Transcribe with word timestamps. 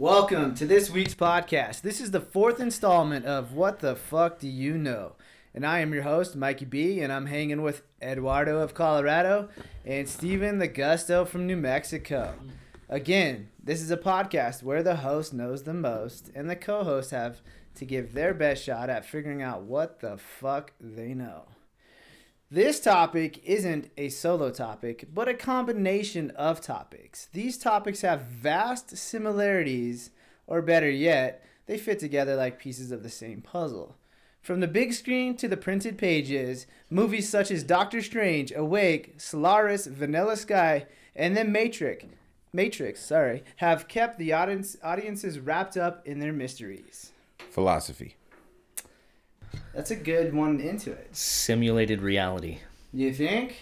Welcome 0.00 0.54
to 0.54 0.64
this 0.64 0.88
week's 0.88 1.14
podcast. 1.14 1.82
This 1.82 2.00
is 2.00 2.10
the 2.10 2.22
fourth 2.22 2.58
installment 2.58 3.26
of 3.26 3.52
What 3.52 3.80
the 3.80 3.94
Fuck 3.94 4.38
Do 4.38 4.48
You 4.48 4.78
Know? 4.78 5.12
And 5.54 5.66
I 5.66 5.80
am 5.80 5.92
your 5.92 6.04
host, 6.04 6.34
Mikey 6.34 6.64
B, 6.64 7.00
and 7.00 7.12
I'm 7.12 7.26
hanging 7.26 7.60
with 7.60 7.82
Eduardo 8.00 8.60
of 8.62 8.72
Colorado 8.72 9.50
and 9.84 10.08
Steven 10.08 10.58
the 10.58 10.68
Gusto 10.68 11.26
from 11.26 11.46
New 11.46 11.58
Mexico. 11.58 12.32
Again, 12.88 13.50
this 13.62 13.82
is 13.82 13.90
a 13.90 13.98
podcast 13.98 14.62
where 14.62 14.82
the 14.82 14.96
host 14.96 15.34
knows 15.34 15.64
the 15.64 15.74
most 15.74 16.30
and 16.34 16.48
the 16.48 16.56
co 16.56 16.82
hosts 16.82 17.10
have 17.10 17.42
to 17.74 17.84
give 17.84 18.14
their 18.14 18.32
best 18.32 18.64
shot 18.64 18.88
at 18.88 19.04
figuring 19.04 19.42
out 19.42 19.64
what 19.64 20.00
the 20.00 20.16
fuck 20.16 20.72
they 20.80 21.12
know. 21.12 21.42
This 22.52 22.80
topic 22.80 23.40
isn't 23.44 23.92
a 23.96 24.08
solo 24.08 24.50
topic, 24.50 25.06
but 25.14 25.28
a 25.28 25.34
combination 25.34 26.32
of 26.32 26.60
topics. 26.60 27.28
These 27.32 27.58
topics 27.58 28.00
have 28.00 28.22
vast 28.22 28.96
similarities, 28.96 30.10
or 30.48 30.60
better 30.60 30.90
yet, 30.90 31.44
they 31.66 31.78
fit 31.78 32.00
together 32.00 32.34
like 32.34 32.58
pieces 32.58 32.90
of 32.90 33.04
the 33.04 33.08
same 33.08 33.40
puzzle. 33.40 33.94
From 34.42 34.58
the 34.58 34.66
big 34.66 34.92
screen 34.94 35.36
to 35.36 35.46
the 35.46 35.56
printed 35.56 35.96
pages, 35.96 36.66
movies 36.90 37.28
such 37.28 37.52
as 37.52 37.62
Doctor 37.62 38.02
Strange, 38.02 38.50
Awake, 38.50 39.14
Solaris, 39.18 39.86
Vanilla 39.86 40.36
Sky, 40.36 40.86
and 41.14 41.36
then 41.36 41.52
Matrix, 41.52 42.04
Matrix, 42.52 43.00
sorry, 43.00 43.44
have 43.58 43.86
kept 43.86 44.18
the 44.18 44.32
audience 44.32 44.76
audiences 44.82 45.38
wrapped 45.38 45.76
up 45.76 46.04
in 46.04 46.18
their 46.18 46.32
mysteries. 46.32 47.12
Philosophy. 47.38 48.16
That's 49.74 49.90
a 49.90 49.96
good 49.96 50.34
one 50.34 50.60
into 50.60 50.92
it. 50.92 51.14
Simulated 51.16 52.02
reality. 52.02 52.58
You 52.92 53.12
think? 53.12 53.56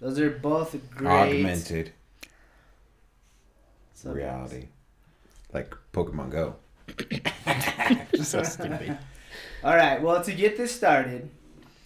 Those 0.00 0.18
are 0.18 0.30
both 0.30 0.76
great. 0.90 1.38
Augmented 1.38 1.92
subjects. 3.94 4.04
reality. 4.04 4.68
Like 5.52 5.74
Pokemon 5.92 6.30
Go. 6.30 6.56
so 8.22 8.42
stupid. 8.42 8.98
All 9.64 9.76
right. 9.76 10.00
Well, 10.02 10.22
to 10.22 10.32
get 10.32 10.56
this 10.56 10.74
started, 10.74 11.30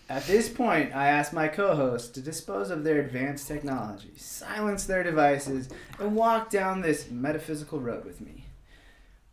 at 0.08 0.26
this 0.26 0.48
point, 0.48 0.94
I 0.94 1.06
ask 1.06 1.32
my 1.32 1.46
co-hosts 1.48 2.08
to 2.10 2.20
dispose 2.20 2.70
of 2.70 2.82
their 2.82 3.00
advanced 3.00 3.46
technology, 3.46 4.10
silence 4.16 4.84
their 4.84 5.04
devices, 5.04 5.68
and 5.98 6.16
walk 6.16 6.50
down 6.50 6.80
this 6.80 7.08
metaphysical 7.10 7.80
road 7.80 8.04
with 8.04 8.20
me. 8.20 8.39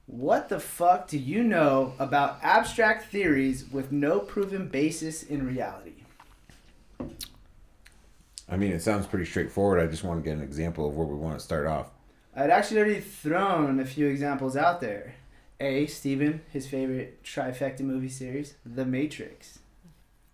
What 0.07 0.47
the 0.47 0.59
fuck 0.59 1.09
do 1.09 1.17
you 1.17 1.43
know 1.43 1.93
about 1.99 2.39
abstract 2.41 3.11
theories 3.11 3.65
with 3.69 3.91
no 3.91 4.19
proven 4.19 4.69
basis 4.69 5.21
in 5.21 5.45
reality? 5.45 5.95
I 8.49 8.55
mean, 8.55 8.71
it 8.71 8.81
sounds 8.81 9.05
pretty 9.05 9.25
straightforward. 9.25 9.81
I 9.81 9.87
just 9.87 10.05
want 10.05 10.23
to 10.23 10.27
get 10.27 10.37
an 10.37 10.43
example 10.43 10.87
of 10.87 10.95
where 10.95 11.05
we 11.05 11.15
want 11.15 11.37
to 11.37 11.43
start 11.43 11.67
off. 11.67 11.89
I'd 12.33 12.49
actually 12.49 12.79
already 12.79 13.01
thrown 13.01 13.81
a 13.81 13.85
few 13.85 14.07
examples 14.07 14.55
out 14.55 14.79
there. 14.79 15.15
A. 15.59 15.87
Steven, 15.87 16.41
his 16.53 16.67
favorite 16.67 17.21
trifecta 17.23 17.81
movie 17.81 18.07
series, 18.07 18.53
The 18.65 18.85
Matrix. 18.85 19.59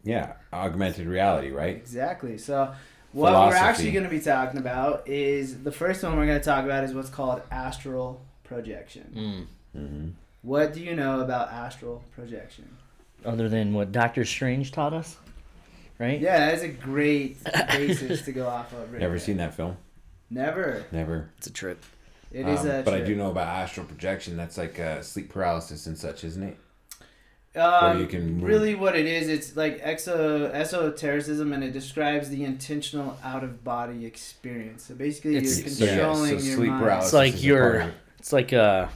Yeah, 0.03 0.33
augmented 0.51 1.07
reality, 1.07 1.49
right? 1.49 1.75
Exactly. 1.75 2.37
So, 2.37 2.75
what 3.13 3.33
we're 3.33 3.55
actually 3.55 3.91
going 3.91 4.03
to 4.03 4.09
be 4.09 4.19
talking 4.19 4.59
about 4.59 5.07
is 5.07 5.63
the 5.63 5.71
first 5.71 6.03
one 6.03 6.15
we're 6.17 6.27
going 6.27 6.39
to 6.39 6.45
talk 6.45 6.65
about 6.65 6.83
is 6.83 6.93
what's 6.93 7.09
called 7.09 7.41
astral 7.49 8.21
projection. 8.43 9.13
Mm. 9.15 9.62
Mm-hmm. 9.77 10.09
What 10.41 10.73
do 10.73 10.81
you 10.81 10.95
know 10.95 11.21
about 11.21 11.51
astral 11.51 12.03
projection? 12.15 12.67
Other 13.25 13.47
than 13.47 13.73
what 13.73 13.91
Doctor 13.91 14.25
Strange 14.25 14.71
taught 14.71 14.93
us, 14.93 15.15
right? 15.99 16.19
Yeah, 16.19 16.47
that's 16.51 16.63
a 16.63 16.67
great 16.67 17.37
basis 17.71 18.23
to 18.23 18.31
go 18.33 18.47
off 18.47 18.73
of. 18.73 18.91
Right 18.91 18.99
Never 19.01 19.13
there. 19.13 19.19
seen 19.19 19.37
that 19.37 19.53
film? 19.55 19.77
Never. 20.29 20.83
Never. 20.91 21.29
It's 21.37 21.47
a 21.47 21.53
trip. 21.53 21.83
It 22.31 22.47
is 22.47 22.61
Um, 22.61 22.67
a. 22.69 22.81
but 22.83 22.93
I 22.95 23.01
do 23.01 23.15
know 23.15 23.29
about 23.29 23.47
astral 23.47 23.85
projection. 23.85 24.35
That's 24.35 24.57
like 24.57 24.79
uh, 24.79 25.01
sleep 25.03 25.29
paralysis 25.29 25.85
and 25.85 25.97
such, 25.97 26.23
isn't 26.23 26.43
it? 26.43 26.57
Um, 27.55 27.97
Or 27.97 27.99
you 28.01 28.07
can 28.07 28.33
move- 28.39 28.43
really, 28.49 28.73
what 28.73 28.95
it 28.95 29.05
is, 29.05 29.29
it's 29.29 29.55
like 29.55 29.79
exo 29.83 30.51
esotericism, 30.51 31.53
and 31.53 31.63
it 31.63 31.71
describes 31.71 32.29
the 32.29 32.43
intentional 32.43 33.15
out 33.23 33.43
of 33.43 33.63
body 33.63 34.05
experience. 34.07 34.83
So 34.85 34.95
basically, 34.95 35.37
It's- 35.37 35.59
you're 35.61 35.69
So, 35.69 35.85
yeah, 35.85 35.91
controlling 35.91 36.39
so 36.39 36.45
your 36.45 36.55
sleep 36.55 36.69
mind. 36.71 36.83
paralysis. 36.83 37.07
It's 37.09 37.13
like 37.13 37.33
is 37.35 37.43
a 37.43 37.45
you're- 37.45 37.61
part 37.61 37.75
of 37.83 37.87
it. 37.89 37.93
It's 38.19 38.33
like 38.33 38.51
a 38.53 38.89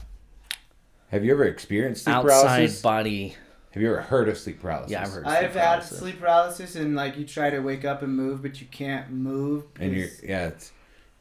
Have 1.10 1.24
you 1.24 1.32
ever 1.32 1.44
experienced 1.44 2.04
sleep 2.04 2.16
outside 2.16 2.32
paralysis? 2.46 2.82
body. 2.82 3.36
Have 3.72 3.82
you 3.82 3.90
ever 3.90 4.02
heard 4.02 4.28
of 4.28 4.36
sleep 4.38 4.60
paralysis? 4.60 4.90
Yeah, 4.92 5.02
I've 5.02 5.10
heard. 5.12 5.26
I've 5.26 5.52
sleep 5.52 5.62
had 5.62 5.80
sleep 5.84 6.20
paralysis, 6.20 6.76
and 6.76 6.94
like 6.96 7.16
you 7.16 7.24
try 7.24 7.50
to 7.50 7.60
wake 7.60 7.84
up 7.84 8.02
and 8.02 8.14
move, 8.14 8.42
but 8.42 8.60
you 8.60 8.66
can't 8.70 9.10
move. 9.10 9.64
And 9.78 9.94
you're 9.94 10.06
because- 10.06 10.22
yeah, 10.22 10.46
it's 10.48 10.72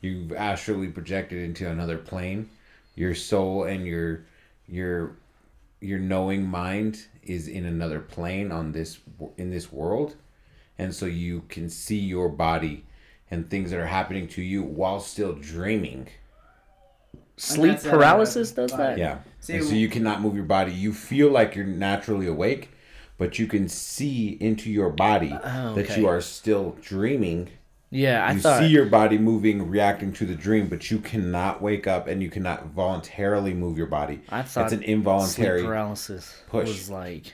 you've 0.02 0.32
astrally 0.34 0.88
projected 0.88 1.42
into 1.44 1.70
another 1.70 1.98
plane. 1.98 2.50
Your 2.96 3.16
soul 3.16 3.64
and 3.64 3.86
your 3.86 4.26
your 4.68 5.16
your 5.80 6.00
knowing 6.00 6.46
mind 6.46 7.06
is 7.24 7.48
in 7.48 7.66
another 7.66 8.00
plane 8.00 8.52
on 8.52 8.72
this 8.72 9.00
in 9.38 9.52
this 9.52 9.72
world, 9.72 10.16
and 10.78 10.94
so 10.94 11.06
you 11.06 11.44
can 11.50 11.70
see 11.70 12.00
your 12.00 12.30
body 12.30 12.86
and 13.30 13.50
things 13.50 13.72
that 13.72 13.80
are 13.80 13.88
happening 13.88 14.28
to 14.30 14.42
you 14.42 14.64
while 14.64 15.00
still 15.00 15.34
dreaming. 15.34 16.08
Sleep 17.38 17.80
paralysis 17.82 18.52
does 18.52 18.72
that. 18.72 18.98
Yeah, 18.98 19.20
See, 19.40 19.56
and 19.58 19.64
so 19.66 19.74
you 19.76 19.90
cannot 19.90 20.22
move 20.22 20.36
your 20.36 20.44
body. 20.46 20.72
You 20.74 20.92
feel 20.92 21.30
like 21.30 21.56
you're 21.56 21.66
naturally 21.66 22.26
awake, 22.28 22.72
but 23.18 23.38
you 23.40 23.46
can 23.48 23.70
see 23.70 24.38
into 24.40 24.72
your 24.72 24.90
body 24.90 25.38
Oh, 25.44 25.76
that 25.76 25.96
you 25.98 26.08
are 26.08 26.20
still 26.22 26.76
dreaming 26.82 27.50
Yeah, 27.92 28.26
I 28.26 28.32
you 28.34 28.40
thought. 28.40 28.60
see 28.62 28.68
your 28.68 28.86
body 28.86 29.18
moving, 29.20 29.70
reacting 29.70 30.14
to 30.14 30.26
the 30.26 30.36
dream, 30.36 30.68
but 30.68 30.90
you 30.92 30.98
cannot 31.00 31.62
wake 31.62 31.86
up 31.88 32.08
and 32.08 32.22
you 32.24 32.30
cannot 32.30 32.68
voluntarily 32.68 33.54
move 33.54 33.78
your 33.78 33.88
body. 33.88 34.22
I 34.30 34.42
thought 34.42 34.66
it's 34.66 34.74
an 34.74 34.80
sleep 34.80 34.90
involuntary. 34.90 35.64
paralysis 35.64 36.42
push. 36.50 36.68
was 36.68 36.90
like 36.90 37.34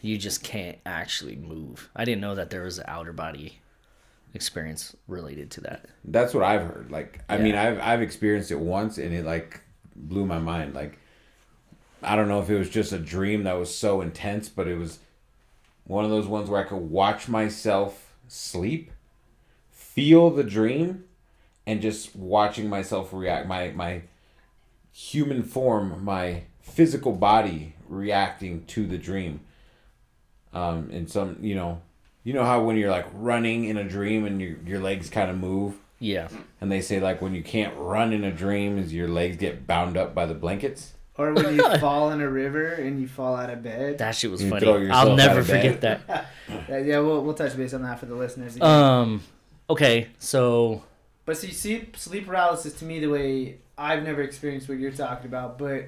you 0.00 0.18
just 0.18 0.42
can't 0.42 0.78
actually 0.84 1.36
move. 1.36 1.90
I 1.94 2.04
didn't 2.04 2.22
know 2.22 2.34
that 2.34 2.50
there 2.50 2.64
was 2.64 2.78
an 2.78 2.86
outer 2.88 3.12
body 3.12 3.60
experience 4.34 4.96
related 5.06 5.50
to 5.52 5.60
that. 5.62 5.86
That's 6.04 6.34
what 6.34 6.44
I've 6.44 6.62
heard. 6.62 6.90
Like, 6.90 7.20
I 7.28 7.38
mean, 7.38 7.54
I've 7.54 7.78
I've 7.80 8.02
experienced 8.02 8.50
it 8.50 8.58
once, 8.58 8.98
and 8.98 9.12
it 9.14 9.24
like 9.24 9.60
blew 9.94 10.26
my 10.26 10.38
mind. 10.38 10.74
Like, 10.74 10.98
I 12.02 12.16
don't 12.16 12.28
know 12.28 12.40
if 12.40 12.50
it 12.50 12.58
was 12.58 12.70
just 12.70 12.92
a 12.92 12.98
dream 12.98 13.44
that 13.44 13.58
was 13.58 13.74
so 13.74 14.00
intense, 14.00 14.48
but 14.48 14.66
it 14.66 14.76
was 14.76 14.98
one 15.84 16.04
of 16.04 16.10
those 16.10 16.26
ones 16.26 16.48
where 16.48 16.60
I 16.60 16.68
could 16.68 16.76
watch 16.76 17.28
myself 17.28 18.14
sleep, 18.28 18.92
feel 19.70 20.30
the 20.30 20.44
dream, 20.44 21.04
and 21.66 21.82
just 21.82 22.16
watching 22.16 22.68
myself 22.68 23.12
react. 23.12 23.46
My 23.46 23.70
my 23.70 24.02
human 24.92 25.42
form, 25.42 26.04
my 26.04 26.44
physical 26.60 27.12
body 27.12 27.74
reacting 27.88 28.64
to 28.66 28.86
the 28.86 28.98
dream. 28.98 29.40
Um, 30.54 30.90
and 30.92 31.10
some, 31.10 31.38
you 31.40 31.54
know, 31.54 31.80
you 32.24 32.32
know 32.32 32.44
how 32.44 32.62
when 32.62 32.76
you're 32.76 32.90
like 32.90 33.06
running 33.14 33.64
in 33.64 33.76
a 33.76 33.84
dream 33.84 34.24
and 34.24 34.40
your 34.40 34.56
your 34.66 34.80
legs 34.80 35.10
kind 35.10 35.30
of 35.30 35.36
move, 35.36 35.74
Yeah. 35.98 36.28
and 36.60 36.70
they 36.70 36.80
say 36.80 37.00
like 37.00 37.20
when 37.22 37.34
you 37.34 37.42
can't 37.42 37.74
run 37.76 38.12
in 38.12 38.24
a 38.24 38.32
dream, 38.32 38.78
is 38.78 38.92
your 38.92 39.08
legs 39.08 39.36
get 39.36 39.66
bound 39.66 39.96
up 39.96 40.14
by 40.14 40.26
the 40.26 40.34
blankets. 40.34 40.92
or 41.18 41.32
when 41.34 41.56
you 41.56 41.76
fall 41.78 42.10
in 42.10 42.20
a 42.20 42.28
river 42.30 42.72
and 42.72 43.00
you 43.00 43.06
fall 43.06 43.36
out 43.36 43.50
of 43.50 43.62
bed. 43.62 43.98
That 43.98 44.14
shit 44.14 44.30
was 44.30 44.42
You 44.42 44.50
funny. 44.50 44.64
throw 44.66 44.88
I'll 44.90 45.14
never 45.16 45.40
of 45.40 45.46
bed. 45.46 45.62
forget 45.76 45.80
that. 46.06 46.26
Yeah, 46.68 46.78
yeah, 46.78 46.98
we'll, 47.00 47.22
we'll 47.24 47.34
touch 47.34 47.56
base 47.56 47.72
on 47.74 47.82
that 47.82 47.98
for 48.00 48.06
the 48.06 48.14
listeners. 48.14 48.56
Again. 48.56 48.66
Um 48.68 49.22
okay, 49.70 50.08
so 50.18 50.82
But 51.24 51.36
see, 51.36 51.50
sleep, 51.52 51.96
sleep 51.96 52.26
paralysis 52.26 52.72
to 52.80 52.84
me, 52.84 52.98
the 53.00 53.06
way 53.08 53.58
I've 53.78 54.02
never 54.02 54.22
experienced 54.22 54.68
what 54.68 54.78
you're 54.78 54.90
talking 54.92 55.26
about, 55.26 55.58
but 55.58 55.86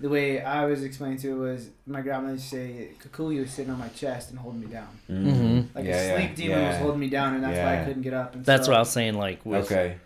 the 0.00 0.08
way 0.08 0.42
I 0.42 0.66
was 0.66 0.82
explained 0.82 1.20
to 1.20 1.30
it 1.30 1.34
was 1.34 1.70
my 1.86 2.00
grandmother 2.02 2.34
used 2.34 2.50
to 2.50 2.56
say 2.56 2.90
Cucuy 3.02 3.40
was 3.40 3.50
sitting 3.50 3.72
on 3.72 3.78
my 3.78 3.88
chest 3.88 4.30
and 4.30 4.38
holding 4.38 4.60
me 4.60 4.66
down. 4.66 4.88
Mhm. 5.10 5.74
Like 5.74 5.84
Yeah, 5.86 6.00
a 6.00 6.06
yeah, 6.08 6.16
sleep 6.16 6.36
demon 6.36 6.62
was 6.66 6.76
holding 6.76 7.00
me 7.00 7.08
down, 7.08 7.34
and 7.34 7.42
that's 7.44 7.58
why 7.58 7.80
I 7.80 7.84
couldn't 7.84 8.02
get 8.02 8.12
up. 8.14 8.34
And 8.34 8.44
that's 8.44 8.66
so, 8.66 8.72
what 8.72 8.76
I 8.76 8.80
was 8.80 8.90
saying 8.90 9.14
like 9.14 9.44
with 9.46 9.64
Okay. 9.72 9.96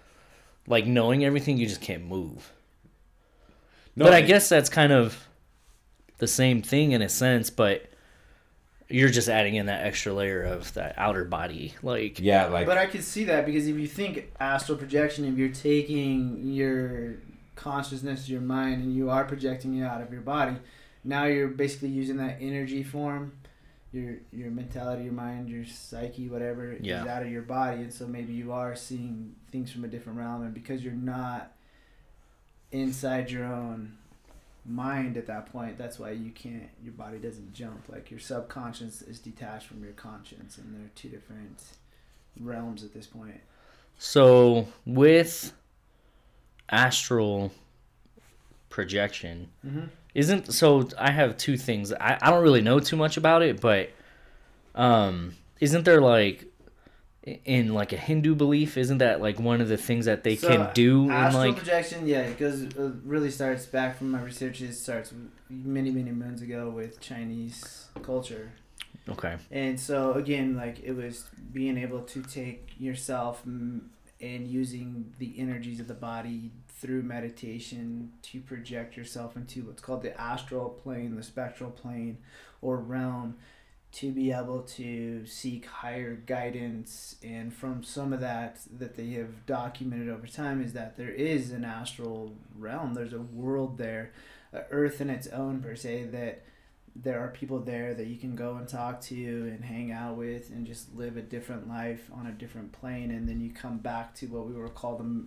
like 0.67 0.87
knowing 0.87 1.25
everything 1.25 1.57
you 1.59 1.67
just 1.67 1.81
can't 1.81 2.05
move. 2.07 2.53
No, 3.97 4.05
but 4.05 4.15
I 4.15 4.19
it- 4.19 4.27
guess 4.27 4.49
that's 4.49 4.69
kind 4.71 4.93
of 4.93 5.27
the 6.19 6.29
same 6.29 6.63
thing 6.63 6.93
in 6.93 7.03
a 7.03 7.09
sense, 7.09 7.51
but 7.51 7.87
you're 8.89 9.09
just 9.09 9.29
adding 9.29 9.55
in 9.55 9.67
that 9.67 9.85
extra 9.87 10.13
layer 10.13 10.43
of 10.43 10.73
that 10.75 10.95
outer 10.97 11.25
body. 11.25 11.75
Like 11.83 12.21
Yeah, 12.21 12.47
like 12.47 12.67
But 12.67 12.79
I 12.79 12.87
could 12.87 13.03
see 13.05 13.25
that 13.25 13.47
because 13.47 13.67
if 13.67 13.77
you 13.77 13.87
think 13.89 14.31
astral 14.39 14.77
projection, 14.79 15.25
if 15.25 15.37
you're 15.39 15.49
taking 15.49 16.41
your 16.53 17.15
consciousness, 17.57 18.29
your 18.29 18.41
mind, 18.41 18.83
and 18.83 18.95
you 18.95 19.11
are 19.11 19.25
projecting 19.25 19.77
it 19.79 19.85
out 19.85 20.01
of 20.01 20.13
your 20.13 20.23
body, 20.23 20.57
now 21.05 21.25
you're 21.25 21.49
basically 21.49 21.89
using 21.89 22.17
that 22.19 22.39
energy 22.41 22.83
form, 22.83 23.33
your 23.93 24.17
your 24.33 24.51
mentality, 24.51 25.05
your 25.05 25.13
mind, 25.13 25.49
your 25.49 25.65
psyche, 25.65 26.29
whatever 26.29 26.77
Yeah. 26.81 27.03
is 27.03 27.09
out 27.09 27.23
of 27.23 27.31
your 27.31 27.43
body, 27.43 27.83
and 27.83 27.93
so 27.93 28.07
maybe 28.07 28.33
you 28.33 28.53
are 28.53 28.75
seeing 28.77 29.35
things 29.51 29.71
from 29.73 29.85
a 29.85 29.89
different 29.89 30.19
realm, 30.19 30.43
and 30.43 30.55
because 30.55 30.83
you're 30.85 30.93
not 30.95 31.53
inside 32.73 33.31
your 33.31 33.45
own 33.45 33.97
mind 34.65 35.17
at 35.17 35.27
that 35.27 35.47
point 35.51 35.79
that's 35.79 35.99
why 35.99 36.11
you 36.11 36.31
can't 36.31 36.69
your 36.83 36.93
body 36.93 37.19
doesn't 37.19 37.53
jump. 37.53 37.89
Like 37.89 38.11
your 38.11 38.21
subconscious 38.21 39.03
is 39.03 39.19
detached 39.19 39.67
from 39.67 39.83
your 39.83 39.95
conscience. 39.95 40.59
And 40.59 40.75
they're 40.75 40.91
two 40.95 41.09
different 41.09 41.63
realms 42.39 42.85
at 42.85 42.93
this 42.95 43.07
point. 43.07 43.41
So 43.99 44.69
with 44.87 45.53
astral 46.71 47.53
projection. 48.69 49.49
Mhm. 49.67 49.89
Isn't 50.15 50.53
so? 50.53 50.89
I 50.99 51.11
have 51.13 51.37
two 51.37 51.57
things. 51.57 51.93
I, 51.93 52.19
I 52.21 52.31
don't 52.31 52.43
really 52.43 52.63
know 52.63 52.81
too 52.81 52.97
much 52.97 53.17
about 53.17 53.43
it, 53.43 53.61
but 53.61 53.91
um, 54.75 55.35
isn't 55.61 55.85
there 55.85 56.01
like 56.01 56.47
in 57.45 57.75
like 57.75 57.93
a 57.93 57.97
Hindu 57.97 58.35
belief? 58.35 58.77
Isn't 58.77 58.99
that 58.99 59.21
like 59.21 59.39
one 59.39 59.61
of 59.61 59.69
the 59.69 59.77
things 59.77 60.07
that 60.07 60.25
they 60.25 60.35
So, 60.35 60.49
can 60.49 60.71
do 60.75 61.05
in 61.05 61.11
astral 61.13 61.45
like? 61.45 61.57
projection 61.57 62.07
yeah 62.09 62.21
it 62.23 62.39
goes 62.39 62.63
it 62.63 62.75
really 63.05 63.31
starts 63.31 63.67
back 63.67 63.99
from 63.99 64.11
my 64.11 64.21
research 64.23 64.61
it 64.63 64.73
starts 64.75 65.13
many 65.49 65.91
many 65.91 66.11
moons 66.13 66.41
ago 66.41 66.71
with 66.71 66.99
chinese 67.01 67.89
culture 68.03 68.51
Okay. 69.09 69.37
and 69.51 69.79
so 69.79 70.13
again 70.15 70.57
like 70.57 70.81
it 70.83 70.93
was 70.93 71.25
being 71.53 71.77
able 71.77 72.01
to 72.03 72.23
take 72.23 72.71
yourself 72.81 73.43
mm, 73.47 73.81
and 74.21 74.47
using 74.47 75.13
the 75.19 75.35
energies 75.39 75.81
of 75.81 75.89
the 75.89 75.95
body 75.95 76.51
through 76.69 77.03
meditation 77.03 78.13
to 78.23 78.41
project 78.41 78.97
yourself 78.97 79.37
into 79.37 79.63
what's 79.65 79.83
called 79.83 80.03
the 80.03 80.19
astral 80.21 80.69
plane 80.69 81.17
the 81.17 81.23
spectral 81.23 81.71
plane 81.71 82.19
or 82.61 82.77
realm 82.77 83.37
to 83.93 84.13
be 84.13 84.31
able 84.31 84.63
to 84.63 85.27
seek 85.27 85.67
higher 85.67 86.15
guidance. 86.15 87.17
And 87.25 87.53
from 87.53 87.83
some 87.83 88.13
of 88.13 88.21
that 88.21 88.61
that 88.79 88.97
they 88.97 89.11
have 89.11 89.47
documented 89.47 90.09
over 90.09 90.27
time 90.27 90.63
is 90.63 90.73
that 90.75 90.97
there 90.97 91.11
is 91.11 91.51
an 91.51 91.65
astral 91.65 92.35
realm. 92.57 92.95
There's 92.95 93.13
a 93.13 93.21
world 93.21 93.79
there 93.79 94.13
earth 94.71 95.01
in 95.01 95.11
its 95.11 95.27
own 95.29 95.61
per 95.61 95.77
se 95.77 96.05
that 96.13 96.43
there 96.97 97.21
are 97.21 97.29
people 97.29 97.61
there 97.61 97.95
that 97.95 98.07
you 98.09 98.17
can 98.17 98.35
go 98.35 98.57
and 98.57 98.67
talk 98.69 99.01
to 99.01 99.15
and 99.15 99.65
hang 99.65 99.93
out 99.93 100.17
with 100.17 100.51
and 100.51 100.67
just 100.67 100.95
live 100.97 101.17
a 101.17 101.23
different 101.23 101.69
life 101.69 102.11
on 102.13 102.27
a 102.27 102.33
different 102.33 102.73
plane 102.73 103.11
and 103.13 103.29
then 103.29 103.41
you 103.41 103.51
come 103.51 103.79
back 103.79 104.15
to 104.17 104.27
what 104.27 104.47
we 104.47 104.53
were 104.55 104.69
called 104.69 104.99
the 104.99 105.25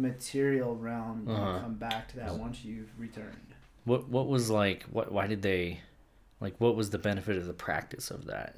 material 0.00 0.76
realm 0.76 1.24
and 1.26 1.30
Uh-huh. 1.36 1.54
you 1.54 1.60
come 1.60 1.74
back 1.74 2.08
to 2.08 2.16
that 2.16 2.34
once 2.36 2.64
you've 2.64 2.90
returned 2.98 3.54
What 3.84 4.08
what 4.08 4.28
was 4.28 4.50
like? 4.50 4.82
What 4.84 5.10
why 5.12 5.26
did 5.26 5.42
they? 5.42 5.80
Like, 6.40 6.54
what 6.58 6.76
was 6.76 6.90
the 6.90 6.98
benefit 6.98 7.36
of 7.36 7.46
the 7.46 7.52
practice 7.54 8.10
of 8.10 8.26
that? 8.26 8.56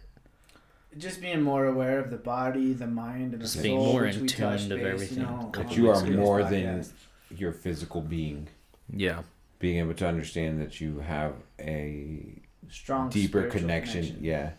just 0.98 1.20
being 1.20 1.40
more 1.40 1.66
aware 1.66 2.00
of 2.00 2.10
the 2.10 2.16
body 2.16 2.72
the 2.72 2.86
mind 2.86 3.32
and 3.32 3.34
the 3.34 3.38
Just 3.44 3.54
soul 3.54 3.62
being 3.62 3.78
more 3.78 4.02
which 4.02 4.16
in 4.16 4.26
tune 4.26 4.48
touched 4.50 4.70
of 4.72 4.80
everything. 4.80 5.18
you 5.18 5.24
know, 5.24 5.50
That 5.54 5.76
you 5.76 5.88
are 5.88 6.04
more 6.04 6.40
podcast. 6.40 6.50
than 6.50 7.38
your 7.38 7.52
physical 7.52 8.00
being. 8.00 8.48
Yeah. 8.92 9.22
Being 9.60 9.78
able 9.78 9.94
to 9.94 10.08
understand 10.08 10.60
that 10.60 10.80
you 10.80 10.98
have 11.00 11.34
a 11.60 12.42
strong 12.68 13.10
deeper 13.10 13.42
spiritual 13.42 13.60
connection. 13.60 14.18
Yeah. 14.20 14.50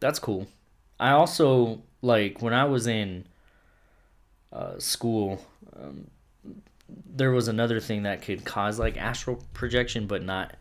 That's 0.00 0.20
cool. 0.20 0.46
I 1.00 1.10
also 1.10 1.82
like 2.02 2.40
when 2.40 2.54
I 2.54 2.64
was 2.64 2.86
in 2.86 3.24
uh, 4.52 4.78
school. 4.78 5.44
Um, 5.78 6.10
there 7.14 7.30
was 7.30 7.48
another 7.48 7.80
thing 7.80 8.04
that 8.04 8.22
could 8.22 8.44
cause 8.44 8.78
like 8.78 8.96
astral 8.96 9.42
projection, 9.52 10.06
but 10.06 10.22
not 10.22 10.56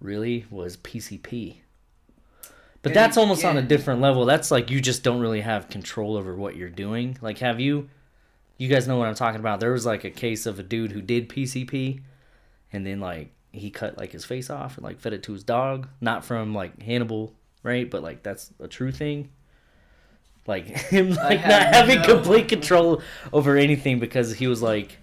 really 0.00 0.44
was 0.50 0.76
PCP. 0.76 1.56
But 2.82 2.90
And 2.90 2.96
that's 2.96 3.16
almost 3.16 3.44
on 3.44 3.56
a 3.56 3.62
different 3.62 4.00
level. 4.00 4.24
That's 4.24 4.50
like 4.50 4.70
you 4.70 4.80
just 4.80 5.02
don't 5.02 5.20
really 5.20 5.42
have 5.42 5.68
control 5.68 6.16
over 6.16 6.34
what 6.34 6.56
you're 6.56 6.68
doing. 6.70 7.18
Like, 7.20 7.38
have 7.38 7.60
you? 7.60 7.88
You 8.60 8.68
guys 8.68 8.86
know 8.86 8.98
what 8.98 9.08
I'm 9.08 9.14
talking 9.14 9.40
about. 9.40 9.58
There 9.58 9.72
was 9.72 9.86
like 9.86 10.04
a 10.04 10.10
case 10.10 10.44
of 10.44 10.58
a 10.58 10.62
dude 10.62 10.92
who 10.92 11.00
did 11.00 11.30
PCP, 11.30 12.02
and 12.70 12.86
then 12.86 13.00
like 13.00 13.32
he 13.52 13.70
cut 13.70 13.96
like 13.96 14.12
his 14.12 14.26
face 14.26 14.50
off 14.50 14.76
and 14.76 14.84
like 14.84 15.00
fed 15.00 15.14
it 15.14 15.22
to 15.22 15.32
his 15.32 15.42
dog. 15.42 15.88
Not 15.98 16.26
from 16.26 16.54
like 16.54 16.82
Hannibal, 16.82 17.32
right? 17.62 17.90
But 17.90 18.02
like 18.02 18.22
that's 18.22 18.50
a 18.60 18.68
true 18.68 18.92
thing. 18.92 19.30
Like 20.46 20.66
him 20.90 21.14
like 21.14 21.40
not 21.40 21.74
having 21.74 22.00
no- 22.00 22.04
complete 22.16 22.48
control 22.48 23.00
over 23.32 23.56
anything 23.56 23.98
because 23.98 24.34
he 24.34 24.46
was 24.46 24.60
like 24.60 24.98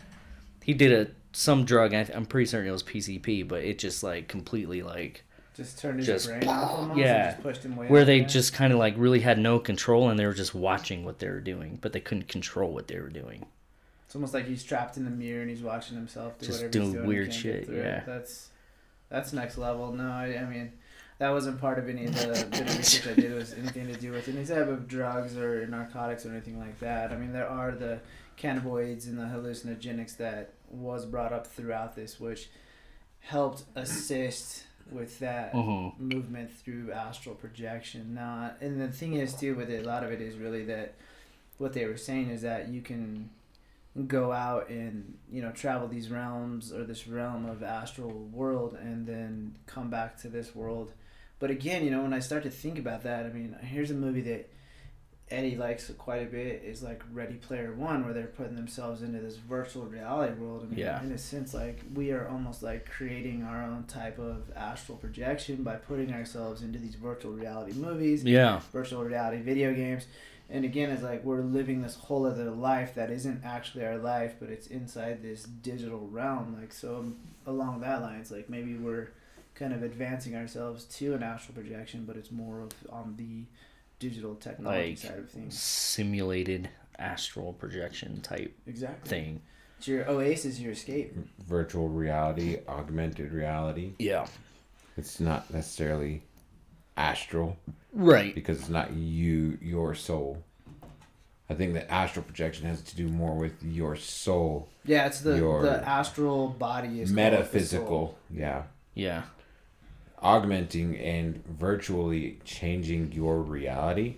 he 0.62 0.76
did 0.76 0.92
a 0.92 1.12
some 1.32 1.66
drug. 1.66 1.96
I, 1.96 2.08
I'm 2.14 2.28
pretty 2.28 2.46
certain 2.46 2.70
it 2.70 2.72
was 2.72 2.84
PCP, 2.84 3.48
but 3.48 3.64
it 3.64 3.80
just 3.80 4.04
like 4.04 4.28
completely 4.28 4.84
like 4.84 5.24
just 5.58 5.80
turned 5.80 5.98
his 5.98 6.08
just- 6.08 6.28
brain 6.28 6.48
off 6.48 6.72
almost 6.72 7.00
yeah. 7.00 7.16
and 7.16 7.32
just 7.32 7.44
pushed 7.44 7.66
him 7.66 7.76
way 7.76 7.88
where 7.88 8.06
they 8.06 8.20
there. 8.20 8.30
just 8.30 8.54
kind 8.54 8.72
of 8.72 8.80
like 8.80 8.94
really 8.98 9.20
had 9.20 9.40
no 9.40 9.60
control 9.60 10.10
and 10.10 10.18
they 10.20 10.26
were 10.26 10.34
just 10.34 10.56
watching 10.56 11.04
what 11.04 11.20
they 11.20 11.28
were 11.28 11.42
doing, 11.42 11.78
but 11.82 11.94
they 11.94 12.00
couldn't 12.00 12.28
control 12.28 12.72
what 12.72 12.88
they 12.88 13.00
were 13.00 13.10
doing. 13.10 13.46
It's 14.06 14.16
almost 14.16 14.34
like 14.34 14.46
he's 14.46 14.64
trapped 14.64 14.96
in 14.96 15.04
the 15.04 15.12
mirror 15.12 15.42
and 15.42 15.50
he's 15.50 15.62
watching 15.62 15.98
himself 15.98 16.38
do 16.40 16.46
Just 16.46 16.60
whatever 16.60 16.72
doing 16.72 16.86
he's 16.86 16.94
doing. 16.94 17.08
weird 17.08 17.34
shit, 17.34 17.70
yeah. 17.70 18.04
that's 18.06 18.50
that's 19.10 19.34
next 19.34 19.58
level. 19.58 19.92
No, 19.92 20.10
I, 20.10 20.38
I 20.42 20.46
mean 20.46 20.72
that 21.18 21.30
wasn't 21.32 21.60
part 21.60 21.80
of 21.80 21.90
any 21.90 22.06
of 22.06 22.16
the 22.16 22.48
bit 22.52 22.62
of 22.62 22.78
research 22.78 23.08
I 23.08 23.20
did. 23.20 23.34
Was 23.36 23.54
anything 23.54 23.88
to 23.88 24.00
do 24.00 24.12
with 24.12 24.28
any 24.30 24.46
type 24.46 24.68
of 24.68 24.88
drugs 24.88 25.36
or 25.36 25.66
narcotics 25.66 26.26
or 26.26 26.30
anything 26.32 26.60
like 26.60 26.80
that. 26.80 27.12
I 27.12 27.18
mean, 27.18 27.34
there 27.34 27.50
are 27.50 27.72
the 27.72 28.00
cannabinoids 28.40 29.08
and 29.08 29.18
the 29.18 29.24
hallucinogenics 29.24 30.18
that 30.18 30.54
was 30.70 31.06
brought 31.06 31.34
up 31.34 31.48
throughout 31.48 31.96
this, 31.96 32.20
which 32.20 32.50
helped 33.22 33.64
assist 33.76 34.64
with 34.92 35.20
that 35.20 35.54
Mhm. 35.54 36.00
movement 36.00 36.52
through 36.52 36.92
astral 36.92 37.36
projection. 37.36 38.14
Now, 38.14 38.56
and 38.62 38.80
the 38.80 38.92
thing 38.92 39.14
is 39.14 39.34
too 39.34 39.56
with 39.56 39.70
it, 39.70 39.84
a 39.86 39.88
lot 39.88 40.04
of 40.04 40.12
it 40.12 40.22
is 40.22 40.38
really 40.38 40.64
that 40.66 40.94
what 41.58 41.74
they 41.74 41.86
were 41.86 41.98
saying 41.98 42.30
is 42.30 42.42
that 42.44 42.70
you 42.70 42.82
can 42.82 43.30
go 44.08 44.32
out 44.32 44.70
and 44.70 45.18
you 45.32 45.42
know 45.42 45.52
travel 45.52 45.88
these 45.88 46.12
realms 46.12 46.72
or 46.72 46.84
this 46.84 47.08
realm 47.08 47.46
of 47.48 47.64
astral 47.64 48.12
world 48.12 48.76
and 48.80 49.08
then 49.08 49.56
come 49.66 49.90
back 49.90 50.18
to 50.22 50.30
this 50.30 50.56
world. 50.56 50.94
But 51.40 51.50
again, 51.52 51.84
you 51.84 51.92
know, 51.92 52.02
when 52.02 52.14
I 52.14 52.20
start 52.20 52.44
to 52.44 52.50
think 52.50 52.80
about 52.80 53.04
that, 53.04 53.26
I 53.26 53.30
mean, 53.30 53.56
here's 53.62 53.92
a 53.92 53.96
movie 53.96 54.22
that 54.22 54.50
Eddie 55.30 55.58
likes 55.58 55.92
quite 55.98 56.22
a 56.22 56.26
bit 56.26 56.64
is 56.64 56.82
like 56.82 57.04
Ready 57.12 57.34
Player 57.36 57.74
One, 57.74 58.06
where 58.06 58.14
they're 58.14 58.28
putting 58.28 58.56
themselves 58.56 59.02
into 59.02 59.20
this 59.20 59.36
virtual 59.36 59.84
reality 59.84 60.34
world. 60.40 60.62
I 60.64 60.70
mean, 60.70 60.80
Yeah. 60.80 61.04
in 61.04 61.12
a 61.12 61.18
sense, 61.18 61.54
like 61.54 61.82
we 61.94 62.12
are 62.12 62.28
almost 62.30 62.64
like 62.64 62.90
creating 62.90 63.44
our 63.44 63.62
own 63.62 63.84
type 63.90 64.20
of 64.20 64.50
astral 64.56 64.98
projection 64.98 65.64
by 65.64 65.76
putting 65.76 66.14
ourselves 66.14 66.62
into 66.62 66.80
these 66.80 66.96
virtual 66.96 67.34
reality 67.34 67.74
movies, 67.74 68.24
Yeah. 68.24 68.62
virtual 68.72 69.04
reality 69.04 69.42
video 69.42 69.74
games. 69.74 70.08
And 70.50 70.64
again, 70.64 70.90
it's 70.92 71.04
like 71.04 71.26
we're 71.26 71.42
living 71.42 71.82
this 71.82 71.96
whole 71.96 72.26
other 72.26 72.50
life 72.50 72.96
that 72.96 73.12
isn't 73.12 73.44
actually 73.44 73.86
our 73.86 73.98
life, 73.98 74.36
but 74.40 74.50
it's 74.50 74.68
inside 74.68 75.22
this 75.22 75.44
digital 75.44 76.08
realm. 76.08 76.56
Like 76.58 76.72
so, 76.72 77.00
um, 77.00 77.18
along 77.46 77.82
that 77.82 78.02
line, 78.02 78.22
it's 78.22 78.32
like 78.32 78.50
maybe 78.50 78.76
we're 78.76 79.10
kind 79.56 79.74
of 79.74 79.84
advancing 79.84 80.38
ourselves 80.38 80.86
to 80.86 81.16
an 81.16 81.22
astral 81.24 81.54
projection, 81.56 82.06
but 82.06 82.16
it's 82.16 82.32
more 82.32 82.62
of 82.62 82.72
on 82.90 83.16
the 83.18 83.44
digital 84.00 84.36
technology 84.36 84.90
Like 84.90 84.98
side 84.98 85.20
of 85.20 85.30
things. 85.30 85.60
simulated 85.60 86.70
astral 87.00 87.54
projection 87.54 88.22
type 88.22 88.56
Exactly. 88.68 89.10
thing. 89.10 89.42
It's 89.78 89.88
your 89.88 90.10
oasis, 90.10 90.60
your 90.60 90.72
escape. 90.72 91.16
Virtual 91.48 91.88
reality, 91.90 92.60
augmented 92.68 93.32
reality. 93.32 93.94
Yeah. 94.00 94.28
It's 94.98 95.20
not 95.20 95.52
necessarily 95.54 96.24
astral 96.96 97.58
Right. 97.94 98.34
because 98.34 98.60
it's 98.60 98.70
not 98.70 98.94
you, 98.94 99.58
your 99.62 99.94
soul. 99.94 100.44
I 101.50 101.54
think 101.54 101.76
that 101.76 101.90
astral 101.92 102.24
projection 102.26 102.66
has 102.68 102.82
to 102.82 102.96
do 102.96 103.08
more 103.08 103.36
with 103.36 103.64
your 103.64 103.96
soul, 103.96 104.68
Yeah, 104.84 105.06
it's 105.08 105.22
the 105.22 105.38
Your 105.38 105.62
the 105.62 105.88
astral 105.88 106.50
body 106.50 106.88
is 107.02 107.10
called 107.10 107.10
the 107.10 107.14
metaphysical. 107.14 108.18
Yeah. 108.30 108.64
Yeah. 108.96 109.24
Augmenting 110.20 110.98
and 110.98 111.46
virtually 111.46 112.40
changing 112.44 113.12
your 113.12 113.42
reality 113.42 114.16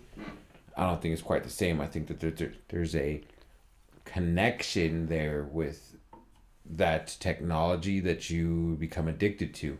i 0.79 0.85
don't 0.85 1.01
think 1.01 1.11
it's 1.11 1.21
quite 1.21 1.43
the 1.43 1.49
same. 1.49 1.81
I 1.81 1.87
think 1.87 2.07
that 2.07 2.21
there, 2.21 2.31
there, 2.31 2.53
there's 2.69 2.95
a 2.95 3.21
connection 4.05 5.07
there 5.07 5.43
with 5.43 5.97
that 6.65 7.17
technology 7.19 7.99
that 7.99 8.29
you 8.29 8.77
become 8.79 9.07
addicted 9.07 9.53
to. 9.55 9.77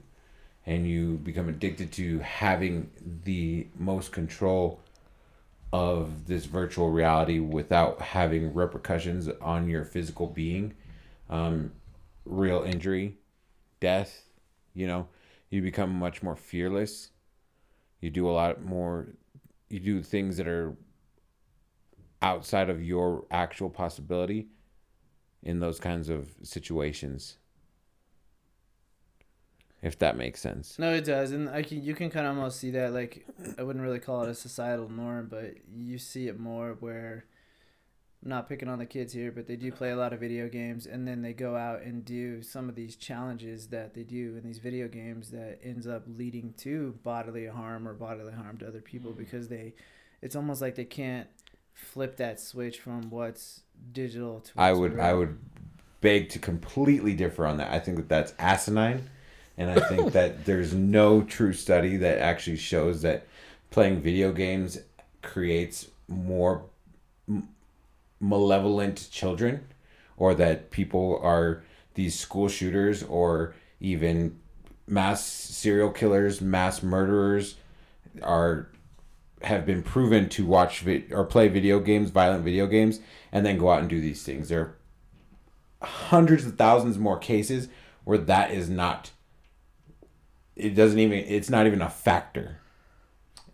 And 0.65 0.87
you 0.87 1.15
become 1.15 1.49
addicted 1.49 1.91
to 1.93 2.19
having 2.19 2.91
the 3.23 3.67
most 3.75 4.11
control 4.11 4.81
of 5.71 6.27
this 6.27 6.45
virtual 6.45 6.91
reality 6.91 7.39
without 7.39 8.01
having 8.01 8.53
repercussions 8.53 9.29
on 9.41 9.69
your 9.69 9.85
physical 9.85 10.27
being. 10.27 10.75
Um, 11.29 11.71
real 12.25 12.61
injury 12.61 13.15
death 13.79 14.23
you 14.75 14.85
know 14.85 15.07
you 15.49 15.61
become 15.61 15.93
much 15.93 16.21
more 16.21 16.35
fearless 16.35 17.11
you 18.01 18.09
do 18.09 18.29
a 18.29 18.31
lot 18.31 18.63
more 18.63 19.07
you 19.69 19.79
do 19.79 20.01
things 20.01 20.37
that 20.37 20.47
are 20.47 20.75
outside 22.21 22.69
of 22.69 22.83
your 22.83 23.25
actual 23.31 23.69
possibility 23.69 24.47
in 25.41 25.59
those 25.59 25.79
kinds 25.79 26.09
of 26.09 26.29
situations 26.43 27.37
if 29.81 29.97
that 29.99 30.17
makes 30.17 30.41
sense 30.41 30.77
No, 30.77 30.93
it 30.93 31.05
does, 31.05 31.31
and 31.31 31.49
I 31.49 31.63
can 31.63 31.81
you 31.81 31.95
can 31.95 32.09
kind 32.09 32.27
of 32.27 32.35
almost 32.35 32.59
see 32.59 32.71
that. 32.71 32.91
Like, 32.93 33.25
I 33.57 33.63
wouldn't 33.63 33.83
really 33.83 33.99
call 33.99 34.23
it 34.23 34.29
a 34.29 34.35
societal 34.35 34.89
norm, 34.89 35.27
but 35.29 35.53
you 35.73 35.97
see 35.97 36.27
it 36.27 36.37
more 36.37 36.75
where. 36.81 37.25
I'm 38.23 38.29
not 38.29 38.49
picking 38.49 38.67
on 38.67 38.79
the 38.79 38.85
kids 38.85 39.13
here, 39.13 39.31
but 39.31 39.47
they 39.47 39.55
do 39.55 39.71
play 39.71 39.91
a 39.91 39.95
lot 39.95 40.11
of 40.11 40.19
video 40.19 40.49
games, 40.49 40.85
and 40.85 41.07
then 41.07 41.21
they 41.21 41.31
go 41.31 41.55
out 41.55 41.81
and 41.83 42.03
do 42.03 42.41
some 42.43 42.67
of 42.67 42.75
these 42.75 42.95
challenges 42.97 43.67
that 43.67 43.93
they 43.93 44.03
do 44.03 44.35
in 44.35 44.43
these 44.43 44.59
video 44.59 44.87
games 44.89 45.31
that 45.31 45.59
ends 45.63 45.87
up 45.87 46.03
leading 46.05 46.53
to 46.57 46.99
bodily 47.03 47.47
harm 47.47 47.87
or 47.87 47.93
bodily 47.93 48.33
harm 48.33 48.57
to 48.57 48.67
other 48.67 48.81
people 48.81 49.11
mm-hmm. 49.11 49.19
because 49.19 49.47
they, 49.47 49.73
it's 50.21 50.35
almost 50.35 50.61
like 50.61 50.75
they 50.75 50.83
can't 50.83 51.29
flip 51.73 52.17
that 52.17 52.41
switch 52.41 52.79
from 52.79 53.09
what's 53.09 53.61
digital 53.93 54.41
to. 54.41 54.51
i 54.57 54.73
would 54.73 54.95
real. 54.95 55.05
i 55.05 55.13
would 55.13 55.37
beg 56.01 56.29
to 56.29 56.39
completely 56.39 57.13
differ 57.13 57.45
on 57.45 57.57
that. 57.57 57.71
I 57.71 57.79
think 57.79 57.97
that 57.97 58.09
that's 58.09 58.33
asinine, 58.39 59.09
and 59.57 59.69
I 59.69 59.79
think 59.87 60.11
that 60.13 60.45
there's 60.45 60.73
no 60.73 61.21
true 61.21 61.53
study 61.53 61.97
that 61.97 62.19
actually 62.19 62.57
shows 62.57 63.01
that 63.01 63.27
playing 63.71 64.01
video 64.01 64.31
games 64.31 64.79
creates 65.21 65.87
more 66.07 66.63
malevolent 68.19 69.09
children, 69.11 69.67
or 70.17 70.33
that 70.35 70.71
people 70.71 71.19
are 71.23 71.63
these 71.93 72.19
school 72.19 72.47
shooters 72.47 73.03
or 73.03 73.53
even 73.79 74.39
mass 74.87 75.23
serial 75.23 75.91
killers, 75.91 76.41
mass 76.41 76.83
murderers 76.83 77.55
are 78.21 78.69
have 79.41 79.65
been 79.65 79.81
proven 79.81 80.27
to 80.27 80.45
watch 80.45 80.85
or 81.11 81.23
play 81.23 81.47
video 81.47 81.79
games, 81.79 82.09
violent 82.09 82.43
video 82.43 82.67
games, 82.67 82.99
and 83.31 83.45
then 83.45 83.57
go 83.57 83.71
out 83.71 83.79
and 83.79 83.89
do 83.89 84.01
these 84.01 84.23
things. 84.23 84.49
There 84.49 84.75
are 85.81 85.87
hundreds 85.87 86.45
of 86.45 86.57
thousands 86.57 86.97
more 86.97 87.17
cases 87.17 87.69
where 88.03 88.17
that 88.17 88.51
is 88.51 88.69
not. 88.69 89.11
It 90.55 90.75
doesn't 90.75 90.99
even. 90.99 91.19
It's 91.19 91.49
not 91.49 91.67
even 91.67 91.81
a 91.81 91.89
factor. 91.89 92.57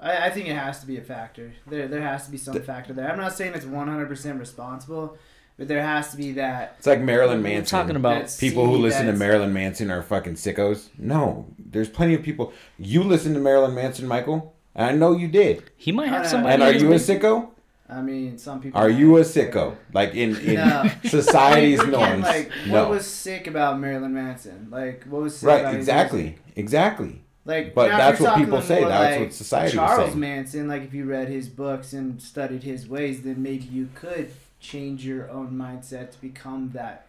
I, 0.06 0.28
I 0.28 0.30
think 0.30 0.48
it 0.48 0.56
has 0.56 0.80
to 0.82 0.86
be 0.88 0.98
a 0.98 1.02
factor. 1.02 1.54
There, 1.68 1.88
there 1.88 2.02
has 2.02 2.26
to 2.26 2.32
be 2.32 2.38
some 2.38 2.62
factor 2.62 2.94
there. 2.94 3.10
I'm 3.12 3.18
not 3.18 3.34
saying 3.34 3.54
it's 3.56 3.66
100% 3.66 4.40
responsible, 4.40 5.18
but 5.58 5.68
there 5.68 5.82
has 5.82 6.12
to 6.12 6.18
be 6.18 6.34
that. 6.34 6.76
It's 6.78 6.88
like 6.88 7.02
Marilyn 7.02 7.42
Manson. 7.42 7.44
We're 7.44 7.58
Manson. 7.60 7.80
talking 7.80 7.96
about 7.96 8.38
people 8.40 8.66
who 8.68 8.78
listen 8.78 9.08
to 9.08 9.14
Marilyn 9.14 9.52
Manson 9.54 9.90
are 9.92 10.04
fucking 10.04 10.36
sickos. 10.36 10.90
No, 10.98 11.48
there's 11.58 11.90
plenty 11.90 12.14
of 12.14 12.24
people. 12.24 12.54
You 12.78 13.04
listen 13.04 13.34
to 13.34 13.40
Marilyn 13.40 13.74
Manson, 13.74 14.08
Michael. 14.08 14.54
I 14.76 14.92
know 14.92 15.14
you 15.18 15.28
did. 15.28 15.64
He 15.78 15.92
might 15.92 16.10
have 16.10 16.26
Uh, 16.26 16.28
somebody. 16.28 16.54
And 16.56 16.64
are 16.64 16.72
who's 16.74 16.82
you 16.82 16.92
a 16.92 16.96
sicko? 16.96 17.50
I 17.88 18.02
mean, 18.02 18.38
some 18.38 18.60
people. 18.62 18.82
Are 18.82 18.90
you 18.90 19.16
a 19.18 19.22
sicko? 19.22 19.76
Like 19.94 20.14
in 20.16 20.36
in 20.52 20.56
No. 20.56 20.90
society's 21.06 21.80
Like, 21.80 21.88
we're 21.88 21.92
getting, 21.98 22.10
norms? 22.20 22.24
Like, 22.24 22.52
no. 22.68 22.74
what 22.82 22.90
was 22.90 23.06
sick 23.08 23.48
about 23.48 23.80
Marilyn 23.80 24.14
Manson? 24.14 24.68
Like, 24.70 25.04
what 25.06 25.22
was 25.22 25.38
sick 25.38 25.48
right. 25.48 25.62
about 25.62 25.74
his 25.76 25.84
Exactly. 25.88 26.22
music? 26.24 26.42
Exactly. 26.58 27.22
Like, 27.46 27.76
But 27.76 27.90
that's 27.90 28.20
what 28.20 28.38
people 28.38 28.62
say, 28.62 28.80
more 28.82 28.90
that's 28.90 29.12
like 29.16 29.20
what 29.22 29.34
society 29.34 29.78
Charles. 29.78 30.16
Manson, 30.16 30.68
like 30.68 30.82
if 30.84 30.94
you 30.94 31.06
read 31.06 31.28
his 31.28 31.48
books 31.48 31.94
and 31.94 32.20
studied 32.22 32.64
his 32.64 32.88
ways, 32.88 33.22
then 33.22 33.42
maybe 33.44 33.66
you 33.66 33.90
could 33.94 34.32
change 34.60 35.06
your 35.06 35.30
own 35.30 35.52
mindset 35.52 36.12
to 36.14 36.22
become 36.22 36.72
that 36.74 37.06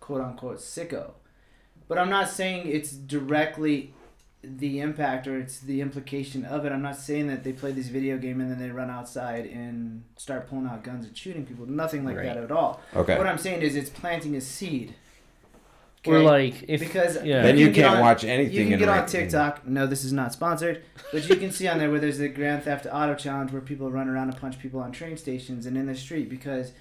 quote 0.00 0.22
unquote 0.22 0.58
sicko. 0.58 1.10
But 1.86 1.98
I'm 1.98 2.08
not 2.08 2.30
saying 2.30 2.66
it's 2.66 2.92
directly 2.92 3.92
the 4.42 4.80
impact 4.80 5.26
or 5.28 5.38
it's 5.38 5.60
the 5.60 5.80
implication 5.82 6.44
of 6.46 6.64
it. 6.64 6.72
I'm 6.72 6.82
not 6.82 6.96
saying 6.96 7.28
that 7.28 7.44
they 7.44 7.52
play 7.52 7.72
this 7.72 7.88
video 7.88 8.16
game 8.16 8.40
and 8.40 8.50
then 8.50 8.58
they 8.58 8.70
run 8.70 8.90
outside 8.90 9.44
and 9.46 10.02
start 10.16 10.48
pulling 10.48 10.66
out 10.66 10.82
guns 10.82 11.04
and 11.04 11.16
shooting 11.16 11.44
people. 11.44 11.66
Nothing 11.66 12.04
like 12.04 12.16
Right. 12.16 12.24
that 12.24 12.38
at 12.38 12.50
all. 12.50 12.80
Okay. 12.96 13.18
What 13.18 13.26
I'm 13.26 13.38
saying 13.38 13.60
is 13.62 13.76
it's 13.76 13.90
planting 13.90 14.34
a 14.34 14.40
seed. 14.40 14.94
Or 16.04 16.16
Okay? 16.16 16.24
like 16.24 16.64
if 16.66 16.80
because 16.80 17.22
yeah. 17.24 17.42
Then 17.42 17.56
you 17.56 17.66
you 17.66 17.66
can 17.66 17.74
get 17.74 17.82
can't 17.84 17.94
on- 17.96 18.00
watch 18.02 18.24
you 18.24 18.28
can 18.30 18.72
in 18.72 18.78
get 18.78 18.88
on 18.88 18.98
right- 18.98 19.08
TikTok. 19.08 19.66
No, 19.68 19.86
this 19.86 20.04
is 20.04 20.12
not 20.12 20.32
sponsored, 20.32 20.82
but 21.12 21.28
you 21.28 21.36
can 21.36 21.52
see 21.52 21.68
on 21.68 21.78
there 21.78 21.90
where 21.90 22.00
there's 22.00 22.18
the 22.18 22.28
Grand 22.28 22.64
Theft 22.64 22.86
Auto 22.90 23.14
challenge 23.14 23.52
where 23.52 23.60
people 23.62 23.90
run 23.90 24.08
around 24.08 24.28
and 24.30 24.36
punch 24.36 24.58
people 24.58 24.80
on 24.80 24.90
train 24.90 25.16
stations 25.16 25.64
and 25.64 25.76
in 25.76 25.86
the 25.86 25.94
street 25.94 26.28
because 26.28 26.72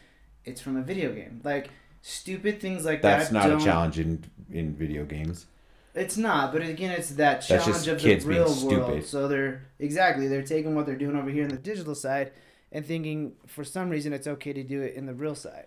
it's 0.43 0.59
from 0.59 0.75
a 0.75 0.81
video 0.81 1.13
game. 1.13 1.39
Like 1.43 1.69
stupid 2.01 2.59
things 2.59 2.83
like 2.83 3.01
That's 3.03 3.29
that. 3.29 3.33
That's 3.33 3.45
not 3.45 3.45
a 3.47 3.57
don't- 3.57 3.63
challenge 3.63 3.99
in 3.99 4.23
in 4.51 4.73
video 4.75 5.05
games. 5.05 5.45
It's 5.93 6.15
not, 6.17 6.51
but 6.53 6.61
again, 6.63 6.91
it's 6.91 7.09
that 7.09 7.15
That's 7.15 7.47
challenge 7.47 7.65
just 7.65 7.87
of 7.87 7.99
kids 7.99 8.23
the 8.23 8.29
being 8.29 8.41
real 8.41 8.49
stupid. 8.49 8.77
world. 8.79 9.03
So 9.05 9.27
they're 9.27 9.67
exactly 9.77 10.27
they're 10.29 10.41
taking 10.41 10.73
what 10.73 10.85
they're 10.87 10.95
doing 10.95 11.15
over 11.15 11.29
here 11.29 11.43
in 11.43 11.49
the 11.49 11.57
digital 11.57 11.93
side 11.95 12.31
and 12.71 12.83
thinking 12.85 13.33
for 13.45 13.63
some 13.63 13.89
reason 13.89 14.13
it's 14.13 14.25
okay 14.25 14.53
to 14.53 14.63
do 14.63 14.81
it 14.81 14.95
in 14.95 15.05
the 15.05 15.13
real 15.13 15.35
side. 15.35 15.65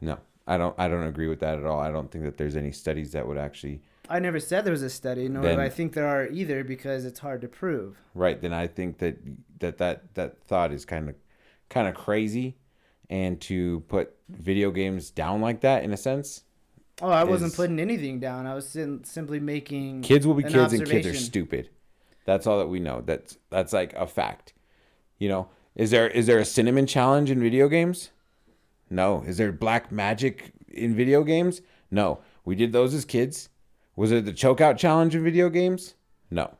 No, 0.00 0.18
I 0.48 0.56
don't. 0.56 0.74
I 0.78 0.88
don't 0.88 1.06
agree 1.06 1.28
with 1.28 1.40
that 1.40 1.58
at 1.58 1.64
all. 1.64 1.78
I 1.78 1.92
don't 1.92 2.10
think 2.10 2.24
that 2.24 2.38
there's 2.38 2.56
any 2.56 2.72
studies 2.72 3.12
that 3.12 3.28
would 3.28 3.38
actually. 3.38 3.82
I 4.08 4.18
never 4.18 4.40
said 4.40 4.64
there 4.64 4.72
was 4.72 4.82
a 4.82 4.88
study, 4.88 5.28
nor 5.28 5.42
do 5.42 5.60
I 5.60 5.68
think 5.68 5.92
there 5.92 6.08
are 6.08 6.26
either 6.28 6.64
because 6.64 7.04
it's 7.04 7.20
hard 7.20 7.42
to 7.42 7.48
prove. 7.48 7.98
Right. 8.14 8.40
Then 8.40 8.54
I 8.54 8.66
think 8.66 8.98
that 8.98 9.18
that 9.60 9.78
that 9.78 10.14
that 10.14 10.42
thought 10.44 10.72
is 10.72 10.84
kind 10.84 11.10
of 11.10 11.14
kind 11.68 11.86
of 11.86 11.94
crazy, 11.94 12.56
and 13.10 13.38
to 13.42 13.80
put 13.88 14.16
video 14.30 14.70
games 14.70 15.10
down 15.10 15.42
like 15.42 15.60
that 15.60 15.84
in 15.84 15.92
a 15.92 15.96
sense, 15.98 16.44
Oh, 17.00 17.10
I 17.10 17.24
wasn't 17.24 17.54
putting 17.54 17.78
anything 17.78 18.18
down. 18.18 18.46
I 18.46 18.54
was 18.54 18.68
sim- 18.68 19.04
simply 19.04 19.38
making 19.38 20.02
kids 20.02 20.26
will 20.26 20.34
be 20.34 20.44
an 20.44 20.52
kids 20.52 20.72
and 20.72 20.86
kids 20.86 21.06
are 21.06 21.14
stupid. 21.14 21.70
That's 22.24 22.46
all 22.46 22.58
that 22.58 22.68
we 22.68 22.80
know. 22.80 23.02
That's 23.04 23.38
that's 23.50 23.72
like 23.72 23.92
a 23.94 24.06
fact. 24.06 24.52
You 25.18 25.28
know, 25.28 25.48
is 25.74 25.90
there 25.90 26.08
is 26.08 26.26
there 26.26 26.38
a 26.38 26.44
cinnamon 26.44 26.86
challenge 26.86 27.30
in 27.30 27.40
video 27.40 27.68
games? 27.68 28.10
No. 28.90 29.22
Is 29.26 29.36
there 29.36 29.52
black 29.52 29.90
magic 29.92 30.52
in 30.68 30.94
video 30.94 31.22
games? 31.24 31.60
No. 31.90 32.20
We 32.44 32.54
did 32.54 32.72
those 32.72 32.94
as 32.94 33.04
kids. 33.04 33.48
Was 33.96 34.12
it 34.12 34.24
the 34.24 34.32
chokeout 34.32 34.78
challenge 34.78 35.14
in 35.14 35.24
video 35.24 35.48
games? 35.50 35.94
No. 36.30 36.54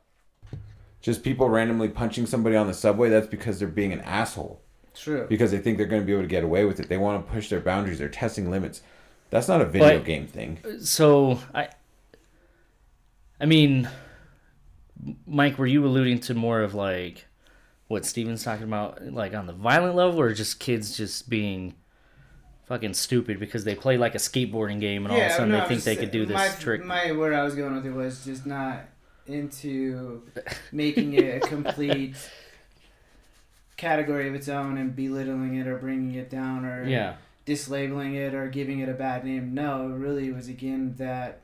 Just 1.00 1.22
people 1.22 1.48
randomly 1.48 1.88
punching 1.88 2.26
somebody 2.26 2.56
on 2.56 2.66
the 2.66 2.74
subway. 2.74 3.08
That's 3.08 3.26
because 3.28 3.58
they're 3.58 3.68
being 3.68 3.92
an 3.92 4.00
asshole. 4.00 4.60
True. 4.94 5.26
Because 5.28 5.52
they 5.52 5.58
think 5.58 5.78
they're 5.78 5.86
going 5.86 6.02
to 6.02 6.06
be 6.06 6.12
able 6.12 6.22
to 6.22 6.28
get 6.28 6.42
away 6.42 6.64
with 6.64 6.80
it. 6.80 6.88
They 6.88 6.96
want 6.96 7.24
to 7.24 7.32
push 7.32 7.48
their 7.48 7.60
boundaries. 7.60 7.98
They're 8.00 8.08
testing 8.08 8.50
limits. 8.50 8.82
That's 9.30 9.46
not 9.46 9.60
a 9.60 9.64
video 9.66 9.98
But- 9.98 10.04
game 10.06 10.26
thing. 10.26 10.58
so 10.80 11.38
I 11.54 11.68
I 13.40 13.46
mean 13.46 13.88
Mike, 15.26 15.58
were 15.58 15.66
you 15.66 15.86
alluding 15.86 16.18
to 16.20 16.34
more 16.34 16.62
of 16.62 16.74
like 16.74 17.26
what 17.86 18.04
Steven's 18.04 18.42
talking 18.42 18.64
about 18.64 19.00
like 19.12 19.34
on 19.34 19.46
the 19.46 19.52
violent 19.52 19.94
level 19.94 20.20
or 20.20 20.34
just 20.34 20.58
kids 20.58 20.96
just 20.96 21.30
being 21.30 21.74
fucking 22.68 22.92
stupid 22.92 23.40
because 23.40 23.64
they 23.64 23.74
play 23.74 23.96
like 23.96 24.14
a 24.14 24.18
skateboarding 24.18 24.78
game 24.78 25.06
and 25.06 25.12
all 25.12 25.20
of 25.20 25.26
a 25.26 25.30
sudden 25.30 25.50
no, 25.50 25.60
they 25.60 25.68
think 25.68 25.82
they 25.84 25.96
could 25.96 26.10
do 26.10 26.26
this 26.26 26.36
my, 26.36 26.48
trick. 26.48 26.84
My 26.84 27.12
where 27.12 27.32
I 27.32 27.42
was 27.42 27.54
going 27.54 27.74
with 27.74 27.86
it 27.86 27.92
was 27.92 28.24
just 28.24 28.44
not 28.44 28.84
into 29.26 30.22
making 30.70 31.14
it 31.14 31.42
a 31.42 31.46
complete 31.48 32.16
category 33.78 34.28
of 34.28 34.34
its 34.34 34.48
own 34.48 34.76
and 34.76 34.94
belittling 34.94 35.56
it 35.56 35.66
or 35.66 35.78
bringing 35.78 36.14
it 36.14 36.28
down 36.28 36.66
or 36.66 36.86
yeah. 36.86 37.14
dislabeling 37.46 38.14
it 38.14 38.34
or 38.34 38.48
giving 38.48 38.80
it 38.80 38.88
a 38.88 38.94
bad 38.94 39.24
name. 39.24 39.54
No, 39.54 39.90
it 39.90 39.96
really 39.96 40.30
was 40.30 40.48
again 40.48 40.94
that 40.98 41.40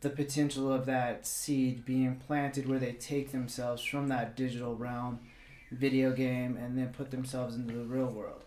the 0.00 0.10
potential 0.10 0.72
of 0.72 0.86
that 0.86 1.24
seed 1.24 1.84
being 1.84 2.16
planted 2.16 2.68
where 2.68 2.80
they 2.80 2.92
take 2.92 3.30
themselves 3.30 3.82
from 3.82 4.08
that 4.08 4.34
digital 4.34 4.74
realm, 4.74 5.20
video 5.70 6.12
game, 6.12 6.56
and 6.56 6.76
then 6.76 6.88
put 6.88 7.12
themselves 7.12 7.54
into 7.54 7.74
the 7.74 7.84
real 7.84 8.06
world. 8.06 8.42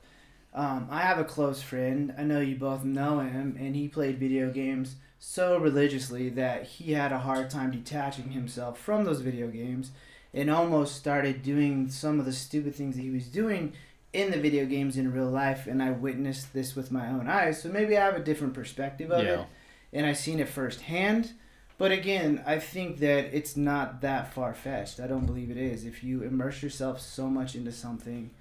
Um, 0.58 0.88
I 0.90 1.02
have 1.02 1.20
a 1.20 1.24
close 1.24 1.62
friend. 1.62 2.16
I 2.18 2.24
know 2.24 2.40
you 2.40 2.56
both 2.56 2.84
know 2.84 3.20
him, 3.20 3.56
and 3.60 3.76
he 3.76 3.88
played 3.88 4.18
video 4.18 4.50
games 4.50 4.96
so 5.20 5.60
religiously 5.60 6.30
that 6.30 6.64
he 6.64 6.94
had 6.94 7.12
a 7.12 7.20
hard 7.20 7.52
time 7.52 7.70
detaching 7.70 8.32
himself 8.32 8.80
from 8.80 9.04
those 9.04 9.22
video 9.22 9.50
games 9.50 9.92
and 10.34 10.50
almost 10.50 10.96
started 10.96 11.44
doing 11.44 11.90
some 11.90 12.20
of 12.20 12.26
the 12.26 12.34
stupid 12.34 12.74
things 12.74 12.96
that 12.96 13.04
he 13.04 13.12
was 13.12 13.28
doing 13.28 13.74
in 14.14 14.32
the 14.32 14.40
video 14.40 14.66
games 14.66 14.98
in 14.98 15.14
real 15.14 15.30
life 15.30 15.68
and 15.68 15.82
I 15.82 15.92
witnessed 15.92 16.54
this 16.54 16.76
with 16.76 16.92
my 16.92 17.08
own 17.08 17.28
eyes. 17.28 17.62
So 17.62 17.70
maybe 17.70 17.96
I 17.96 18.06
have 18.06 18.16
a 18.16 18.24
different 18.24 18.56
perspective 18.56 19.12
of 19.12 19.26
it 19.26 19.46
and 19.94 20.06
I've 20.08 20.18
seen 20.18 20.40
it 20.40 20.50
firsthand. 20.50 21.34
But 21.78 21.92
again, 21.92 22.44
I 22.48 22.58
think 22.58 22.98
that 23.00 23.26
it's 23.32 23.56
not 23.56 24.02
that 24.02 24.34
far 24.34 24.56
fetched. 24.56 25.00
I 25.00 25.08
don't 25.08 25.28
believe 25.28 25.52
it 25.52 25.58
is. 25.58 25.86
If 25.86 26.04
you 26.04 26.24
immerse 26.24 26.64
yourself 26.64 27.00
so 27.00 27.28
much 27.28 27.56
into 27.56 27.72
something 27.72 28.32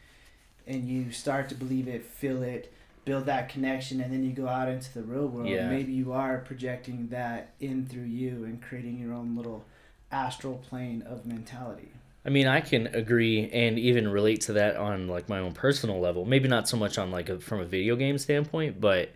and 0.67 0.89
you 0.89 1.11
start 1.13 1.49
to 1.51 1.55
believe 1.55 1.89
it, 1.89 2.05
feel 2.05 2.43
it, 2.43 2.73
build 3.05 3.27
that 3.27 3.49
connection, 3.49 4.01
and 4.01 4.13
then 4.13 4.25
you 4.25 4.33
go 4.33 4.49
out 4.49 4.69
into 4.69 4.93
the 4.93 5.03
real 5.03 5.29
world, 5.29 5.49
Yeah. 5.49 5.69
maybe 5.69 5.93
you 5.93 6.13
are 6.13 6.39
projecting 6.39 7.09
that 7.09 7.51
in 7.61 7.87
through 7.87 8.05
you 8.05 8.45
and 8.45 8.61
creating 8.61 8.99
your 8.99 9.15
own 9.15 9.37
little 9.37 9.65
astral 10.11 10.57
plane 10.69 11.03
of 11.03 11.25
mentality. 11.25 11.91
I 12.25 12.29
mean, 12.31 12.49
I 12.49 12.61
can 12.61 12.89
agree 12.89 13.49
and 13.51 13.79
even 13.79 14.09
relate 14.09 14.41
to 14.43 14.55
that 14.55 14.77
on 14.77 15.07
like 15.07 15.29
my 15.29 15.39
own 15.39 15.53
personal 15.53 16.01
level. 16.01 16.25
Maybe 16.25 16.49
not 16.49 16.69
so 16.69 16.77
much 16.77 16.99
on 16.99 17.13
like 17.13 17.29
a, 17.29 17.39
from 17.39 17.61
a 17.61 17.65
video 17.65 17.95
game 17.95 18.19
standpoint, 18.19 18.81
but 18.81 19.11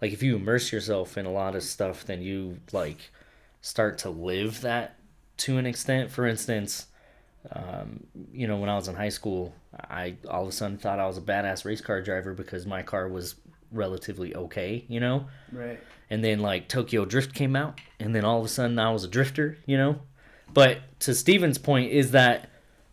like 0.00 0.12
if 0.12 0.22
you 0.22 0.36
immerse 0.36 0.72
yourself 0.72 1.18
in 1.18 1.26
a 1.26 1.30
lot 1.30 1.54
of 1.54 1.62
stuff, 1.62 2.06
then 2.06 2.22
you 2.22 2.60
like 2.72 3.10
start 3.60 3.98
to 3.98 4.10
live 4.10 4.62
that 4.62 4.96
to 5.38 5.58
an 5.58 5.66
extent. 5.66 6.10
For 6.10 6.26
instance, 6.26 6.86
um, 7.52 8.04
you 8.32 8.46
know, 8.46 8.56
when 8.56 8.68
I 8.68 8.74
was 8.76 8.88
in 8.88 8.94
high 8.94 9.08
school, 9.10 9.54
I 9.78 10.16
all 10.28 10.42
of 10.42 10.48
a 10.48 10.52
sudden 10.52 10.78
thought 10.78 10.98
I 10.98 11.06
was 11.06 11.18
a 11.18 11.22
badass 11.22 11.64
race 11.64 11.80
car 11.80 12.00
driver 12.00 12.32
because 12.34 12.66
my 12.66 12.82
car 12.82 13.08
was 13.08 13.36
relatively 13.70 14.34
okay, 14.34 14.84
you 14.88 15.00
know. 15.00 15.26
Right. 15.52 15.80
And 16.10 16.22
then 16.24 16.40
like 16.40 16.68
Tokyo 16.68 17.04
Drift 17.04 17.34
came 17.34 17.56
out, 17.56 17.80
and 18.00 18.14
then 18.14 18.24
all 18.24 18.38
of 18.38 18.44
a 18.44 18.48
sudden 18.48 18.78
I 18.78 18.90
was 18.92 19.04
a 19.04 19.08
drifter, 19.08 19.58
you 19.66 19.76
know. 19.76 20.00
But 20.52 20.78
to 21.00 21.14
Steven's 21.14 21.58
point 21.58 21.90
is 21.92 22.12
that 22.12 22.48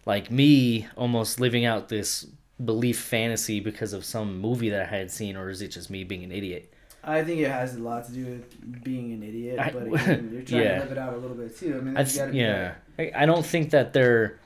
like 0.05 0.31
me 0.31 0.87
almost 0.95 1.39
living 1.39 1.65
out 1.65 1.89
this 1.89 2.25
belief 2.63 2.99
fantasy 2.99 3.59
because 3.59 3.93
of 3.93 4.03
some 4.05 4.39
movie 4.39 4.69
that 4.69 4.81
I 4.81 4.97
had 4.97 5.11
seen, 5.11 5.35
or 5.37 5.49
is 5.49 5.61
it 5.61 5.69
just 5.69 5.89
me 5.89 6.03
being 6.03 6.23
an 6.23 6.31
idiot? 6.31 6.73
I 7.03 7.23
think 7.23 7.39
it 7.41 7.49
has 7.49 7.75
a 7.75 7.79
lot 7.79 8.05
to 8.05 8.11
do 8.11 8.25
with 8.25 8.83
being 8.83 9.11
an 9.13 9.23
idiot, 9.23 9.59
I- 9.59 9.71
but 9.71 9.87
again, 9.87 10.29
you're 10.33 10.41
trying 10.43 10.61
yeah. 10.61 10.75
to 10.75 10.79
live 10.81 10.91
it 10.91 10.97
out 10.97 11.13
a 11.13 11.17
little 11.17 11.35
bit 11.35 11.57
too. 11.57 11.75
I 11.75 11.81
mean, 11.81 11.97
I 11.97 12.03
that's 12.03 12.13
th- 12.13 12.19
gotta 12.19 12.31
be 12.31 12.37
yeah, 12.37 12.73
I, 12.99 13.11
I 13.15 13.25
don't 13.25 13.45
think 13.45 13.71
that 13.71 13.93
they're. 13.93 14.39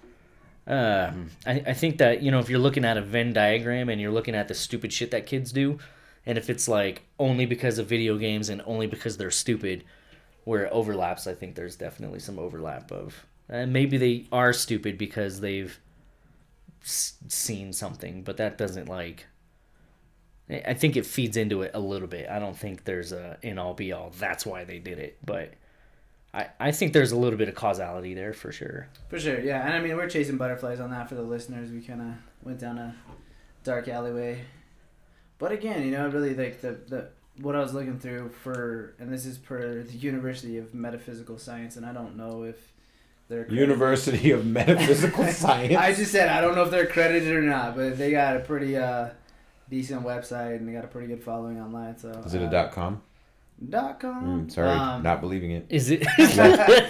Um, 0.67 1.29
I, 1.45 1.63
I 1.67 1.73
think 1.73 1.99
that 1.99 2.21
you 2.23 2.31
know 2.31 2.39
if 2.39 2.49
you're 2.49 2.59
looking 2.59 2.85
at 2.85 2.97
a 2.97 3.01
Venn 3.01 3.33
diagram 3.33 3.89
and 3.89 4.01
you're 4.01 4.11
looking 4.11 4.35
at 4.35 4.47
the 4.47 4.55
stupid 4.55 4.91
shit 4.91 5.11
that 5.11 5.25
kids 5.27 5.51
do, 5.51 5.79
And 6.25 6.37
if 6.37 6.49
it's 6.49 6.67
like 6.67 7.03
only 7.19 7.45
because 7.45 7.77
of 7.79 7.87
video 7.87 8.17
games 8.17 8.49
and 8.49 8.61
only 8.65 8.87
because 8.87 9.17
they're 9.17 9.31
stupid, 9.31 9.83
where 10.45 10.65
it 10.65 10.71
overlaps, 10.71 11.27
I 11.27 11.35
think 11.35 11.55
there's 11.55 11.75
definitely 11.75 12.19
some 12.19 12.39
overlap 12.39 12.91
of. 12.91 13.25
And 13.49 13.73
maybe 13.73 13.97
they 13.97 14.27
are 14.31 14.53
stupid 14.53 14.97
because 14.97 15.41
they've 15.41 15.79
s- 16.83 17.15
seen 17.27 17.73
something, 17.73 18.23
but 18.23 18.37
that 18.37 18.57
doesn't 18.57 18.87
like. 18.89 19.27
I 20.49 20.75
think 20.75 20.95
it 20.95 21.05
feeds 21.07 21.37
into 21.37 21.63
it 21.63 21.71
a 21.73 21.79
little 21.79 22.07
bit. 22.07 22.29
I 22.29 22.37
don't 22.37 22.57
think 22.57 22.83
there's 22.83 23.11
a 23.11 23.37
in 23.41 23.57
all 23.57 23.73
be 23.73 23.91
all. 23.91 24.11
That's 24.19 24.45
why 24.45 24.63
they 24.63 24.77
did 24.77 24.99
it, 24.99 25.17
but 25.25 25.53
I 26.35 26.49
I 26.59 26.71
think 26.71 26.93
there's 26.93 27.11
a 27.11 27.17
little 27.17 27.37
bit 27.37 27.47
of 27.47 27.55
causality 27.55 28.13
there 28.13 28.33
for 28.33 28.51
sure. 28.51 28.87
For 29.09 29.19
sure, 29.19 29.39
yeah. 29.39 29.65
And 29.65 29.73
I 29.73 29.79
mean, 29.79 29.95
we're 29.95 30.09
chasing 30.09 30.37
butterflies 30.37 30.79
on 30.79 30.91
that 30.91 31.07
for 31.09 31.15
the 31.15 31.21
listeners. 31.21 31.71
We 31.71 31.81
kind 31.81 32.01
of 32.01 32.07
went 32.43 32.59
down 32.59 32.77
a 32.77 32.95
dark 33.63 33.87
alleyway. 33.87 34.41
But 35.39 35.51
again, 35.51 35.83
you 35.83 35.91
know, 35.91 36.07
really 36.07 36.35
like 36.35 36.61
the, 36.61 36.77
the 36.87 37.09
what 37.41 37.55
I 37.55 37.59
was 37.59 37.73
looking 37.73 37.99
through 37.99 38.29
for, 38.29 38.93
and 38.99 39.11
this 39.11 39.25
is 39.25 39.37
per 39.37 39.83
the 39.83 39.97
University 39.97 40.57
of 40.57 40.73
Metaphysical 40.73 41.37
Science, 41.37 41.75
and 41.75 41.85
I 41.85 41.93
don't 41.93 42.15
know 42.15 42.43
if 42.43 42.73
they're 43.27 43.51
University 43.51 44.31
of 44.31 44.45
Metaphysical 44.59 45.25
Science. 45.27 45.75
I 45.75 45.93
just 45.93 46.11
said 46.11 46.29
I 46.29 46.41
don't 46.41 46.55
know 46.55 46.63
if 46.63 46.71
they're 46.71 46.83
accredited 46.83 47.33
or 47.33 47.41
not, 47.41 47.75
but 47.75 47.97
they 47.97 48.11
got 48.11 48.37
a 48.37 48.39
pretty 48.39 48.77
uh, 48.77 49.09
decent 49.69 50.03
website 50.03 50.57
and 50.57 50.67
they 50.67 50.73
got 50.73 50.85
a 50.85 50.87
pretty 50.87 51.07
good 51.07 51.23
following 51.23 51.59
online. 51.59 51.97
So 51.97 52.11
Is 52.25 52.33
it 52.33 52.41
a 52.41 52.45
uh, 52.45 52.49
dot 52.49 52.71
com? 52.71 53.01
Dot 53.69 53.99
com? 53.99 54.45
Mm, 54.47 54.51
sorry, 54.51 54.69
Um, 54.69 55.03
not 55.03 55.21
believing 55.21 55.51
it. 55.51 55.65
Is 55.69 55.89
it? 55.91 56.03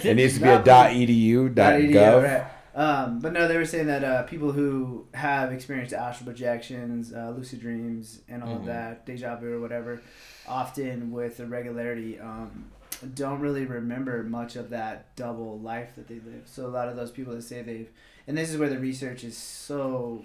It 0.04 0.14
needs 0.16 0.34
to 0.34 0.40
be 0.40 0.48
a 0.48 0.56
Dot- 0.56 0.64
dot 0.64 0.90
edu, 0.90 1.54
dot 1.54 1.72
Right, 1.74 1.88
gov. 1.90 1.92
yeah, 2.22 2.32
right. 2.42 2.46
Um, 2.74 3.20
but 3.20 3.32
no, 3.32 3.48
they 3.48 3.56
were 3.56 3.64
saying 3.64 3.86
that 3.86 4.04
uh, 4.04 4.22
people 4.24 4.52
who 4.52 5.06
have 5.14 5.50
experienced 5.50 5.94
astral 5.94 6.26
projections, 6.26 7.10
uh, 7.12 7.30
lucid 7.34 7.60
dreams, 7.60 8.20
and 8.28 8.42
all 8.42 8.56
of 8.56 8.62
Mhm. 8.62 8.66
that, 8.66 9.06
deja 9.06 9.34
vu 9.36 9.54
or 9.54 9.60
whatever, 9.60 10.00
often 10.46 11.10
with 11.10 11.40
a 11.40 11.46
regularity, 11.46 12.20
um, 12.20 12.66
don't 13.14 13.40
really 13.40 13.64
remember 13.64 14.22
much 14.24 14.56
of 14.56 14.68
that 14.70 15.14
double 15.16 15.58
life 15.58 15.94
that 15.96 16.06
they 16.08 16.16
live. 16.16 16.42
So 16.44 16.66
a 16.66 16.68
lot 16.68 16.88
of 16.88 16.96
those 16.96 17.10
people 17.10 17.34
that 17.34 17.42
say 17.42 17.62
they've, 17.62 17.88
and 18.26 18.36
this 18.36 18.50
is 18.50 18.58
where 18.58 18.68
the 18.68 18.78
research 18.78 19.24
is 19.24 19.36
so 19.38 20.22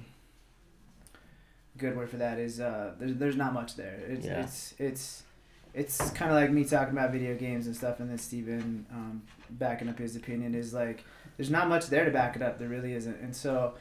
good 1.77 1.95
word 1.95 2.09
for 2.09 2.17
that 2.17 2.37
is 2.37 2.59
uh, 2.59 2.93
there's 2.99 3.15
there's 3.15 3.35
not 3.37 3.53
much 3.53 3.75
there. 3.77 3.99
It's 4.09 4.25
Yeah. 4.25 4.41
it's 4.43 4.75
it's 4.77 5.23
it's 5.73 6.09
kind 6.11 6.31
of 6.31 6.35
like 6.37 6.51
me 6.51 6.63
talking 6.65 6.93
about 6.97 7.11
video 7.11 7.35
games 7.35 7.65
and 7.67 7.75
stuff, 7.75 7.99
and 7.99 8.09
then 8.09 8.17
Steven 8.17 8.85
um, 8.91 9.21
backing 9.51 9.89
up 9.89 9.97
his 9.99 10.15
opinion 10.15 10.53
is 10.55 10.73
like 10.73 11.03
there's 11.37 11.49
not 11.49 11.67
much 11.69 11.87
there 11.87 12.05
to 12.05 12.11
back 12.11 12.35
it 12.35 12.41
up. 12.41 12.59
There 12.59 12.67
really 12.69 12.93
isn't. 12.93 13.19
And 13.21 13.35
so 13.35 13.73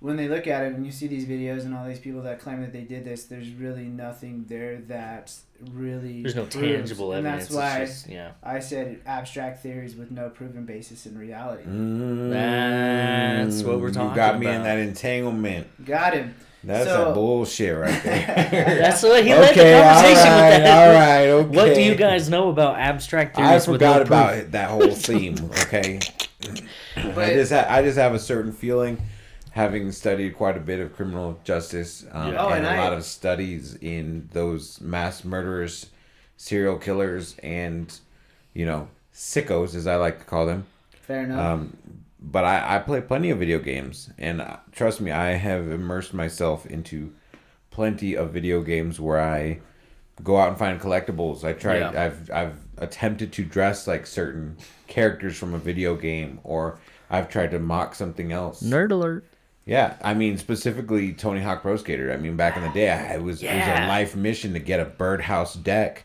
when 0.00 0.16
they 0.16 0.28
look 0.28 0.46
at 0.46 0.62
it 0.64 0.74
and 0.74 0.86
you 0.86 0.92
see 0.92 1.06
these 1.08 1.26
videos 1.26 1.64
and 1.64 1.74
all 1.74 1.84
these 1.86 1.98
people 1.98 2.22
that 2.22 2.38
claim 2.40 2.60
that 2.60 2.72
they 2.72 2.82
did 2.82 3.04
this, 3.04 3.24
there's 3.24 3.50
really 3.50 3.84
nothing 3.84 4.44
there 4.48 4.76
that 4.82 5.34
really 5.72 6.22
There's 6.22 6.36
no 6.36 6.44
proves. 6.46 6.54
tangible 6.88 7.12
And 7.12 7.26
evidence. 7.26 7.48
that's 7.48 7.56
why 7.56 7.84
just, 7.84 8.08
yeah. 8.08 8.30
I 8.42 8.60
said 8.60 9.00
abstract 9.06 9.60
theories 9.60 9.96
with 9.96 10.12
no 10.12 10.28
proven 10.30 10.64
basis 10.64 11.04
in 11.06 11.18
reality. 11.18 11.64
Mm, 11.64 12.30
That's 12.30 13.62
what 13.64 13.80
we're 13.80 13.88
You 13.88 13.94
talking 13.94 14.14
got 14.14 14.38
me 14.38 14.46
in 14.46 14.62
that 14.62 14.78
entanglement. 14.78 15.84
Got 15.84 16.14
him. 16.14 16.34
That's 16.64 16.86
So- 16.86 17.04
that 17.06 17.14
bullshit 17.14 17.76
right 17.76 18.02
there. 18.02 18.78
That's 18.80 19.02
what 19.02 19.24
he 19.24 19.32
led 19.34 19.54
the 19.54 19.60
conversation 19.62 20.32
right, 20.32 20.50
with 20.50 20.62
that. 20.64 20.88
all 20.88 20.94
right, 20.94 21.28
okay. 21.28 21.56
What 21.56 21.74
do 21.74 21.82
you 21.82 21.94
guys 21.94 22.28
know 22.28 22.48
about 22.50 22.78
abstract 22.78 23.36
theories? 23.36 23.62
I 23.68 23.72
forgot 23.72 23.96
no 23.96 24.02
about 24.02 24.32
proof? 24.32 24.42
it, 24.44 24.52
that 24.52 24.68
whole 24.70 24.90
theme. 24.90 25.36
Okay, 25.62 26.00
I 26.96 27.30
just 27.34 27.52
ha- 27.52 27.66
I 27.68 27.82
just 27.82 27.96
have 27.98 28.14
a 28.14 28.18
certain 28.18 28.52
feeling, 28.52 29.00
having 29.52 29.92
studied 29.92 30.36
quite 30.36 30.56
a 30.56 30.60
bit 30.60 30.80
of 30.80 30.94
criminal 30.96 31.38
justice 31.44 32.04
um, 32.12 32.32
Yeah. 32.32 32.44
Oh, 32.44 32.48
and, 32.48 32.66
and 32.66 32.66
a 32.66 32.70
I- 32.80 32.84
lot 32.84 32.92
of 32.92 33.04
studies 33.04 33.76
in 33.76 34.28
those 34.32 34.80
mass 34.80 35.24
murderers, 35.24 35.86
serial 36.36 36.76
killers, 36.76 37.36
and 37.42 37.96
you 38.54 38.66
know 38.66 38.88
sickos, 39.14 39.74
as 39.76 39.86
I 39.86 39.94
like 39.96 40.18
to 40.18 40.24
call 40.24 40.46
them. 40.46 40.66
Fair 41.02 41.22
enough. 41.22 41.38
Um, 41.40 41.76
but 42.20 42.44
I, 42.44 42.76
I 42.76 42.78
play 42.80 43.00
plenty 43.00 43.30
of 43.30 43.38
video 43.38 43.58
games, 43.58 44.10
and 44.18 44.40
uh, 44.40 44.56
trust 44.72 45.00
me, 45.00 45.10
I 45.10 45.30
have 45.32 45.70
immersed 45.70 46.12
myself 46.14 46.66
into 46.66 47.12
plenty 47.70 48.16
of 48.16 48.32
video 48.32 48.62
games 48.62 48.98
where 49.00 49.20
I 49.20 49.60
go 50.22 50.36
out 50.36 50.48
and 50.48 50.58
find 50.58 50.80
collectibles. 50.80 51.44
I 51.44 51.52
tried, 51.52 51.78
Yeah. 51.78 52.04
I've 52.04 52.30
I've 52.30 52.58
attempted 52.78 53.32
to 53.34 53.44
dress 53.44 53.86
like 53.86 54.06
certain 54.06 54.56
characters 54.86 55.36
from 55.36 55.54
a 55.54 55.58
video 55.58 55.94
game, 55.96 56.40
or 56.44 56.78
I've 57.10 57.28
tried 57.28 57.52
to 57.52 57.58
mock 57.58 57.94
something 57.94 58.32
else. 58.32 58.62
Nerd 58.62 58.90
alert. 58.90 59.24
Yeah, 59.64 59.96
I 60.02 60.14
mean 60.14 60.38
specifically 60.38 61.12
Tony 61.12 61.40
Hawk 61.40 61.62
Pro 61.62 61.76
Skater. 61.76 62.10
I 62.12 62.16
mean 62.16 62.36
back 62.36 62.56
in 62.56 62.62
the 62.62 62.70
day, 62.70 62.90
I, 62.90 63.14
it 63.14 63.22
was 63.22 63.42
it 63.42 63.54
was 63.54 63.66
a 63.66 63.86
life 63.86 64.16
mission 64.16 64.54
to 64.54 64.58
get 64.58 64.80
a 64.80 64.86
birdhouse 64.86 65.54
deck 65.54 66.04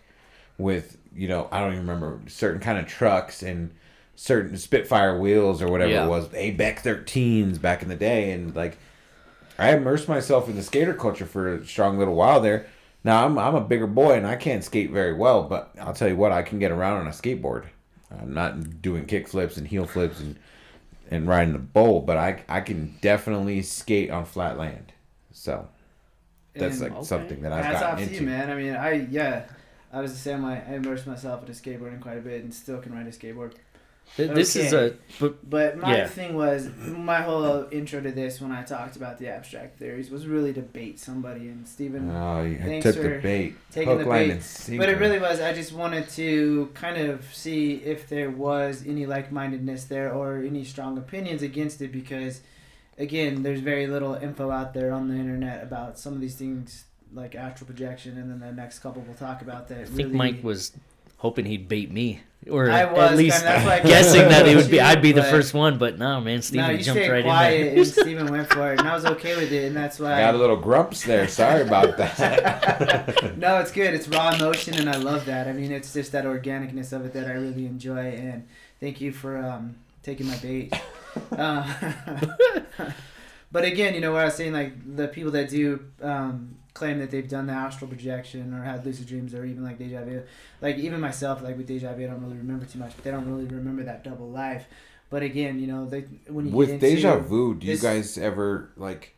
with 0.57 0.97
you 1.15 1.27
know 1.27 1.47
I 1.51 1.59
don't 1.61 1.73
even 1.73 1.87
remember 1.87 2.19
certain 2.27 2.59
kind 2.59 2.77
of 2.77 2.85
trucks 2.87 3.41
and 3.41 3.73
certain 4.15 4.57
Spitfire 4.57 5.17
wheels 5.19 5.61
or 5.61 5.67
whatever 5.69 5.91
Yeah. 5.91 6.05
it 6.05 6.09
was. 6.09 6.27
ABEC 6.29 6.79
13s 6.81 7.59
back 7.61 7.81
in 7.81 7.89
the 7.89 7.95
day, 7.95 8.31
and 8.31 8.55
like 8.55 8.77
I 9.59 9.75
immersed 9.75 10.07
myself 10.07 10.49
in 10.49 10.55
the 10.55 10.63
skater 10.63 10.93
culture 10.93 11.25
for 11.25 11.55
a 11.55 11.65
strong 11.65 11.97
little 11.97 12.15
while 12.15 12.41
there. 12.41 12.65
Now 13.03 13.25
I'm 13.25 13.37
I'm 13.37 13.55
a 13.55 13.61
bigger 13.61 13.87
boy 13.87 14.13
and 14.13 14.25
I 14.25 14.35
can't 14.35 14.63
skate 14.63 14.91
very 14.91 15.13
well, 15.13 15.43
but 15.43 15.71
I'll 15.79 15.93
tell 15.93 16.07
you 16.07 16.15
what, 16.15 16.31
I 16.31 16.41
can 16.41 16.59
get 16.59 16.71
around 16.71 17.01
on 17.01 17.07
a 17.07 17.11
skateboard. 17.11 17.65
I'm 18.11 18.33
not 18.33 18.81
doing 18.81 19.05
kick 19.05 19.27
flips 19.27 19.57
and 19.57 19.67
heel 19.67 19.85
flips 19.85 20.19
and 20.19 20.37
and 21.11 21.27
riding 21.27 21.53
the 21.53 21.59
bowl, 21.59 22.01
but 22.01 22.17
I 22.17 22.43
I 22.47 22.61
can 22.61 22.95
definitely 23.01 23.61
skate 23.61 24.09
on 24.09 24.25
flat 24.25 24.57
land. 24.57 24.93
So 25.31 25.67
that's 26.55 26.75
And- 26.75 26.83
like 26.83 26.91
okay. 26.93 27.03
something 27.03 27.41
that 27.41 27.51
I've 27.51 27.65
Hats 27.65 27.75
off 27.77 27.81
gotten 27.81 27.97
to 27.97 28.03
into. 28.13 28.23
you, 28.23 28.29
man. 28.29 28.49
I 28.49 28.55
mean, 28.55 28.75
I 28.75 28.91
yeah, 29.09 29.43
I 29.91 29.99
was 30.01 30.11
the 30.13 30.17
same 30.19 30.43
way. 30.43 30.61
I 30.67 30.75
immersed 30.75 31.05
myself 31.05 31.41
into 31.41 31.53
skateboarding 31.53 31.99
quite 31.99 32.17
a 32.17 32.21
bit 32.21 32.43
and 32.43 32.53
still 32.53 32.77
can 32.79 32.93
ride 32.93 33.05
a 33.07 33.11
skateboard. 33.11 33.53
Th- 34.15 34.29
This 34.31 34.55
is 34.55 34.73
a. 34.73 34.93
But 35.19 35.49
But 35.49 35.77
my 35.79 35.97
Yeah. 35.97 36.07
thing 36.07 36.35
was 36.35 36.69
my 36.87 37.21
whole 37.21 37.67
intro 37.71 37.99
to 37.99 38.11
this 38.11 38.39
when 38.39 38.51
I 38.51 38.61
talked 38.63 38.95
about 38.95 39.17
the 39.17 39.27
abstract 39.27 39.79
theories 39.79 40.11
was 40.11 40.27
really 40.27 40.53
to 40.53 40.61
bait 40.61 40.99
somebody 40.99 41.47
and 41.49 41.67
Stephen. 41.67 42.11
Oh, 42.11 42.43
you 42.43 42.57
Thanks 42.59 42.85
took 42.85 42.95
for 42.97 43.01
the 43.01 43.19
bait, 43.19 43.55
taking 43.71 43.89
hook, 43.89 44.03
the 44.03 44.09
line, 44.09 44.27
bait. 44.29 44.67
and. 44.69 44.77
But 44.77 44.89
it 44.89 44.99
really 44.99 45.17
was. 45.19 45.39
I 45.41 45.51
just 45.53 45.73
wanted 45.73 46.09
to 46.09 46.69
kind 46.75 46.97
of 47.01 47.25
see 47.33 47.75
if 47.77 48.07
there 48.07 48.29
was 48.29 48.83
any 48.85 49.07
like 49.07 49.31
mindedness 49.31 49.85
there 49.85 50.13
or 50.13 50.37
any 50.43 50.63
strong 50.63 50.97
opinions 50.99 51.41
against 51.41 51.81
it 51.81 51.91
because, 51.91 52.41
again, 52.99 53.41
there's 53.41 53.61
very 53.61 53.87
little 53.87 54.13
info 54.13 54.51
out 54.51 54.75
there 54.75 54.91
on 54.91 55.07
the 55.07 55.15
internet 55.15 55.63
about 55.63 55.97
some 55.97 56.13
of 56.13 56.21
these 56.21 56.35
things 56.35 56.85
like 57.15 57.33
astral 57.35 57.65
projection, 57.67 58.17
and 58.19 58.29
then 58.29 58.39
the 58.39 58.51
next 58.51 58.79
couple 58.79 59.01
we'll 59.07 59.15
talk 59.15 59.41
about 59.41 59.67
that. 59.69 59.79
I 59.81 59.85
think 59.85 59.97
really, 59.97 60.13
Mike 60.15 60.43
was 60.43 60.71
hoping 61.23 61.45
he'd 61.45 61.69
bait 61.69 61.89
me, 61.89 62.19
or 62.51 62.69
I 62.69 62.83
was, 62.83 63.11
at 63.11 63.17
least 63.17 63.37
kinda- 63.37 63.53
that's 63.53 63.65
why 63.65 63.89
guessing 63.89 64.27
that 64.27 64.45
it 64.45 64.57
would 64.57 64.69
be. 64.69 64.81
I'd 64.89 65.01
be 65.01 65.13
the 65.13 65.23
first 65.23 65.53
one. 65.53 65.77
But 65.77 65.97
no, 65.97 66.19
man, 66.19 66.41
Steven 66.41 66.75
no, 66.75 66.77
jumped 66.77 67.07
right 67.07 67.23
quiet, 67.23 67.67
in 67.67 67.77
and. 67.77 67.87
Steven 68.03 68.27
went 68.29 68.49
for 68.49 68.73
it, 68.73 68.79
and 68.79 68.87
I 68.89 68.93
was 68.93 69.05
okay 69.05 69.37
with 69.37 69.51
it, 69.53 69.63
and 69.67 69.75
that's 69.75 69.99
why. 69.99 70.19
got 70.19 70.35
a 70.35 70.37
little 70.37 70.57
grumps 70.57 71.05
there. 71.05 71.29
Sorry 71.29 71.61
about 71.61 71.95
that. 71.95 73.33
no, 73.37 73.59
it's 73.59 73.71
good. 73.71 73.93
It's 73.93 74.09
raw 74.09 74.35
emotion, 74.35 74.73
and 74.75 74.89
I 74.89 74.97
love 74.97 75.25
that. 75.25 75.47
I 75.47 75.53
mean, 75.53 75.71
it's 75.71 75.93
just 75.93 76.11
that 76.11 76.25
organicness 76.25 76.91
of 76.91 77.05
it 77.05 77.13
that 77.13 77.27
I 77.27 77.31
really 77.31 77.65
enjoy. 77.65 78.11
And 78.11 78.45
thank 78.81 78.99
you 78.99 79.13
for 79.13 79.37
um, 79.37 79.77
taking 80.03 80.27
my 80.27 80.37
bait. 80.37 80.73
Uh, 81.31 81.73
but 83.49 83.63
again, 83.63 83.93
you 83.93 84.01
know 84.01 84.11
what 84.11 84.21
I 84.21 84.25
was 84.25 84.35
saying, 84.35 84.51
like 84.51 84.73
the 84.95 85.07
people 85.07 85.31
that 85.31 85.47
do 85.49 85.85
um, 86.01 86.57
claim 86.73 86.99
that 86.99 87.11
they've 87.11 87.27
done 87.29 87.45
the 87.47 87.53
astral 87.53 87.87
projection 87.89 88.53
or 88.53 88.63
had 88.63 88.85
lucid 88.85 89.07
dreams 89.07 89.33
or 89.33 89.45
even 89.45 89.63
like 89.63 89.77
deja 89.77 90.03
vu, 90.03 90.23
like 90.61 90.77
even 90.77 90.99
myself, 90.99 91.41
like 91.43 91.57
with 91.57 91.67
deja 91.67 91.93
vu, 91.93 92.03
I 92.03 92.07
don't 92.07 92.21
really 92.23 92.37
remember 92.37 92.65
too 92.65 92.79
much. 92.79 92.93
But 92.95 93.03
they 93.03 93.11
don't 93.11 93.27
really 93.29 93.45
remember 93.45 93.83
that 93.83 94.03
double 94.03 94.29
life. 94.29 94.65
But 95.09 95.21
again, 95.23 95.59
you 95.59 95.67
know, 95.67 95.85
they 95.85 96.01
when 96.27 96.47
you 96.47 96.51
With 96.51 96.69
get 96.69 96.73
into, 96.83 96.95
deja 96.95 97.19
vu, 97.19 97.55
do 97.55 97.67
you 97.67 97.77
guys 97.77 98.17
ever 98.17 98.71
like 98.75 99.15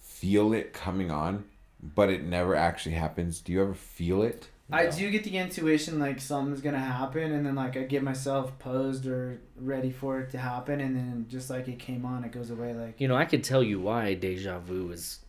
feel 0.00 0.52
it 0.52 0.72
coming 0.72 1.10
on, 1.10 1.44
but 1.82 2.10
it 2.10 2.24
never 2.24 2.54
actually 2.56 2.94
happens? 2.96 3.40
Do 3.40 3.52
you 3.52 3.62
ever 3.62 3.74
feel 3.74 4.22
it? 4.22 4.48
I 4.72 4.84
No. 4.84 4.90
do 4.92 5.10
get 5.10 5.24
the 5.24 5.36
intuition 5.36 5.98
like 5.98 6.20
something's 6.20 6.60
gonna 6.60 6.78
happen, 6.78 7.32
and 7.32 7.44
then 7.46 7.54
like 7.54 7.76
I 7.76 7.82
get 7.84 8.02
myself 8.02 8.56
posed 8.58 9.06
or 9.06 9.40
ready 9.56 9.90
for 9.90 10.20
it 10.20 10.30
to 10.30 10.38
happen, 10.38 10.80
and 10.80 10.96
then 10.96 11.26
just 11.28 11.50
like 11.50 11.66
it 11.68 11.78
came 11.78 12.04
on, 12.04 12.24
it 12.24 12.32
goes 12.32 12.50
away. 12.50 12.74
Like 12.74 13.00
You 13.00 13.08
know, 13.08 13.16
I 13.16 13.24
could 13.24 13.42
tell 13.44 13.62
you 13.62 13.80
why 13.80 14.14
deja 14.14 14.58
vu 14.58 14.90
is 14.90 15.20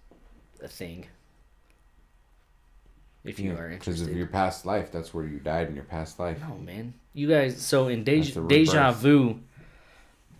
a 0.64 0.68
thing. 0.68 1.06
If 3.24 3.40
you 3.40 3.52
are 3.56 3.70
interested. 3.70 3.92
because 3.92 4.02
of 4.02 4.16
your 4.18 4.28
past 4.28 4.66
life. 4.66 4.92
That's 4.92 5.14
where 5.14 5.26
you 5.26 5.38
died 5.40 5.68
in 5.70 5.76
your 5.76 5.84
past 5.84 6.20
life. 6.20 6.40
No, 6.48 6.56
man. 6.58 6.94
You 7.14 7.28
guys, 7.28 7.62
so 7.62 7.88
in 7.88 8.04
deja, 8.04 8.42
deja 8.42 8.92
vu, 8.92 9.40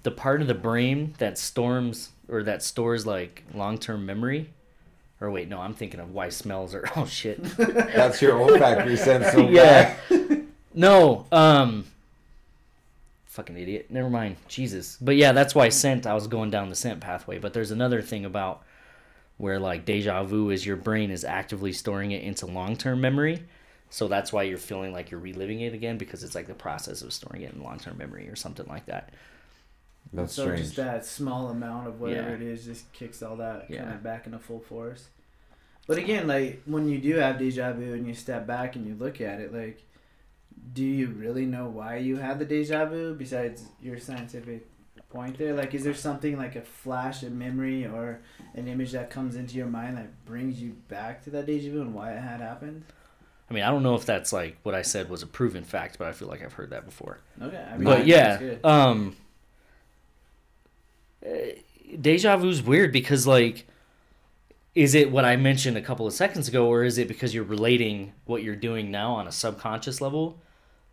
the 0.04 0.12
part 0.12 0.42
of 0.42 0.48
the 0.48 0.56
brain 0.56 1.14
that 1.20 1.38
storms 1.38 2.10
or 2.28 2.44
that 2.44 2.64
stores 2.64 3.06
like 3.06 3.44
long 3.54 3.78
term 3.78 4.06
memory, 4.06 4.50
or 5.20 5.30
wait, 5.30 5.48
no, 5.48 5.60
I'm 5.60 5.74
thinking 5.76 6.00
of 6.00 6.12
why 6.12 6.30
smells 6.30 6.74
are. 6.74 6.86
Oh 6.96 7.06
shit. 7.06 7.44
That's 7.58 8.22
your 8.22 8.40
olfactory 8.42 8.98
sense. 8.98 9.32
So 9.32 9.48
Yeah. 9.50 9.96
no, 10.74 11.28
um, 11.32 11.86
fucking 13.26 13.58
idiot. 13.58 13.88
Never 13.92 14.10
mind. 14.10 14.38
Jesus. 14.48 14.98
But 15.00 15.18
yeah, 15.18 15.34
that's 15.34 15.54
why 15.54 15.70
scent. 15.70 16.08
I 16.08 16.14
was 16.14 16.26
going 16.28 16.50
down 16.50 16.70
the 16.70 16.76
scent 16.76 17.00
pathway. 17.02 17.38
But 17.38 17.54
there's 17.54 17.72
another 17.72 18.02
thing 18.02 18.26
about 18.26 18.64
where 19.42 19.58
like 19.58 19.86
deja 19.86 20.24
vu 20.24 20.52
is 20.52 20.64
your 20.64 20.76
brain 20.76 21.10
is 21.10 21.26
actively 21.26 21.74
storing 21.74 22.12
it 22.12 22.22
into 22.22 22.46
long 22.46 22.76
term 22.76 23.02
memory. 23.02 23.44
So 23.90 24.08
that's 24.08 24.32
why 24.32 24.44
you're 24.44 24.60
feeling 24.60 24.94
like 24.94 25.10
you're 25.10 25.20
reliving 25.20 25.62
it 25.62 25.74
again 25.74 25.98
because 25.98 26.24
it's 26.24 26.36
like 26.36 26.46
the 26.46 26.54
process 26.54 27.02
of 27.02 27.12
storing 27.12 27.42
it 27.42 27.52
in 27.54 27.64
long 27.64 27.80
term 27.80 27.98
memory 27.98 28.30
or 28.30 28.36
something 28.36 28.68
like 28.68 28.86
that. 28.86 29.10
That's 30.14 30.34
so 30.34 30.44
strange. 30.44 30.62
just 30.62 30.76
that 30.76 31.06
small 31.06 31.50
amount 31.50 31.88
of 31.88 32.00
whatever 32.00 32.30
Yeah. 32.30 32.36
it 32.36 32.42
is 32.44 32.66
just 32.66 32.92
kicks 32.94 33.24
all 33.24 33.36
that 33.38 33.68
kind 33.68 33.90
of 33.90 34.04
back 34.04 34.28
into 34.28 34.38
full 34.38 34.60
force. 34.60 35.08
But 35.88 35.98
again, 35.98 36.28
like 36.28 36.62
when 36.66 36.88
you 36.88 37.00
do 37.00 37.16
have 37.16 37.40
deja 37.40 37.74
vu 37.74 37.94
and 37.96 38.06
you 38.06 38.14
step 38.14 38.46
back 38.46 38.76
and 38.76 38.86
you 38.86 38.94
look 38.94 39.20
at 39.22 39.40
it, 39.40 39.52
like, 39.52 39.82
do 40.74 40.84
you 40.84 41.08
really 41.08 41.48
know 41.48 41.66
why 41.68 41.98
you 41.98 42.18
had 42.18 42.38
the 42.38 42.46
deja 42.46 42.86
vu 42.86 43.16
besides 43.16 43.64
your 43.82 43.98
scientific 43.98 44.68
point 45.12 45.38
there? 45.38 45.54
Like, 45.54 45.74
is 45.74 45.84
there 45.84 45.94
something 45.94 46.38
like 46.38 46.56
a 46.56 46.62
flash 46.62 47.24
of 47.24 47.32
memory 47.32 47.86
or 47.86 48.22
an 48.56 48.68
image 48.68 48.92
that 48.92 49.10
comes 49.10 49.36
into 49.36 49.56
your 49.56 49.68
mind 49.68 49.98
that 49.98 50.26
brings 50.26 50.62
you 50.62 50.76
back 50.88 51.24
to 51.24 51.30
that 51.32 51.46
deja 51.46 51.72
vu 51.72 51.82
and 51.82 51.94
why 51.94 52.14
it 52.14 52.22
had 52.22 52.42
happened? 52.42 52.84
I 53.50 53.54
mean, 53.54 53.64
I 53.64 53.70
don't 53.70 53.84
know 53.84 53.96
if 53.96 54.06
that's 54.06 54.32
like 54.32 54.56
what 54.64 54.74
I 54.74 54.82
said 54.82 55.10
was 55.10 55.24
a 55.24 55.28
proven 55.28 55.66
fact, 55.66 55.98
but 55.98 56.08
I 56.08 56.14
feel 56.14 56.30
like 56.30 56.42
I've 56.42 56.54
heard 56.54 56.70
that 56.70 56.86
before. 56.86 57.20
Okay, 57.42 57.58
I 57.58 57.76
mean, 57.76 57.84
but 57.84 58.08
yeah, 58.08 58.56
um, 58.64 59.18
eh, 61.22 61.56
deja 62.00 62.38
vu's 62.38 62.62
weird 62.62 62.94
because 62.94 63.28
like, 63.28 63.68
is 64.74 64.96
it 64.96 65.12
what 65.12 65.26
I 65.26 65.36
mentioned 65.36 65.76
a 65.76 65.82
couple 65.82 66.08
of 66.08 66.14
seconds 66.14 66.48
ago, 66.48 66.66
or 66.66 66.86
is 66.86 66.98
it 66.98 67.10
because 67.10 67.36
you're 67.36 67.44
relating 67.44 68.14
what 68.24 68.42
you're 68.42 68.56
doing 68.56 68.90
now 68.90 69.12
on 69.16 69.28
a 69.28 69.34
subconscious 69.34 70.00
level 70.00 70.40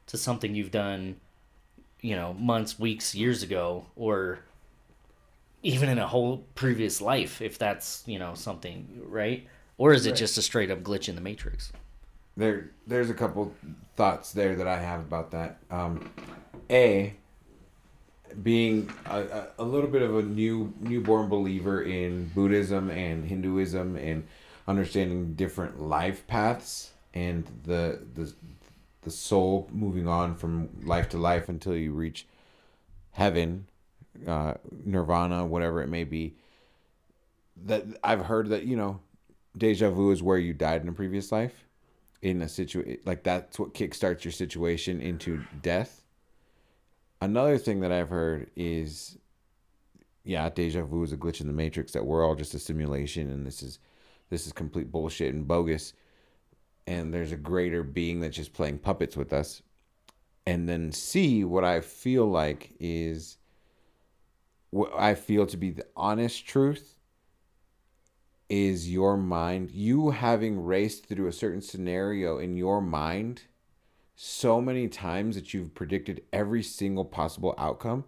to 0.09 0.19
something 0.19 0.57
you've 0.57 0.73
done, 0.73 1.15
you 2.01 2.15
know, 2.17 2.33
months, 2.35 2.79
weeks, 2.79 3.15
years 3.15 3.43
ago, 3.43 3.87
or 3.97 4.41
even 5.63 5.89
in 5.89 5.99
a 5.99 6.07
whole 6.07 6.45
previous 6.55 7.01
life, 7.01 7.41
if 7.43 7.59
that's 7.59 8.03
you 8.07 8.19
know 8.19 8.35
something 8.35 9.03
right, 9.07 9.47
or 9.77 9.93
is 9.93 10.07
it 10.07 10.11
Right. 10.11 10.19
just 10.19 10.39
a 10.39 10.43
straight 10.43 10.71
up 10.71 10.81
glitch 10.83 11.09
in 11.09 11.15
the 11.15 11.21
matrix? 11.21 11.73
there 12.37 12.71
there's 12.87 13.11
a 13.11 13.15
couple 13.15 13.53
thoughts 13.97 14.33
there 14.33 14.55
that 14.55 14.69
I 14.69 14.79
have 14.81 15.01
about 15.01 15.33
that. 15.33 15.59
Um, 15.73 16.09
a 16.71 17.15
being 18.43 18.89
a, 19.07 19.21
a, 19.23 19.47
a 19.59 19.65
little 19.65 19.91
bit 19.91 20.03
of 20.03 20.17
a 20.17 20.23
new 20.23 20.73
newborn 20.81 21.29
believer 21.29 21.83
in 21.83 22.29
Buddhism 22.29 22.91
and 22.91 23.25
Hinduism 23.25 23.97
and 23.97 24.27
understanding 24.69 25.35
different 25.35 25.81
life 25.81 26.27
paths 26.29 26.93
and 27.15 27.45
the 27.65 27.99
the 28.15 28.33
the 29.09 29.15
soul 29.17 29.69
moving 29.73 30.07
on 30.07 30.35
from 30.35 30.69
life 30.85 31.09
to 31.11 31.19
life 31.19 31.49
until 31.49 31.77
you 31.77 31.93
reach 31.93 32.27
heaven, 33.11 33.67
uh, 34.27 34.55
nirvana, 34.85 35.45
whatever 35.45 35.83
it 35.83 35.89
may 35.89 36.05
be. 36.05 36.35
That 37.65 37.85
I've 38.05 38.27
heard 38.27 38.51
that 38.51 38.65
you 38.65 38.77
know, 38.77 39.01
deja 39.57 39.91
vu 39.91 40.11
is 40.11 40.23
where 40.23 40.39
you 40.39 40.53
died 40.53 40.83
in 40.83 40.89
a 40.89 40.93
previous 40.93 41.33
life 41.33 41.65
in 42.21 42.43
a 42.43 42.49
situation 42.49 42.99
like 43.05 43.23
that's 43.23 43.59
what 43.59 43.75
kickstarts 43.75 44.25
your 44.25 44.33
situation 44.33 45.01
into 45.01 45.43
death. 45.63 46.05
Another 47.21 47.59
thing 47.59 47.81
that 47.81 47.93
I've 47.93 48.11
heard 48.11 48.51
is 48.57 49.19
yeah, 50.25 50.49
deja 50.51 50.83
vu 50.83 51.03
is 51.03 51.13
a 51.13 51.17
glitch 51.17 51.41
in 51.41 51.47
the 51.47 51.53
matrix 51.53 51.93
that 51.93 52.05
we're 52.05 52.25
all 52.25 52.35
just 52.35 52.55
a 52.55 52.59
simulation 52.59 53.31
and 53.31 53.47
this 53.47 53.63
is 53.63 53.79
this 54.31 54.47
is 54.47 54.53
complete 54.53 54.93
bullshit 54.93 55.35
and 55.35 55.49
bogus 55.49 55.95
and 56.89 57.13
there's 57.13 57.33
a 57.33 57.37
greater 57.37 57.83
being 57.83 58.21
that's 58.21 58.37
just 58.37 58.55
playing 58.55 58.79
puppets 58.79 59.15
with 59.15 59.31
us. 59.31 59.61
And 60.47 60.67
then 60.67 60.91
C 60.91 61.45
what 61.45 61.63
I 61.63 61.83
feel 61.83 62.25
like 62.25 62.73
is 62.81 63.37
what 64.71 64.91
I 64.97 65.15
feel 65.15 65.45
to 65.47 65.59
be 65.59 65.71
the 65.71 65.87
honest 65.95 66.47
truth 66.47 66.97
is 68.49 68.91
your 68.91 69.19
mind, 69.19 69.71
you 69.71 70.09
having 70.09 70.65
raced 70.65 71.05
through 71.05 71.27
a 71.27 71.33
certain 71.33 71.61
scenario 71.61 72.39
in 72.39 72.57
your 72.57 72.81
mind 72.81 73.43
so 74.17 74.59
many 74.59 74.89
times 74.89 75.35
that 75.35 75.53
you've 75.53 75.75
predicted 75.75 76.23
every 76.33 76.63
single 76.63 77.05
possible 77.05 77.55
outcome. 77.59 78.05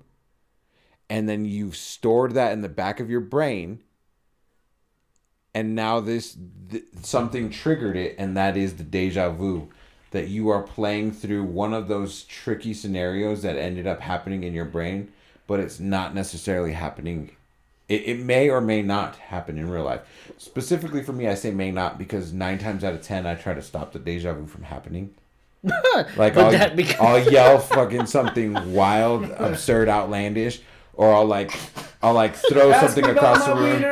And 1.10 1.28
then 1.28 1.44
you've 1.44 1.76
stored 1.76 2.32
that 2.32 2.52
in 2.52 2.62
the 2.62 2.68
back 2.70 2.98
of 2.98 3.10
your 3.10 3.20
brain. 3.20 3.82
And 5.54 5.74
now 5.74 6.00
this 6.00 6.36
th- 6.70 6.84
something 7.02 7.50
triggered 7.50 7.96
it, 7.96 8.14
and 8.18 8.36
that 8.36 8.56
is 8.56 8.74
the 8.74 8.84
deja 8.84 9.30
vu 9.30 9.68
that 10.12 10.28
you 10.28 10.48
are 10.48 10.62
playing 10.62 11.12
through 11.12 11.44
one 11.44 11.72
of 11.72 11.88
those 11.88 12.24
tricky 12.24 12.74
scenarios 12.74 13.42
that 13.42 13.56
ended 13.56 13.86
up 13.86 14.00
happening 14.00 14.42
in 14.44 14.52
your 14.54 14.64
brain, 14.64 15.12
but 15.46 15.60
it's 15.60 15.78
not 15.80 16.14
necessarily 16.14 16.72
happening 16.72 17.30
it, 17.90 18.04
it 18.06 18.20
may 18.20 18.48
or 18.48 18.60
may 18.60 18.80
not 18.82 19.16
happen 19.16 19.58
in 19.58 19.68
real 19.68 19.82
life. 19.82 20.00
Specifically 20.38 21.02
for 21.02 21.12
me, 21.12 21.26
I 21.26 21.34
say 21.34 21.50
may 21.50 21.72
not 21.72 21.98
because 21.98 22.32
nine 22.32 22.58
times 22.58 22.84
out 22.84 22.94
of 22.94 23.02
ten, 23.02 23.26
I 23.26 23.34
try 23.34 23.52
to 23.52 23.60
stop 23.60 23.92
the 23.92 23.98
deja 23.98 24.32
vu 24.32 24.46
from 24.46 24.62
happening. 24.62 25.14
Like 26.16 26.38
I'll, 26.38 26.52
that 26.52 26.74
beca- 26.74 26.98
I'll 27.00 27.30
yell 27.30 27.58
fucking 27.58 28.06
something 28.06 28.72
wild, 28.72 29.24
absurd, 29.24 29.90
outlandish, 29.90 30.62
or 30.94 31.12
I'll 31.12 31.26
like 31.26 31.52
I'll 32.02 32.14
like 32.14 32.34
throw 32.34 32.72
something 32.72 33.04
across 33.04 33.44
the 33.44 33.54
room. 33.54 33.82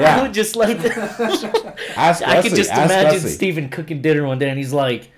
Yeah, 0.00 0.28
just 0.32 0.56
like 0.56 0.78
ask 1.96 2.22
I 2.22 2.34
Leslie, 2.34 2.50
could 2.50 2.56
just 2.56 2.70
imagine 2.70 3.12
Leslie. 3.12 3.30
Steven 3.30 3.68
cooking 3.68 4.02
dinner 4.02 4.24
one 4.26 4.38
day 4.38 4.48
and 4.48 4.58
he's 4.58 4.72
like, 4.72 5.10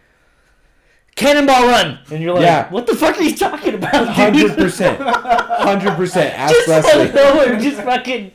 Cannonball 1.16 1.66
run! 1.66 1.98
And 2.10 2.22
you're 2.22 2.34
like, 2.34 2.42
Yeah. 2.44 2.70
what 2.70 2.86
the 2.86 2.94
fuck 2.94 3.18
are 3.18 3.22
you 3.22 3.36
talking 3.36 3.74
about, 3.74 4.08
Hundred 4.08 4.54
percent, 4.56 5.00
hundred 5.00 5.94
percent. 5.96 6.38
Ask 6.38 6.54
Just 6.54 6.68
Leslie. 6.68 7.12
nowhere, 7.12 7.60
just 7.60 7.82
fucking. 7.82 8.32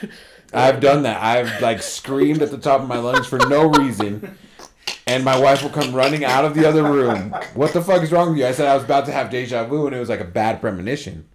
I've 0.52 0.80
done 0.80 1.02
that. 1.02 1.20
I've 1.22 1.60
like 1.60 1.82
screamed 1.82 2.40
at 2.42 2.50
the 2.50 2.58
top 2.58 2.80
of 2.80 2.88
my 2.88 2.96
lungs 2.98 3.26
for 3.26 3.38
no 3.38 3.68
reason. 3.68 4.36
And 5.06 5.24
my 5.24 5.38
wife 5.38 5.62
will 5.62 5.70
come 5.70 5.94
running 5.94 6.24
out 6.24 6.44
of 6.44 6.54
the 6.54 6.66
other 6.66 6.82
room. 6.82 7.34
What 7.54 7.72
the 7.74 7.82
fuck 7.82 8.02
is 8.02 8.12
wrong 8.12 8.30
with 8.30 8.38
you? 8.38 8.46
I 8.46 8.52
said 8.52 8.66
I 8.66 8.74
was 8.74 8.84
about 8.84 9.04
to 9.06 9.12
have 9.12 9.30
deja 9.30 9.64
vu 9.64 9.86
and 9.86 9.94
it 9.96 9.98
was 10.00 10.08
like 10.08 10.20
a 10.20 10.24
bad 10.24 10.60
premonition. 10.60 11.26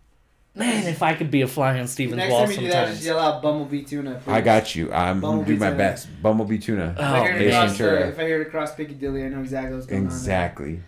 Man, 0.55 0.85
if 0.87 1.01
I 1.01 1.15
could 1.15 1.31
be 1.31 1.41
a 1.41 1.47
fly 1.47 1.79
on 1.79 1.87
Steven's 1.87 2.17
Next 2.17 2.31
wall 2.31 2.41
time 2.45 2.51
you 2.51 2.57
do 2.59 2.67
that, 2.67 2.87
just 2.89 3.01
sometimes. 3.01 3.05
yell 3.05 3.19
out 3.19 3.41
Bumblebee 3.41 3.83
Tuna. 3.83 4.21
I 4.27 4.41
got 4.41 4.75
you. 4.75 4.93
I'm 4.93 5.19
gonna 5.19 5.37
Bumblebee 5.37 5.53
do 5.53 5.59
my 5.59 5.65
tuna. 5.67 5.77
best. 5.77 6.07
Bumblebee 6.21 6.57
tuna. 6.59 6.91
If 6.95 6.99
I 6.99 7.19
Oh, 7.19 7.23
hear 7.23 7.33
it 7.35 7.41
Ace 7.41 7.53
across 7.53 7.71
the- 7.77 7.83
Ventura. 7.83 8.07
if 8.09 8.19
I 8.19 8.23
hear 8.23 8.41
it 8.41 8.47
across 8.47 8.75
Piccadilly, 8.75 9.23
I 9.25 9.29
know 9.29 9.39
exactly 9.39 9.73
what's 9.73 9.87
going 9.87 10.01
on. 10.01 10.05
Exactly. 10.07 10.79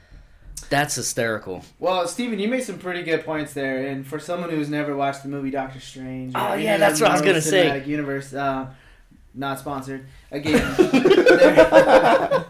That's 0.70 0.96
hysterical. 0.96 1.64
Well, 1.80 2.08
Steven, 2.08 2.38
you 2.40 2.48
made 2.48 2.62
some 2.64 2.78
pretty 2.78 3.02
good 3.04 3.26
points 3.26 3.54
there, 3.54 3.88
and 3.88 4.06
for 4.06 4.20
someone 4.20 4.50
who's 4.52 4.70
never 4.70 4.96
watched 4.96 5.24
the 5.24 5.30
movie 5.30 5.50
Doctor 5.52 5.80
Strange, 5.80 6.36
or 6.36 6.40
Oh, 6.40 6.52
any 6.54 6.64
yeah, 6.66 6.76
of 6.76 6.80
that's 6.82 7.00
the 7.00 7.06
what 7.06 7.12
I 7.12 7.14
was 7.16 7.22
Marvel 7.22 7.34
gonna 7.34 7.42
say. 7.42 7.68
Cinematic 7.70 7.88
Universe, 7.88 8.34
uh, 8.36 8.68
not 9.34 9.60
sponsored. 9.60 10.06
Again, 10.32 10.76
there- 10.78 12.46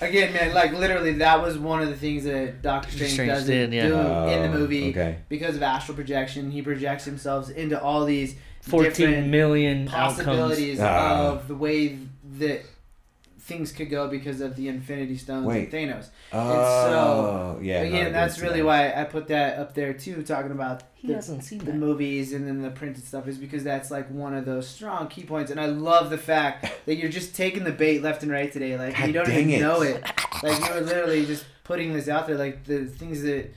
again, 0.00 0.32
man, 0.32 0.54
like 0.54 0.72
literally, 0.72 1.14
that 1.14 1.40
was 1.42 1.58
one 1.58 1.82
of 1.82 1.88
the 1.88 1.96
things 1.96 2.24
that 2.24 2.62
Doctor 2.62 2.90
Strange, 2.92 3.12
Strange 3.12 3.30
does 3.30 3.46
did, 3.46 3.72
yeah. 3.72 3.88
do 3.88 3.94
in 3.94 4.00
Oh, 4.00 4.42
the 4.42 4.48
movie 4.58 4.90
okay. 4.90 5.18
because 5.28 5.56
of 5.56 5.62
astral 5.62 5.94
projection. 5.96 6.50
He 6.50 6.62
projects 6.62 7.04
himself 7.04 7.50
into 7.50 7.80
all 7.80 8.04
these 8.04 8.34
14 8.62 8.90
different 8.92 9.28
million 9.28 9.88
outcomes. 9.88 10.16
possibilities 10.26 10.80
Ah. 10.80 11.28
of 11.32 11.48
the 11.48 11.54
way 11.54 11.98
that 12.38 12.62
things 13.48 13.72
could 13.72 13.88
go 13.90 14.06
because 14.08 14.40
of 14.42 14.54
the 14.56 14.68
Infinity 14.68 15.16
Stones 15.16 15.46
Wait. 15.46 15.72
and 15.72 15.90
Thanos. 15.90 16.10
Oh, 16.32 17.58
yeah. 17.62 17.78
no, 17.80 17.84
I 17.84 17.86
Again, 17.88 18.04
did 18.06 18.14
that's 18.14 18.38
really 18.40 18.60
that. 18.60 18.66
why 18.66 18.92
I 18.92 19.04
put 19.04 19.26
that 19.28 19.58
up 19.58 19.74
there 19.74 19.92
too, 19.94 20.22
talking 20.22 20.52
about 20.52 20.82
He 20.94 21.08
the, 21.08 21.14
hasn't 21.14 21.42
seen 21.44 21.58
the 21.60 21.64
that. 21.66 21.74
movies 21.74 22.32
and 22.34 22.46
then 22.46 22.60
the 22.62 22.70
printed 22.70 23.04
stuff, 23.04 23.26
is 23.26 23.38
because 23.38 23.64
that's 23.64 23.90
like 23.90 24.08
one 24.10 24.34
of 24.34 24.44
those 24.44 24.68
strong 24.68 25.08
key 25.08 25.24
points. 25.24 25.50
And 25.50 25.58
I 25.58 25.66
love 25.66 26.10
the 26.10 26.18
fact 26.18 26.70
that 26.86 26.96
you're 26.96 27.10
just 27.10 27.34
taking 27.34 27.64
the 27.64 27.72
bait 27.72 28.02
left 28.02 28.22
and 28.22 28.30
right 28.30 28.52
today. 28.52 28.76
Like 28.78 28.96
God 28.96 29.06
you 29.06 29.12
don't 29.14 29.30
even 29.30 29.50
it. 29.50 29.60
know 29.60 29.82
it. 29.82 30.04
Like 30.40 30.68
you 30.68 30.72
were 30.74 30.80
literally 30.82 31.26
just 31.26 31.44
putting 31.64 31.92
this 31.92 32.06
out 32.06 32.28
there, 32.28 32.36
like 32.36 32.62
the 32.62 32.84
things 32.86 33.22
that 33.22 33.52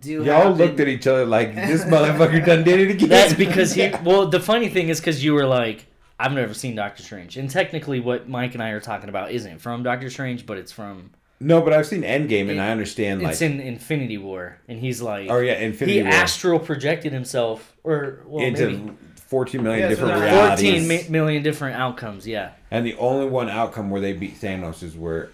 do. 0.00 0.24
Y'all 0.24 0.24
happen. 0.48 0.52
looked 0.58 0.80
at 0.80 0.88
each 0.88 1.06
other 1.06 1.24
like 1.24 1.54
this 1.54 1.84
motherfucker 1.92 2.44
done 2.44 2.64
did 2.64 2.80
it 2.80 2.90
again. 2.90 3.08
That's 3.10 3.34
because 3.34 3.74
he. 3.74 3.92
Well, 4.02 4.26
the 4.26 4.40
funny 4.40 4.68
thing 4.68 4.88
is 4.88 4.98
because 4.98 5.22
you 5.22 5.34
were 5.34 5.46
like, 5.46 5.86
I've 6.18 6.32
never 6.32 6.54
seen 6.54 6.74
Doctor 6.74 7.02
Strange, 7.02 7.36
and 7.36 7.50
technically, 7.50 8.00
what 8.00 8.28
Mike 8.28 8.54
and 8.54 8.62
I 8.62 8.70
are 8.70 8.80
talking 8.80 9.08
about 9.08 9.30
isn't 9.32 9.58
from 9.60 9.82
Doctor 9.82 10.08
Strange, 10.10 10.46
but 10.46 10.56
it's 10.58 10.72
from 10.72 11.10
no, 11.38 11.60
but 11.60 11.74
I've 11.74 11.86
seen 11.86 12.00
Endgame 12.02 12.42
and 12.48 12.52
It- 12.52 12.58
I 12.60 12.70
understand 12.70 13.20
like. 13.22 13.32
it's 13.32 13.42
in 13.42 13.60
Infinity 13.60 14.16
War, 14.18 14.56
and 14.68 14.78
he's 14.78 15.02
like, 15.02 15.28
oh 15.30 15.40
yeah, 15.40 15.54
Infinity 15.54 16.00
War. 16.02 16.10
he 16.10 16.14
War 16.16 16.22
astral 16.22 16.58
projected 16.58 17.12
himself, 17.12 17.76
or 17.84 18.20
well, 18.26 18.42
into 18.44 18.66
maybe 18.70 18.92
14 19.26 19.62
million 19.62 19.82
Yeah, 19.82 19.88
different 19.88 20.14
they're 20.14 20.22
realities. 20.32 20.86
14 20.86 20.88
mi- 20.88 21.08
million 21.10 21.42
different 21.42 21.76
outcomes. 21.76 22.26
Yeah. 22.26 22.52
And 22.70 22.86
the 22.86 22.94
only 22.96 23.26
one 23.26 23.50
outcome 23.50 23.90
where 23.90 24.00
they 24.00 24.12
beat 24.14 24.40
Thanos 24.40 24.82
is 24.82 24.96
where, 24.96 25.28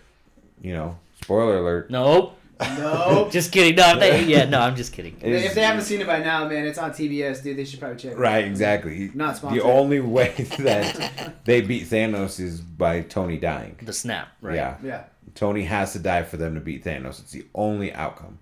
you 0.60 0.72
know, 0.72 0.98
spoiler 1.22 1.58
alert. 1.58 1.90
Nope. 1.90 2.36
No. 2.78 3.28
Just 3.32 3.52
kidding. 3.52 3.74
No, 3.76 3.98
they, 3.98 4.24
yeah, 4.24 4.44
no, 4.44 4.60
I'm 4.60 4.76
just 4.76 4.92
kidding. 4.92 5.16
is- 5.20 5.44
if 5.44 5.54
they 5.54 5.62
haven't 5.62 5.84
seen 5.84 6.00
it 6.00 6.06
by 6.06 6.18
now, 6.20 6.48
man, 6.48 6.64
it's 6.66 6.78
on 6.78 6.90
TBS, 6.90 7.42
dude. 7.42 7.56
They 7.56 7.64
should 7.64 7.80
probably 7.80 7.98
check. 7.98 8.12
it. 8.12 8.18
Right, 8.18 8.44
exactly. 8.44 9.10
Not 9.14 9.36
sponsored. 9.36 9.62
The 9.62 9.66
only 9.66 10.00
way 10.00 10.32
that 10.58 11.34
they 11.44 11.60
beat 11.60 11.86
Thanos 11.88 12.40
is 12.40 12.60
by 12.60 13.02
Tony 13.02 13.36
dying. 13.38 13.76
The 13.82 13.92
snap, 13.92 14.28
right? 14.40 14.54
Yeah. 14.56 14.76
Yeah. 14.82 15.04
Tony 15.34 15.64
has 15.64 15.92
to 15.94 15.98
die 15.98 16.22
for 16.24 16.36
them 16.36 16.54
to 16.54 16.60
beat 16.60 16.84
Thanos. 16.84 17.20
It's 17.20 17.32
the 17.32 17.46
only 17.54 17.92
outcome. 17.92 18.38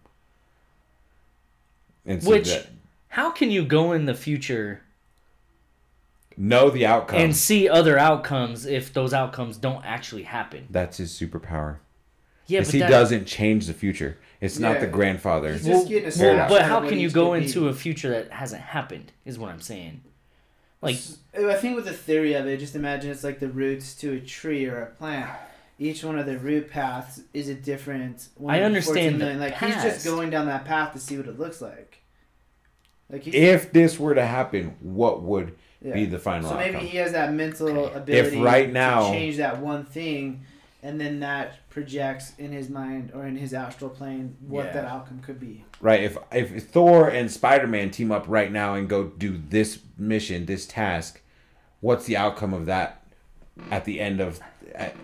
And 2.06 2.22
so 2.22 2.30
Which, 2.30 2.48
that- 2.48 2.66
how 3.08 3.30
can 3.30 3.50
you 3.50 3.64
go 3.64 3.92
in 3.92 4.06
the 4.06 4.14
future 4.14 4.82
know 6.36 6.70
the 6.70 6.86
outcome. 6.86 7.18
and 7.20 7.36
see 7.36 7.68
other 7.68 7.98
outcomes 7.98 8.64
if 8.64 8.92
those 8.92 9.12
outcomes 9.12 9.56
don't 9.58 9.84
actually 9.84 10.22
happen. 10.22 10.66
That's 10.70 10.96
his 10.96 11.12
superpower. 11.12 11.76
Yeah, 12.50 12.60
Because 12.60 12.68
but 12.68 12.74
he 12.74 12.80
that, 12.80 12.90
doesn't 12.90 13.26
change 13.26 13.66
the 13.66 13.74
future. 13.74 14.18
It's 14.40 14.58
not 14.58 14.80
the 14.80 14.86
grandfather. 14.86 15.52
He's 15.52 15.66
just 15.66 15.88
getting 15.88 16.02
a 16.04 16.06
well, 16.06 16.12
snapshot 16.12 16.48
but 16.48 16.62
how 16.62 16.88
can 16.88 16.98
you 16.98 17.10
go 17.10 17.30
could 17.32 17.40
be. 17.40 17.46
into 17.46 17.68
a 17.68 17.72
future 17.74 18.10
that 18.10 18.32
hasn't 18.32 18.62
happened? 18.62 19.12
Is 19.24 19.38
what 19.38 19.50
I'm 19.50 19.60
saying. 19.60 20.00
Like, 20.82 20.96
I 21.38 21.54
think 21.54 21.76
with 21.76 21.84
the 21.84 21.92
theory 21.92 22.32
of 22.34 22.46
it, 22.46 22.58
just 22.58 22.74
imagine 22.74 23.10
it's 23.10 23.22
like 23.22 23.38
the 23.38 23.48
roots 23.50 23.94
to 23.96 24.14
a 24.14 24.20
tree 24.20 24.64
or 24.66 24.80
a 24.82 24.86
plant. 24.86 25.30
Each 25.78 26.02
one 26.02 26.18
of 26.18 26.26
the 26.26 26.38
root 26.38 26.70
paths 26.70 27.20
is 27.34 27.48
a 27.48 27.54
different. 27.54 28.28
one 28.36 28.54
I 28.54 28.62
understand 28.62 29.14
the 29.16 29.18
million. 29.18 29.40
Like 29.40 29.56
he's 29.58 29.74
just 29.74 30.04
going 30.04 30.30
down 30.30 30.46
that 30.46 30.64
path 30.64 30.92
to 30.94 30.98
see 30.98 31.16
what 31.18 31.26
it 31.26 31.38
looks 31.38 31.60
like. 31.60 31.98
Like 33.10 33.22
he's, 33.24 33.34
If 33.34 33.72
this 33.72 33.98
were 33.98 34.14
to 34.14 34.24
happen, 34.24 34.76
what 34.80 35.22
would 35.22 35.54
yeah. 35.82 35.92
be 35.94 36.06
the 36.06 36.18
final 36.18 36.50
So 36.50 36.56
maybe 36.56 36.76
outcome? 36.76 36.86
he 36.88 36.96
has 36.98 37.12
that 37.12 37.32
mental 37.32 37.68
Okay. 37.68 37.96
ability 37.98 38.38
right 38.40 38.72
now- 38.72 39.06
to 39.06 39.12
change 39.12 39.36
that 39.38 39.58
one 39.60 39.84
thing, 39.84 40.42
and 40.82 41.00
then 41.00 41.20
that 41.20 41.54
projects 41.70 42.32
in 42.38 42.52
his 42.52 42.68
mind 42.68 43.12
or 43.14 43.26
in 43.26 43.36
his 43.36 43.54
astral 43.54 43.88
plane 43.90 44.36
what 44.46 44.66
Yeah. 44.66 44.72
that 44.72 44.84
outcome 44.84 45.20
could 45.20 45.38
be. 45.40 45.64
Right. 45.80 46.02
If 46.02 46.18
if 46.32 46.64
Thor 46.68 47.08
and 47.08 47.30
Spider 47.30 47.66
Man 47.66 47.90
team 47.90 48.12
up 48.12 48.24
right 48.28 48.50
now 48.52 48.74
and 48.74 48.88
go 48.88 49.04
do 49.04 49.40
this 49.48 49.78
mission, 49.96 50.46
this 50.46 50.66
task, 50.66 51.20
what's 51.80 52.04
the 52.06 52.16
outcome 52.16 52.52
of 52.52 52.66
that 52.66 53.02
at 53.70 53.84
the 53.84 54.00
end 54.00 54.20
of? 54.20 54.40
At, 54.74 54.94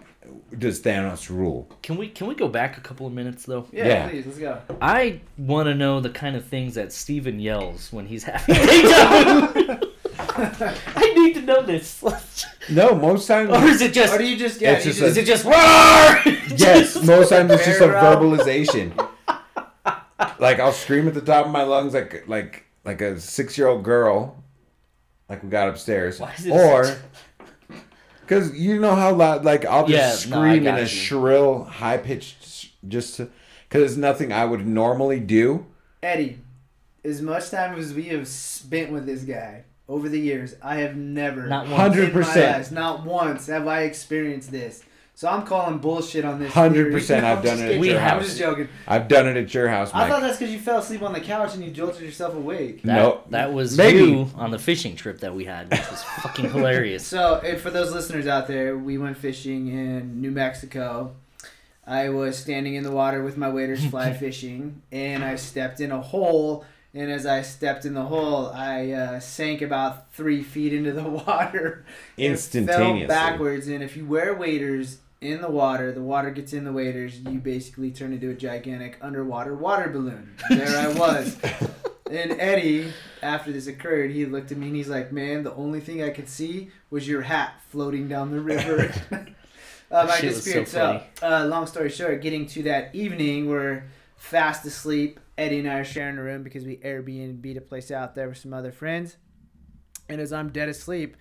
does 0.59 0.83
Thanos 0.83 1.31
rule? 1.31 1.69
can 1.83 1.97
we 1.97 2.09
can 2.09 2.27
we 2.27 2.35
go 2.35 2.49
back 2.49 2.77
a 2.77 2.81
couple 2.81 3.07
of 3.07 3.13
minutes 3.13 3.45
though? 3.47 3.65
Yeah, 3.73 3.87
Yeah. 3.87 4.09
please 4.09 4.27
let's 4.27 4.39
go. 4.39 4.59
I 4.83 5.21
want 5.39 5.69
to 5.69 5.75
know 5.75 6.01
the 6.01 6.11
kind 6.11 6.35
of 6.35 6.45
things 6.45 6.75
that 6.75 6.93
Steven 6.93 7.39
yells 7.39 7.93
when 7.93 8.07
he's 8.07 8.25
having. 8.25 8.57
I 10.19 11.13
need 11.17 11.35
to 11.35 11.43
know 11.43 11.63
this. 11.63 12.03
or 12.69 12.73
No, 12.73 12.95
most 12.95 13.27
times. 13.27 13.51
Or 13.51 13.65
is 13.65 13.81
it 13.83 13.93
just? 13.93 14.15
Or 14.15 14.19
do 14.19 14.27
you 14.27 14.37
just 14.37 14.61
yeah? 14.61 14.73
It's 14.73 14.85
you 14.87 14.93
just 14.93 15.01
just, 15.01 15.11
is 15.11 15.17
it 15.17 15.27
just 15.27 15.45
roar? 15.45 15.55
yes, 16.57 17.03
most 17.05 17.31
times 17.31 17.51
it's 17.53 17.65
just 17.65 17.81
a 17.81 17.89
verbalization. 17.89 18.93
like 20.39 20.59
I'll 20.61 20.73
scream 20.73 21.07
at 21.09 21.15
the 21.15 21.21
top 21.21 21.47
of 21.47 21.53
my 21.53 21.63
lungs 21.63 21.95
like 21.95 22.27
like 22.27 22.65
like 22.85 23.01
a 23.01 23.19
six 23.21 23.57
year 23.59 23.69
old 23.69 23.85
girl, 23.85 24.43
like 25.29 25.43
we 25.43 25.49
got 25.49 25.69
upstairs, 25.69 26.21
Why 26.21 26.33
is 26.33 26.47
it 26.47 26.51
or 26.53 26.85
such- 26.85 26.99
because 28.21 28.59
you 28.59 28.81
know 28.81 28.95
how 28.97 29.13
loud 29.15 29.45
like 29.45 29.65
I'll 29.65 29.87
just 29.87 30.27
Yeah, 30.27 30.31
no, 30.35 30.37
scream 30.43 30.67
in 30.67 30.75
a 30.75 30.81
you. 30.81 30.87
shrill, 30.87 31.65
high 31.65 31.97
pitched, 31.99 32.71
just 32.89 33.19
because 33.69 33.83
it's 33.93 33.97
nothing 33.97 34.33
I 34.33 34.45
would 34.45 34.67
normally 34.67 35.21
do. 35.21 35.67
Eddie, 36.03 36.39
as 37.05 37.23
much 37.23 37.51
time 37.51 37.79
as 37.79 37.95
we 37.95 38.05
have 38.05 38.27
spent 38.27 38.91
with 38.91 39.07
this 39.07 39.23
guy 39.23 39.65
over 39.89 40.09
the 40.09 40.19
years, 40.21 40.55
I 40.63 40.77
have 40.77 40.97
never, 40.97 41.47
Not 41.47 41.67
once. 41.69 41.77
Hundred 41.77 42.09
in 42.09 42.15
my 42.15 42.21
percent. 42.21 42.59
life, 42.59 42.73
not 42.73 43.05
once 43.05 43.47
have 43.47 43.67
I 43.69 43.83
experienced 43.83 44.51
this. 44.51 44.83
So 45.15 45.29
I'm 45.29 45.47
calling 45.47 45.79
bullshit 45.79 46.27
on 46.27 46.39
this. 46.41 46.53
100% 46.53 47.25
I've 47.25 47.43
done 47.43 47.59
it 47.59 47.63
at 47.63 47.69
kidding. 47.69 47.85
your 47.85 47.97
I'm 47.97 48.03
house. 48.03 48.25
just 48.27 48.39
joking. 48.39 48.69
I've 48.87 49.09
done 49.09 49.27
it 49.27 49.39
at 49.39 49.55
your 49.55 49.67
house, 49.69 49.91
I 49.95 50.07
thought 50.09 50.21
that's 50.21 50.37
because 50.39 50.53
you 50.53 50.61
fell 50.61 50.81
asleep 50.81 51.01
on 51.01 51.15
the 51.15 51.21
couch 51.21 51.55
and 51.55 51.65
you 51.65 51.71
jolted 51.71 52.03
yourself 52.03 52.35
awake. 52.35 52.83
That, 52.83 52.97
No. 52.97 53.23
that 53.31 53.55
was 53.55 53.79
Maybe. 53.79 54.01
you 54.01 54.29
on 54.35 54.51
the 54.51 54.59
fishing 54.59 54.95
trip 54.95 55.21
that 55.21 55.35
we 55.35 55.45
had, 55.47 55.71
which 55.71 55.91
was 55.91 56.03
fucking 56.03 56.51
hilarious. 56.51 57.07
So, 57.17 57.41
and 57.43 57.59
for 57.59 57.71
those 57.71 57.93
listeners 57.95 58.27
out 58.27 58.47
there, 58.47 58.77
we 58.77 58.99
went 58.99 59.17
fishing 59.17 59.69
in 59.69 60.21
New 60.21 60.33
Mexico. 60.33 61.15
I 61.87 62.11
was 62.11 62.37
standing 62.37 62.75
in 62.75 62.83
the 62.85 62.91
water 62.91 63.23
with 63.23 63.39
my 63.39 63.49
waders 63.49 63.87
fly 63.87 64.13
fishing, 64.19 64.83
and 64.93 65.25
I 65.25 65.37
stepped 65.37 65.81
in 65.81 65.93
a 65.93 66.01
hole. 66.03 66.67
And 66.97 67.13
as 67.13 67.27
I 67.27 67.43
stepped 67.43 67.85
in 67.85 67.93
the 67.93 68.05
hole, 68.05 68.47
I 68.47 68.91
uh, 68.93 69.21
sank 69.21 69.61
about 69.61 70.11
three 70.15 70.43
feet 70.43 70.73
into 70.73 70.93
the 70.93 71.03
water. 71.27 71.85
and 72.17 72.27
Instantaneously. 72.27 73.07
Fell 73.07 73.09
backwards, 73.09 73.69
and 73.69 73.83
if 73.83 73.99
you 73.99 74.07
wear 74.07 74.35
waders 74.35 75.01
in 75.21 75.43
the 75.43 75.51
water, 75.51 75.93
the 75.93 76.01
water 76.01 76.31
gets 76.31 76.55
in 76.55 76.65
the 76.65 76.73
waders. 76.73 77.21
You 77.21 77.39
basically 77.39 77.91
turn 77.91 78.15
into 78.15 78.31
a 78.31 78.35
gigantic 78.35 78.97
underwater 79.03 79.55
water 79.55 79.91
balloon. 79.91 80.37
There 80.49 80.77
I 80.77 80.89
was. 80.99 81.37
And 82.09 82.41
Eddie, 82.41 82.93
after 83.21 83.51
this 83.51 83.67
occurred, 83.67 84.13
he 84.13 84.27
looked 84.27 84.53
at 84.53 84.59
me 84.59 84.69
and 84.69 84.77
he's 84.77 84.89
like, 84.89 85.11
"Man, 85.11 85.43
the 85.43 85.53
only 85.55 85.81
thing 85.81 86.05
I 86.05 86.11
could 86.11 86.29
see 86.29 86.71
was 86.89 87.09
your 87.09 87.23
hat 87.23 87.61
floating 87.69 88.07
down 88.07 88.31
the 88.31 88.41
river." 88.41 88.95
um, 89.11 89.27
I 89.91 90.21
was 90.23 90.45
so. 90.45 90.63
So, 90.63 91.03
uh, 91.21 91.47
long 91.47 91.67
story 91.67 91.91
short, 91.91 92.23
getting 92.23 92.47
to 92.47 92.63
that 92.63 92.95
evening, 92.95 93.49
we're 93.49 93.87
fast 94.17 94.65
asleep. 94.65 95.19
Eddie 95.39 95.59
and 95.59 95.71
I 95.71 95.79
are 95.81 95.85
sharing 95.85 96.19
a 96.19 96.23
room 96.23 96.43
because 96.43 96.65
we 96.65 96.79
Airbnb'd 96.79 97.57
a 97.57 97.61
place 97.61 97.91
out 97.91 98.15
there 98.15 98.29
with 98.29 98.39
some 98.39 98.55
other 98.55 98.73
friends. 98.73 99.17
And 100.09 100.21
as 100.21 100.33
I'm 100.33 100.51
dead 100.51 100.69
asleep, 100.69 101.17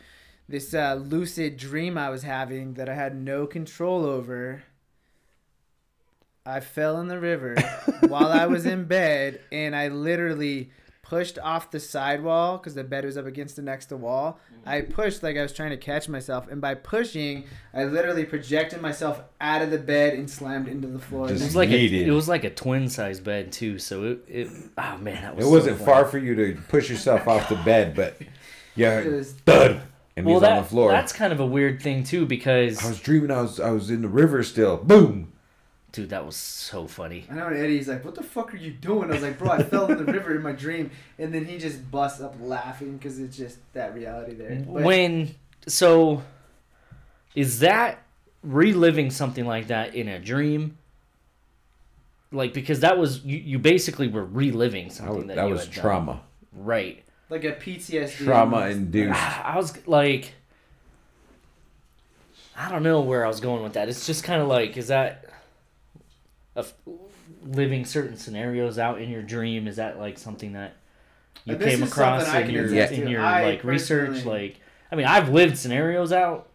this 0.47 0.73
uh, 0.73 0.95
lucid 0.95 1.57
dream 1.57 1.97
I 1.97 2.09
was 2.09 2.23
having 2.23 2.75
that 2.75 2.87
I 2.87 2.93
had 2.93 3.15
no 3.15 3.47
control 3.47 4.05
over. 4.05 4.63
I 6.45 6.59
fell 6.59 7.01
in 7.01 7.07
the 7.07 7.19
river 7.19 7.55
while 8.07 8.31
I 8.31 8.45
was 8.45 8.65
in 8.65 8.85
bed, 8.85 9.41
and 9.51 9.75
I 9.75 9.87
literally 9.87 10.71
pushed 11.07 11.37
off 11.37 11.69
the 11.69 11.79
sidewall 11.79 12.57
because 12.57 12.73
the 12.73 12.83
bed 12.83 13.05
was 13.05 13.15
up 13.15 13.27
against 13.27 13.55
the 13.55 13.61
next 13.61 13.85
to 13.87 13.95
wall. 13.97 14.39
Mm-hmm. 14.53 14.69
I 14.69 14.81
pushed 14.81 15.21
like 15.21 15.37
I 15.37 15.43
was 15.43 15.53
trying 15.53 15.69
to 15.69 15.77
catch 15.77 16.09
myself, 16.09 16.47
and 16.49 16.59
by 16.59 16.73
pushing, 16.73 17.43
I 17.73 17.83
literally 17.83 18.25
projected 18.25 18.81
myself 18.81 19.21
out 19.39 19.61
of 19.61 19.69
the 19.69 19.77
bed 19.77 20.15
and 20.15 20.27
slammed 20.29 20.67
into 20.67 20.87
the 20.87 20.97
floor. 20.99 21.27
Just 21.27 21.41
It 21.41 21.45
was 21.45 21.55
like 21.55 21.69
a, 21.69 21.85
it 21.85 22.09
was 22.11 22.27
like 22.27 22.43
a 22.43 22.49
twin 22.49 22.89
size 22.89 23.19
bed 23.19 23.51
too. 23.51 23.77
So 23.77 24.03
it, 24.03 24.19
it 24.27 24.47
oh 24.77 24.97
man, 24.97 25.21
that 25.21 25.35
was 25.35 25.45
It 25.45 25.47
so 25.47 25.53
wasn't 25.55 25.77
funny. 25.77 25.85
far 25.85 26.05
for 26.05 26.17
you 26.17 26.33
to 26.35 26.59
push 26.69 26.89
yourself 26.89 27.27
off 27.27 27.49
the 27.49 27.55
bed, 27.57 27.95
but 27.95 28.17
yeah, 28.75 28.99
It 28.99 29.11
was- 29.11 29.33
thud, 29.33 29.81
and 30.17 30.25
Well, 30.25 30.35
he's 30.35 30.41
that, 30.41 30.51
on 30.57 30.63
the 30.63 30.69
floor. 30.69 30.91
that's 30.91 31.13
kind 31.13 31.31
of 31.33 31.39
a 31.39 31.45
weird 31.45 31.81
thing 31.83 32.03
too 32.03 32.25
because 32.25 32.83
I 32.83 32.87
was 32.89 32.99
dreaming 32.99 33.29
I 33.31 33.41
was 33.41 33.59
I 33.59 33.69
was 33.69 33.89
in 33.91 34.01
the 34.01 34.07
river 34.09 34.41
still. 34.43 34.77
Boom. 34.77 35.31
Dude, 35.95 36.09
that 36.09 36.25
was 36.25 36.35
so 36.35 36.87
funny. 36.87 37.25
I 37.29 37.35
know 37.35 37.47
and 37.47 37.57
Eddie's 37.57 37.87
like, 37.87 38.03
"What 38.03 38.15
the 38.15 38.23
fuck 38.23 38.53
are 38.53 38.57
you 38.57 38.71
doing?" 38.71 39.09
I 39.09 39.13
was 39.13 39.23
like, 39.23 39.39
"Bro, 39.39 39.51
I 39.51 39.63
fell 39.63 39.89
in 39.91 39.97
the 39.97 40.11
river 40.11 40.35
in 40.35 40.41
my 40.41 40.51
dream," 40.51 40.91
and 41.17 41.33
then 41.33 41.45
he 41.45 41.57
just 41.57 41.89
busts 41.89 42.21
up 42.21 42.35
laughing 42.41 42.97
because 42.97 43.19
it's 43.19 43.37
just 43.37 43.57
that 43.73 43.95
reality 43.95 44.35
there. 44.35 44.63
But 44.67 44.83
when 44.83 45.35
so 45.67 46.21
is 47.33 47.59
that 47.59 48.03
reliving 48.43 49.09
something 49.09 49.45
like 49.45 49.67
that 49.67 49.95
in 49.95 50.07
a 50.07 50.19
dream? 50.19 50.77
Like 52.31 52.53
because 52.53 52.81
that 52.81 52.97
was 52.97 53.23
you, 53.23 53.37
you 53.37 53.59
basically 53.59 54.07
were 54.07 54.25
reliving 54.25 54.89
something 54.89 55.15
was, 55.15 55.27
that, 55.27 55.35
that 55.37 55.45
you 55.47 55.53
was 55.53 55.65
had 55.65 55.73
done. 55.73 55.81
trauma. 55.81 56.21
right? 56.53 57.05
like 57.29 57.43
a 57.43 57.53
PTSD, 57.53 58.25
Trauma 58.25 58.57
almost. 58.57 58.77
induced. 58.77 59.13
Ah, 59.15 59.53
I 59.53 59.57
was 59.57 59.87
like, 59.87 60.33
I 62.55 62.69
don't 62.69 62.83
know 62.83 63.01
where 63.01 63.25
I 63.25 63.27
was 63.27 63.39
going 63.39 63.63
with 63.63 63.73
that. 63.73 63.89
It's 63.89 64.05
just 64.05 64.23
kind 64.23 64.41
of 64.41 64.47
like, 64.47 64.77
is 64.77 64.87
that 64.87 65.24
of 66.55 66.73
living 67.43 67.85
certain 67.85 68.17
scenarios 68.17 68.77
out 68.77 69.01
in 69.01 69.09
your 69.09 69.21
dream? 69.21 69.67
Is 69.67 69.75
that 69.77 69.99
like 69.99 70.17
something 70.17 70.53
that 70.53 70.75
you 71.45 71.55
this 71.55 71.75
came 71.75 71.83
is 71.83 71.91
across 71.91 72.25
something 72.25 72.43
I 72.43 72.47
in 72.47 72.53
your 72.53 72.65
in 72.67 73.07
your 73.07 73.21
like 73.21 73.63
research? 73.63 74.25
Like, 74.25 74.59
I 74.91 74.95
mean, 74.95 75.05
I've 75.05 75.29
lived 75.29 75.57
scenarios 75.57 76.11
out, 76.11 76.49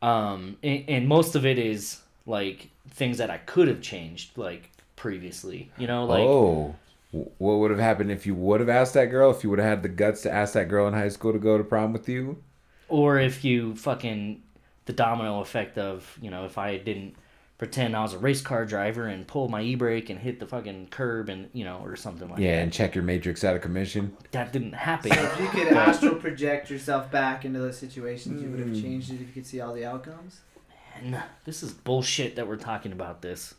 um, 0.00 0.56
and, 0.62 0.84
and 0.88 1.08
most 1.08 1.34
of 1.34 1.44
it 1.46 1.58
is 1.58 2.00
like 2.26 2.70
things 2.90 3.18
that 3.18 3.30
I 3.30 3.38
could 3.38 3.68
have 3.68 3.80
changed, 3.80 4.36
like 4.36 4.70
previously. 4.96 5.70
You 5.78 5.86
know, 5.86 6.04
like 6.04 6.20
oh, 6.20 6.74
what 7.10 7.54
would 7.54 7.70
have 7.70 7.80
happened 7.80 8.10
if 8.10 8.26
you 8.26 8.34
would 8.34 8.60
have 8.60 8.68
asked 8.68 8.94
that 8.94 9.06
girl? 9.06 9.30
If 9.30 9.44
you 9.44 9.50
would 9.50 9.58
have 9.58 9.68
had 9.68 9.82
the 9.82 9.88
guts 9.88 10.22
to 10.22 10.32
ask 10.32 10.54
that 10.54 10.68
girl 10.68 10.86
in 10.88 10.94
high 10.94 11.08
school 11.08 11.32
to 11.32 11.38
go 11.38 11.58
to 11.58 11.64
prom 11.64 11.92
with 11.92 12.08
you? 12.08 12.42
or 12.92 13.18
if 13.18 13.42
you 13.42 13.74
fucking 13.74 14.42
the 14.84 14.92
domino 14.92 15.40
effect 15.40 15.78
of 15.78 16.18
you 16.20 16.30
know 16.30 16.44
if 16.44 16.58
I 16.58 16.76
didn't 16.76 17.16
pretend 17.62 17.94
I 17.94 18.02
was 18.02 18.12
a 18.12 18.18
race 18.18 18.40
car 18.42 18.66
driver 18.66 19.06
and 19.06 19.24
pull 19.24 19.46
my 19.48 19.62
e 19.62 19.76
brake 19.76 20.10
and 20.10 20.18
hit 20.18 20.40
the 20.40 20.46
fucking 20.48 20.88
curb 20.90 21.28
and 21.28 21.48
you 21.52 21.62
know 21.62 21.78
or 21.84 21.94
something 21.94 22.28
like 22.28 22.40
Yeah, 22.40 22.48
that. 22.50 22.56
Yeah, 22.56 22.62
and 22.64 22.72
check 22.72 22.96
your 22.96 23.04
matrix 23.04 23.44
out 23.44 23.54
of 23.54 23.62
commission. 23.62 24.16
That 24.32 24.52
didn't 24.52 24.72
happen. 24.72 25.12
If 25.12 25.40
you 25.40 25.46
could 25.46 25.72
astral 25.72 26.16
project 26.16 26.70
yourself 26.70 27.08
back 27.12 27.44
into 27.44 27.60
those 27.60 27.78
situations, 27.78 28.42
you 28.42 28.50
would 28.50 28.58
Hmm. 28.58 28.72
have 28.74 28.82
changed 28.82 29.10
it 29.12 29.14
if 29.14 29.20
you 29.20 29.26
could 29.32 29.46
see 29.46 29.60
all 29.60 29.72
the 29.72 29.84
outcomes. 29.84 30.40
Man, 31.04 31.22
this 31.44 31.62
is 31.62 31.72
bullshit 31.72 32.34
that 32.34 32.48
we're 32.48 32.56
talking 32.56 32.90
about 32.90 33.22
this 33.22 33.54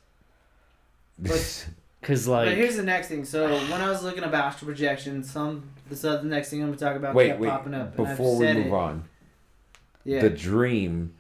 But- 1.18 1.68
because 2.02 2.26
but 2.26 2.48
like 2.48 2.58
here's 2.58 2.76
the 2.76 2.84
next 2.84 3.08
thing. 3.08 3.24
So 3.24 3.48
when 3.48 3.80
I 3.80 3.89
was 3.89 4.04
looking 4.04 4.26
up 4.26 4.34
astral 4.34 4.68
projection, 4.68 5.24
some 5.24 5.63
this 5.89 6.04
other 6.04 6.28
next 6.28 6.50
thing 6.50 6.62
I'm 6.62 6.68
gonna 6.68 6.78
talk 6.78 6.98
about 6.98 7.16
wait, 7.16 7.28
kept 7.30 7.39
wait. 7.39 7.48
popping 7.50 7.74
up. 7.74 7.98
and 7.98 8.06
I've 8.06 8.18
Before 8.18 8.38
we 8.38 8.46
said 8.48 8.58
move 8.58 8.66
it. 8.66 8.74
on, 8.74 9.04
yeah. 10.04 10.20
the 10.20 10.30
dream. 10.30 11.13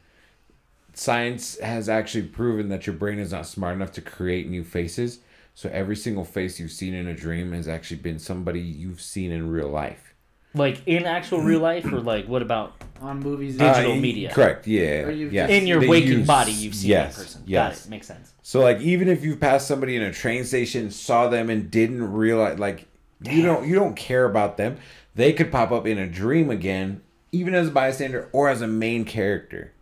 Science 0.93 1.59
has 1.59 1.89
actually 1.89 2.23
proven 2.27 2.69
that 2.69 2.85
your 2.85 2.95
brain 2.95 3.19
is 3.19 3.31
not 3.31 3.45
smart 3.47 3.75
enough 3.75 3.91
to 3.93 4.01
create 4.01 4.47
new 4.49 4.63
faces. 4.63 5.19
So 5.55 5.69
every 5.71 5.95
single 5.95 6.23
face 6.23 6.59
you've 6.59 6.71
seen 6.71 6.93
in 6.93 7.07
a 7.07 7.13
dream 7.15 7.51
has 7.53 7.67
actually 7.67 7.97
been 7.97 8.19
somebody 8.19 8.59
you've 8.59 9.01
seen 9.01 9.31
in 9.31 9.49
real 9.49 9.69
life. 9.69 10.09
like 10.55 10.79
in 10.85 11.05
actual 11.05 11.41
real 11.41 11.59
life 11.59 11.83
or 11.91 11.99
like 11.99 12.27
what 12.27 12.43
about 12.43 12.73
on 13.01 13.19
movies. 13.21 13.57
Digital 13.57 13.93
Uh, 13.93 13.95
media. 13.95 14.31
Correct. 14.31 14.67
Yeah. 14.67 15.09
Yes. 15.09 15.49
in 15.49 15.65
your 15.65 15.79
They 15.79 15.87
waking 15.87 16.19
use- 16.19 16.27
body 16.27 16.51
you've 16.51 16.75
seen 16.75 16.91
yes, 16.91 17.15
that 17.15 17.21
person. 17.23 17.41
Yes. 17.47 17.79
Got 17.79 17.85
it. 17.87 17.89
Makes 17.89 18.07
sense. 18.07 18.33
So 18.43 18.59
like 18.61 18.79
even 18.79 19.07
if 19.07 19.23
you 19.25 19.35
passed 19.35 19.67
somebody 19.67 19.95
in 19.95 20.03
a 20.03 20.13
train 20.13 20.43
station, 20.43 20.91
saw 20.91 21.27
them 21.27 21.49
and 21.49 21.71
didn't 21.71 22.13
realize 22.13 22.59
like 22.59 22.85
you 23.23 23.41
don't 23.41 23.67
you 23.67 23.73
don't 23.73 23.95
care 23.95 24.25
about 24.25 24.57
them. 24.57 24.77
They 25.15 25.33
could 25.33 25.51
pop 25.51 25.71
up 25.71 25.87
in 25.87 25.97
a 25.97 26.07
dream 26.07 26.51
again 26.51 27.01
even 27.31 27.55
as 27.55 27.69
a 27.69 27.71
bystander 27.71 28.29
or 28.31 28.47
as 28.47 28.61
a 28.61 28.67
main 28.67 29.05
character. 29.05 29.72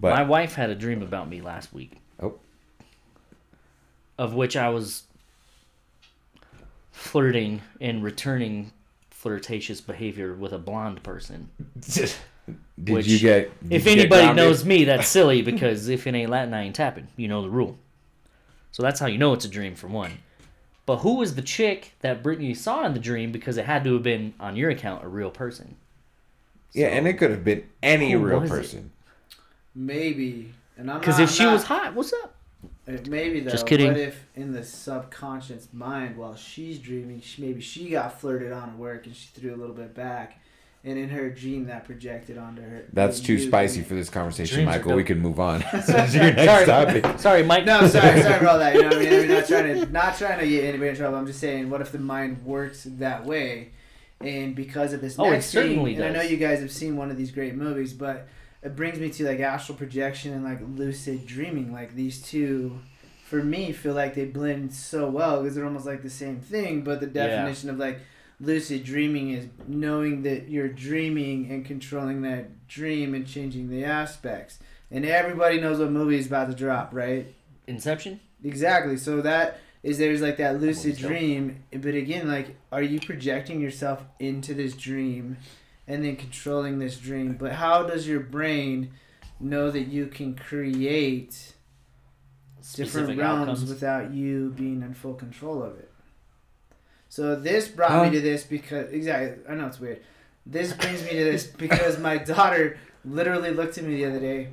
But 0.00 0.14
My 0.16 0.22
wife 0.22 0.54
had 0.54 0.70
a 0.70 0.74
dream 0.74 1.02
about 1.02 1.28
me 1.28 1.42
last 1.42 1.72
week, 1.74 1.98
oh, 2.22 2.38
of 4.18 4.34
which 4.34 4.56
I 4.56 4.70
was 4.70 5.04
flirting 6.92 7.62
and 7.80 8.02
returning 8.02 8.72
flirtatious 9.10 9.80
behavior 9.80 10.34
with 10.34 10.52
a 10.52 10.58
blonde 10.58 11.02
person. 11.02 11.50
did 11.86 12.14
Which, 12.76 13.06
you 13.06 13.18
get? 13.18 13.52
did 13.68 13.72
If 13.72 13.86
you 13.86 13.92
anybody 13.92 14.22
grounded? 14.22 14.36
knows 14.36 14.64
me, 14.64 14.84
that's 14.84 15.08
silly 15.16 15.42
because 15.42 15.88
if 15.88 16.06
it 16.06 16.14
ain't 16.14 16.30
Latin, 16.30 16.54
I 16.54 16.62
ain't 16.62 16.74
tapping. 16.76 17.08
You 17.16 17.28
know 17.28 17.42
the 17.42 17.50
rule. 17.50 17.78
So 18.72 18.82
that's 18.82 19.00
how 19.00 19.06
you 19.06 19.18
know 19.18 19.32
it's 19.34 19.44
a 19.44 19.48
dream 19.48 19.74
for 19.74 19.88
one. 19.88 20.12
But 20.86 20.98
who 20.98 21.16
was 21.16 21.34
the 21.34 21.42
chick 21.42 21.92
that 22.00 22.22
Brittany 22.22 22.54
saw 22.54 22.84
in 22.86 22.94
the 22.94 23.00
dream? 23.00 23.32
Because 23.32 23.56
it 23.56 23.66
had 23.66 23.84
to 23.84 23.94
have 23.94 24.02
been 24.02 24.34
on 24.40 24.56
your 24.56 24.70
account 24.70 25.04
a 25.04 25.08
real 25.08 25.30
person. 25.30 25.76
yeah, 26.72 26.88
and 26.88 27.06
it 27.06 27.14
could 27.14 27.30
have 27.30 27.44
been 27.44 27.64
any 27.82 28.16
real 28.16 28.40
person. 28.40 28.90
it? 28.96 28.99
Person. 29.74 29.86
Maybe. 29.86 30.52
And 30.76 30.90
I'm 30.90 31.00
Because 31.00 31.18
not- 31.18 31.24
if 31.24 31.30
I'm 31.30 31.34
she 31.36 31.44
not- 31.44 31.52
was 31.52 31.64
hot, 31.64 31.94
what's 31.94 32.12
up? 32.12 32.34
Uh, 32.88 32.92
Maybe 33.08 33.40
though. 33.40 33.50
Just 33.50 33.66
kidding. 33.66 33.88
What 33.88 33.96
if 33.98 34.26
in 34.34 34.52
the 34.52 34.64
subconscious 34.64 35.68
mind, 35.72 36.16
while 36.16 36.34
she's 36.36 36.78
dreaming, 36.78 37.20
she, 37.20 37.42
maybe 37.42 37.60
she 37.60 37.90
got 37.90 38.20
flirted 38.20 38.52
on 38.52 38.70
at 38.70 38.76
work 38.78 39.06
and 39.06 39.14
she 39.14 39.28
threw 39.34 39.54
a 39.54 39.56
little 39.56 39.74
bit 39.74 39.94
back, 39.94 40.40
and 40.82 40.98
in 40.98 41.08
her 41.10 41.28
dream 41.30 41.66
that 41.66 41.84
projected 41.84 42.36
onto 42.38 42.62
her. 42.62 42.84
That's 42.92 43.20
too 43.20 43.34
you- 43.34 43.46
spicy 43.46 43.82
for 43.82 43.94
this 43.94 44.08
conversation, 44.10 44.56
Dreams 44.56 44.66
Michael. 44.78 44.94
We 44.96 45.04
can 45.04 45.20
move 45.20 45.38
on. 45.38 45.62
That's 45.72 45.88
your 46.14 46.24
next 46.24 46.44
sorry, 46.44 46.66
topic. 46.66 47.18
sorry, 47.20 47.42
Mike. 47.44 47.64
No, 47.66 47.86
sorry, 47.86 48.22
sorry 48.22 48.38
for 48.38 48.48
all 48.48 48.58
that. 48.58 48.74
You 48.74 48.82
know 48.82 48.88
what 48.88 48.96
I 48.96 49.00
mean? 49.00 49.20
I'm 49.22 49.28
not 49.28 49.46
trying 49.46 49.74
to 49.74 49.86
not 49.92 50.18
trying 50.18 50.38
to 50.40 50.48
get 50.48 50.64
anybody 50.64 50.90
in 50.90 50.96
trouble. 50.96 51.18
I'm 51.18 51.26
just 51.26 51.40
saying, 51.40 51.68
what 51.70 51.80
if 51.82 51.92
the 51.92 51.98
mind 51.98 52.44
works 52.44 52.84
that 52.98 53.24
way, 53.24 53.70
and 54.20 54.54
because 54.56 54.92
of 54.94 55.00
this 55.00 55.18
Oh, 55.18 55.26
it 55.26 55.30
next 55.32 55.52
thing, 55.52 55.62
certainly 55.68 55.94
and 55.96 56.04
I 56.04 56.10
know 56.10 56.22
you 56.22 56.38
guys 56.38 56.60
have 56.60 56.72
seen 56.72 56.96
one 56.96 57.10
of 57.10 57.16
these 57.16 57.30
great 57.30 57.54
movies, 57.54 57.92
but 57.92 58.26
it 58.62 58.76
brings 58.76 58.98
me 58.98 59.10
to 59.10 59.24
like 59.26 59.40
astral 59.40 59.76
projection 59.78 60.32
and 60.32 60.44
like 60.44 60.60
lucid 60.76 61.26
dreaming. 61.26 61.72
Like 61.72 61.94
these 61.94 62.20
two, 62.22 62.78
for 63.24 63.42
me, 63.42 63.72
feel 63.72 63.94
like 63.94 64.14
they 64.14 64.24
blend 64.26 64.72
so 64.74 65.08
well 65.08 65.40
because 65.40 65.54
they're 65.54 65.64
almost 65.64 65.86
like 65.86 66.02
the 66.02 66.10
same 66.10 66.40
thing. 66.40 66.82
But 66.82 67.00
the 67.00 67.06
Yeah. 67.06 67.26
definition 67.28 67.70
of 67.70 67.78
like 67.78 68.00
lucid 68.40 68.84
dreaming 68.84 69.30
is 69.30 69.46
knowing 69.66 70.22
that 70.22 70.48
you're 70.48 70.68
dreaming 70.68 71.50
and 71.50 71.64
controlling 71.64 72.22
that 72.22 72.66
dream 72.68 73.14
and 73.14 73.26
changing 73.26 73.68
the 73.70 73.84
aspects. 73.84 74.58
And 74.90 75.04
everybody 75.06 75.60
knows 75.60 75.78
what 75.78 75.90
movie 75.90 76.18
is 76.18 76.26
about 76.26 76.48
to 76.48 76.54
drop, 76.54 76.90
right? 76.92 77.26
Inception. 77.66 78.20
Exactly. 78.42 78.96
So 78.96 79.20
that 79.22 79.58
is 79.82 79.98
there's 79.98 80.20
like 80.20 80.36
that 80.38 80.60
lucid 80.60 80.96
dream, 80.96 81.62
but 81.72 81.94
again, 81.94 82.28
like, 82.28 82.56
are 82.72 82.82
you 82.82 83.00
projecting 83.00 83.60
yourself 83.60 84.02
into 84.18 84.52
this 84.52 84.74
dream, 84.74 85.36
and 85.90 86.04
then 86.04 86.14
controlling 86.14 86.78
this 86.78 86.96
dream? 86.96 87.34
But 87.34 87.52
how 87.52 87.82
does 87.82 88.06
your 88.06 88.20
brain 88.20 88.92
know 89.40 89.72
that 89.72 89.88
you 89.88 90.06
can 90.06 90.36
create 90.36 91.54
different 92.74 93.18
realms 93.18 93.48
outcomes. 93.48 93.68
without 93.68 94.12
you 94.12 94.50
being 94.50 94.82
in 94.82 94.94
full 94.94 95.14
control 95.14 95.64
of 95.64 95.76
it? 95.80 95.90
So 97.08 97.34
this 97.34 97.66
brought 97.66 98.02
me 98.02 98.06
um, 98.06 98.12
to 98.12 98.20
this 98.20 98.44
because 98.44 98.92
exactly. 98.92 99.42
I 99.48 99.56
know 99.56 99.66
it's 99.66 99.80
weird. 99.80 100.00
This 100.46 100.72
brings 100.72 101.02
me 101.02 101.10
to 101.10 101.24
this 101.24 101.46
because 101.46 101.98
my 101.98 102.18
daughter 102.34 102.78
literally 103.04 103.50
looked 103.50 103.76
at 103.76 103.82
me 103.82 103.96
the 103.96 104.04
other 104.04 104.20
day, 104.20 104.50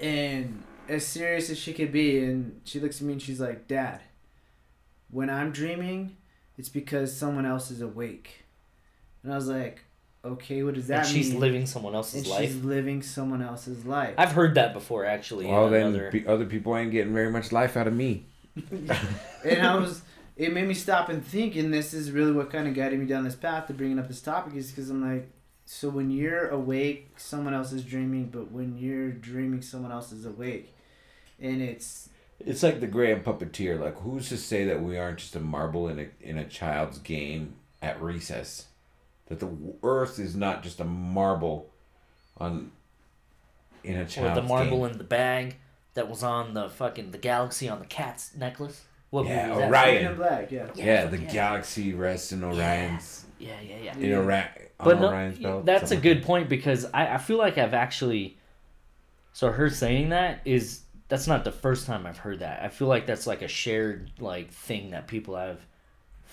and 0.00 0.62
as 0.88 1.06
serious 1.06 1.50
as 1.50 1.58
she 1.58 1.74
could 1.74 1.92
be, 1.92 2.18
and 2.24 2.62
she 2.64 2.80
looks 2.80 3.02
at 3.02 3.06
me 3.06 3.12
and 3.12 3.20
she's 3.20 3.40
like, 3.40 3.68
"Dad, 3.68 4.00
when 5.10 5.28
I'm 5.28 5.52
dreaming, 5.52 6.16
it's 6.56 6.70
because 6.70 7.14
someone 7.14 7.44
else 7.44 7.70
is 7.70 7.82
awake." 7.82 8.44
And 9.22 9.34
I 9.34 9.36
was 9.36 9.48
like, 9.48 9.84
"Okay, 10.24 10.62
what 10.62 10.74
does 10.74 10.86
that 10.88 11.06
and 11.06 11.08
she's 11.08 11.30
mean?" 11.30 11.40
living 11.40 11.66
someone 11.66 11.94
else's 11.94 12.22
and 12.22 12.30
life. 12.30 12.40
she's 12.50 12.62
living 12.64 13.02
someone 13.02 13.42
else's 13.42 13.84
life. 13.84 14.14
I've 14.18 14.32
heard 14.32 14.54
that 14.56 14.74
before, 14.74 15.04
actually. 15.04 15.46
Well, 15.46 15.70
then 15.70 15.86
another- 15.86 16.10
pe- 16.10 16.26
other 16.26 16.44
people 16.46 16.76
ain't 16.76 16.90
getting 16.90 17.12
very 17.14 17.30
much 17.30 17.52
life 17.52 17.76
out 17.76 17.86
of 17.86 17.94
me. 17.94 18.26
and 18.70 19.62
I 19.62 19.76
was, 19.76 20.02
it 20.36 20.52
made 20.52 20.66
me 20.66 20.74
stop 20.74 21.08
and 21.08 21.24
think, 21.24 21.56
and 21.56 21.72
this 21.72 21.94
is 21.94 22.10
really 22.10 22.32
what 22.32 22.50
kind 22.50 22.66
of 22.68 22.74
guided 22.74 22.98
me 22.98 23.06
down 23.06 23.24
this 23.24 23.34
path 23.36 23.66
to 23.68 23.74
bringing 23.74 23.98
up 23.98 24.08
this 24.08 24.20
topic 24.20 24.54
is 24.54 24.70
because 24.70 24.90
I'm 24.90 25.02
like, 25.02 25.30
so 25.64 25.88
when 25.88 26.10
you're 26.10 26.48
awake, 26.48 27.12
someone 27.16 27.54
else 27.54 27.72
is 27.72 27.84
dreaming, 27.84 28.26
but 28.26 28.50
when 28.50 28.76
you're 28.76 29.10
dreaming, 29.12 29.62
someone 29.62 29.92
else 29.92 30.10
is 30.10 30.26
awake, 30.26 30.74
and 31.38 31.62
it's 31.62 32.08
It's 32.40 32.62
like 32.64 32.80
the 32.80 32.88
grand 32.88 33.24
puppeteer. 33.24 33.78
Like, 33.78 33.98
who's 34.00 34.28
to 34.30 34.36
say 34.36 34.64
that 34.64 34.82
we 34.82 34.98
aren't 34.98 35.18
just 35.18 35.36
a 35.36 35.40
marble 35.40 35.88
in 35.88 36.00
a 36.00 36.06
in 36.20 36.38
a 36.38 36.44
child's 36.44 36.98
game 36.98 37.54
at 37.80 38.02
recess? 38.02 38.66
That 39.30 39.40
the 39.40 39.48
Earth 39.82 40.18
is 40.18 40.36
not 40.36 40.62
just 40.62 40.80
a 40.80 40.84
marble 40.84 41.70
on 42.36 42.72
in 43.82 43.96
a 43.96 44.02
or 44.02 44.34
the 44.34 44.42
marble 44.42 44.82
game. 44.82 44.90
in 44.90 44.98
the 44.98 45.04
bag 45.04 45.56
that 45.94 46.08
was 46.10 46.22
on 46.22 46.52
the 46.52 46.68
fucking 46.68 47.12
the 47.12 47.18
galaxy 47.18 47.68
on 47.68 47.78
the 47.78 47.86
cat's 47.86 48.34
necklace. 48.36 48.82
What 49.10 49.26
Yeah, 49.26 49.48
movie? 49.48 49.62
Orion. 49.62 50.16
Black, 50.16 50.50
yeah. 50.52 50.66
yeah, 50.74 51.02
fuck 51.02 51.10
the 51.12 51.18
galaxy 51.18 51.94
rests 51.94 52.32
in 52.32 52.44
Orion's 52.44 53.24
Yeah, 53.38 53.60
yeah, 53.60 53.76
yeah. 53.84 53.96
in 53.96 54.12
Orion. 54.12 54.48
But 54.78 55.00
no, 55.00 55.06
Orion's 55.08 55.38
belt. 55.38 55.64
that's 55.64 55.84
a 55.84 55.86
something 55.88 56.02
good 56.02 56.22
point 56.24 56.48
because 56.48 56.84
I, 56.92 57.14
I 57.14 57.18
feel 57.18 57.38
like 57.38 57.56
I've 57.56 57.74
actually. 57.74 58.36
So 59.32 59.50
her 59.52 59.70
saying 59.70 60.08
that 60.10 60.40
is 60.44 60.80
that's 61.08 61.26
not 61.28 61.44
the 61.44 61.52
first 61.52 61.86
time 61.86 62.04
I've 62.06 62.18
heard 62.18 62.40
that. 62.40 62.62
I 62.64 62.68
feel 62.68 62.88
like 62.88 63.06
that's 63.06 63.26
like 63.28 63.42
a 63.42 63.48
shared 63.48 64.10
like 64.18 64.50
thing 64.50 64.90
that 64.90 65.06
people 65.06 65.36
have 65.36 65.60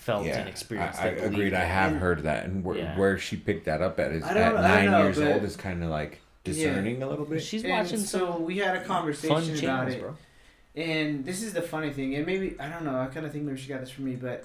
felt 0.08 0.24
Yeah, 0.26 0.38
and 0.38 0.48
experienced. 0.48 0.98
I, 1.00 1.08
I 1.08 1.10
agreed. 1.10 1.52
I 1.52 1.64
have 1.64 1.92
And- 1.92 2.00
heard 2.00 2.22
that, 2.22 2.46
and 2.46 2.64
where, 2.64 2.78
Yeah. 2.78 2.98
where 2.98 3.18
she 3.18 3.36
picked 3.36 3.66
that 3.66 3.82
up 3.82 4.00
at 4.00 4.10
is 4.12 4.24
at 4.24 4.32
don't- 4.32 4.42
I 4.42 4.50
don't 4.52 4.62
nine 4.62 4.84
know, 4.90 5.02
years 5.02 5.18
old 5.20 5.44
is 5.44 5.54
kind 5.54 5.84
of 5.84 5.90
like 5.90 6.20
discerning 6.44 7.02
a 7.02 7.06
little 7.08 7.26
bit. 7.26 7.42
She's 7.42 7.62
And 7.62 7.72
watching 7.72 7.98
so 7.98 8.32
some 8.32 8.44
we 8.46 8.56
had 8.56 8.74
a 8.76 8.80
fun 8.80 8.86
conversation 8.88 9.34
about 9.50 9.60
channels, 9.60 9.94
it. 9.94 10.00
bro. 10.00 10.16
And 10.76 11.24
this 11.26 11.42
is 11.42 11.52
the 11.52 11.60
funny 11.60 11.90
thing, 11.90 12.14
and 12.14 12.24
maybe 12.24 12.56
I 12.58 12.70
don't 12.70 12.84
know. 12.86 12.98
I 12.98 13.06
kind 13.08 13.26
of 13.26 13.32
think 13.32 13.44
maybe 13.44 13.58
she 13.58 13.68
got 13.68 13.80
this 13.80 13.90
from 13.90 14.06
me, 14.06 14.16
but 14.16 14.44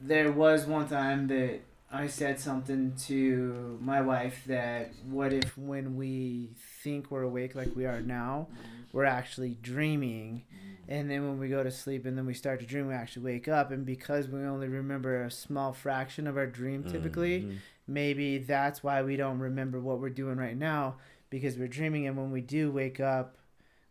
there 0.00 0.32
was 0.32 0.64
one 0.64 0.88
time 0.88 1.26
that 1.28 1.60
I 1.92 2.06
said 2.06 2.40
something 2.40 2.94
to 3.08 3.78
my 3.82 4.00
wife 4.00 4.42
that 4.46 4.90
what 5.10 5.34
if 5.34 5.56
when 5.58 5.96
we 5.96 6.48
think 6.82 7.10
we're 7.10 7.22
awake 7.24 7.54
like 7.54 7.76
we 7.76 7.84
are 7.84 8.00
now, 8.00 8.46
we're 8.92 9.04
actually 9.04 9.56
dreaming, 9.62 10.44
and 10.88 11.10
then 11.10 11.22
when 11.28 11.38
we 11.38 11.48
go 11.48 11.62
to 11.62 11.70
sleep 11.70 12.06
and 12.06 12.16
then 12.16 12.26
we 12.26 12.34
start 12.34 12.60
to 12.60 12.66
dream, 12.66 12.88
we 12.88 12.94
actually 12.94 13.24
wake 13.24 13.48
up, 13.48 13.70
and 13.70 13.84
because 13.84 14.28
we 14.28 14.40
only 14.40 14.68
remember 14.68 15.22
a 15.24 15.30
small 15.30 15.72
fraction 15.72 16.26
of 16.26 16.36
our 16.36 16.46
dream 16.46 16.84
typically, 16.84 17.42
Mhm. 17.42 17.56
maybe 17.88 18.38
that's 18.38 18.82
why 18.82 19.02
we 19.02 19.16
don't 19.16 19.38
remember 19.38 19.80
what 19.80 20.00
we're 20.00 20.08
doing 20.10 20.36
right 20.36 20.56
now 20.56 20.96
because 21.30 21.56
we're 21.58 21.68
dreaming 21.68 22.06
and 22.06 22.16
when 22.16 22.30
we 22.30 22.40
do 22.40 22.70
wake 22.70 23.00
up 23.00 23.36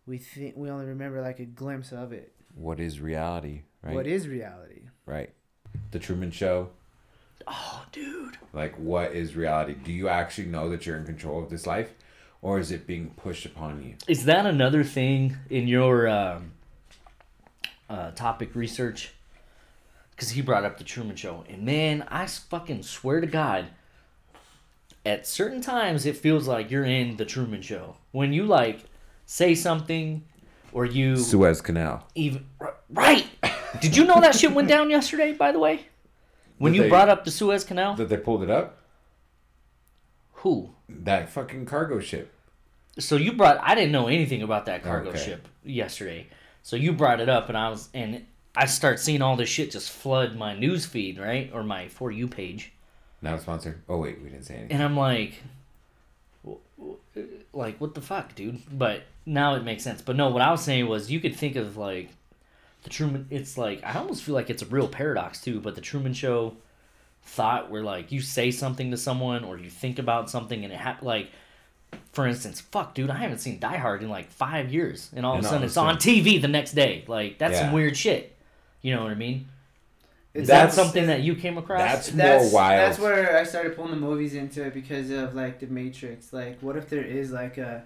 we 0.06 0.18
think 0.18 0.56
we 0.56 0.70
only 0.70 0.86
remember 0.86 1.22
like 1.22 1.40
a 1.40 1.46
glimpse 1.46 1.92
of 1.92 2.12
it 2.14 2.32
What 2.56 2.80
is 2.80 3.00
reality? 3.02 3.64
Right. 3.82 3.94
what 3.96 4.08
is 4.08 4.28
reality 4.28 4.84
right. 5.06 5.32
The 5.92 6.00
Truman 6.00 6.32
Show. 6.32 6.70
Oh, 7.48 7.86
dude. 7.92 8.38
Like, 8.54 8.76
what 8.80 9.12
is 9.14 9.36
reality? 9.36 9.76
Do 9.84 9.92
you 9.92 10.08
actually 10.10 10.48
know 10.48 10.70
that 10.70 10.86
you're 10.86 10.98
in 10.98 11.06
control 11.06 11.44
of 11.44 11.50
this 11.50 11.68
life, 11.68 11.94
or 12.46 12.60
is 12.60 12.72
it 12.72 12.86
being 12.86 13.10
pushed 13.18 13.44
upon 13.48 13.84
you? 13.84 13.96
Is 14.08 14.26
that 14.26 14.46
another 14.46 14.84
thing 14.84 15.36
in 15.50 15.68
your 15.68 16.08
um, 16.08 16.52
uh, 17.90 18.12
topic 18.12 18.54
research? 18.54 19.14
Because 20.12 20.30
he 20.30 20.44
brought 20.44 20.64
up 20.64 20.78
the 20.78 20.84
Truman 20.84 21.16
Show, 21.16 21.44
and 21.50 21.64
man, 21.64 22.04
I 22.08 22.28
fucking 22.28 22.84
swear 22.84 23.20
to 23.20 23.26
God, 23.26 23.66
at 25.04 25.26
certain 25.26 25.60
times 25.60 26.06
it 26.06 26.18
feels 26.18 26.48
like 26.48 26.70
you're 26.70 26.86
in 26.86 27.18
the 27.18 27.26
Truman 27.26 27.64
Show 27.64 27.98
when 28.12 28.32
you 28.32 28.46
like 28.46 28.82
say 29.26 29.56
something, 29.56 30.24
or 30.72 30.86
you 30.86 31.18
Suez 31.18 31.62
Canal. 31.62 32.06
even 32.14 32.46
right. 32.92 33.26
Did 33.82 33.98
you 33.98 34.06
know 34.06 34.22
that 34.22 34.36
shit 34.36 34.52
went 34.54 34.68
down 34.68 34.92
yesterday? 34.92 35.34
By 35.34 35.52
the 35.52 35.58
way, 35.60 35.88
when 36.60 36.76
you 36.76 36.84
they- 36.84 36.90
brought 36.90 37.10
up 37.10 37.26
the 37.26 37.32
Suez 37.32 37.64
Canal, 37.64 37.96
That 37.96 38.08
they 38.10 38.18
pulled 38.18 38.44
it 38.44 38.52
up. 38.52 38.78
who? 40.34 40.76
That 40.88 41.28
fucking 41.30 41.66
cargo 41.66 42.00
ship. 42.00 42.34
So 42.98 43.16
you 43.18 43.34
brought 43.34 43.60
I 43.62 43.76
didn't 43.76 43.92
know 43.92 44.08
anything 44.08 44.42
about 44.42 44.66
that 44.68 44.84
cargo 44.84 45.10
Okay. 45.10 45.20
ship 45.24 45.48
yesterday. 45.64 46.28
So 46.64 46.76
you 46.76 46.94
brought 46.94 47.20
it 47.20 47.30
up 47.30 47.50
and 47.50 47.58
I 47.58 47.70
was 47.70 47.90
and 47.94 48.26
I 48.56 48.66
start 48.68 49.00
seeing 49.00 49.22
all 49.22 49.36
this 49.36 49.50
shit 49.50 49.72
just 49.72 49.90
flood 49.92 50.36
my 50.38 50.56
news 50.58 50.86
feed, 50.86 51.20
right? 51.20 51.52
Or 51.54 51.62
my 51.64 51.90
for 51.90 52.10
you 52.12 52.28
page. 52.28 52.72
Not 53.22 53.42
sponsored. 53.42 53.82
Oh 53.90 53.98
wait, 53.98 54.22
we 54.22 54.30
didn't 54.30 54.46
say 54.46 54.56
anything. 54.56 54.72
And 54.72 54.84
I'm 54.84 54.96
like 54.96 55.42
w- 56.44 56.60
uh, 57.18 57.22
like 57.54 57.80
what 57.82 57.96
the 57.96 58.02
fuck, 58.02 58.34
dude? 58.36 58.62
But 58.72 59.04
now 59.26 59.56
it 59.56 59.64
makes 59.64 59.84
sense. 59.84 60.02
But 60.02 60.16
no, 60.16 60.30
what 60.30 60.42
I 60.42 60.52
was 60.52 60.62
saying 60.62 60.88
was 60.88 61.12
you 61.12 61.20
could 61.20 61.36
think 61.36 61.56
of 61.56 61.76
like 61.78 62.10
the 62.84 62.90
Truman 62.90 63.28
it's 63.30 63.58
like 63.58 63.84
I 63.84 63.96
almost 63.98 64.24
feel 64.24 64.36
like 64.36 64.50
it's 64.50 64.62
a 64.62 64.68
real 64.68 64.88
paradox 64.88 65.42
too, 65.42 65.60
but 65.60 65.76
the 65.76 65.82
Truman 65.82 66.14
show 66.14 66.56
thought 67.24 67.72
where 67.72 67.82
like 67.84 68.12
you 68.12 68.22
say 68.22 68.52
something 68.52 68.92
to 68.92 68.98
someone 68.98 69.44
or 69.44 69.58
you 69.58 69.70
think 69.70 69.98
about 70.00 70.30
something 70.30 70.64
and 70.64 70.72
it 70.72 70.78
happened 70.80 71.08
like 71.08 71.32
for 72.12 72.26
instance, 72.28 72.62
fuck, 72.62 72.94
dude, 72.94 73.10
I 73.10 73.18
haven't 73.18 73.40
seen 73.40 73.60
Die 73.60 73.78
Hard 73.78 74.02
in 74.02 74.10
like 74.10 74.32
five 74.32 74.72
years, 74.74 75.10
and 75.16 75.26
all 75.26 75.34
of 75.34 75.40
And 75.40 75.46
a 75.46 75.50
sudden 75.50 75.66
it's 75.66 75.78
on 75.78 75.98
TV 75.98 76.42
the 76.42 76.48
next 76.48 76.74
day. 76.74 77.04
Like 77.08 77.38
that's 77.38 77.60
some 77.60 77.72
weird 77.74 77.98
shit. 77.98 78.36
You 78.82 78.96
know 78.96 79.04
what 79.04 79.12
I 79.12 79.16
mean? 79.16 79.48
Is 80.36 80.50
That's- 80.50 80.76
that 80.76 80.82
something 80.82 81.08
that 81.08 81.22
you 81.22 81.34
came 81.36 81.58
across? 81.58 81.80
That's, 81.80 82.10
that's 82.10 82.44
more 82.44 82.54
wild. 82.54 82.80
That's 82.80 83.00
where 83.00 83.38
I 83.38 83.44
started 83.46 83.76
pulling 83.76 83.92
the 83.92 83.98
movies 83.98 84.34
into 84.36 84.66
it 84.66 84.74
because 84.74 85.10
of 85.10 85.34
like 85.34 85.60
the 85.60 85.68
Matrix. 85.68 86.34
Like, 86.34 86.60
what 86.60 86.76
if 86.76 86.90
there 86.90 87.04
is 87.04 87.32
like 87.32 87.58
a 87.58 87.84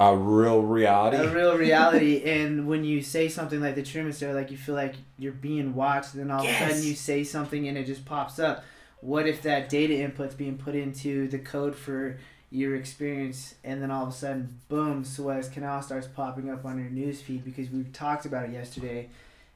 a 0.00 0.16
real 0.16 0.62
reality. 0.62 1.16
a 1.16 1.34
real 1.34 1.56
reality, 1.56 2.22
and 2.30 2.68
when 2.68 2.84
you 2.84 3.02
say 3.02 3.28
something 3.28 3.60
like 3.60 3.74
the 3.74 3.82
Truman 3.82 4.12
Show, 4.12 4.32
like 4.32 4.50
you 4.50 4.56
feel 4.56 4.74
like 4.74 4.94
you're 5.18 5.32
being 5.32 5.74
watched, 5.74 6.14
and 6.14 6.22
then 6.22 6.30
all 6.30 6.44
of 6.44 6.48
a 6.48 6.58
sudden 6.58 6.82
you 6.82 6.94
say 6.94 7.24
something 7.24 7.66
and 7.66 7.76
it 7.76 7.86
just 7.86 8.04
pops 8.04 8.38
up. 8.38 8.62
What 9.00 9.26
if 9.26 9.42
that 9.42 9.68
data 9.68 9.94
input's 9.94 10.34
being 10.34 10.56
put 10.56 10.74
into 10.74 11.28
the 11.28 11.38
code 11.38 11.74
for 11.74 12.18
your 12.50 12.76
experience, 12.76 13.54
and 13.62 13.82
then 13.82 13.90
all 13.90 14.04
of 14.04 14.08
a 14.10 14.12
sudden, 14.12 14.60
boom, 14.68 15.04
Suez 15.04 15.48
Canal 15.48 15.82
starts 15.82 16.06
popping 16.06 16.50
up 16.50 16.64
on 16.64 16.78
your 16.78 16.90
news 16.90 17.20
feed 17.20 17.44
because 17.44 17.70
we 17.70 17.84
talked 17.84 18.24
about 18.24 18.48
it 18.48 18.52
yesterday, 18.52 19.08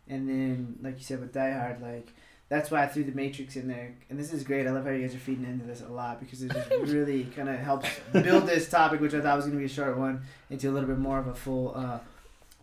and 0.09 0.29
then 0.29 0.79
like 0.83 0.99
you 0.99 1.05
said 1.05 1.21
with 1.21 1.33
Die 1.33 1.53
Hard, 1.53 1.81
like 1.81 2.13
that's 2.53 2.71
why 2.71 2.83
I 2.83 2.87
threw 2.87 3.03
the 3.03 3.13
Matrix 3.13 3.57
in 3.57 3.67
there, 3.67 3.95
and 4.11 4.19
this 4.19 4.31
is 4.31 4.45
great. 4.45 4.67
I 4.67 4.73
love 4.73 4.85
how 4.85 4.91
you 4.91 5.01
guys 5.07 5.15
are 5.15 5.19
feeding 5.19 5.45
into 5.45 5.65
this 5.65 5.81
a 5.81 5.89
lot 5.89 6.21
because 6.21 6.43
it 6.43 6.53
just 6.53 6.69
really 6.93 7.25
kind 7.25 7.49
of 7.49 7.59
helps 7.59 7.89
build 8.13 8.47
this 8.47 8.69
topic, 8.69 9.01
which 9.01 9.15
I 9.15 9.23
thought 9.23 9.37
was 9.37 9.47
going 9.47 9.57
to 9.57 9.59
be 9.59 9.65
a 9.65 9.75
short 9.75 9.97
one, 9.97 10.21
into 10.51 10.69
a 10.69 10.73
little 10.73 10.89
bit 10.89 10.99
more 10.99 11.19
of 11.19 11.29
a 11.29 11.35
full, 11.35 11.73
uh, 11.75 11.99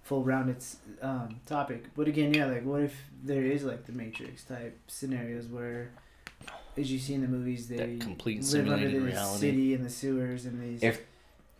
full 0.03 0.23
rounded 0.23 0.63
um, 1.01 1.39
topic. 1.47 1.85
But 1.95 2.07
again, 2.07 2.35
yeah, 2.35 2.45
like 2.45 2.63
what 2.65 2.83
if 2.83 3.03
there 3.23 3.41
is 3.41 3.63
like 3.63 3.87
the 3.87 3.93
Matrix 3.93 4.43
type 4.43 4.77
scenarios 4.85 5.47
where, 5.47 5.89
as 6.79 6.91
you 6.91 6.97
see 6.99 7.13
in 7.13 7.21
the 7.21 7.27
movies, 7.27 7.67
they 7.67 7.77
That 7.77 7.99
complete 7.99 8.41
live 8.53 8.67
under 8.69 8.89
the 8.89 8.99
reality. 8.99 9.39
city 9.39 9.73
and 9.73 9.85
the 9.85 9.89
sewers 9.89 10.45
and 10.45 10.61
these. 10.61 10.81
If- 10.83 11.01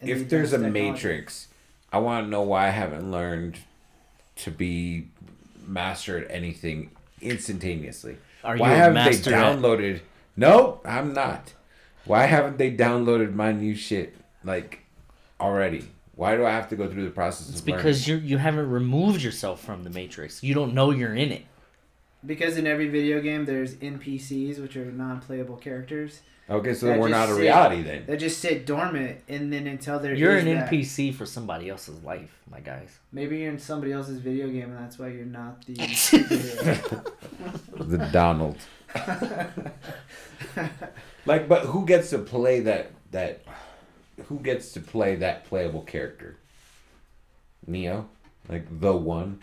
and 0.02 0.10
if 0.10 0.30
there's 0.30 0.54
a 0.54 0.58
technology. 0.58 0.92
matrix, 0.92 1.48
I 1.92 1.98
want 2.00 2.26
to 2.26 2.30
know 2.30 2.42
why 2.42 2.68
I 2.68 2.70
haven't 2.70 3.12
learned 3.12 3.58
to 4.38 4.52
be 4.52 5.08
master 5.68 6.18
at 6.20 6.32
anything 6.32 6.92
instantaneously. 7.22 8.18
Are 8.44 8.56
why 8.58 8.72
a 8.72 8.76
haven't 8.76 9.04
they 9.04 9.10
master 9.12 9.34
at- 9.34 9.58
downloaded? 9.58 10.00
No, 10.38 10.80
I'm 10.86 11.14
not. 11.14 11.54
Why 12.06 12.26
haven't 12.26 12.58
they 12.58 12.72
downloaded 12.76 13.34
my 13.36 13.52
new 13.52 13.76
shit 13.76 14.16
like 14.44 14.80
already? 15.40 15.90
Why 16.16 16.36
do 16.36 16.46
I 16.46 16.52
have 16.52 16.70
to 16.70 16.76
go 16.76 16.90
through 16.90 17.04
the 17.06 17.12
process 17.12 17.50
It's 17.50 17.60
of 17.60 17.68
learning? 17.68 17.84
because 17.84 18.08
you 18.08 18.16
you 18.18 18.38
haven't 18.38 18.70
removed 18.70 19.22
yourself 19.22 19.62
from 19.64 19.84
the 19.84 19.90
matrix. 19.90 20.42
You 20.44 20.54
don't 20.54 20.74
know 20.74 20.92
you're 20.92 21.16
in 21.16 21.32
it. 21.32 21.44
Because 22.26 22.58
in 22.58 22.68
every 22.68 22.90
video 22.90 23.22
game, 23.22 23.46
there's 23.46 23.76
NPCs, 23.76 24.60
which 24.62 24.76
are 24.76 24.86
non-playable 24.92 25.56
characters, 25.58 26.22
Okay, 26.50 26.74
so 26.74 26.98
we're 27.00 27.10
not 27.10 27.30
a 27.30 27.34
sit- 27.36 27.42
reality 27.42 27.84
then. 27.84 28.06
that 28.08 28.18
just 28.18 28.40
sit 28.40 28.66
dormant, 28.66 29.20
and 29.30 29.54
then 29.54 29.68
until 29.68 30.00
they're 30.00 30.16
You're 30.16 30.36
an 30.38 30.46
that- 30.46 30.70
NPC 30.72 31.14
for 31.14 31.26
somebody 31.28 31.70
else's 31.70 32.04
life, 32.04 32.36
my 32.50 32.60
guys. 32.60 32.98
Maybe 33.12 33.38
you're 33.38 33.52
in 33.52 33.60
somebody 33.60 33.92
else's 33.94 34.20
video 34.20 34.48
game, 34.48 34.72
and 34.72 34.78
that's 34.80 34.98
why 34.98 35.10
you're 35.10 35.26
not 35.26 35.64
the. 35.66 35.76
The 37.80 37.98
Donald. 38.12 38.58
like, 41.26 41.48
but 41.48 41.66
who 41.66 41.86
gets 41.86 42.10
to 42.12 42.18
play 42.20 42.60
that 42.62 42.92
that? 43.12 43.42
Who 44.28 44.40
gets 44.40 44.74
to 44.74 44.82
play 44.82 45.16
that 45.16 45.46
playable 45.46 45.82
character? 45.84 46.38
Neo, 47.66 48.10
like 48.50 48.66
the 48.82 48.96
one. 48.96 49.40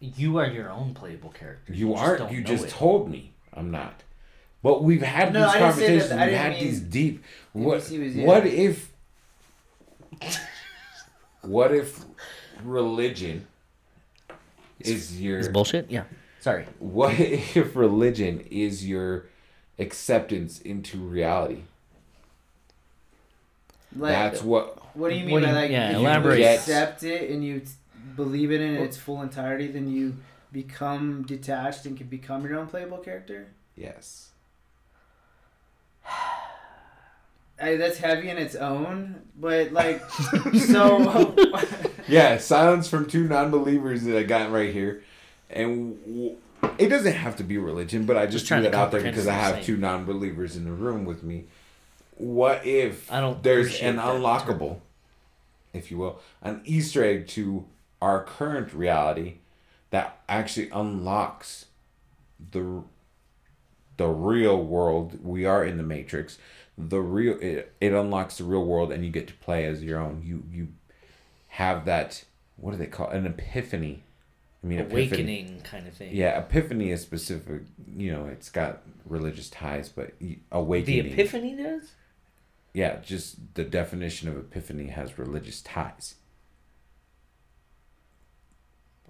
You 0.00 0.38
are 0.38 0.46
your 0.46 0.70
own 0.70 0.94
playable 0.94 1.30
character. 1.30 1.72
You 1.72 1.90
just 1.92 2.02
aren't. 2.02 2.32
You 2.32 2.42
just 2.42 2.66
it. 2.66 2.70
told 2.70 3.10
me 3.10 3.32
I'm 3.52 3.70
not. 3.70 4.02
But 4.62 4.82
we've 4.84 5.02
had 5.02 5.32
No, 5.32 5.40
these 5.40 5.48
I 5.48 5.52
didn't 5.52 5.60
that- 5.60 5.70
conversations. 5.72 6.10
We've 6.10 6.38
had 6.38 6.52
mean- 6.52 6.64
these 6.64 6.80
deep. 6.80 7.24
What? 7.52 7.74
Was- 7.76 7.92
yeah. 7.92 8.24
What 8.26 8.46
if? 8.46 8.92
What 11.42 11.74
if 11.74 12.04
religion 12.64 13.46
is 14.80 15.20
your 15.20 15.38
is 15.38 15.48
bullshit. 15.48 15.90
Yeah. 15.90 16.04
Sorry. 16.40 16.66
What 16.78 17.12
if 17.18 17.74
religion 17.76 18.40
is 18.50 18.86
your 18.88 19.26
acceptance 19.78 20.60
into 20.60 20.98
reality? 20.98 21.62
like, 23.96 24.12
That's 24.12 24.42
what. 24.42 24.96
what 24.96 25.08
do 25.10 25.16
you 25.16 25.24
mean 25.24 25.34
what 25.34 25.42
by 25.44 25.48
you- 25.50 25.54
like? 25.54 25.70
yeah, 25.70 25.90
if 25.90 25.96
elaborate. 25.96 26.40
You 26.40 26.46
accept 26.46 27.02
it 27.02 27.30
and 27.30 27.44
you 27.44 27.60
t- 27.60 27.66
believe 28.18 28.50
it 28.50 28.60
in 28.60 28.74
its 28.74 28.96
full 28.96 29.22
entirety, 29.22 29.68
then 29.68 29.88
you 29.88 30.16
become 30.50 31.22
detached 31.22 31.86
and 31.86 31.96
can 31.96 32.08
become 32.08 32.44
your 32.44 32.58
own 32.58 32.66
playable 32.66 32.98
character. 32.98 33.46
Yes. 33.76 34.30
I, 37.60 37.76
that's 37.76 37.98
heavy 37.98 38.28
in 38.28 38.36
its 38.38 38.54
own, 38.54 39.22
but 39.38 39.72
like, 39.72 40.02
so 40.54 41.34
Yeah, 42.08 42.38
silence 42.38 42.88
from 42.88 43.06
two 43.06 43.26
non-believers 43.26 44.04
that 44.04 44.16
I 44.16 44.22
got 44.22 44.50
right 44.52 44.72
here, 44.72 45.02
and 45.50 45.98
w- 46.04 46.36
it 46.78 46.88
doesn't 46.88 47.12
have 47.14 47.36
to 47.36 47.44
be 47.44 47.58
religion, 47.58 48.04
but 48.04 48.16
I 48.16 48.26
just, 48.26 48.32
Just 48.32 48.46
threw 48.46 48.56
trying 48.56 48.62
that 48.70 48.74
out 48.74 48.90
there 48.92 49.02
because 49.02 49.26
I 49.26 49.34
have 49.34 49.54
saying. 49.54 49.64
two 49.66 49.76
non-believers 49.76 50.56
in 50.56 50.64
the 50.64 50.72
room 50.72 51.04
with 51.04 51.22
me. 51.22 51.44
What 52.16 52.64
if 52.66 53.10
I 53.12 53.20
don't 53.20 53.42
there's 53.42 53.80
an 53.80 53.96
that 53.96 54.04
unlockable, 54.04 54.78
if 55.72 55.90
you 55.90 55.98
will, 55.98 56.20
an 56.42 56.60
Easter 56.64 57.04
egg 57.04 57.26
to 57.28 57.64
our 58.00 58.22
current 58.22 58.72
reality 58.72 59.34
that 59.90 60.18
actually 60.28 60.68
unlocks 60.70 61.66
the 62.52 62.82
the 63.96 64.06
real 64.06 64.62
world. 64.62 65.18
We 65.24 65.44
are 65.44 65.64
in 65.64 65.76
the 65.76 65.82
Matrix. 65.82 66.38
The 66.76 67.00
real 67.00 67.36
it, 67.40 67.72
it 67.80 67.92
unlocks 67.92 68.38
the 68.38 68.44
real 68.44 68.64
world, 68.64 68.92
and 68.92 69.04
you 69.04 69.10
get 69.10 69.26
to 69.28 69.34
play 69.34 69.64
as 69.64 69.82
your 69.82 69.98
own. 70.00 70.22
You 70.24 70.44
you 70.52 70.68
have 71.48 71.84
that. 71.86 72.24
What 72.56 72.72
do 72.72 72.76
they 72.76 72.86
call 72.86 73.10
it? 73.10 73.16
an 73.16 73.26
epiphany? 73.26 74.02
I 74.62 74.66
mean, 74.66 74.78
epiphany. 74.80 75.06
Awakening 75.06 75.60
kind 75.62 75.86
of 75.86 75.94
thing. 75.94 76.14
Yeah, 76.14 76.38
epiphany 76.38 76.90
is 76.90 77.00
specific. 77.00 77.62
You 77.96 78.12
know, 78.12 78.26
it's 78.26 78.50
got 78.50 78.82
religious 79.06 79.48
ties, 79.48 79.88
but 79.88 80.12
y- 80.20 80.38
The 80.50 80.56
awakening. 80.56 81.12
epiphany 81.12 81.54
does. 81.56 81.92
Yeah, 82.74 82.96
just 83.02 83.54
the 83.54 83.64
definition 83.64 84.28
of 84.28 84.36
epiphany 84.36 84.88
has 84.88 85.18
religious 85.18 85.60
ties. 85.62 86.16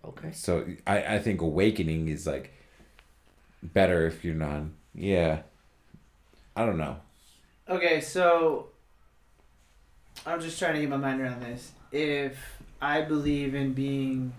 Okay. 0.04 0.32
So 0.32 0.66
I, 0.86 1.16
I 1.16 1.18
think 1.18 1.40
awakening 1.40 2.08
is 2.08 2.26
like 2.26 2.52
better 3.62 4.06
if 4.06 4.24
you're 4.24 4.34
non. 4.34 4.74
Yeah. 4.94 5.40
I 6.56 6.64
don't 6.66 6.78
know. 6.78 6.96
Okay, 7.68 8.00
so 8.00 8.68
I'm 10.26 10.40
just 10.40 10.58
trying 10.58 10.74
to 10.74 10.80
get 10.80 10.88
my 10.88 10.96
mind 10.96 11.20
around 11.20 11.42
this. 11.42 11.72
If 11.92 12.36
I 12.80 13.02
believe 13.02 13.54
in 13.54 13.74
being 13.74 14.32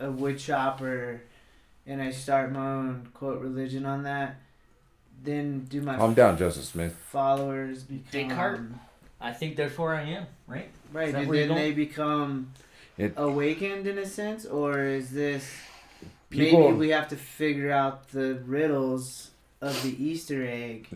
a 0.00 0.10
wood 0.10 0.38
chopper 0.38 1.22
and 1.86 2.00
I 2.02 2.10
start 2.10 2.50
my 2.52 2.66
own 2.72 3.08
quote 3.14 3.40
religion 3.40 3.84
on 3.86 4.02
that, 4.04 4.36
then 5.22 5.66
do 5.68 5.80
my 5.82 5.96
Calm 5.96 6.14
down, 6.14 6.36
Joseph 6.36 6.64
Smith. 6.64 6.96
followers 7.10 7.82
become 7.84 8.28
Descartes? 8.30 8.72
I 9.20 9.32
think 9.32 9.54
therefore 9.56 9.94
I 9.94 10.02
am. 10.02 10.26
Right. 10.48 10.68
right? 10.92 11.08
Is 11.08 11.12
that 11.14 11.22
Do 11.22 11.28
where 11.28 11.38
you're 11.38 11.46
then 11.48 11.56
going? 11.56 11.68
they 11.70 11.74
become 11.74 12.52
It- 13.02 13.14
awakened 13.16 13.86
in 13.86 13.98
a 13.98 14.06
sense, 14.06 14.44
or 14.46 14.84
is 14.84 15.10
this 15.10 15.44
People- 16.30 16.60
maybe 16.70 16.76
we 16.78 16.88
have 16.90 17.08
to 17.08 17.16
figure 17.16 17.70
out 17.70 18.08
the 18.10 18.34
riddles 18.46 19.30
of 19.60 19.82
the 19.82 19.90
Easter 20.02 20.46
egg 20.46 20.88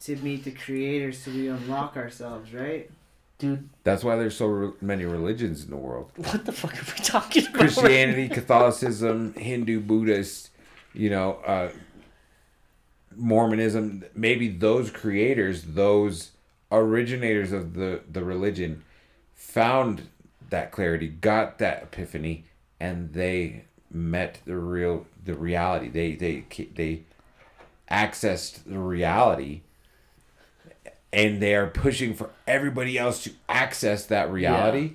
to 0.00 0.16
meet 0.16 0.44
the 0.44 0.52
creator, 0.52 1.12
so 1.12 1.30
we 1.30 1.48
unlock 1.48 1.96
ourselves, 1.96 2.52
right? 2.54 2.90
Dude, 3.38 3.68
That's 3.84 4.04
why 4.04 4.16
there's 4.16 4.36
so 4.36 4.46
re- 4.46 4.72
many 4.82 5.04
religions 5.06 5.64
in 5.64 5.70
the 5.70 5.76
world. 5.76 6.10
what 6.16 6.44
the 6.44 6.52
fuck 6.52 6.74
are 6.74 6.84
we 6.98 7.02
talking 7.04 7.46
about? 7.46 7.54
Christianity, 7.58 8.28
Catholicism, 8.40 9.32
Hindu, 9.34 9.80
Buddhist, 9.80 10.50
you 10.92 11.08
know, 11.08 11.38
uh, 11.46 11.70
Mormonism. 13.16 14.04
Maybe 14.14 14.48
those 14.48 14.90
creators, 14.90 15.62
those 15.62 16.30
originators 16.70 17.52
of 17.52 17.74
the 17.74 18.00
the 18.10 18.22
religion, 18.24 18.82
found 19.34 20.08
that 20.50 20.72
clarity, 20.72 21.08
got 21.08 21.58
that 21.58 21.82
epiphany, 21.82 22.44
and 22.78 23.12
they 23.12 23.64
met 23.90 24.40
the 24.44 24.56
real 24.56 25.06
the 25.24 25.34
reality. 25.34 25.88
They 25.88 26.14
they 26.14 26.44
they 26.74 27.02
accessed 27.90 28.64
the 28.64 28.78
reality. 28.78 29.62
And 31.12 31.42
they 31.42 31.56
are 31.56 31.66
pushing 31.66 32.14
for 32.14 32.30
everybody 32.46 32.96
else 32.96 33.24
to 33.24 33.32
access 33.48 34.06
that 34.06 34.30
reality 34.30 34.92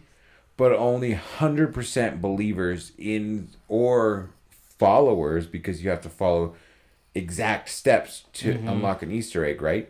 but 0.58 0.72
only 0.72 1.14
100% 1.14 2.22
believers 2.22 2.92
in 2.98 3.50
or 3.68 4.30
followers 4.78 5.48
because 5.48 5.84
you 5.84 5.90
have 5.90 6.02
to 6.02 6.10
follow 6.10 6.56
exact 7.14 7.70
steps 7.70 8.26
to 8.34 8.54
mm-hmm. 8.54 8.68
unlock 8.68 9.02
an 9.02 9.10
easter 9.10 9.46
egg 9.46 9.62
right 9.62 9.90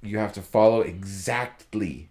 you 0.00 0.16
have 0.16 0.32
to 0.32 0.40
follow 0.40 0.80
exactly 0.80 2.08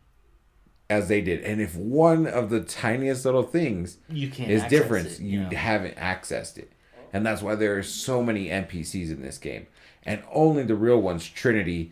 as 0.89 1.07
they 1.07 1.19
did 1.21 1.41
and 1.41 1.59
if 1.61 1.75
one 1.75 2.27
of 2.27 2.49
the 2.49 2.61
tiniest 2.61 3.25
little 3.25 3.43
things 3.43 3.97
You 4.09 4.29
can't. 4.29 4.51
is 4.51 4.63
different 4.65 5.07
it, 5.07 5.19
you 5.19 5.41
know. 5.41 5.49
haven't 5.49 5.95
accessed 5.95 6.57
it 6.57 6.71
and 7.11 7.25
that's 7.25 7.41
why 7.41 7.55
there 7.55 7.77
are 7.77 7.83
so 7.83 8.21
many 8.21 8.47
npcs 8.49 9.09
in 9.09 9.21
this 9.21 9.37
game 9.39 9.65
and 10.03 10.21
only 10.31 10.61
the 10.63 10.75
real 10.75 11.01
ones 11.01 11.27
trinity 11.27 11.91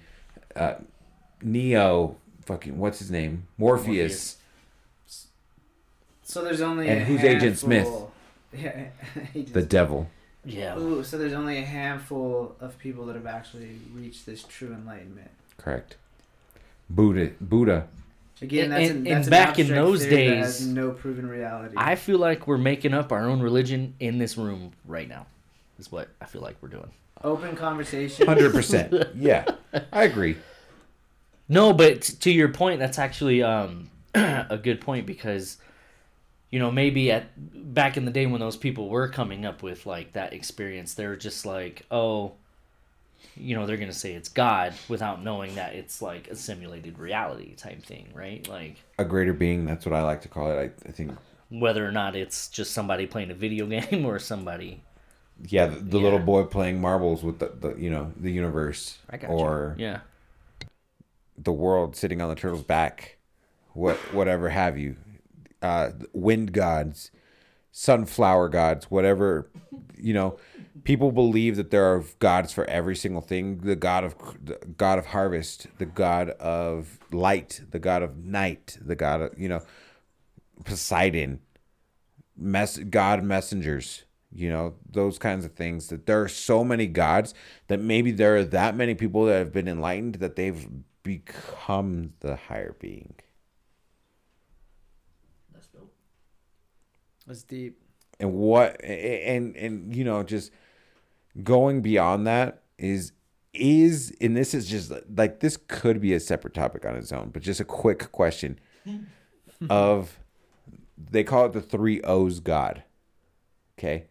uh, 0.55 0.75
neo 1.41 2.15
fucking 2.45 2.77
what's 2.77 2.99
his 2.99 3.09
name 3.09 3.47
morpheus. 3.57 4.37
So 6.23 6.43
there's 6.43 6.61
only 6.61 6.87
And 6.87 7.01
a 7.01 7.05
who's 7.05 7.21
Agent 7.23 7.57
Smith? 7.57 7.87
Yeah, 8.53 8.85
the 9.51 9.61
devil 9.61 10.09
Yeah. 10.45 10.77
Ooh, 10.77 11.03
so 11.03 11.17
there's 11.17 11.33
only 11.33 11.57
a 11.57 11.65
handful 11.65 12.55
of 12.59 12.77
people 12.79 13.05
that 13.07 13.15
have 13.15 13.25
actually 13.25 13.77
reached 13.93 14.25
this 14.25 14.43
true 14.43 14.73
enlightenment. 14.73 15.31
Correct. 15.57 15.95
Buddha. 16.89 17.31
Buddha. 17.41 17.87
Again, 18.41 18.65
And- 18.65 18.71
that's, 18.73 18.89
and- 18.89 18.97
an, 18.97 19.03
that's 19.05 19.15
and 19.15 19.23
an 19.25 19.29
back 19.29 19.59
in 19.59 19.67
those 19.67 20.01
days, 20.05 20.65
no 20.67 20.91
proven 20.91 21.27
reality. 21.27 21.75
I 21.77 21.95
feel 21.95 22.17
like 22.19 22.47
we're 22.47 22.57
making 22.57 22.93
up 22.93 23.11
our 23.11 23.25
own 23.25 23.41
religion 23.41 23.93
in 23.99 24.17
this 24.17 24.37
room 24.37 24.71
right 24.85 25.07
now. 25.07 25.27
Is 25.79 25.91
what 25.91 26.09
I 26.21 26.25
feel 26.25 26.41
like 26.41 26.55
we're 26.61 26.69
doing. 26.69 26.91
Open 27.23 27.55
conversation. 27.55 28.27
Hundred 28.27 28.51
percent. 28.53 28.93
Yeah, 29.15 29.45
I 29.91 30.03
agree. 30.03 30.37
No, 31.49 31.73
but 31.73 32.01
to 32.01 32.31
your 32.31 32.49
point, 32.49 32.79
that's 32.79 32.99
actually 32.99 33.43
um, 33.43 33.89
a 34.15 34.59
good 34.61 34.81
point 34.81 35.05
because, 35.05 35.57
you 36.51 36.59
know, 36.59 36.71
maybe 36.71 37.11
at 37.11 37.25
back 37.73 37.97
in 37.97 38.05
the 38.05 38.11
day 38.11 38.25
when 38.25 38.39
those 38.39 38.57
people 38.57 38.89
were 38.89 39.07
coming 39.09 39.45
up 39.45 39.63
with 39.63 39.85
like 39.85 40.13
that 40.13 40.33
experience, 40.33 40.93
they're 40.93 41.15
just 41.15 41.45
like, 41.45 41.83
oh, 41.91 42.33
you 43.35 43.55
know, 43.55 43.65
they're 43.65 43.77
gonna 43.77 43.93
say 43.93 44.13
it's 44.13 44.29
God 44.29 44.73
without 44.89 45.23
knowing 45.23 45.55
that 45.55 45.75
it's 45.75 46.01
like 46.01 46.27
a 46.29 46.35
simulated 46.35 46.99
reality 46.99 47.55
type 47.55 47.83
thing, 47.83 48.07
right? 48.13 48.47
Like 48.47 48.75
A 48.99 49.05
greater 49.05 49.33
being. 49.33 49.65
That's 49.65 49.85
what 49.85 49.93
I 49.93 50.03
like 50.03 50.21
to 50.21 50.27
call 50.27 50.51
it. 50.51 50.55
I, 50.85 50.87
I 50.89 50.91
think. 50.91 51.17
whether 51.49 51.85
or 51.87 51.91
not 51.91 52.15
it's 52.15 52.47
just 52.49 52.71
somebody 52.71 53.05
playing 53.07 53.31
a 53.31 53.35
video 53.35 53.65
game 53.89 54.05
or 54.05 54.19
somebody. 54.19 54.81
Yeah, 55.47 55.65
the, 55.67 55.79
the 55.79 55.97
Yeah. 55.97 56.03
little 56.03 56.19
boy 56.19 56.43
playing 56.43 56.79
marbles 56.79 57.23
with 57.23 57.39
the, 57.39 57.51
the 57.59 57.75
you 57.75 57.89
know 57.89 58.13
the 58.17 58.31
universe, 58.31 58.97
I 59.09 59.17
got 59.17 59.29
or 59.29 59.75
you. 59.77 59.85
Yeah. 59.85 59.99
the 61.37 61.51
world 61.53 61.95
sitting 61.95 62.21
on 62.21 62.29
the 62.29 62.35
turtle's 62.35 62.63
back, 62.63 63.17
what 63.73 63.97
whatever 64.13 64.49
have 64.49 64.77
you, 64.77 64.95
uh, 65.61 65.89
wind 66.13 66.53
gods, 66.53 67.09
sunflower 67.71 68.49
gods, 68.49 68.85
whatever, 68.91 69.49
you 69.97 70.13
know, 70.13 70.37
people 70.83 71.11
believe 71.11 71.55
that 71.55 71.71
there 71.71 71.85
are 71.85 72.03
gods 72.19 72.51
for 72.53 72.65
every 72.65 72.95
single 72.95 73.21
thing. 73.21 73.59
The 73.59 73.75
god 73.75 74.03
of 74.03 74.15
the 74.43 74.57
god 74.77 74.99
of 74.99 75.07
harvest, 75.07 75.67
the 75.77 75.85
god 75.85 76.29
of 76.31 76.99
light, 77.11 77.61
the 77.71 77.79
god 77.79 78.01
of 78.03 78.17
night, 78.17 78.77
the 78.81 78.95
god 78.95 79.21
of 79.21 79.39
you 79.39 79.49
know, 79.49 79.61
Poseidon, 80.65 81.39
mess 82.37 82.77
god 82.77 83.23
messengers. 83.23 84.03
You 84.31 84.49
know 84.49 84.75
those 84.89 85.19
kinds 85.19 85.45
of 85.45 85.53
things. 85.53 85.87
That 85.87 86.07
there 86.07 86.21
are 86.21 86.27
so 86.27 86.63
many 86.63 86.87
gods 86.87 87.33
that 87.67 87.79
maybe 87.79 88.11
there 88.11 88.37
are 88.37 88.43
that 88.45 88.75
many 88.75 88.95
people 88.95 89.25
that 89.25 89.37
have 89.37 89.53
been 89.53 89.67
enlightened 89.67 90.15
that 90.15 90.35
they've 90.35 90.67
become 91.03 92.13
the 92.21 92.35
higher 92.35 92.75
being. 92.79 93.15
That's 95.53 95.67
dope. 95.67 95.93
That's 97.27 97.43
deep. 97.43 97.77
and 98.19 98.33
what 98.33 98.83
and 98.83 99.55
and 99.55 99.95
you 99.95 100.03
know 100.03 100.23
just 100.23 100.51
going 101.41 101.81
beyond 101.81 102.27
that 102.27 102.63
is 102.77 103.11
is 103.53 104.15
and 104.19 104.35
this 104.35 104.53
is 104.53 104.67
just 104.67 104.91
like 105.15 105.39
this 105.39 105.57
could 105.67 106.01
be 106.01 106.13
a 106.13 106.19
separate 106.19 106.53
topic 106.53 106.85
on 106.85 106.95
its 106.95 107.11
own 107.11 107.29
but 107.29 107.41
just 107.41 107.59
a 107.59 107.65
quick 107.65 108.11
question 108.11 108.59
of 109.69 110.19
they 110.97 111.23
call 111.23 111.45
it 111.45 111.53
the 111.53 111.61
three 111.61 112.01
o's 112.01 112.39
god 112.39 112.83
okay? 113.77 114.05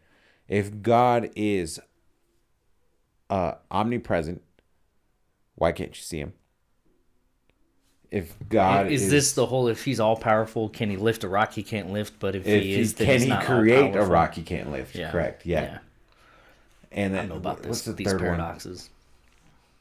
If 0.49 0.83
god 0.83 1.31
is 1.37 1.81
uh 3.31 3.55
omnipresent 3.70 4.43
why 5.55 5.73
can't 5.73 5.97
you 5.97 6.03
see 6.03 6.18
him? 6.18 6.33
If 8.11 8.37
god 8.49 8.89
is, 8.91 9.11
this 9.11 9.33
the 9.33 9.47
whole 9.47 9.68
if 9.68 9.85
he's 9.85 10.01
all 10.01 10.16
powerful, 10.16 10.68
can 10.68 10.91
he 10.91 10.97
lift 10.97 11.25
a 11.25 11.29
rock 11.29 11.53
he 11.53 11.62
can't 11.62 11.93
lift? 11.93 12.18
But 12.18 12.35
if, 12.35 12.47
if 12.47 12.62
he 12.62 12.75
he, 12.75 12.81
is, 12.81 12.95
then 12.95 13.07
can 13.07 13.20
he 13.20 13.47
create 13.47 13.97
a 13.97 14.05
rock 14.05 14.35
he 14.35 14.43
can't 14.43 14.70
lift? 14.70 14.95
Yeah. 14.95 15.11
correct 15.11 15.47
yeah, 15.47 15.79
and 16.95 17.14
I 17.16 17.22
then 17.26 17.32
about 17.32 17.57
what's 17.66 17.82
this, 17.82 17.82
the 17.82 17.93
these 17.93 18.07
third 18.07 18.20
one 18.20 18.36
paradoxes. 18.36 18.90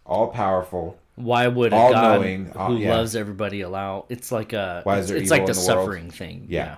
all 0.05 0.29
powerful. 0.29 0.97
Why 1.15 1.47
would 1.47 1.73
a 1.73 1.75
All 1.75 1.91
God 1.91 2.21
knowing, 2.21 2.51
all- 2.53 2.71
who 2.71 2.77
yeah. 2.77 2.95
loves 2.95 3.15
everybody 3.15 3.61
allow? 3.61 4.05
It's 4.09 4.31
like 4.31 4.53
a. 4.53 4.81
Why 4.83 4.97
is 4.99 5.03
it's, 5.05 5.09
there 5.11 5.17
it's 5.17 5.25
evil 5.31 5.37
like 5.37 5.45
the 5.47 5.53
the 5.53 5.59
world? 5.59 5.85
suffering 5.85 6.09
thing. 6.11 6.45
Yeah. 6.49 6.65
Yeah. 6.65 6.75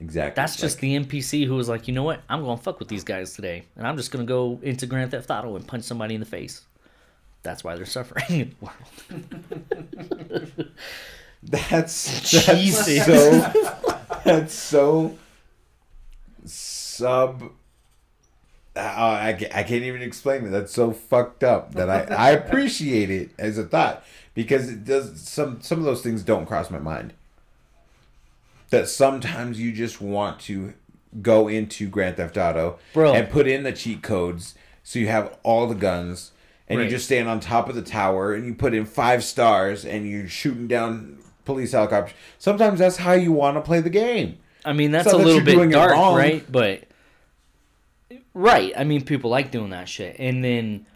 Exactly. 0.00 0.34
That's 0.34 0.56
just 0.56 0.80
the 0.80 0.96
NPC 0.98 1.46
who 1.46 1.54
was 1.54 1.68
like, 1.68 1.86
you 1.88 1.94
know 1.94 2.02
what? 2.02 2.20
I'm 2.28 2.42
gonna 2.42 2.56
fuck 2.60 2.78
with 2.80 2.88
these 2.88 3.04
guys 3.04 3.32
today, 3.34 3.64
and 3.76 3.86
I'm 3.86 3.96
just 3.96 4.10
gonna 4.10 4.24
go 4.24 4.58
into 4.62 4.86
Grand 4.86 5.12
Theft 5.12 5.30
Auto 5.30 5.54
and 5.56 5.66
punch 5.66 5.84
somebody 5.84 6.14
in 6.14 6.20
the 6.20 6.26
face. 6.26 6.62
That's 7.44 7.62
why 7.62 7.76
they're 7.76 7.86
suffering 7.86 8.24
in 8.28 8.56
the 8.60 8.66
world. 10.26 10.68
that's 11.44 12.30
Jesus. 12.30 13.04
so 13.06 13.52
that's 14.24 14.52
so 14.54 15.16
sub. 16.44 17.52
Uh, 18.76 18.80
I, 19.22 19.32
ca- 19.38 19.50
I 19.54 19.62
can't 19.62 19.84
even 19.84 20.02
explain 20.02 20.44
it. 20.46 20.50
That's 20.50 20.72
so 20.72 20.90
fucked 20.92 21.44
up 21.44 21.74
that 21.74 21.88
I, 21.88 22.02
I 22.12 22.30
appreciate 22.30 23.08
it 23.10 23.30
as 23.38 23.56
a 23.56 23.64
thought 23.64 24.04
because 24.34 24.68
it 24.68 24.84
does 24.84 25.20
some 25.20 25.60
some 25.62 25.78
of 25.78 25.84
those 25.84 26.02
things 26.02 26.22
don't 26.24 26.44
cross 26.46 26.70
my 26.70 26.80
mind. 26.80 27.12
That 28.70 28.88
sometimes 28.88 29.60
you 29.60 29.72
just 29.72 30.00
want 30.00 30.40
to 30.40 30.74
go 31.22 31.46
into 31.46 31.86
Grand 31.88 32.16
Theft 32.16 32.36
Auto 32.36 32.78
Bro. 32.92 33.14
and 33.14 33.30
put 33.30 33.46
in 33.46 33.62
the 33.62 33.72
cheat 33.72 34.02
codes 34.02 34.54
so 34.82 34.98
you 34.98 35.06
have 35.06 35.36
all 35.44 35.68
the 35.68 35.74
guns 35.76 36.32
and 36.68 36.78
Right. 36.78 36.84
you 36.86 36.90
just 36.90 37.04
stand 37.04 37.28
on 37.28 37.38
top 37.40 37.68
of 37.68 37.76
the 37.76 37.82
tower 37.82 38.34
and 38.34 38.44
you 38.44 38.54
put 38.54 38.74
in 38.74 38.84
five 38.86 39.22
stars 39.22 39.84
and 39.84 40.08
you're 40.10 40.26
shooting 40.26 40.66
down 40.66 41.18
police 41.44 41.70
helicopters. 41.72 42.14
Sometimes 42.38 42.80
that's 42.80 42.96
how 42.96 43.12
you 43.12 43.30
want 43.30 43.56
to 43.56 43.60
play 43.60 43.80
the 43.80 43.90
game. 43.90 44.38
I 44.64 44.72
mean, 44.72 44.90
that's 44.90 45.06
a 45.12 45.16
that 45.16 45.24
little 45.24 45.44
bit 45.44 45.70
dark, 45.70 45.92
right? 46.16 46.44
But 46.50 46.84
right, 48.34 48.72
I 48.76 48.84
mean, 48.84 49.04
people 49.04 49.30
like 49.30 49.50
doing 49.50 49.70
that 49.70 49.88
shit, 49.88 50.16
and 50.18 50.44
then 50.44 50.86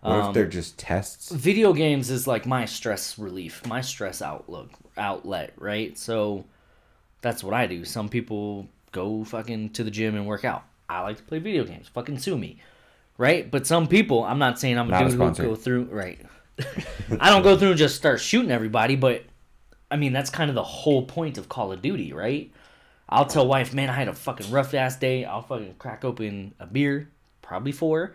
What 0.00 0.12
Um, 0.12 0.28
if 0.28 0.34
they're 0.34 0.46
just 0.46 0.78
tests? 0.78 1.30
video 1.30 1.72
games 1.72 2.10
is 2.10 2.26
like 2.26 2.44
my 2.46 2.64
stress 2.64 3.18
relief, 3.18 3.64
my 3.66 3.80
stress 3.80 4.20
outlook 4.22 4.70
outlet, 4.96 5.52
right? 5.56 5.96
So 5.98 6.44
that's 7.20 7.42
what 7.44 7.54
I 7.54 7.66
do. 7.66 7.84
Some 7.84 8.08
people 8.08 8.68
go 8.90 9.24
fucking 9.24 9.70
to 9.70 9.84
the 9.84 9.90
gym 9.90 10.14
and 10.16 10.26
work 10.26 10.44
out. 10.44 10.64
I 10.88 11.00
like 11.02 11.16
to 11.18 11.22
play 11.22 11.38
video 11.38 11.64
games. 11.64 11.88
Fucking 11.88 12.18
sue 12.18 12.36
me, 12.36 12.58
right? 13.16 13.50
But 13.50 13.66
some 13.66 13.86
people, 13.86 14.24
I'm 14.24 14.38
not 14.40 14.58
saying 14.58 14.76
I'm 14.78 14.88
a 14.88 14.90
Not 14.90 15.02
a 15.02 15.04
dude 15.04 15.12
who 15.12 15.16
sponsor. 15.18 15.42
go 15.44 15.54
through 15.54 15.84
right. 15.84 16.18
I 17.20 17.30
don't 17.30 17.42
go 17.42 17.56
through 17.56 17.70
and 17.70 17.78
just 17.78 17.96
start 17.96 18.20
shooting 18.20 18.50
everybody, 18.50 18.96
but 18.96 19.24
I 19.90 19.96
mean 19.96 20.12
that's 20.12 20.30
kind 20.30 20.50
of 20.50 20.54
the 20.54 20.62
whole 20.64 21.04
point 21.06 21.38
of 21.38 21.48
Call 21.48 21.72
of 21.72 21.80
Duty, 21.80 22.12
right? 22.12 22.50
I'll 23.12 23.26
tell 23.26 23.46
wife, 23.46 23.74
man, 23.74 23.90
I 23.90 23.92
had 23.94 24.08
a 24.08 24.14
fucking 24.14 24.50
rough 24.50 24.74
ass 24.74 24.96
day. 24.96 25.24
I'll 25.24 25.42
fucking 25.42 25.74
crack 25.78 26.04
open 26.04 26.54
a 26.58 26.66
beer, 26.66 27.10
probably 27.42 27.72
four, 27.72 28.14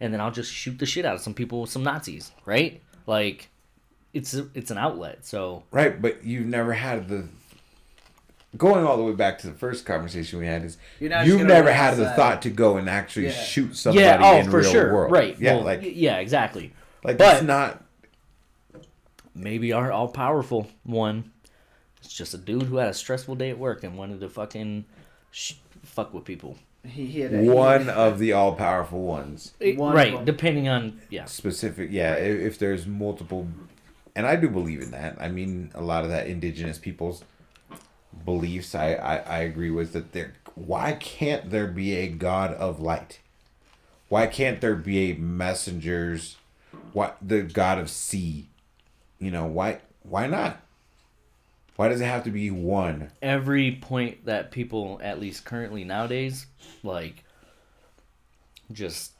and 0.00 0.12
then 0.12 0.20
I'll 0.20 0.30
just 0.30 0.52
shoot 0.52 0.78
the 0.78 0.86
shit 0.86 1.04
out 1.04 1.14
of 1.16 1.20
some 1.20 1.34
people 1.34 1.62
with 1.62 1.70
some 1.70 1.82
Nazis, 1.82 2.30
right? 2.44 2.80
Like, 3.06 3.48
it's 4.14 4.34
a, 4.34 4.48
it's 4.54 4.70
an 4.70 4.78
outlet. 4.78 5.26
So 5.26 5.64
Right, 5.70 6.00
but 6.00 6.24
you've 6.24 6.46
never 6.46 6.72
had 6.72 7.08
the 7.08 7.26
going 8.56 8.86
all 8.86 8.96
the 8.96 9.02
way 9.02 9.12
back 9.12 9.38
to 9.38 9.48
the 9.48 9.52
first 9.52 9.84
conversation 9.84 10.38
we 10.38 10.46
had 10.46 10.64
is 10.64 10.78
You're 10.98 11.10
not 11.10 11.26
just 11.26 11.38
you've 11.38 11.46
never 11.46 11.70
had 11.70 11.96
the 11.96 12.04
outside. 12.04 12.16
thought 12.16 12.42
to 12.42 12.50
go 12.50 12.78
and 12.78 12.88
actually 12.88 13.26
Yeah. 13.26 13.32
shoot 13.32 13.76
somebody 13.76 14.04
yeah, 14.06 14.18
oh 14.22 14.38
in 14.38 14.50
for 14.50 14.60
real 14.60 14.70
sure, 14.72 14.92
world. 14.94 15.12
right? 15.12 15.38
Yeah, 15.38 15.56
well, 15.56 15.64
like 15.64 15.80
yeah, 15.82 16.16
exactly. 16.18 16.72
like 17.04 17.18
but- 17.18 17.24
that's 17.32 17.42
not 17.42 17.82
Maybe 19.34 19.72
our 19.74 19.92
all 19.92 20.08
powerful 20.08 20.66
one. 20.84 21.30
It's 22.06 22.14
just 22.14 22.34
a 22.34 22.38
dude 22.38 22.62
who 22.62 22.76
had 22.76 22.88
a 22.88 22.94
stressful 22.94 23.34
day 23.34 23.50
at 23.50 23.58
work 23.58 23.82
and 23.82 23.98
wanted 23.98 24.20
to 24.20 24.28
fucking 24.28 24.84
sh- 25.32 25.54
fuck 25.82 26.14
with 26.14 26.24
people. 26.24 26.56
He, 26.84 27.06
he 27.06 27.20
had 27.20 27.34
a, 27.34 27.42
one 27.52 27.88
of 27.90 28.20
the 28.20 28.32
all 28.32 28.54
powerful 28.54 29.02
ones. 29.02 29.54
It- 29.58 29.76
One 29.76 29.92
right, 29.94 30.14
them. 30.14 30.24
depending 30.24 30.68
on 30.68 31.00
yeah. 31.10 31.24
Specific, 31.24 31.88
yeah. 31.90 32.14
If, 32.14 32.40
if 32.52 32.58
there's 32.60 32.86
multiple, 32.86 33.48
and 34.14 34.24
I 34.24 34.36
do 34.36 34.48
believe 34.48 34.82
in 34.82 34.92
that. 34.92 35.16
I 35.20 35.28
mean, 35.28 35.72
a 35.74 35.82
lot 35.82 36.04
of 36.04 36.10
that 36.10 36.28
indigenous 36.28 36.78
people's 36.78 37.24
beliefs, 38.24 38.74
I 38.76 38.92
I, 38.94 39.16
I 39.16 39.38
agree 39.40 39.70
with 39.70 39.92
that. 39.94 40.12
There, 40.12 40.34
why 40.54 40.92
can't 40.92 41.50
there 41.50 41.66
be 41.66 41.96
a 41.96 42.06
god 42.06 42.54
of 42.54 42.78
light? 42.80 43.18
Why 44.08 44.28
can't 44.28 44.60
there 44.60 44.76
be 44.76 45.10
a 45.10 45.16
messengers? 45.16 46.36
What 46.92 47.16
the 47.20 47.42
god 47.42 47.78
of 47.80 47.90
sea? 47.90 48.46
You 49.18 49.32
know 49.32 49.46
why? 49.46 49.80
Why 50.04 50.28
not? 50.28 50.60
Why 51.76 51.88
does 51.88 52.00
it 52.00 52.06
have 52.06 52.24
to 52.24 52.30
be 52.30 52.50
one? 52.50 53.10
every 53.22 53.72
point 53.72 54.24
that 54.24 54.50
people 54.50 54.98
at 55.02 55.20
least 55.20 55.44
currently 55.44 55.84
nowadays 55.84 56.46
like 56.82 57.24
just 58.72 59.12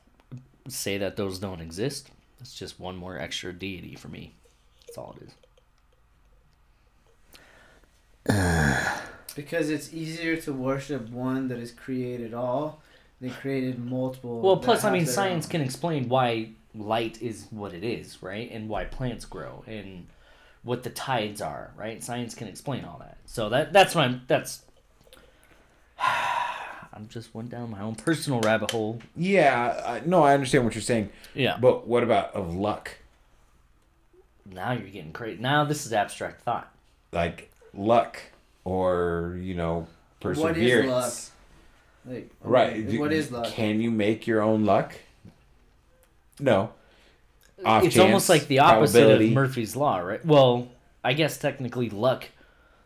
say 0.68 0.98
that 0.98 1.16
those 1.16 1.38
don't 1.38 1.60
exist 1.60 2.10
it's 2.40 2.54
just 2.54 2.80
one 2.80 2.96
more 2.96 3.18
extra 3.18 3.52
deity 3.52 3.94
for 3.94 4.08
me 4.08 4.34
that's 4.86 4.98
all 4.98 5.16
it 5.20 5.28
is 5.28 5.34
because 9.36 9.70
it's 9.70 9.92
easier 9.94 10.36
to 10.36 10.52
worship 10.52 11.08
one 11.10 11.46
that 11.48 11.58
has 11.58 11.70
created 11.70 12.34
all 12.34 12.82
than 13.20 13.30
created 13.30 13.78
multiple. 13.78 14.40
well 14.40 14.56
plus 14.56 14.82
i 14.82 14.90
mean 14.90 15.06
science 15.06 15.46
own. 15.46 15.50
can 15.50 15.60
explain 15.60 16.08
why 16.08 16.48
light 16.74 17.20
is 17.22 17.46
what 17.50 17.72
it 17.72 17.84
is 17.84 18.22
right 18.22 18.50
and 18.50 18.68
why 18.68 18.84
plants 18.84 19.24
grow 19.24 19.62
and 19.66 20.06
what 20.66 20.82
the 20.82 20.90
tides 20.90 21.40
are 21.40 21.70
right 21.76 22.02
science 22.02 22.34
can 22.34 22.48
explain 22.48 22.84
all 22.84 22.98
that 22.98 23.16
so 23.24 23.48
that 23.48 23.72
that's 23.72 23.94
what 23.94 24.04
i'm 24.04 24.22
that's 24.26 24.62
I 26.96 27.00
just 27.08 27.34
went 27.34 27.50
down 27.50 27.70
my 27.70 27.80
own 27.80 27.94
personal 27.94 28.40
rabbit 28.40 28.70
hole. 28.70 29.00
Yeah, 29.14 29.82
I, 29.86 30.00
no, 30.06 30.22
I 30.22 30.32
understand 30.32 30.64
what 30.64 30.74
you're 30.74 30.80
saying. 30.80 31.10
Yeah. 31.34 31.58
But 31.60 31.86
what 31.86 32.02
about 32.02 32.34
of 32.34 32.54
luck? 32.54 32.92
Now 34.50 34.72
you're 34.72 34.88
getting 34.88 35.12
crazy. 35.12 35.40
Now 35.40 35.64
this 35.64 35.84
is 35.84 35.92
abstract 35.92 36.42
thought. 36.42 36.72
Like 37.12 37.50
luck 37.74 38.22
or, 38.64 39.36
you 39.40 39.54
know, 39.54 39.88
perseverance. 40.20 40.56
What 40.56 40.56
is 40.56 40.86
luck? 40.86 42.14
Like, 42.14 42.30
Right. 42.42 42.98
What 42.98 43.12
is 43.12 43.30
luck? 43.30 43.46
Can 43.48 43.80
you 43.80 43.90
make 43.90 44.26
your 44.26 44.40
own 44.40 44.64
luck? 44.64 44.94
No. 46.40 46.70
Off 47.64 47.84
it's 47.84 47.94
chance, 47.94 48.04
almost 48.04 48.28
like 48.28 48.46
the 48.48 48.58
opposite 48.60 49.20
of 49.22 49.30
Murphy's 49.30 49.74
law, 49.76 49.98
right? 49.98 50.24
Well, 50.24 50.68
I 51.02 51.14
guess 51.14 51.38
technically 51.38 51.88
luck 51.90 52.26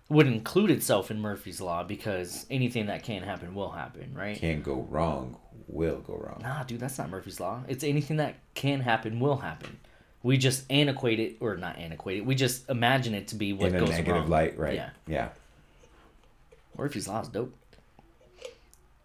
would 0.09 0.27
include 0.27 0.71
itself 0.71 1.11
in 1.11 1.21
Murphy's 1.21 1.61
law 1.61 1.83
because 1.83 2.47
anything 2.51 2.87
that 2.87 3.03
can 3.03 3.23
happen 3.23 3.55
will 3.55 3.71
happen, 3.71 4.13
right? 4.15 4.37
Can't 4.37 4.63
go 4.63 4.87
wrong, 4.91 5.37
will 5.69 5.99
go 5.99 6.15
wrong. 6.15 6.41
Nah, 6.43 6.63
dude, 6.65 6.81
that's 6.81 6.99
not 6.99 7.11
Murphy's 7.11 7.41
law. 7.41 7.63
It's 7.69 7.83
anything 7.85 8.17
that 8.19 8.37
can 8.55 8.81
happen 8.81 9.19
will 9.21 9.39
happen. 9.39 9.79
We 10.23 10.37
just 10.37 10.71
antiquate 10.71 11.19
it, 11.19 11.37
or 11.41 11.57
not 11.57 11.79
antiquate 11.79 12.19
it. 12.19 12.27
We 12.27 12.35
just 12.35 12.69
imagine 12.69 13.15
it 13.15 13.29
to 13.29 13.37
be 13.37 13.53
what 13.53 13.71
In 13.71 13.77
a 13.77 13.81
goes 13.81 13.89
negative 13.91 14.15
wrong. 14.15 14.29
light, 14.29 14.59
right? 14.59 14.75
Yeah, 14.75 14.91
Yeah. 15.07 15.29
Murphy's 16.77 17.09
law 17.09 17.21
is 17.23 17.29
dope. 17.29 17.55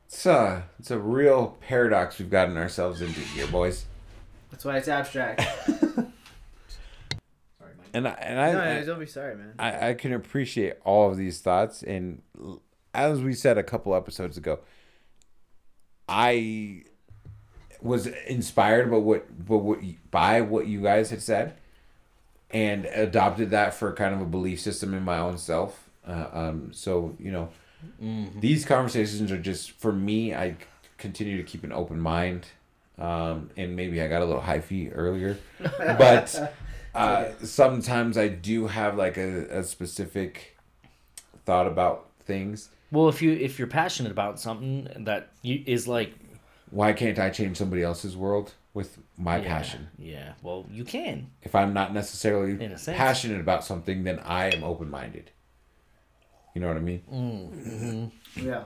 It's 0.07 0.25
a, 0.25 0.63
it's 0.79 0.91
a 0.91 0.99
real 0.99 1.57
paradox 1.61 2.19
we've 2.19 2.29
gotten 2.29 2.55
ourselves 2.57 3.01
into 3.01 3.19
here, 3.19 3.47
boys. 3.47 3.85
That's 4.55 4.63
why 4.63 4.77
it's 4.77 4.87
abstract. 4.87 5.41
Sorry, 5.67 6.05
And 7.93 8.07
I, 8.07 8.11
and 8.11 8.39
I, 8.39 8.51
no, 8.53 8.59
I, 8.61 8.79
no, 8.79 8.85
don't 8.85 8.99
be 9.01 9.05
sorry, 9.05 9.35
man. 9.35 9.53
I, 9.59 9.89
I 9.89 9.93
can 9.95 10.13
appreciate 10.13 10.75
all 10.85 11.11
of 11.11 11.17
these 11.17 11.41
thoughts. 11.41 11.83
And 11.83 12.21
as 12.93 13.19
we 13.19 13.33
said 13.33 13.57
a 13.57 13.63
couple 13.63 13.93
episodes 13.93 14.37
ago 14.37 14.59
i 16.07 16.83
was 17.81 18.07
inspired 18.27 18.89
by 18.89 18.95
what, 18.95 19.45
by 19.45 19.55
what 19.55 19.79
by 20.09 20.39
what 20.39 20.67
you 20.67 20.81
guys 20.81 21.09
had 21.09 21.21
said 21.21 21.55
and 22.49 22.85
adopted 22.85 23.49
that 23.49 23.73
for 23.73 23.91
kind 23.91 24.15
of 24.15 24.21
a 24.21 24.25
belief 24.25 24.61
system 24.61 24.93
in 24.93 25.03
my 25.03 25.17
own 25.17 25.37
self. 25.37 25.89
Uh, 26.07 26.27
um, 26.31 26.71
so 26.71 27.13
you 27.19 27.29
know 27.29 27.49
these 28.39 28.63
conversations 28.63 29.33
are 29.33 29.37
just 29.37 29.71
for 29.71 29.91
me 29.91 30.33
I 30.33 30.55
continue 30.97 31.35
to 31.35 31.43
keep 31.43 31.65
an 31.65 31.73
open 31.73 31.99
mind 31.99 32.47
um, 32.97 33.49
and 33.57 33.75
maybe 33.75 34.01
i 34.01 34.07
got 34.07 34.21
a 34.21 34.25
little 34.25 34.41
hyphy 34.41 34.91
earlier 34.93 35.37
but 35.79 36.53
uh, 36.95 37.25
sometimes 37.43 38.17
I 38.17 38.29
do 38.29 38.67
have 38.67 38.95
like 38.95 39.17
a, 39.17 39.59
a 39.59 39.63
specific 39.63 40.57
thought 41.45 41.67
about 41.67 42.09
things. 42.25 42.69
Well, 42.91 43.09
if 43.09 43.21
you 43.21 43.33
if 43.33 43.59
you're 43.59 43.67
passionate 43.67 44.11
about 44.11 44.39
something 44.39 44.87
that 44.99 45.29
you, 45.41 45.61
is 45.65 45.87
like 45.87 46.13
Why 46.69 46.93
can't 46.93 47.19
I 47.19 47.29
change 47.29 47.57
somebody 47.57 47.83
else's 47.83 48.15
world 48.15 48.53
with 48.73 48.97
my 49.17 49.37
yeah, 49.37 49.47
passion? 49.47 49.89
yeah, 49.97 50.33
well, 50.41 50.65
you 50.71 50.85
can. 50.85 51.31
If 51.43 51.53
I'm 51.53 51.73
not 51.73 51.93
necessarily 51.93 52.51
In 52.63 52.71
a 52.71 52.77
sense. 52.77 52.97
passionate 52.97 53.41
about 53.41 53.65
something, 53.65 54.05
then 54.05 54.19
I 54.19 54.51
am 54.55 54.63
open 54.63 54.89
minded. 54.89 55.31
You 56.53 56.61
know 56.61 56.67
what 56.69 56.77
I 56.77 56.79
mean? 56.79 58.11
Yeah. 58.37 58.63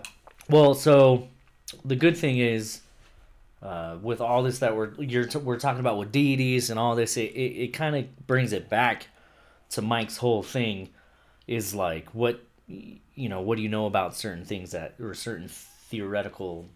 Well, 0.48 0.76
so 0.76 1.28
the 1.84 1.96
good 1.96 2.16
thing 2.16 2.38
is, 2.38 2.82
uh, 3.62 3.98
with 4.02 4.22
all 4.22 4.44
this 4.44 4.60
that 4.60 4.76
we're 4.76 4.94
you're 5.02 5.26
t- 5.26 5.40
we're 5.40 5.60
talking 5.60 5.80
about 5.80 5.98
with 5.98 6.12
deities 6.12 6.70
and 6.70 6.80
all 6.80 6.96
this, 6.96 7.18
it 7.18 7.32
it, 7.34 7.64
it 7.64 7.68
kind 7.74 7.96
of 7.96 8.28
brings 8.28 8.54
it 8.54 8.70
back 8.70 9.08
to 9.72 9.82
Mike's 9.82 10.18
whole 10.18 10.44
thing, 10.44 10.90
is 11.48 11.76
like 11.76 12.10
what 12.16 12.42
you 12.68 13.30
know 13.30 13.42
what 13.42 13.58
do 13.58 13.62
you 13.62 13.70
know 13.70 13.86
about 13.86 14.16
certain 14.16 14.46
things 14.46 14.72
that 14.72 14.96
or 15.00 15.14
certain 15.14 15.48
theoretical 15.50 16.68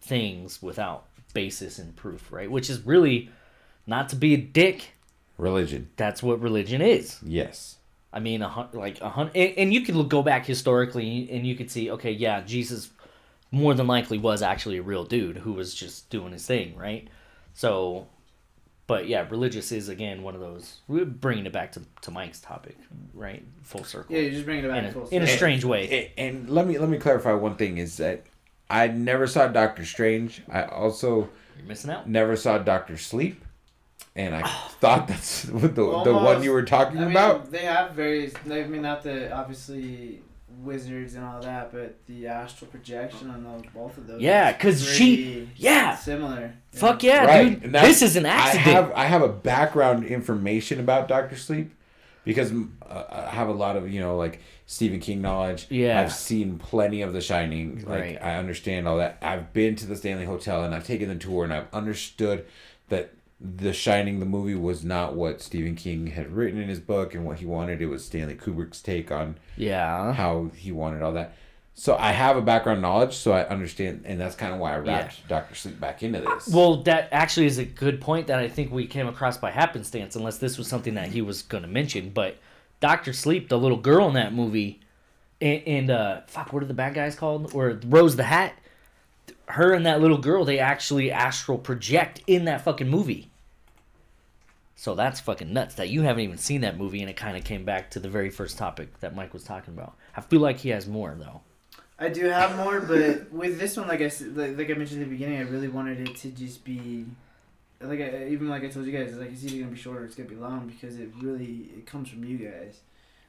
things 0.00 0.62
without 0.62 1.04
basis 1.34 1.78
and 1.78 1.94
proof, 1.96 2.30
right? 2.32 2.50
Which 2.50 2.70
is 2.70 2.80
really 2.86 3.30
not 3.86 4.08
to 4.10 4.16
be 4.16 4.34
a 4.34 4.38
dick. 4.38 4.92
Religion, 5.38 5.88
That's 5.96 6.22
what 6.22 6.40
religion 6.40 6.80
is. 6.82 7.18
yes. 7.22 7.76
I 8.12 8.20
mean, 8.20 8.40
a 8.42 8.68
like 8.72 9.00
a 9.02 9.08
hundred, 9.10 9.36
and, 9.36 9.58
and 9.58 9.74
you 9.74 9.82
can 9.82 9.96
look- 9.98 10.08
go 10.08 10.22
back 10.22 10.46
historically, 10.46 11.28
and 11.30 11.46
you 11.46 11.54
could 11.54 11.70
see, 11.70 11.90
okay, 11.90 12.10
yeah, 12.10 12.40
Jesus 12.40 12.88
more 13.50 13.74
than 13.74 13.86
likely 13.86 14.18
was 14.18 14.42
actually 14.42 14.76
a 14.78 14.82
real 14.82 15.04
dude 15.04 15.38
who 15.38 15.52
was 15.52 15.74
just 15.74 16.10
doing 16.10 16.32
his 16.32 16.46
thing, 16.46 16.76
right? 16.76 17.08
So, 17.54 18.06
but 18.86 19.08
yeah, 19.08 19.26
religious 19.28 19.72
is 19.72 19.88
again 19.88 20.22
one 20.22 20.34
of 20.34 20.40
those. 20.40 20.78
We're 20.86 21.04
bringing 21.04 21.46
it 21.46 21.52
back 21.52 21.72
to, 21.72 21.82
to 22.02 22.10
Mike's 22.10 22.40
topic, 22.40 22.76
right? 23.14 23.44
Full 23.62 23.84
circle. 23.84 24.14
Yeah, 24.14 24.22
you're 24.22 24.32
just 24.32 24.44
bringing 24.44 24.64
it 24.64 24.68
back 24.68 24.84
in 24.84 24.92
full 24.92 25.08
a, 25.10 25.14
in 25.14 25.22
a 25.22 25.26
strange 25.26 25.64
way. 25.64 26.12
And, 26.16 26.36
and 26.36 26.50
let 26.50 26.66
me 26.66 26.78
let 26.78 26.88
me 26.88 26.98
clarify 26.98 27.32
one 27.32 27.56
thing: 27.56 27.78
is 27.78 27.96
that 27.96 28.24
I 28.70 28.88
never 28.88 29.26
saw 29.26 29.48
Doctor 29.48 29.84
Strange. 29.84 30.42
I 30.50 30.64
also 30.64 31.30
You're 31.56 31.66
missing 31.66 31.90
out. 31.90 32.08
never 32.08 32.36
saw 32.36 32.58
Doctor 32.58 32.96
Sleep, 32.98 33.42
and 34.14 34.34
I 34.34 34.42
thought 34.80 35.08
that's 35.08 35.46
what 35.46 35.74
the 35.74 36.02
the 36.04 36.12
one 36.12 36.42
you 36.42 36.52
were 36.52 36.64
talking 36.64 36.98
I 36.98 37.02
mean, 37.02 37.10
about. 37.12 37.50
they 37.50 37.64
have 37.64 37.92
various. 37.92 38.34
I 38.44 38.64
mean, 38.64 38.82
not 38.82 39.02
the 39.02 39.32
obviously 39.32 40.22
wizards 40.62 41.14
and 41.14 41.24
all 41.24 41.40
that, 41.40 41.72
but 41.72 41.94
the 42.06 42.26
astral 42.26 42.70
projection 42.70 43.30
on 43.30 43.44
those, 43.44 43.62
both 43.74 43.96
of 43.98 44.06
those. 44.06 44.20
Yeah, 44.20 44.52
because 44.52 44.86
she- 44.88 45.48
yeah. 45.56 45.94
similar. 45.96 46.52
Fuck 46.72 47.02
yeah, 47.02 47.24
Right, 47.24 47.54
dude! 47.60 47.64
and 47.64 47.74
This 47.74 48.02
is 48.02 48.16
an 48.16 48.26
accident. 48.26 48.66
I 48.66 48.70
have 48.70 48.92
I 48.92 49.04
have 49.06 49.22
a 49.22 49.28
background 49.28 50.04
information 50.04 50.80
about 50.80 51.08
Doctor 51.08 51.36
Sleep 51.36 51.72
because 52.24 52.52
uh, 52.88 53.04
I 53.10 53.30
have 53.30 53.48
a 53.48 53.52
lot 53.52 53.76
of 53.76 53.90
you 53.90 54.00
know 54.00 54.16
like 54.16 54.40
Stephen 54.66 55.00
King 55.00 55.22
knowledge. 55.22 55.66
Yeah. 55.70 56.00
I've 56.00 56.12
seen 56.12 56.58
plenty 56.58 57.02
of 57.02 57.12
The 57.12 57.20
Shining. 57.22 57.84
Like 57.86 58.00
Right. 58.00 58.18
I 58.22 58.36
understand 58.36 58.86
all 58.86 58.98
that. 58.98 59.18
I've 59.22 59.52
been 59.52 59.76
to 59.76 59.86
the 59.86 59.96
Stanley 59.96 60.26
Hotel 60.26 60.62
and 60.64 60.74
I've 60.74 60.86
taken 60.86 61.08
the 61.08 61.16
tour 61.16 61.42
and 61.44 61.52
I've 61.52 61.72
understood 61.72 62.44
that 62.90 63.10
The 63.40 63.72
Shining 63.72 64.18
the 64.18 64.26
movie 64.26 64.56
was 64.56 64.84
not 64.84 65.14
what 65.14 65.40
Stephen 65.40 65.76
King 65.76 66.08
had 66.08 66.32
written 66.32 66.60
in 66.60 66.68
his 66.68 66.80
book 66.80 67.14
and 67.14 67.24
what 67.24 67.38
he 67.38 67.46
wanted. 67.46 67.80
It 67.80 67.86
was 67.86 68.04
Stanley 68.04 68.34
Kubrick's 68.34 68.82
take 68.82 69.12
on 69.12 69.36
yeah. 69.56 70.12
how 70.12 70.50
he 70.56 70.72
wanted 70.72 71.02
all 71.02 71.12
that. 71.12 71.36
So 71.74 71.96
I 71.96 72.10
have 72.10 72.36
a 72.36 72.42
background 72.42 72.82
knowledge, 72.82 73.14
so 73.14 73.30
I 73.30 73.46
understand, 73.46 74.02
and 74.04 74.20
that's 74.20 74.34
kind 74.34 74.52
of 74.52 74.58
why 74.58 74.74
I 74.74 74.78
wrapped 74.78 75.28
Doctor 75.28 75.54
Sleep 75.54 75.78
back 75.78 76.02
into 76.02 76.20
this. 76.20 76.48
Well, 76.48 76.82
that 76.82 77.08
actually 77.12 77.46
is 77.46 77.58
a 77.58 77.64
good 77.64 78.00
point 78.00 78.26
that 78.26 78.40
I 78.40 78.48
think 78.48 78.72
we 78.72 78.88
came 78.88 79.06
across 79.06 79.36
by 79.36 79.52
happenstance, 79.52 80.16
unless 80.16 80.38
this 80.38 80.58
was 80.58 80.66
something 80.66 80.94
that 80.94 81.10
he 81.10 81.22
was 81.22 81.42
going 81.42 81.62
to 81.62 81.68
mention. 81.68 82.10
But 82.10 82.38
Doctor 82.80 83.12
Sleep, 83.12 83.48
the 83.48 83.58
little 83.58 83.78
girl 83.78 84.08
in 84.08 84.14
that 84.14 84.34
movie, 84.34 84.80
and, 85.40 85.62
and 85.68 85.90
uh, 85.90 86.20
fuck, 86.26 86.52
what 86.52 86.64
are 86.64 86.66
the 86.66 86.74
bad 86.74 86.94
guys 86.94 87.14
called? 87.14 87.54
Or 87.54 87.78
Rose 87.86 88.16
the 88.16 88.24
Hat? 88.24 88.54
Her 89.48 89.72
and 89.72 89.86
that 89.86 90.00
little 90.00 90.18
girl, 90.18 90.44
they 90.44 90.58
actually 90.58 91.10
astral 91.10 91.58
project 91.58 92.22
in 92.26 92.44
that 92.44 92.62
fucking 92.62 92.88
movie. 92.88 93.30
So 94.76 94.94
that's 94.94 95.18
fucking 95.18 95.52
nuts 95.52 95.74
that 95.74 95.88
you 95.88 96.02
haven't 96.02 96.22
even 96.22 96.38
seen 96.38 96.60
that 96.60 96.78
movie, 96.78 97.00
and 97.00 97.10
it 97.10 97.16
kind 97.16 97.36
of 97.36 97.42
came 97.42 97.64
back 97.64 97.90
to 97.90 98.00
the 98.00 98.08
very 98.08 98.30
first 98.30 98.56
topic 98.58 99.00
that 99.00 99.16
Mike 99.16 99.32
was 99.32 99.42
talking 99.42 99.74
about. 99.74 99.96
I 100.16 100.20
feel 100.20 100.40
like 100.40 100.58
he 100.58 100.68
has 100.68 100.86
more 100.86 101.16
though. 101.18 101.40
I 101.98 102.08
do 102.10 102.26
have 102.26 102.56
more, 102.56 102.80
but 102.80 103.32
with 103.32 103.58
this 103.58 103.76
one, 103.76 103.88
like 103.88 104.00
I 104.00 104.10
like, 104.34 104.56
like 104.56 104.70
I 104.70 104.74
mentioned 104.74 105.02
at 105.02 105.08
the 105.08 105.16
beginning, 105.16 105.38
I 105.38 105.42
really 105.42 105.66
wanted 105.66 106.08
it 106.08 106.14
to 106.18 106.30
just 106.30 106.64
be, 106.64 107.06
like 107.80 108.00
I, 108.00 108.28
even 108.28 108.48
like 108.48 108.62
I 108.62 108.68
told 108.68 108.86
you 108.86 108.92
guys, 108.92 109.16
like 109.16 109.32
it's 109.32 109.42
either 109.44 109.58
gonna 109.58 109.72
be 109.72 109.78
short 109.78 109.98
or 109.98 110.04
it's 110.04 110.14
gonna 110.14 110.28
be 110.28 110.36
long 110.36 110.68
because 110.68 110.96
it 110.96 111.10
really 111.20 111.70
it 111.76 111.86
comes 111.86 112.08
from 112.08 112.22
you 112.22 112.38
guys. 112.38 112.78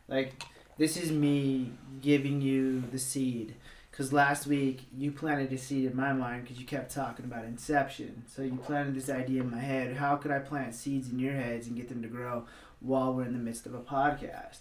Like 0.08 0.44
this 0.78 0.98
is 0.98 1.12
me 1.12 1.72
giving 2.00 2.42
you 2.42 2.82
the 2.92 3.00
seed. 3.00 3.56
Because 4.00 4.14
last 4.14 4.48
week 4.48 4.84
you 4.98 5.12
planted 5.12 5.52
a 5.52 5.58
seed 5.58 5.84
in 5.84 5.94
my 5.94 6.14
mind 6.14 6.44
because 6.44 6.58
you 6.58 6.66
kept 6.66 6.96
talking 6.96 7.26
about 7.26 7.44
inception. 7.44 8.24
So 8.34 8.42
you 8.42 8.56
planted 8.56 8.96
this 8.96 9.10
idea 9.10 9.42
in 9.42 9.52
my 9.52 9.60
head. 9.60 9.98
How 9.98 10.16
could 10.16 10.32
I 10.32 10.40
plant 10.40 10.74
seeds 10.74 11.10
in 11.10 11.20
your 11.20 11.34
heads 11.34 11.68
and 11.68 11.76
get 11.76 11.90
them 11.90 12.02
to 12.04 12.08
grow 12.08 12.46
while 12.80 13.14
we're 13.14 13.26
in 13.26 13.34
the 13.34 13.40
midst 13.40 13.66
of 13.66 13.74
a 13.74 13.82
podcast? 13.82 14.60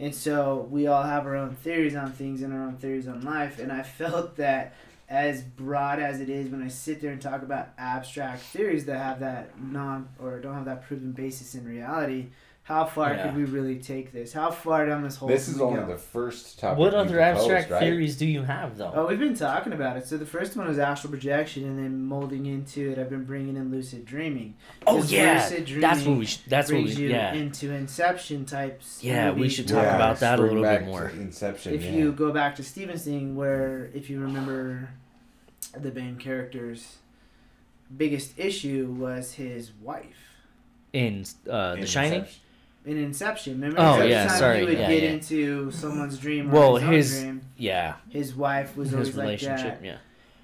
And 0.00 0.12
so 0.12 0.66
we 0.68 0.88
all 0.88 1.04
have 1.04 1.26
our 1.26 1.36
own 1.36 1.54
theories 1.54 1.94
on 1.94 2.10
things 2.10 2.42
and 2.42 2.52
our 2.52 2.64
own 2.64 2.76
theories 2.76 3.06
on 3.06 3.22
life. 3.22 3.60
And 3.60 3.70
I 3.70 3.82
felt 3.84 4.34
that 4.38 4.74
as 5.08 5.42
broad 5.42 6.00
as 6.00 6.20
it 6.20 6.28
is 6.28 6.48
when 6.48 6.60
I 6.60 6.66
sit 6.66 7.00
there 7.00 7.12
and 7.12 7.22
talk 7.22 7.42
about 7.42 7.68
abstract 7.78 8.42
theories 8.42 8.86
that 8.86 8.98
have 8.98 9.20
that 9.20 9.62
non 9.62 10.08
or 10.18 10.40
don't 10.40 10.54
have 10.54 10.64
that 10.64 10.88
proven 10.88 11.12
basis 11.12 11.54
in 11.54 11.68
reality, 11.68 12.30
how 12.64 12.84
far 12.84 13.12
Yeah. 13.12 13.24
could 13.26 13.36
we 13.36 13.42
really 13.44 13.76
take 13.80 14.12
this? 14.12 14.32
How 14.32 14.52
far 14.52 14.86
down 14.86 15.02
this 15.02 15.16
hole 15.16 15.28
this 15.28 15.48
is 15.48 15.60
only 15.60 15.80
go? 15.80 15.86
the 15.86 15.96
first 15.98 16.60
topic. 16.60 16.78
What 16.78 16.94
other 16.94 17.16
proposed, 17.16 17.40
abstract 17.40 17.70
right? 17.72 17.80
theories 17.80 18.16
do 18.16 18.24
you 18.24 18.44
have 18.44 18.78
though? 18.78 18.92
Oh, 18.94 19.06
we've 19.08 19.18
been 19.18 19.34
talking 19.34 19.72
about 19.72 19.96
it. 19.96 20.06
So 20.06 20.16
the 20.16 20.24
first 20.26 20.56
one 20.56 20.68
was 20.68 20.78
astral 20.78 21.10
projection, 21.10 21.64
and 21.64 21.76
then 21.76 22.04
molding 22.04 22.46
into 22.46 22.90
it, 22.92 23.00
I've 23.00 23.10
been 23.10 23.24
bringing 23.24 23.56
in 23.56 23.72
lucid 23.72 24.04
dreaming. 24.04 24.54
Oh, 24.86 25.02
yeah, 25.02 25.42
lucid 25.50 25.82
that's 25.82 26.04
what 26.04 26.18
we. 26.18 26.26
Sh- 26.26 26.38
that's 26.46 26.70
what 26.70 26.76
we. 26.78 26.84
brings 26.84 27.00
Yeah. 27.00 27.34
into 27.34 27.72
Inception 27.72 28.44
types. 28.44 29.02
Yeah, 29.02 29.32
we 29.32 29.48
should 29.48 29.66
talk 29.66 29.84
about 29.84 30.20
that 30.20 30.38
a 30.38 30.42
bring 30.42 30.58
little 30.60 30.78
bit 30.78 30.86
more. 30.86 31.08
to 31.08 31.20
Inception. 31.20 31.74
If 31.74 31.82
yeah. 31.82 31.90
you 31.90 32.12
go 32.12 32.30
back 32.32 32.54
to 32.56 32.62
Stephen's 32.62 33.02
thing, 33.04 33.34
where 33.34 33.90
if 33.92 34.08
you 34.08 34.20
remember, 34.20 34.88
the 35.76 35.90
main 35.90 36.14
character's 36.16 36.98
biggest 37.96 38.38
issue 38.38 38.86
was 38.98 39.32
his 39.34 39.72
wife. 39.82 40.36
in 40.92 41.24
uh, 41.50 41.74
The 41.74 41.86
Shining. 41.86 42.20
Inception. 42.20 42.38
In 42.84 42.98
Inception, 42.98 43.54
remember? 43.54 43.76
Oh, 43.80 43.94
every 43.94 44.10
yeah, 44.10 44.26
time 44.26 44.38
sorry, 44.38 44.58
he 44.60 44.64
would 44.64 44.78
yeah, 44.78 44.88
get 44.88 45.02
yeah. 45.04 45.10
into 45.10 45.70
someone's 45.70 46.18
dream 46.18 46.50
or 46.50 46.52
Well, 46.52 46.76
his, 46.76 46.84
own 46.88 46.92
his- 46.94 47.20
dream, 47.20 47.40
Yeah, 47.56 47.94
his 48.08 48.34
wife 48.34 48.76
was 48.76 48.88
his 48.88 48.94
always 48.94 49.16
like 49.16 49.24
relationship. 49.24 49.80
that. 49.80 49.84
Yeah, 49.84 49.96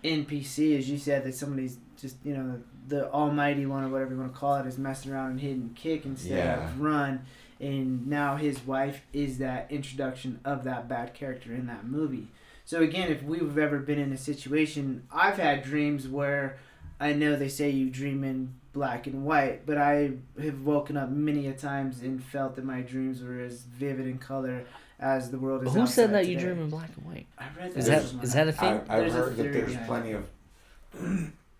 NPC, 0.05 0.79
as 0.79 0.89
you 0.89 0.99
said, 0.99 1.25
that 1.25 1.35
somebody's 1.35 1.79
just 2.01 2.17
you 2.25 2.35
know 2.37 2.61
the 2.87 3.11
almighty 3.11 3.67
one 3.67 3.83
or 3.85 3.89
whatever 3.89 4.13
you 4.15 4.21
want 4.21 4.33
to 4.33 4.39
call 4.39 4.57
it 4.57 4.67
is 4.67 4.79
messing 4.79 5.13
around 5.13 5.33
and 5.33 5.41
hitting 5.41 5.71
kick 5.75 6.07
instead 6.07 6.39
Yeah. 6.39 6.65
of 6.65 6.81
run, 6.81 7.23
and 7.61 8.07
now 8.07 8.37
his 8.37 8.65
wife 8.67 9.03
is 9.13 9.39
that 9.39 9.67
introduction 9.71 10.39
of 10.45 10.65
that 10.65 10.89
bad 10.89 11.15
character 11.15 11.53
in 11.53 11.67
that 11.67 11.87
movie. 11.87 12.29
So 12.65 12.83
again, 12.83 13.11
if 13.11 13.23
we've 13.23 13.59
ever 13.59 13.79
been 13.79 13.99
in 13.99 14.13
a 14.13 14.17
situation, 14.17 15.03
I've 15.13 15.39
had 15.39 15.63
dreams 15.65 16.07
where 16.07 16.59
I 17.01 17.13
know 17.15 17.35
they 17.37 17.49
say 17.49 17.71
you 17.71 17.91
dream 17.91 18.23
in 18.23 18.55
black 18.73 19.07
and 19.07 19.25
white, 19.25 19.67
but 19.67 19.79
I 19.79 20.13
have 20.43 20.63
woken 20.63 20.97
up 20.97 21.11
many 21.11 21.47
a 21.49 21.53
times 21.53 22.01
and 22.03 22.23
felt 22.23 22.57
that 22.57 22.65
my 22.65 22.81
dreams 22.81 23.23
were 23.23 23.41
as 23.41 23.63
vivid 23.63 24.07
in 24.07 24.19
color 24.19 24.65
as 25.01 25.31
the 25.31 25.39
world 25.39 25.67
is. 25.67 25.75
Who 25.75 25.87
said 25.87 26.11
outside 26.11 26.25
that 26.25 26.29
you 26.29 26.39
dream 26.39 26.61
in 26.61 26.71
black 26.71 26.91
and 26.97 27.07
white? 27.07 27.27
I 27.39 27.47
read 27.59 27.73
that. 27.73 27.79
Is 27.79 27.87
that 27.87 28.03
somewhere. 28.03 28.25
is 28.25 28.33
that 28.35 28.49
a 28.49 28.51
I, 28.51 28.53
thing? 28.53 28.81
I've 28.89 29.01
There's 29.01 29.13
heard 29.13 29.37
that 29.37 29.53
there's 29.53 29.73
behind 29.73 29.87
plenty 29.87 30.13
of 30.13 30.27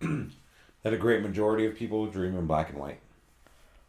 that 0.83 0.93
a 0.93 0.97
great 0.97 1.21
majority 1.21 1.65
of 1.65 1.75
people 1.75 2.05
dream 2.07 2.37
in 2.37 2.45
black 2.45 2.69
and 2.69 2.79
white. 2.79 2.99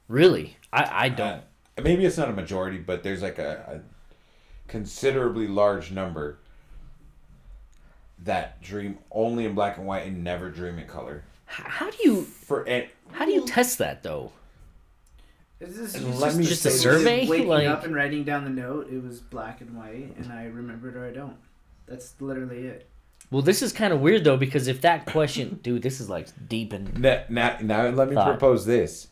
Really? 0.08 0.56
I 0.72 1.04
I 1.04 1.08
don't. 1.08 1.42
Uh, 1.78 1.82
maybe 1.82 2.04
it's 2.04 2.16
not 2.16 2.28
a 2.28 2.32
majority, 2.32 2.78
but 2.78 3.02
there's 3.02 3.22
like 3.22 3.38
a, 3.38 3.82
a 3.82 4.70
considerably 4.70 5.48
large 5.48 5.90
number 5.90 6.38
that 8.22 8.60
dream 8.62 8.98
only 9.10 9.46
in 9.46 9.54
black 9.54 9.78
and 9.78 9.86
white 9.86 10.06
and 10.06 10.22
never 10.22 10.50
dream 10.50 10.78
in 10.78 10.86
color. 10.86 11.24
How 11.46 11.90
do 11.90 11.96
you 12.04 12.22
For 12.22 12.62
and 12.68 12.86
how 13.12 13.24
do 13.24 13.32
you 13.32 13.46
test 13.46 13.78
that 13.78 14.02
though? 14.02 14.32
Is 15.60 15.76
this 15.76 15.94
And 15.94 16.06
just, 16.18 16.38
me 16.38 16.44
just 16.44 16.64
a 16.64 16.70
say- 16.70 16.76
survey? 16.78 17.26
Waking 17.28 17.48
Like- 17.48 17.66
up 17.68 17.84
and 17.84 17.94
writing 17.94 18.24
down 18.24 18.44
the 18.44 18.50
note, 18.50 18.88
it 18.90 19.02
was 19.02 19.20
black 19.20 19.60
and 19.60 19.76
white, 19.76 20.14
and 20.16 20.32
I 20.32 20.44
remember 20.46 20.88
it 20.88 20.96
or 20.96 21.06
I 21.06 21.10
don't. 21.12 21.36
That's 21.86 22.14
literally 22.20 22.66
it. 22.66 22.88
Well, 23.30 23.42
this 23.42 23.60
is 23.62 23.72
kind 23.72 23.92
of 23.92 24.00
weird 24.00 24.24
though 24.24 24.36
because 24.38 24.66
if 24.68 24.80
that 24.80 25.06
question, 25.06 25.60
dude, 25.62 25.82
this 25.82 26.00
is 26.00 26.08
like 26.08 26.28
deep 26.48 26.72
and 26.72 26.98
now, 26.98 27.24
now, 27.28 27.58
now 27.60 27.88
let 27.88 28.08
me 28.08 28.14
Thought. 28.14 28.26
propose 28.38 28.64
this. 28.66 29.08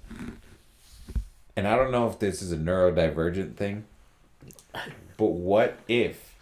And 1.57 1.67
I 1.69 1.77
don't 1.77 1.91
know 1.91 2.09
if 2.09 2.19
this 2.19 2.41
is 2.41 2.51
a 2.53 2.57
neurodivergent 2.57 3.57
thing, 3.57 3.85
but 5.17 5.27
what 5.27 5.79
if 5.89 6.37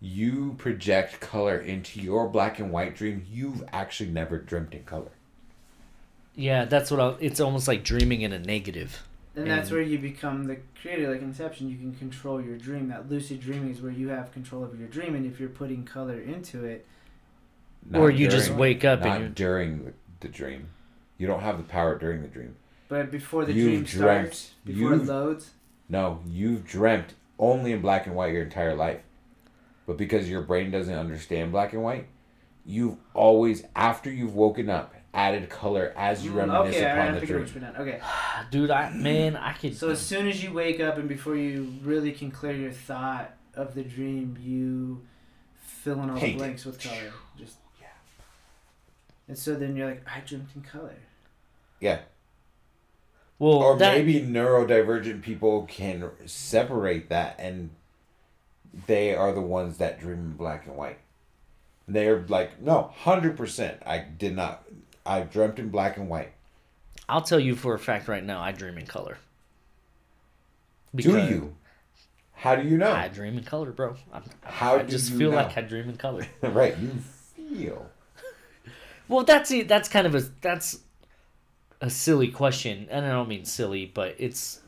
you 0.00 0.54
project 0.58 1.20
color 1.20 1.56
into 1.58 2.00
your 2.00 2.28
black 2.28 2.58
and 2.58 2.70
white 2.72 2.94
dream 2.96 3.24
you've 3.28 3.62
actually 3.72 4.10
never 4.10 4.38
dreamt 4.38 4.74
in 4.74 4.84
color? 4.84 5.10
Yeah, 6.38 6.64
that's 6.64 6.90
what 6.90 7.00
I, 7.00 7.14
it's 7.20 7.40
almost 7.40 7.66
like 7.68 7.82
dreaming 7.84 8.22
in 8.22 8.32
a 8.32 8.38
negative. 8.38 9.02
And 9.36 9.48
that's 9.50 9.70
where 9.70 9.82
you 9.82 9.98
become 9.98 10.44
the 10.44 10.56
creator, 10.80 11.12
like 11.12 11.20
Inception. 11.22 11.68
You 11.68 11.76
can 11.76 11.92
control 11.94 12.40
your 12.40 12.56
dream. 12.56 12.88
That 12.88 13.08
lucid 13.10 13.40
dreaming 13.40 13.70
is 13.70 13.80
where 13.80 13.92
you 13.92 14.08
have 14.08 14.32
control 14.32 14.64
over 14.64 14.74
your 14.76 14.88
dream, 14.88 15.14
and 15.14 15.24
if 15.26 15.38
you're 15.38 15.48
putting 15.48 15.84
color 15.84 16.18
into 16.20 16.64
it, 16.64 16.86
Or 17.94 18.10
you 18.10 18.28
just 18.28 18.50
wake 18.50 18.84
up 18.84 19.02
and 19.02 19.20
you're- 19.20 19.32
during 19.34 19.84
the, 19.84 19.92
the 20.20 20.28
dream. 20.28 20.68
You 21.18 21.26
don't 21.26 21.40
have 21.40 21.56
the 21.58 21.64
power 21.64 21.98
during 21.98 22.22
the 22.22 22.28
dream. 22.28 22.54
but 22.88 23.10
before 23.10 23.44
the 23.44 23.52
You've 23.52 23.66
dream 23.68 23.84
dreamt- 23.84 24.34
starts, 24.34 24.54
before 24.64 24.92
it 24.94 24.96
you've- 24.98 25.06
loads, 25.08 25.50
No, 25.88 26.20
you've 26.26 26.64
dreamt 26.66 27.14
only 27.38 27.72
in 27.72 27.80
black 27.80 28.06
and 28.06 28.14
white 28.16 28.32
your 28.32 28.42
entire 28.42 28.74
life. 28.74 29.00
But 29.86 29.96
because 29.96 30.28
your 30.28 30.42
brain 30.42 30.70
doesn't 30.70 30.92
understand 30.94 31.50
black 31.52 31.72
and 31.72 31.82
white, 31.82 32.06
you've 32.66 32.96
always, 33.14 33.64
after 33.76 34.10
you've 34.10 34.34
woken 34.34 34.68
up, 34.68 34.94
added 35.14 35.48
color 35.48 35.92
as 35.96 36.24
you 36.24 36.32
Mm, 36.32 36.36
reminisce 36.36 36.76
okay, 36.76 36.84
upon 36.90 36.98
I 37.08 37.10
the 37.12 37.20
figured 37.20 37.46
dream. 37.46 37.62
what 37.64 37.76
you 37.76 37.78
meant. 37.78 37.98
Okay, 37.98 38.00
Dude, 38.50 38.70
I 38.70 38.90
man, 38.90 39.36
I 39.36 39.52
could. 39.54 39.76
so 39.76 39.90
as 39.90 40.00
soon 40.00 40.28
as 40.28 40.42
you 40.42 40.52
wake 40.52 40.80
up 40.80 40.98
and 40.98 41.08
before 41.08 41.34
you 41.36 41.72
really 41.82 42.12
can 42.12 42.30
clear 42.30 42.52
your 42.54 42.72
thought 42.72 43.32
of 43.54 43.74
the 43.74 43.82
dream, 43.82 44.36
you 44.40 45.02
fill 45.60 46.02
in 46.02 46.10
all 46.10 46.18
Paint 46.18 46.38
the 46.38 46.44
it. 46.44 46.46
blanks 46.46 46.64
with 46.64 46.80
color. 46.80 47.12
Just 47.38 47.56
Yeah. 47.80 47.86
And 49.28 49.38
so 49.38 49.54
then 49.54 49.76
you're 49.76 49.88
like, 49.88 50.02
I 50.06 50.20
dreamt 50.20 50.48
in 50.54 50.62
color. 50.62 50.94
Yeah. 51.80 52.00
well, 53.38 53.54
Or 53.54 53.78
that, 53.78 53.96
maybe 53.96 54.20
neurodivergent 54.20 55.22
people 55.22 55.62
can 55.66 56.10
separate 56.26 57.08
that 57.08 57.36
and 57.38 57.70
they 58.86 59.14
are 59.14 59.32
the 59.32 59.40
ones 59.40 59.78
that 59.78 59.98
dream 60.00 60.18
in 60.18 60.32
black 60.32 60.66
and 60.66 60.76
white. 60.76 60.98
They're 61.86 62.24
like, 62.28 62.60
no, 62.60 62.92
100%. 63.04 63.78
I 63.86 63.98
did 64.00 64.36
not. 64.36 64.64
I 65.08 65.20
dreamt 65.20 65.58
in 65.58 65.70
black 65.70 65.96
and 65.96 66.08
white. 66.08 66.32
I'll 67.08 67.22
tell 67.22 67.40
you 67.40 67.56
for 67.56 67.74
a 67.74 67.78
fact 67.78 68.06
right 68.06 68.22
now, 68.22 68.40
I 68.40 68.52
dream 68.52 68.76
in 68.76 68.86
color. 68.86 69.16
Do 70.94 71.18
you? 71.18 71.54
How 72.34 72.54
do 72.54 72.68
you 72.68 72.76
know? 72.76 72.92
I 72.92 73.08
dream 73.08 73.38
in 73.38 73.44
color, 73.44 73.72
bro. 73.72 73.96
I'm, 74.12 74.22
How 74.42 74.76
I 74.76 74.82
do 74.82 74.88
just 74.88 75.10
you 75.10 75.18
feel 75.18 75.30
know? 75.30 75.38
like 75.38 75.56
I 75.56 75.62
dream 75.62 75.88
in 75.88 75.96
color. 75.96 76.26
right, 76.42 76.76
you 76.78 76.90
feel. 77.34 77.86
Well, 79.08 79.24
that's 79.24 79.50
it. 79.50 79.66
That's 79.66 79.88
kind 79.88 80.06
of 80.06 80.14
a 80.14 80.20
that's 80.42 80.80
a 81.80 81.88
silly 81.88 82.28
question, 82.28 82.86
and 82.90 83.06
I 83.06 83.08
don't 83.08 83.28
mean 83.28 83.44
silly, 83.46 83.86
but 83.86 84.14
it's 84.18 84.60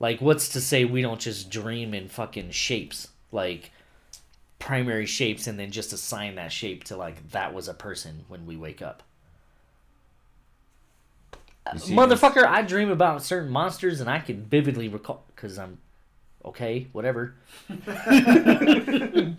like 0.00 0.20
what's 0.20 0.48
to 0.50 0.60
say 0.60 0.84
we 0.84 1.02
don't 1.02 1.20
just 1.20 1.48
dream 1.48 1.94
in 1.94 2.08
fucking 2.08 2.50
shapes, 2.50 3.08
like 3.30 3.70
primary 4.58 5.06
shapes, 5.06 5.46
and 5.46 5.58
then 5.58 5.70
just 5.70 5.92
assign 5.92 6.34
that 6.34 6.52
shape 6.52 6.84
to 6.84 6.96
like 6.96 7.30
that 7.30 7.54
was 7.54 7.68
a 7.68 7.74
person 7.74 8.24
when 8.28 8.44
we 8.46 8.56
wake 8.56 8.82
up. 8.82 9.04
You 11.74 11.78
see, 11.80 11.94
Motherfucker, 11.94 12.44
I 12.44 12.62
dream 12.62 12.90
about 12.90 13.22
certain 13.22 13.50
monsters, 13.50 14.00
and 14.00 14.08
I 14.10 14.18
can 14.20 14.42
vividly 14.44 14.88
recall 14.88 15.24
because 15.34 15.58
I'm 15.58 15.78
okay, 16.44 16.86
whatever. 16.92 17.34
and 17.68 19.36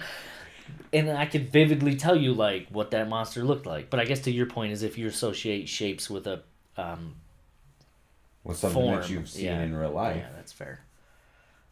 I 0.94 1.26
can 1.26 1.48
vividly 1.48 1.96
tell 1.96 2.16
you 2.16 2.34
like 2.34 2.68
what 2.70 2.92
that 2.92 3.10
monster 3.10 3.44
looked 3.44 3.66
like. 3.66 3.90
But 3.90 4.00
I 4.00 4.06
guess 4.06 4.20
to 4.22 4.32
your 4.32 4.46
point 4.46 4.72
is 4.74 4.84
if 4.84 4.98
you 4.98 5.08
associate 5.08 5.68
shapes 5.70 6.10
with 6.10 6.28
a 6.28 6.42
um 6.78 7.16
With 8.44 8.58
something 8.58 8.82
form, 8.82 9.02
that 9.02 9.10
you've 9.10 9.30
seen 9.30 9.46
yeah. 9.46 9.62
in 9.62 9.76
real 9.76 9.92
life. 9.92 10.18
yeah, 10.18 10.30
that's 10.36 10.52
fair. 10.52 10.82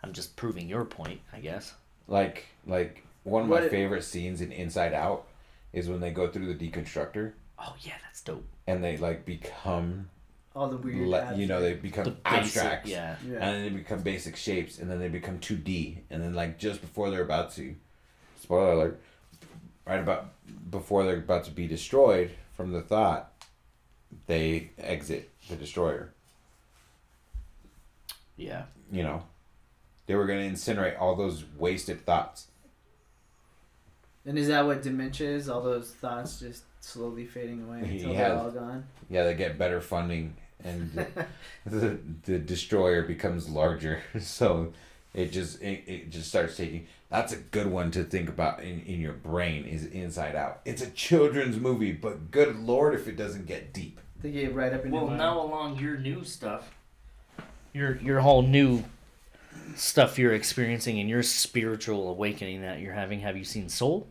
I'm 0.04 0.14
just 0.14 0.36
proving 0.36 0.70
your 0.70 0.86
point, 0.86 1.20
I 1.34 1.40
guess. 1.40 1.74
Like, 2.08 2.46
like 2.66 3.04
one 3.24 3.44
of 3.44 3.50
What 3.50 3.62
my 3.62 3.66
it- 3.68 3.72
favorite 3.72 4.04
scenes 4.04 4.42
in 4.42 4.52
Inside 4.52 4.94
Out 4.94 5.26
is 5.74 5.88
when 5.90 6.00
they 6.00 6.12
go 6.12 6.28
through 6.30 6.52
the 6.54 6.70
deconstructor 6.72 7.34
Oh 7.60 7.76
yeah, 7.82 7.94
that's 8.04 8.22
dope. 8.22 8.46
and 8.68 8.82
they 8.84 8.96
like 8.98 9.26
become, 9.26 10.10
All 10.56 10.68
the 10.68 10.78
weird. 10.78 11.08
le- 11.08 11.36
you 11.36 11.46
know, 11.46 11.62
they 11.62 11.74
become 11.76 12.06
The 12.06 12.12
basic- 12.12 12.82
yeah. 12.86 13.16
Yeah. 13.26 13.34
and 13.34 13.42
then 13.42 13.64
they 13.64 13.70
become 13.70 14.02
basic 14.02 14.36
shapes, 14.36 14.80
and 14.80 14.90
then 14.90 15.00
they 15.00 15.08
become 15.10 15.40
two 15.40 15.56
D, 15.56 16.00
and 16.10 16.22
then 16.24 16.34
like 16.34 16.58
just 16.58 16.82
before 16.82 17.10
they're 17.12 17.24
about 17.24 17.52
to, 17.56 17.76
spoiler 18.42 18.72
alert, 18.74 19.02
right 19.86 20.00
about 20.00 20.32
before 20.72 21.04
they're 21.06 21.18
about 21.18 21.44
to 21.46 21.52
be 21.52 21.68
destroyed 21.68 22.32
from 22.58 22.72
the 22.72 22.82
thought, 22.82 23.32
they 24.26 24.72
exit 24.80 25.30
the 25.50 25.56
destroyer. 25.56 26.14
Yeah. 28.38 28.64
You 28.92 29.04
know, 29.04 29.24
they 30.08 30.16
were 30.16 30.26
gonna 30.26 30.42
incinerate 30.42 31.00
all 31.00 31.16
those 31.16 31.44
wasted 31.58 32.06
thoughts. 32.06 32.48
And 34.26 34.38
is 34.38 34.48
that 34.48 34.66
what 34.66 34.82
dementia 34.82 35.30
is? 35.30 35.48
All 35.50 35.62
those 35.62 35.92
thoughts 35.92 36.40
just 36.40 36.64
slowly 36.82 37.26
fading 37.26 37.64
away 37.64 37.80
until 37.82 38.14
they're 38.14 38.28
Yeah. 38.30 38.40
all 38.40 38.52
gone. 38.52 38.86
Yeah, 39.10 39.24
they 39.24 39.34
get 39.36 39.58
better 39.58 39.82
funding, 39.82 40.36
and 40.64 40.92
the, 40.94 41.08
the, 41.66 42.00
the 42.26 42.40
destroyer 42.40 43.04
becomes 43.04 43.50
larger, 43.50 44.02
so 44.20 44.74
it 45.14 45.32
just 45.32 45.62
it, 45.62 45.84
it 45.88 46.10
just 46.10 46.30
starts 46.30 46.58
taking. 46.58 46.88
That's 47.10 47.34
a 47.34 47.38
good 47.38 47.66
one 47.68 47.90
to 47.92 48.04
think 48.04 48.30
about 48.30 48.62
in, 48.62 48.82
in 48.82 49.00
your 49.02 49.14
brain. 49.14 49.66
Is 49.66 49.86
Inside 49.86 50.36
Out? 50.36 50.62
It's 50.66 50.84
a 50.84 50.90
children's 50.92 51.58
movie, 51.58 51.92
but 51.92 52.30
good 52.30 52.56
lord, 52.56 52.94
if 52.94 53.08
it 53.08 53.18
doesn't 53.18 53.48
get 53.48 53.74
deep. 53.74 54.00
They 54.22 54.30
get 54.32 54.54
right 54.54 54.72
up 54.74 54.86
in 54.86 54.92
Well, 54.92 55.08
now 55.10 55.42
along 55.42 55.80
your 55.80 55.98
new 55.98 56.24
stuff, 56.24 56.70
your 57.74 57.96
your 57.98 58.20
whole 58.20 58.42
new 58.44 58.84
stuff 59.76 60.20
you're 60.20 60.34
experiencing 60.34 61.00
and 61.00 61.10
your 61.10 61.24
spiritual 61.24 62.10
awakening 62.10 62.62
that 62.62 62.80
you're 62.80 62.94
having. 62.94 63.22
Have 63.22 63.38
you 63.38 63.44
seen 63.44 63.70
Soul? 63.70 64.08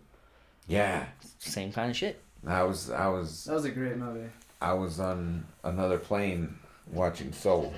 Yeah, 0.66 1.06
Same 1.38 1.72
kind 1.72 1.90
of 1.90 1.96
shit. 1.96 2.20
I 2.46 2.62
was 2.62 2.90
I 2.90 3.08
was 3.08 3.44
That 3.44 3.54
was 3.54 3.64
a 3.64 3.70
great 3.70 3.96
movie. 3.96 4.28
I 4.60 4.72
was 4.74 4.98
on 5.00 5.46
another 5.64 5.98
plane 5.98 6.56
watching 6.92 7.32
Soul. 7.32 7.74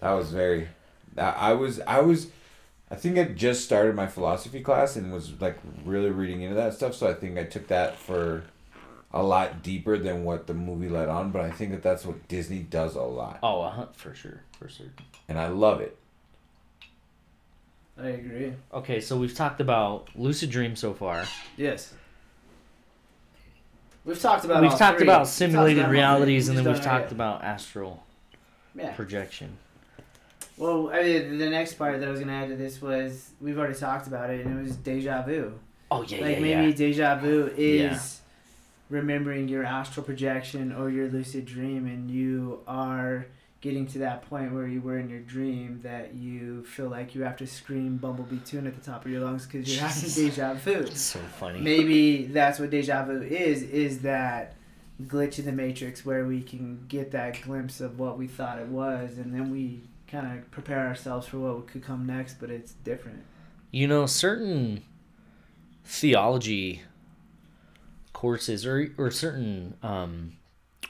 That 0.00 0.12
was 0.12 0.30
very. 0.30 0.68
I 1.16 1.22
I 1.22 1.52
was 1.54 1.80
I 1.80 2.00
was, 2.00 2.28
I 2.90 2.94
think 2.96 3.18
I 3.18 3.24
just 3.24 3.64
started 3.64 3.94
my 3.94 4.06
philosophy 4.06 4.60
class 4.60 4.96
and 4.96 5.12
was 5.12 5.40
like 5.40 5.58
really 5.84 6.10
reading 6.10 6.42
into 6.42 6.54
that 6.56 6.74
stuff. 6.74 6.94
So 6.94 7.08
I 7.08 7.14
think 7.14 7.38
I 7.38 7.44
took 7.44 7.68
that 7.68 7.98
for 7.98 8.44
a 9.12 9.22
lot 9.22 9.62
deeper 9.62 9.96
than 9.96 10.24
what 10.24 10.46
the 10.46 10.54
movie 10.54 10.88
let 10.88 11.08
on. 11.08 11.30
But 11.30 11.42
I 11.42 11.50
think 11.50 11.70
that 11.72 11.82
that's 11.82 12.04
what 12.04 12.26
Disney 12.28 12.60
does 12.60 12.96
a 12.96 13.02
lot, 13.02 13.38
Oh, 13.42 13.62
a 13.62 13.70
hunt 13.70 13.94
for 13.96 14.14
sure, 14.14 14.42
for 14.58 14.68
sure. 14.68 14.88
and 15.28 15.38
I 15.38 15.48
love 15.48 15.80
it. 15.80 15.96
I 17.96 18.08
agree. 18.08 18.52
Okay, 18.72 19.00
so 19.00 19.16
we've 19.16 19.34
talked 19.34 19.60
about 19.60 20.08
lucid 20.16 20.50
dream 20.50 20.74
so 20.74 20.92
far. 20.94 21.24
Yes. 21.56 21.94
We've 24.04 24.20
talked 24.20 24.44
about. 24.44 24.62
we've 24.62 24.76
talked 24.76 24.98
three. 24.98 25.06
about 25.06 25.26
simulated 25.28 25.78
talked 25.82 25.84
about 25.86 25.92
realities, 25.92 26.48
and 26.48 26.58
then 26.58 26.64
we've 26.66 26.82
talked 26.82 27.12
about 27.12 27.42
astral 27.42 28.02
Yeah. 28.74 28.92
projection. 28.92 29.56
Well, 30.56 30.90
I 30.92 31.02
mean, 31.02 31.38
the 31.38 31.50
next 31.50 31.74
part 31.74 31.98
that 31.98 32.06
I 32.06 32.10
was 32.10 32.20
gonna 32.20 32.32
add 32.32 32.48
to 32.50 32.56
this 32.56 32.80
was 32.80 33.30
we've 33.40 33.58
already 33.58 33.74
talked 33.74 34.06
about 34.06 34.30
it, 34.30 34.44
and 34.44 34.58
it 34.58 34.62
was 34.62 34.76
deja 34.76 35.22
vu. 35.22 35.58
Oh 35.90 36.02
yeah, 36.02 36.20
like 36.20 36.36
yeah, 36.36 36.40
maybe 36.42 36.68
yeah. 36.68 36.74
deja 36.74 37.14
vu 37.16 37.50
is 37.56 37.80
Yeah. 38.90 38.96
remembering 38.98 39.48
your 39.48 39.64
astral 39.64 40.04
projection 40.04 40.72
or 40.72 40.90
your 40.90 41.08
lucid 41.08 41.44
dream 41.46 41.86
and 41.86 42.10
you 42.10 42.60
are 42.68 43.26
getting 43.64 43.86
to 43.86 43.98
that 44.00 44.18
point 44.28 44.52
where 44.52 44.66
you 44.68 44.80
were 44.86 44.98
in 44.98 45.08
your 45.08 45.20
dream 45.36 45.80
that 45.82 46.14
you 46.14 46.62
feel 46.64 46.88
like 46.88 47.14
you 47.14 47.22
have 47.22 47.36
to 47.36 47.46
scream 47.46 47.96
bumblebee 47.96 48.38
tuna 48.44 48.68
at 48.68 48.74
the 48.80 48.84
top 48.90 49.04
of 49.06 49.10
your 49.10 49.22
lungs 49.22 49.46
because 49.46 49.64
you're 49.74 49.82
having 49.86 50.10
deja 50.14 50.52
vu 50.54 50.80
It's 50.82 51.00
so 51.00 51.18
funny. 51.40 51.60
maybe 51.60 52.26
that's 52.26 52.58
what 52.60 52.68
deja 52.70 53.04
vu 53.06 53.22
is 53.22 53.62
is 53.62 54.00
that 54.00 54.54
glitch 55.12 55.38
in 55.38 55.46
the 55.46 55.52
matrix 55.52 56.04
where 56.04 56.24
we 56.26 56.42
can 56.42 56.84
get 56.88 57.10
that 57.12 57.40
glimpse 57.42 57.80
of 57.80 57.98
what 57.98 58.18
we 58.18 58.26
thought 58.28 58.58
it 58.58 58.68
was 58.68 59.16
and 59.18 59.32
then 59.34 59.50
we 59.50 59.80
kind 60.06 60.26
of 60.38 60.50
prepare 60.50 60.86
ourselves 60.86 61.26
for 61.26 61.38
what 61.38 61.66
could 61.66 61.82
come 61.82 62.06
next 62.06 62.34
but 62.40 62.50
it's 62.50 62.72
different 62.90 63.22
You 63.72 63.88
know, 63.88 64.04
certain 64.06 64.82
theology 65.84 66.82
courses 68.12 68.64
or 68.66 68.92
or 68.96 69.10
certain 69.10 69.74
um, 69.82 70.32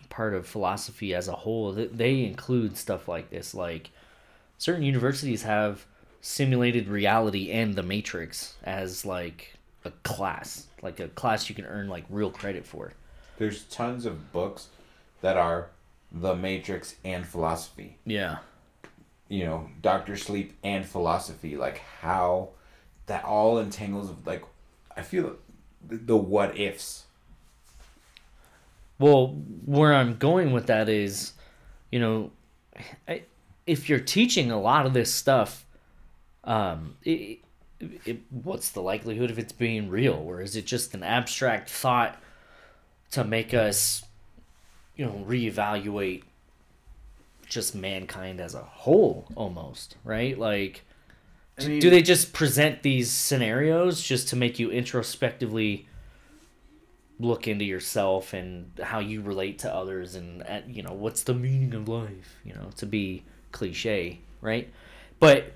part 0.05 0.35
of 0.35 0.47
philosophy 0.47 1.15
as 1.15 1.29
a 1.29 1.33
whole, 1.33 1.73
they 1.73 2.25
include 2.25 2.77
stuff 2.77 3.09
like 3.09 3.31
this. 3.31 3.55
Like 3.55 3.91
certain 4.59 4.83
universities 4.83 5.43
have 5.43 5.87
simulated 6.21 6.89
reality 6.89 7.51
and 7.51 7.75
the 7.75 7.83
Matrix 7.83 8.55
as 8.65 9.05
like 9.05 9.55
a 9.85 9.91
class, 10.03 10.67
like 10.83 11.01
a 11.01 11.09
class 11.09 11.49
you 11.49 11.55
can 11.55 11.67
earn 11.67 11.89
like 11.89 12.05
real 12.09 12.31
credit 12.31 12.67
for. 12.67 12.93
There's 13.37 13.65
tons 13.65 14.07
of 14.07 14.33
books 14.33 14.69
that 15.21 15.37
are 15.37 15.69
The 16.13 16.35
Matrix 16.35 16.95
and 17.05 17.27
philosophy. 17.27 17.99
Yeah. 18.07 18.39
You 19.29 19.45
know, 19.45 19.69
Doctor 19.83 20.17
Sleep 20.17 20.57
and 20.63 20.87
philosophy. 20.87 21.57
Like 21.57 21.79
how 22.01 22.51
that 23.07 23.25
all 23.25 23.59
entangles 23.59 24.11
of 24.11 24.27
like 24.27 24.45
I 24.97 25.03
feel 25.03 25.37
the, 25.87 25.97
the 25.97 26.17
what 26.17 26.59
ifs. 26.59 27.05
Well, 28.99 29.29
where 29.65 29.93
I'm 29.93 30.17
going 30.17 30.53
with 30.53 30.67
that 30.67 30.89
is, 30.89 31.33
you 31.91 32.01
know, 32.01 32.31
I, 33.09 33.23
if 33.67 33.89
you're 33.89 34.01
teaching 34.01 34.51
a 34.51 34.61
lot 34.61 34.87
of 34.87 34.95
this 34.95 35.13
stuff, 35.13 35.67
um, 36.45 36.97
it, 37.03 37.39
it, 37.81 38.21
what's 38.31 38.71
the 38.71 38.83
likelihood 38.83 39.31
of 39.31 39.39
it's 39.39 39.53
being 39.53 39.89
real, 39.89 40.15
or 40.15 40.41
is 40.41 40.57
it 40.57 40.67
just 40.67 40.95
an 40.95 41.03
abstract 41.03 41.71
thought 41.71 42.21
to 43.11 43.25
make 43.25 43.55
us, 43.55 44.05
you 44.97 45.05
know, 45.05 45.25
reevaluate 45.27 46.23
just 47.47 47.75
mankind 47.75 48.41
as 48.41 48.55
a 48.55 48.63
whole, 48.63 49.27
almost, 49.35 49.97
right? 50.05 50.39
Like, 50.39 50.85
I 51.59 51.67
mean, 51.67 51.81
do 51.81 51.91
they 51.91 52.03
just 52.03 52.33
present 52.33 52.83
these 52.83 53.11
scenarios 53.11 54.03
just 54.03 54.29
to 54.29 54.37
make 54.37 54.59
you 54.59 54.71
introspectively 54.71 55.87
look 57.21 57.47
into 57.47 57.65
yourself 57.65 58.33
and 58.33 58.71
how 58.83 58.99
you 58.99 59.23
relate 59.23 59.61
to 59.61 59.73
others 59.73 60.15
and 60.15 60.43
uh, 60.43 60.61
you 60.67 60.83
know 60.83 60.93
what's 60.93 61.23
the 61.23 61.35
meaning 61.35 61.73
of 61.75 61.89
life 61.89 62.37
you 62.45 62.53
know 62.53 62.69
to 62.77 62.87
be 62.87 63.23
cliche 63.53 64.19
right 64.41 64.69
but 65.21 65.53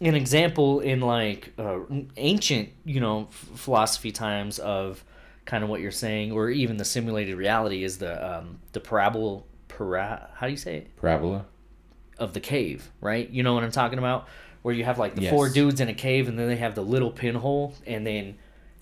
an 0.00 0.14
example 0.14 0.80
in 0.80 1.00
like 1.00 1.52
uh, 1.58 1.80
ancient 2.16 2.68
you 2.84 3.00
know 3.00 3.26
philosophy 3.30 4.12
times 4.12 4.58
of 4.60 5.04
kind 5.44 5.64
of 5.64 5.70
what 5.70 5.80
you're 5.80 5.90
saying 5.90 6.30
or 6.32 6.48
even 6.48 6.76
the 6.76 6.84
simulated 6.84 7.36
reality 7.36 7.82
is 7.84 7.98
the 7.98 8.38
um 8.38 8.60
the 8.72 8.80
parable 8.80 9.46
para 9.68 10.28
how 10.34 10.46
do 10.46 10.52
you 10.52 10.56
say 10.56 10.76
it 10.78 10.96
Parabola. 10.96 11.44
of 12.18 12.32
the 12.32 12.40
cave, 12.40 12.90
right? 13.00 13.28
You 13.28 13.42
know 13.42 13.54
what 13.54 13.64
I'm 13.64 13.72
talking 13.72 13.98
about? 13.98 14.28
Where 14.62 14.74
you 14.74 14.84
have 14.84 14.98
like 14.98 15.14
the 15.14 15.28
four 15.28 15.48
dudes 15.48 15.80
in 15.80 15.88
a 15.88 15.94
cave 15.94 16.28
and 16.28 16.38
then 16.38 16.48
they 16.48 16.56
have 16.56 16.74
the 16.74 16.82
little 16.82 17.10
pinhole 17.10 17.74
and 17.86 18.06
then 18.06 18.38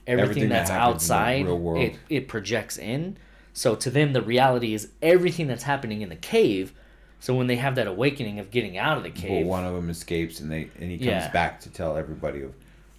everything, 0.06 0.30
Everything 0.30 0.48
that's 0.48 0.70
the 0.70 0.76
outside 0.76 1.46
it 1.46 1.96
it 2.08 2.28
projects 2.28 2.78
in. 2.78 3.16
So 3.52 3.74
to 3.76 3.90
them 3.90 4.12
the 4.12 4.22
reality 4.22 4.74
is 4.74 4.88
everything 5.02 5.46
that's 5.46 5.62
happening 5.64 6.02
in 6.02 6.08
the 6.08 6.16
cave. 6.16 6.72
So 7.20 7.34
when 7.36 7.46
they 7.46 7.56
have 7.56 7.76
that 7.76 7.86
awakening 7.86 8.40
of 8.40 8.50
getting 8.50 8.76
out 8.78 8.96
of 8.96 9.04
the 9.04 9.10
cave, 9.10 9.46
one 9.46 9.64
of 9.64 9.74
them 9.74 9.90
escapes 9.90 10.40
and 10.40 10.50
they 10.50 10.68
and 10.80 10.90
he 10.90 10.98
comes 10.98 11.06
Yeah. 11.06 11.30
back 11.30 11.60
to 11.60 11.70
tell 11.70 11.96
everybody 11.96 12.42
of 12.42 12.52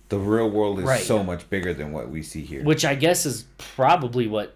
the 0.10 0.20
real 0.20 0.50
world 0.50 0.80
is 0.80 0.86
Right. 0.86 1.02
so 1.02 1.24
much 1.24 1.50
bigger 1.50 1.74
than 1.74 1.92
what 1.92 2.10
we 2.10 2.22
see 2.22 2.42
here. 2.44 2.64
which 2.64 2.86
I 2.86 2.96
guess 2.96 3.26
is 3.26 3.46
probably 3.58 4.28
what 4.28 4.54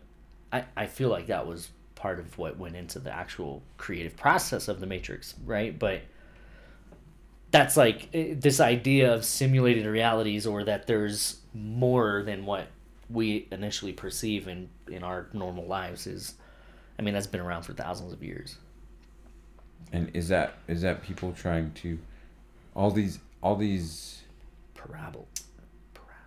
I, 0.54 0.64
I 0.78 0.86
feel 0.86 1.10
like 1.10 1.28
that 1.28 1.46
was 1.48 1.70
part 1.96 2.20
of 2.20 2.38
what 2.38 2.58
went 2.58 2.76
into 2.76 3.00
the 3.00 3.12
actual 3.12 3.64
creative 3.78 4.16
process 4.16 4.68
of 4.68 4.80
the 4.80 4.86
Matrix, 4.86 5.34
right? 5.46 5.78
But 5.78 6.02
that's 7.52 7.76
like 7.78 8.10
eh, 8.14 8.34
this 8.38 8.60
idea 8.60 9.14
of 9.14 9.26
simulated 9.26 9.86
realities 9.86 10.46
or 10.46 10.64
that 10.66 10.86
there's 10.88 11.38
more 11.58 12.24
than 12.24 12.46
what 12.46 12.68
we 13.10 13.48
initially 13.52 13.94
perceive 13.94 14.48
in 14.48 14.70
in 14.90 15.04
our 15.04 15.28
normal 15.34 15.66
lives 15.66 16.08
is 16.08 16.36
I 17.00 17.02
mean 17.02 17.14
that's 17.14 17.28
been 17.28 17.42
around 17.42 17.64
for 17.64 17.74
thousands 17.74 18.14
of 18.14 18.24
years. 18.24 18.58
And 19.94 20.12
is 20.14 20.28
that 20.30 20.56
is 20.68 20.82
that 20.82 21.02
people 21.04 21.32
trying 21.34 21.72
to 21.76 21.98
all 22.76 22.92
these 22.92 23.20
all 23.42 23.56
these 23.56 24.22
Parable. 24.76 25.28
parable 25.94 26.18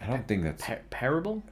I 0.00 0.06
don't 0.06 0.26
think 0.28 0.42
that's 0.42 0.64
Par- 0.64 0.82
parable? 0.90 1.42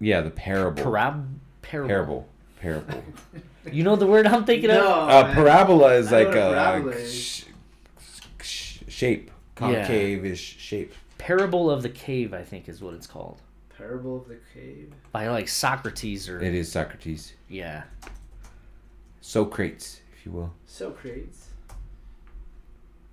yeah, 0.00 0.20
the 0.20 0.30
parable. 0.30 0.82
Parab 0.82 1.26
parable. 1.62 1.88
Parable. 1.88 2.28
Parable. 2.60 3.04
You 3.72 3.82
know 3.84 3.96
the 3.96 4.06
word 4.06 4.26
I'm 4.26 4.46
thinking 4.46 4.70
of? 4.70 4.78
Uh, 4.78 5.34
parabola 5.34 5.92
is 5.94 6.10
I 6.10 6.22
like 6.22 6.34
a 6.34 6.50
a, 6.52 6.54
parabola 6.54 7.06
sh- 7.06 7.44
sh- 8.40 8.78
shape, 8.88 9.30
concave-ish 9.56 10.56
shape. 10.58 10.94
Parable 11.18 11.70
of 11.70 11.82
the 11.82 11.88
Cave, 11.88 12.32
I 12.32 12.42
think 12.42 12.68
is 12.68 12.80
what 12.80 12.94
it's 12.94 13.06
called. 13.06 13.40
Parable 13.76 14.16
of 14.22 14.28
the 14.28 14.38
Cave. 14.54 14.92
By 15.12 15.28
like 15.28 15.48
Socrates 15.48 16.28
or 16.28 16.40
It 16.40 16.54
is 16.54 16.70
Socrates. 16.72 17.34
yeah. 17.48 17.84
Socrates, 19.20 20.00
if 20.16 20.24
you 20.24 20.32
will. 20.32 20.52
Socrates. 20.66 21.48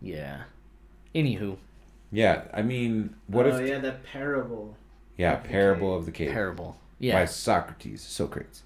Yeah. 0.02 0.44
Anywho, 1.14 1.58
Yeah, 2.12 2.44
I 2.54 2.62
mean, 2.62 3.16
what 3.28 3.46
oh 3.48 3.58
if 3.58 3.68
yeah, 3.68 3.80
the 3.80 3.94
parable. 4.12 4.76
yeah, 5.18 5.34
of 5.38 5.44
parable 5.44 5.92
cave. 5.92 6.00
of 6.00 6.06
the 6.06 6.12
cave 6.12 6.32
parable. 6.32 6.78
Yeah. 7.00 7.14
By 7.20 7.26
Socrates, 7.26 8.02
Socrates, 8.02 8.64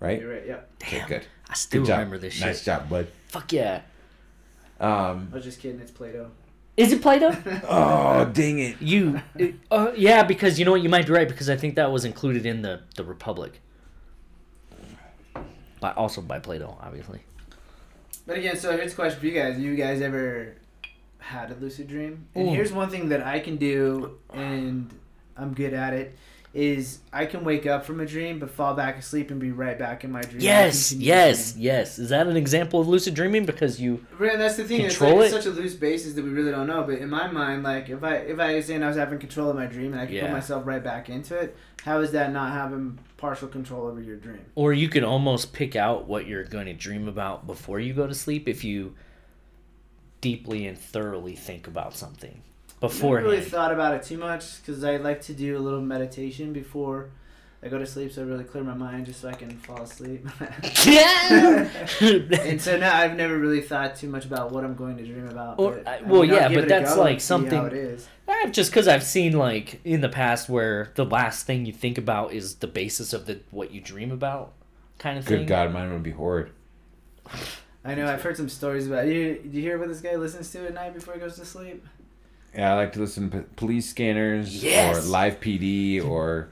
right? 0.00 0.20
You're 0.20 0.32
right. 0.34 0.46
Yep. 0.46 0.70
Okay, 0.82 0.98
Damn. 0.98 1.08
good. 1.08 1.26
I 1.48 1.54
still 1.54 1.82
Good 1.82 1.88
job. 1.88 1.98
remember 1.98 2.18
this 2.18 2.34
shit. 2.34 2.46
Nice 2.46 2.64
job, 2.64 2.88
bud. 2.88 3.08
Fuck 3.28 3.52
yeah. 3.52 3.82
Um. 4.80 5.28
I 5.32 5.36
was 5.36 5.44
just 5.44 5.60
kidding. 5.60 5.80
It's 5.80 5.90
Plato. 5.90 6.30
Is 6.76 6.92
it 6.92 7.02
Plato? 7.02 7.30
Oh, 7.68 8.24
dang 8.32 8.58
it. 8.58 8.80
you 8.80 9.20
uh, 9.70 9.92
yeah, 9.96 10.22
because 10.22 10.58
you 10.58 10.64
know 10.64 10.70
what, 10.72 10.82
you 10.82 10.88
might 10.88 11.06
be 11.06 11.12
right 11.12 11.28
because 11.28 11.50
I 11.50 11.56
think 11.56 11.76
that 11.76 11.90
was 11.92 12.04
included 12.04 12.46
in 12.46 12.62
the 12.62 12.80
the 12.96 13.04
Republic. 13.04 13.60
By 15.80 15.92
also 15.92 16.20
by 16.20 16.38
Plato, 16.38 16.78
obviously. 16.80 17.20
But 18.26 18.38
again, 18.38 18.56
so 18.56 18.76
here's 18.76 18.92
a 18.92 18.94
question 18.94 19.20
for 19.20 19.26
you 19.26 19.32
guys: 19.32 19.58
You 19.58 19.74
guys 19.74 20.00
ever 20.00 20.54
had 21.18 21.50
a 21.50 21.54
lucid 21.54 21.88
dream? 21.88 22.26
And 22.34 22.48
Ooh. 22.48 22.52
here's 22.52 22.72
one 22.72 22.88
thing 22.88 23.08
that 23.10 23.22
I 23.26 23.40
can 23.40 23.56
do, 23.56 24.18
and 24.32 24.90
I'm 25.36 25.54
good 25.54 25.74
at 25.74 25.92
it. 25.92 26.16
Is 26.54 26.98
I 27.14 27.24
can 27.24 27.44
wake 27.44 27.64
up 27.64 27.86
from 27.86 27.98
a 28.00 28.04
dream, 28.04 28.38
but 28.38 28.50
fall 28.50 28.74
back 28.74 28.98
asleep 28.98 29.30
and 29.30 29.40
be 29.40 29.52
right 29.52 29.78
back 29.78 30.04
in 30.04 30.12
my 30.12 30.20
dream. 30.20 30.42
Yes, 30.42 30.92
yes, 30.92 31.52
dreaming. 31.52 31.64
yes. 31.64 31.98
Is 31.98 32.10
that 32.10 32.26
an 32.26 32.36
example 32.36 32.78
of 32.78 32.88
lucid 32.88 33.14
dreaming? 33.14 33.46
Because 33.46 33.80
you 33.80 34.04
Right, 34.18 34.36
that's 34.36 34.56
the 34.56 34.64
thing. 34.64 34.82
Control 34.82 35.22
it's, 35.22 35.32
it? 35.32 35.36
it's 35.36 35.46
such 35.46 35.54
a 35.54 35.56
loose 35.56 35.72
basis 35.74 36.12
that 36.12 36.22
we 36.22 36.28
really 36.28 36.50
don't 36.50 36.66
know. 36.66 36.82
But 36.82 36.98
in 36.98 37.08
my 37.08 37.26
mind, 37.26 37.62
like 37.62 37.88
if 37.88 38.04
I 38.04 38.16
if 38.16 38.38
I 38.38 38.54
was 38.56 38.66
saying 38.66 38.82
I 38.82 38.88
was 38.88 38.98
having 38.98 39.18
control 39.18 39.48
of 39.48 39.56
my 39.56 39.64
dream 39.64 39.92
and 39.92 40.02
I 40.02 40.04
could 40.04 40.14
Yeah. 40.14 40.22
put 40.26 40.32
myself 40.32 40.66
right 40.66 40.84
back 40.84 41.08
into 41.08 41.34
it, 41.38 41.56
how 41.84 42.00
is 42.00 42.10
that 42.12 42.32
not 42.34 42.52
having 42.52 42.98
partial 43.16 43.48
control 43.48 43.86
over 43.86 44.02
your 44.02 44.16
dream? 44.16 44.44
or 44.54 44.74
you 44.74 44.90
could 44.90 45.04
almost 45.04 45.54
pick 45.54 45.74
out 45.74 46.06
what 46.06 46.26
you're 46.26 46.44
going 46.44 46.66
to 46.66 46.74
dream 46.74 47.08
about 47.08 47.46
before 47.46 47.80
you 47.80 47.94
go 47.94 48.06
to 48.06 48.14
sleep 48.14 48.46
if 48.46 48.62
you 48.62 48.94
deeply 50.20 50.66
and 50.66 50.76
thoroughly 50.76 51.34
think 51.34 51.66
about 51.66 51.96
something 51.96 52.42
I 52.82 53.22
really 53.22 53.40
thought 53.40 53.72
about 53.72 53.94
it 53.94 54.02
too 54.02 54.18
much 54.18 54.60
because 54.60 54.82
I 54.84 54.96
like 54.96 55.20
to 55.22 55.34
do 55.34 55.56
a 55.56 55.60
little 55.60 55.80
meditation 55.80 56.52
before 56.52 57.10
I 57.64 57.68
go 57.68 57.78
to 57.78 57.86
sleep, 57.86 58.10
so 58.10 58.22
I 58.22 58.24
really 58.24 58.42
clear 58.42 58.64
my 58.64 58.74
mind 58.74 59.06
just 59.06 59.20
so 59.20 59.28
I 59.28 59.34
can 59.34 59.56
fall 59.58 59.82
asleep. 59.82 60.26
yeah. 60.84 61.68
and 62.00 62.60
so 62.60 62.76
now 62.76 62.96
I've 62.96 63.14
never 63.16 63.38
really 63.38 63.60
thought 63.60 63.94
too 63.94 64.08
much 64.08 64.24
about 64.24 64.50
what 64.50 64.64
I'm 64.64 64.74
going 64.74 64.96
to 64.96 65.04
dream 65.06 65.28
about. 65.28 65.60
Or- 65.60 65.74
but, 65.76 65.86
I- 65.86 65.98
I 65.98 66.02
well, 66.02 66.22
I'll 66.22 66.26
yeah, 66.26 66.48
but 66.48 66.66
that's 66.66 66.96
like 66.96 67.12
and 67.12 67.14
how 67.14 67.18
something- 67.18 67.66
it 67.66 67.72
is. 67.72 68.08
Eh, 68.26 68.50
just 68.50 68.70
because 68.72 68.88
I've 68.88 69.04
seen 69.04 69.34
like 69.34 69.80
in 69.84 70.00
the 70.00 70.08
past 70.08 70.48
where 70.48 70.90
the 70.94 71.04
last 71.04 71.46
thing 71.46 71.66
you 71.66 71.72
think 71.72 71.98
about 71.98 72.32
is 72.32 72.56
the 72.56 72.66
basis 72.66 73.12
of 73.12 73.26
the 73.26 73.40
what 73.50 73.70
you 73.72 73.80
dream 73.80 74.10
about, 74.10 74.54
kind 74.98 75.18
of 75.18 75.24
thing. 75.24 75.38
Good 75.40 75.48
God, 75.48 75.72
mine 75.72 75.92
would 75.92 76.02
be 76.02 76.12
horrid. 76.12 76.50
I 77.84 77.94
know 77.94 78.06
I've 78.06 78.22
heard 78.22 78.36
some 78.36 78.48
stories 78.48 78.86
about. 78.86 79.06
You, 79.06 79.38
do 79.38 79.50
you 79.56 79.62
hear 79.62 79.78
what 79.78 79.88
this 79.88 80.00
guy 80.00 80.14
listens 80.16 80.50
to 80.52 80.66
at 80.66 80.74
night 80.74 80.94
before 80.94 81.14
he 81.14 81.20
goes 81.20 81.36
to 81.36 81.44
sleep? 81.44 81.84
Yeah, 82.54 82.72
I 82.72 82.76
like 82.76 82.92
to 82.94 83.00
listen 83.00 83.30
to 83.30 83.40
police 83.56 83.88
scanners 83.88 84.62
Yes. 84.62 84.96
or 85.06 85.08
live 85.08 85.40
PD 85.40 86.04
or 86.06 86.48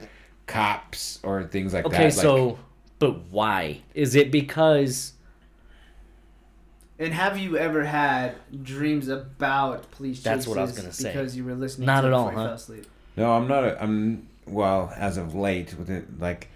cops 0.46 1.18
or 1.22 1.44
things 1.44 1.74
like 1.74 1.84
that. 1.84 1.92
Okay, 1.92 2.04
Like, 2.04 2.12
so 2.12 2.58
but 2.98 3.20
why 3.30 3.80
is 3.94 4.14
it 4.14 4.30
because? 4.30 5.12
And 6.98 7.14
have 7.14 7.38
you 7.38 7.56
ever 7.56 7.84
had 7.84 8.34
dreams 8.62 9.08
about 9.08 9.90
police 9.92 10.18
chases 10.18 10.24
That's 10.24 10.46
what 10.46 10.58
I 10.58 10.62
was 10.62 10.72
gonna 10.72 10.92
say. 10.92 11.12
because 11.12 11.36
you 11.36 11.44
were 11.44 11.54
listening 11.54 11.86
Not 11.86 12.02
to 12.02 12.08
at 12.08 12.12
all, 12.12 12.28
huh? 12.30 12.34
fell 12.44 12.54
asleep? 12.54 12.86
No, 13.16 13.32
I'm 13.32 13.48
not. 13.48 13.64
A, 13.64 13.82
I'm 13.82 14.26
well 14.46 14.92
as 14.96 15.16
of 15.16 15.34
late 15.34 15.74
with 15.78 15.88
it 15.90 16.18
like 16.20 16.48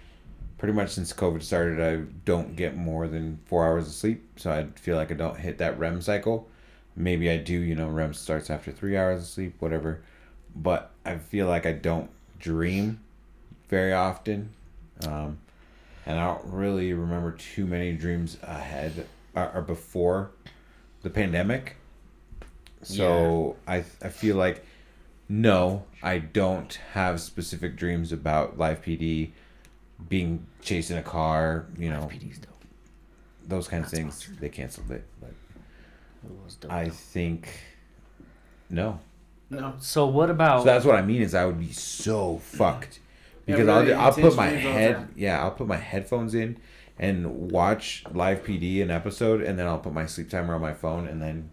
pretty 0.57 0.73
much 0.73 0.91
since 0.91 1.13
COVID 1.13 1.41
started. 1.41 1.79
I 1.81 2.03
don't 2.25 2.55
get 2.55 2.75
more 2.75 3.07
than 3.07 3.39
four 3.45 3.65
hours 3.65 3.87
of 3.87 3.93
sleep, 3.93 4.23
so 4.37 4.51
I 4.51 4.67
feel 4.79 4.95
like 4.97 5.11
I 5.11 5.15
don't 5.15 5.37
hit 5.39 5.57
that 5.59 5.77
REM 5.79 6.01
cycle. 6.01 6.47
Maybe 6.95 7.29
I 7.29 7.37
do. 7.37 7.53
You 7.53 7.75
know, 7.75 7.87
REM 7.89 8.13
starts 8.13 8.49
after 8.49 8.71
three 8.71 8.97
hours 8.97 9.21
of 9.21 9.27
sleep, 9.27 9.55
whatever. 9.59 10.01
But 10.55 10.91
I 11.05 11.17
feel 11.17 11.47
like 11.47 11.65
I 11.65 11.73
don't 11.73 12.09
dream 12.39 13.01
very 13.69 13.93
often, 13.93 14.51
um, 15.05 15.39
and 16.05 16.19
I 16.19 16.25
don't 16.27 16.45
really 16.53 16.93
remember 16.93 17.31
too 17.31 17.65
many 17.65 17.93
dreams 17.93 18.37
ahead 18.43 19.07
or, 19.35 19.51
or 19.55 19.61
before 19.61 20.31
the 21.01 21.09
pandemic. 21.09 21.75
So 22.83 23.57
I 23.67 23.77
I 24.01 24.09
feel 24.09 24.35
like 24.35 24.65
no, 25.27 25.85
I 26.03 26.19
don't 26.19 26.73
have 26.93 27.19
specific 27.19 27.75
dreams 27.75 28.11
about 28.11 28.57
live 28.57 28.81
PD, 28.83 29.31
being 30.09 30.45
chased 30.61 30.91
in 30.91 30.97
a 30.97 31.03
car, 31.03 31.65
you 31.77 31.89
know, 31.89 32.09
those 33.47 33.67
kind 33.67 33.83
of 33.83 33.89
things. 33.89 34.15
sponsored. 34.15 34.39
They 34.39 34.49
canceled 34.49 34.91
it, 34.91 35.05
but 35.19 35.31
It 35.31 35.33
was 35.33 35.33
dope, 35.33 36.14
I 36.69 36.89
think 36.89 37.49
no. 38.69 38.99
No. 39.49 39.73
So 39.79 40.07
what 40.07 40.29
about? 40.29 40.59
So 40.61 40.65
that's 40.65 40.85
what 40.85 40.95
I 40.95 41.01
mean 41.01 41.21
is 41.21 41.33
I 41.35 41.45
would 41.45 41.59
be 41.59 41.71
so 41.71 42.37
fucked 42.39 42.99
Yeah, 43.45 43.55
because 43.57 43.67
really 43.67 43.93
I'll 43.93 44.05
I'll 44.07 44.13
put 44.13 44.35
my 44.35 44.49
dreams 44.49 44.65
all 44.65 44.71
the 44.73 44.77
head 44.79 44.95
time. 44.95 45.13
yeah 45.15 45.41
I'll 45.43 45.51
put 45.51 45.67
my 45.67 45.77
headphones 45.77 46.33
in 46.33 46.57
and 46.97 47.51
watch 47.51 48.03
live 48.11 48.43
PD 48.43 48.81
an 48.81 48.89
episode 48.89 49.41
and 49.41 49.59
then 49.59 49.67
I'll 49.67 49.77
put 49.79 49.93
my 49.93 50.05
sleep 50.07 50.29
timer 50.29 50.55
on 50.55 50.61
my 50.61 50.73
phone 50.73 51.07
and 51.07 51.21
then 51.21 51.51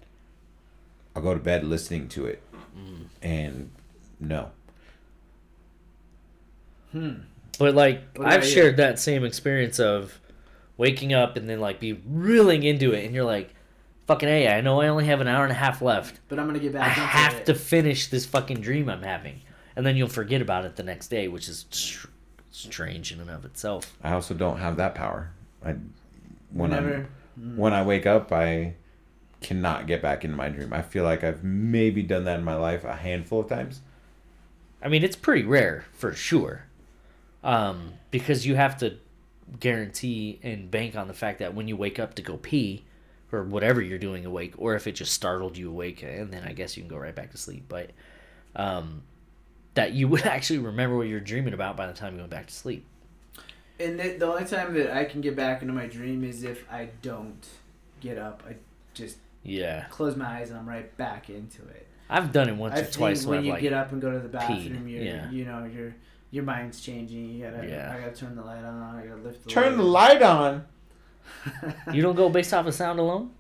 I'll 1.15 1.23
go 1.23 1.35
to 1.35 1.41
bed 1.41 1.65
listening 1.65 2.09
to 2.09 2.27
it 2.27 2.43
Mm. 2.75 3.05
and 3.21 3.71
no 4.19 4.51
Hmm. 6.93 7.13
But 7.59 7.75
like 7.75 8.17
What 8.17 8.27
I've 8.29 8.35
about 8.39 8.47
you? 8.47 8.51
shared 8.55 8.77
that 8.79 8.99
same 8.99 9.25
experience 9.25 9.79
of 9.79 10.21
waking 10.77 11.13
up 11.13 11.37
and 11.37 11.49
then 11.49 11.61
like 11.61 11.81
be 11.81 11.95
reeling 12.07 12.63
into 12.63 12.93
it, 12.93 13.05
and 13.05 13.15
you're 13.15 13.25
like, 13.25 13.55
"Fucking 14.13 14.29
a! 14.29 14.49
I 14.49 14.59
I 14.59 14.61
know 14.61 14.81
I 14.81 14.89
only 14.89 15.07
have 15.07 15.21
an 15.21 15.29
hour 15.29 15.43
and 15.45 15.53
a 15.53 15.57
half 15.57 15.81
left. 15.83 16.21
But 16.29 16.39
I'm 16.39 16.47
gonna 16.47 16.59
get 16.59 16.75
I 16.77 16.79
back. 16.81 16.97
into 16.97 17.01
have 17.09 17.35
it. 17.35 17.47
to 17.47 17.55
finish 17.55 18.09
this 18.09 18.27
fucking 18.27 18.61
dream 18.61 18.89
I'm 18.89 19.03
having." 19.03 19.41
And 19.75 19.87
then 19.87 19.97
you'll 19.97 20.09
forget 20.09 20.43
about 20.43 20.65
it 20.67 20.77
the 20.77 20.83
next 20.83 21.09
day, 21.09 21.29
which 21.29 21.49
is 21.49 21.65
str- 21.71 22.09
strange 22.51 23.11
in 23.13 23.21
and 23.21 23.31
of 23.31 23.45
itself. 23.45 23.97
I 24.03 24.13
also 24.13 24.35
don't 24.35 24.59
have 24.59 24.77
that 24.77 24.95
power 24.95 25.31
I 25.65 25.77
when 26.51 26.73
I'm 26.73 27.09
when 27.57 27.73
I 27.73 27.83
wake 27.83 28.05
up 28.07 28.31
I 28.33 28.75
cannot 29.41 29.87
get 29.87 30.03
back 30.03 30.25
into 30.25 30.37
my 30.37 30.49
dream 30.51 30.73
I 30.73 30.83
feel 30.83 31.05
like 31.05 31.25
I've 31.25 31.43
maybe 31.43 32.03
done 32.03 32.25
that 32.25 32.39
in 32.39 32.45
my 32.45 32.55
life 32.55 32.85
a 32.85 32.95
handful 32.95 33.41
of 33.41 33.49
times 33.49 33.81
I 34.83 34.89
mean, 34.89 35.03
it's 35.05 35.17
pretty 35.17 35.45
rare 35.45 35.85
for 35.93 36.13
sure, 36.13 36.65
um, 37.45 37.93
because 38.11 38.45
you 38.47 38.57
have 38.57 38.77
to 38.79 38.97
guarantee 39.61 40.41
and 40.43 40.71
bank 40.71 40.97
on 40.97 41.07
the 41.07 41.15
fact 41.15 41.39
that 41.39 41.55
when 41.55 41.69
you 41.69 41.77
wake 41.77 42.01
up 42.01 42.15
to 42.17 42.23
go 42.23 42.37
pee, 42.37 42.85
or 43.33 43.45
whatever 43.45 43.81
you're 43.81 43.99
doing 43.99 44.27
awake, 44.27 44.55
or 44.59 44.75
if 44.75 44.87
it 44.87 44.93
just 44.93 45.13
startled 45.13 45.57
you 45.57 45.71
awake, 45.71 46.03
and 46.03 46.33
then 46.33 46.45
I 46.45 46.53
guess 46.53 46.77
you 46.77 46.83
can 46.83 46.91
go 46.91 46.99
right 46.99 47.15
back 47.15 47.31
to 47.33 47.39
sleep. 47.39 47.65
But 47.69 47.91
um, 48.55 49.03
that 49.75 49.93
you 49.93 50.09
would 50.09 50.23
actually 50.27 50.59
remember 50.59 50.97
what 50.97 51.09
you're 51.09 51.21
dreaming 51.21 51.55
about 51.55 51.77
by 51.77 51.87
the 51.87 51.93
time 51.93 52.15
you 52.15 52.21
went 52.21 52.31
back 52.31 52.47
to 52.47 52.55
sleep. 52.55 52.87
And 53.81 53.99
the, 53.99 54.17
the 54.17 54.27
only 54.27 54.45
time 54.45 54.75
that 54.75 54.97
I 54.97 55.05
can 55.05 55.21
get 55.21 55.35
back 55.35 55.63
into 55.63 55.75
my 55.75 55.87
dream 55.87 56.23
is 56.23 56.45
if 56.45 56.71
I 56.71 56.91
don't 57.01 57.45
get 58.01 58.19
up. 58.19 58.43
I 58.49 58.57
just 58.95 59.17
Yeah, 59.43 59.87
close 59.89 60.17
my 60.17 60.27
eyes 60.27 60.51
and 60.51 60.59
I'm 60.59 60.69
right 60.69 60.95
back 60.97 61.31
into 61.31 61.63
it. 61.69 61.87
I've 62.11 62.31
done 62.31 62.49
it 62.49 62.57
once 62.57 62.75
I 62.75 62.83
or 62.83 62.85
twice. 62.85 63.25
Where 63.25 63.39
when 63.39 63.47
you 63.47 63.53
like, 63.53 63.63
get 63.63 63.73
up 63.73 63.93
and 63.93 64.03
go 64.03 64.13
to 64.13 64.19
the 64.19 64.29
bathroom, 64.29 64.87
you're, 64.87 65.03
yeah. 65.03 65.31
you 65.31 65.47
know, 65.47 65.65
your 65.65 65.95
your 66.31 66.45
mind's 66.45 66.81
changing. 66.81 67.31
You 67.31 67.45
gotta, 67.45 67.67
Yeah. 67.67 67.95
I 67.95 68.01
gotta 68.01 68.15
turn 68.15 68.37
the 68.37 68.43
light 68.43 68.65
on. 68.65 68.97
I 68.97 69.07
gotta 69.07 69.23
lift 69.23 69.45
the 69.45 69.51
turn 69.51 69.77
the 69.79 69.83
light 69.83 70.23
on 70.23 70.67
you 71.93 72.03
don't 72.03 72.15
go 72.17 72.29
based 72.29 72.53
off 72.55 72.67
of 72.67 72.75
sound 72.75 72.99
alone. 72.99 73.31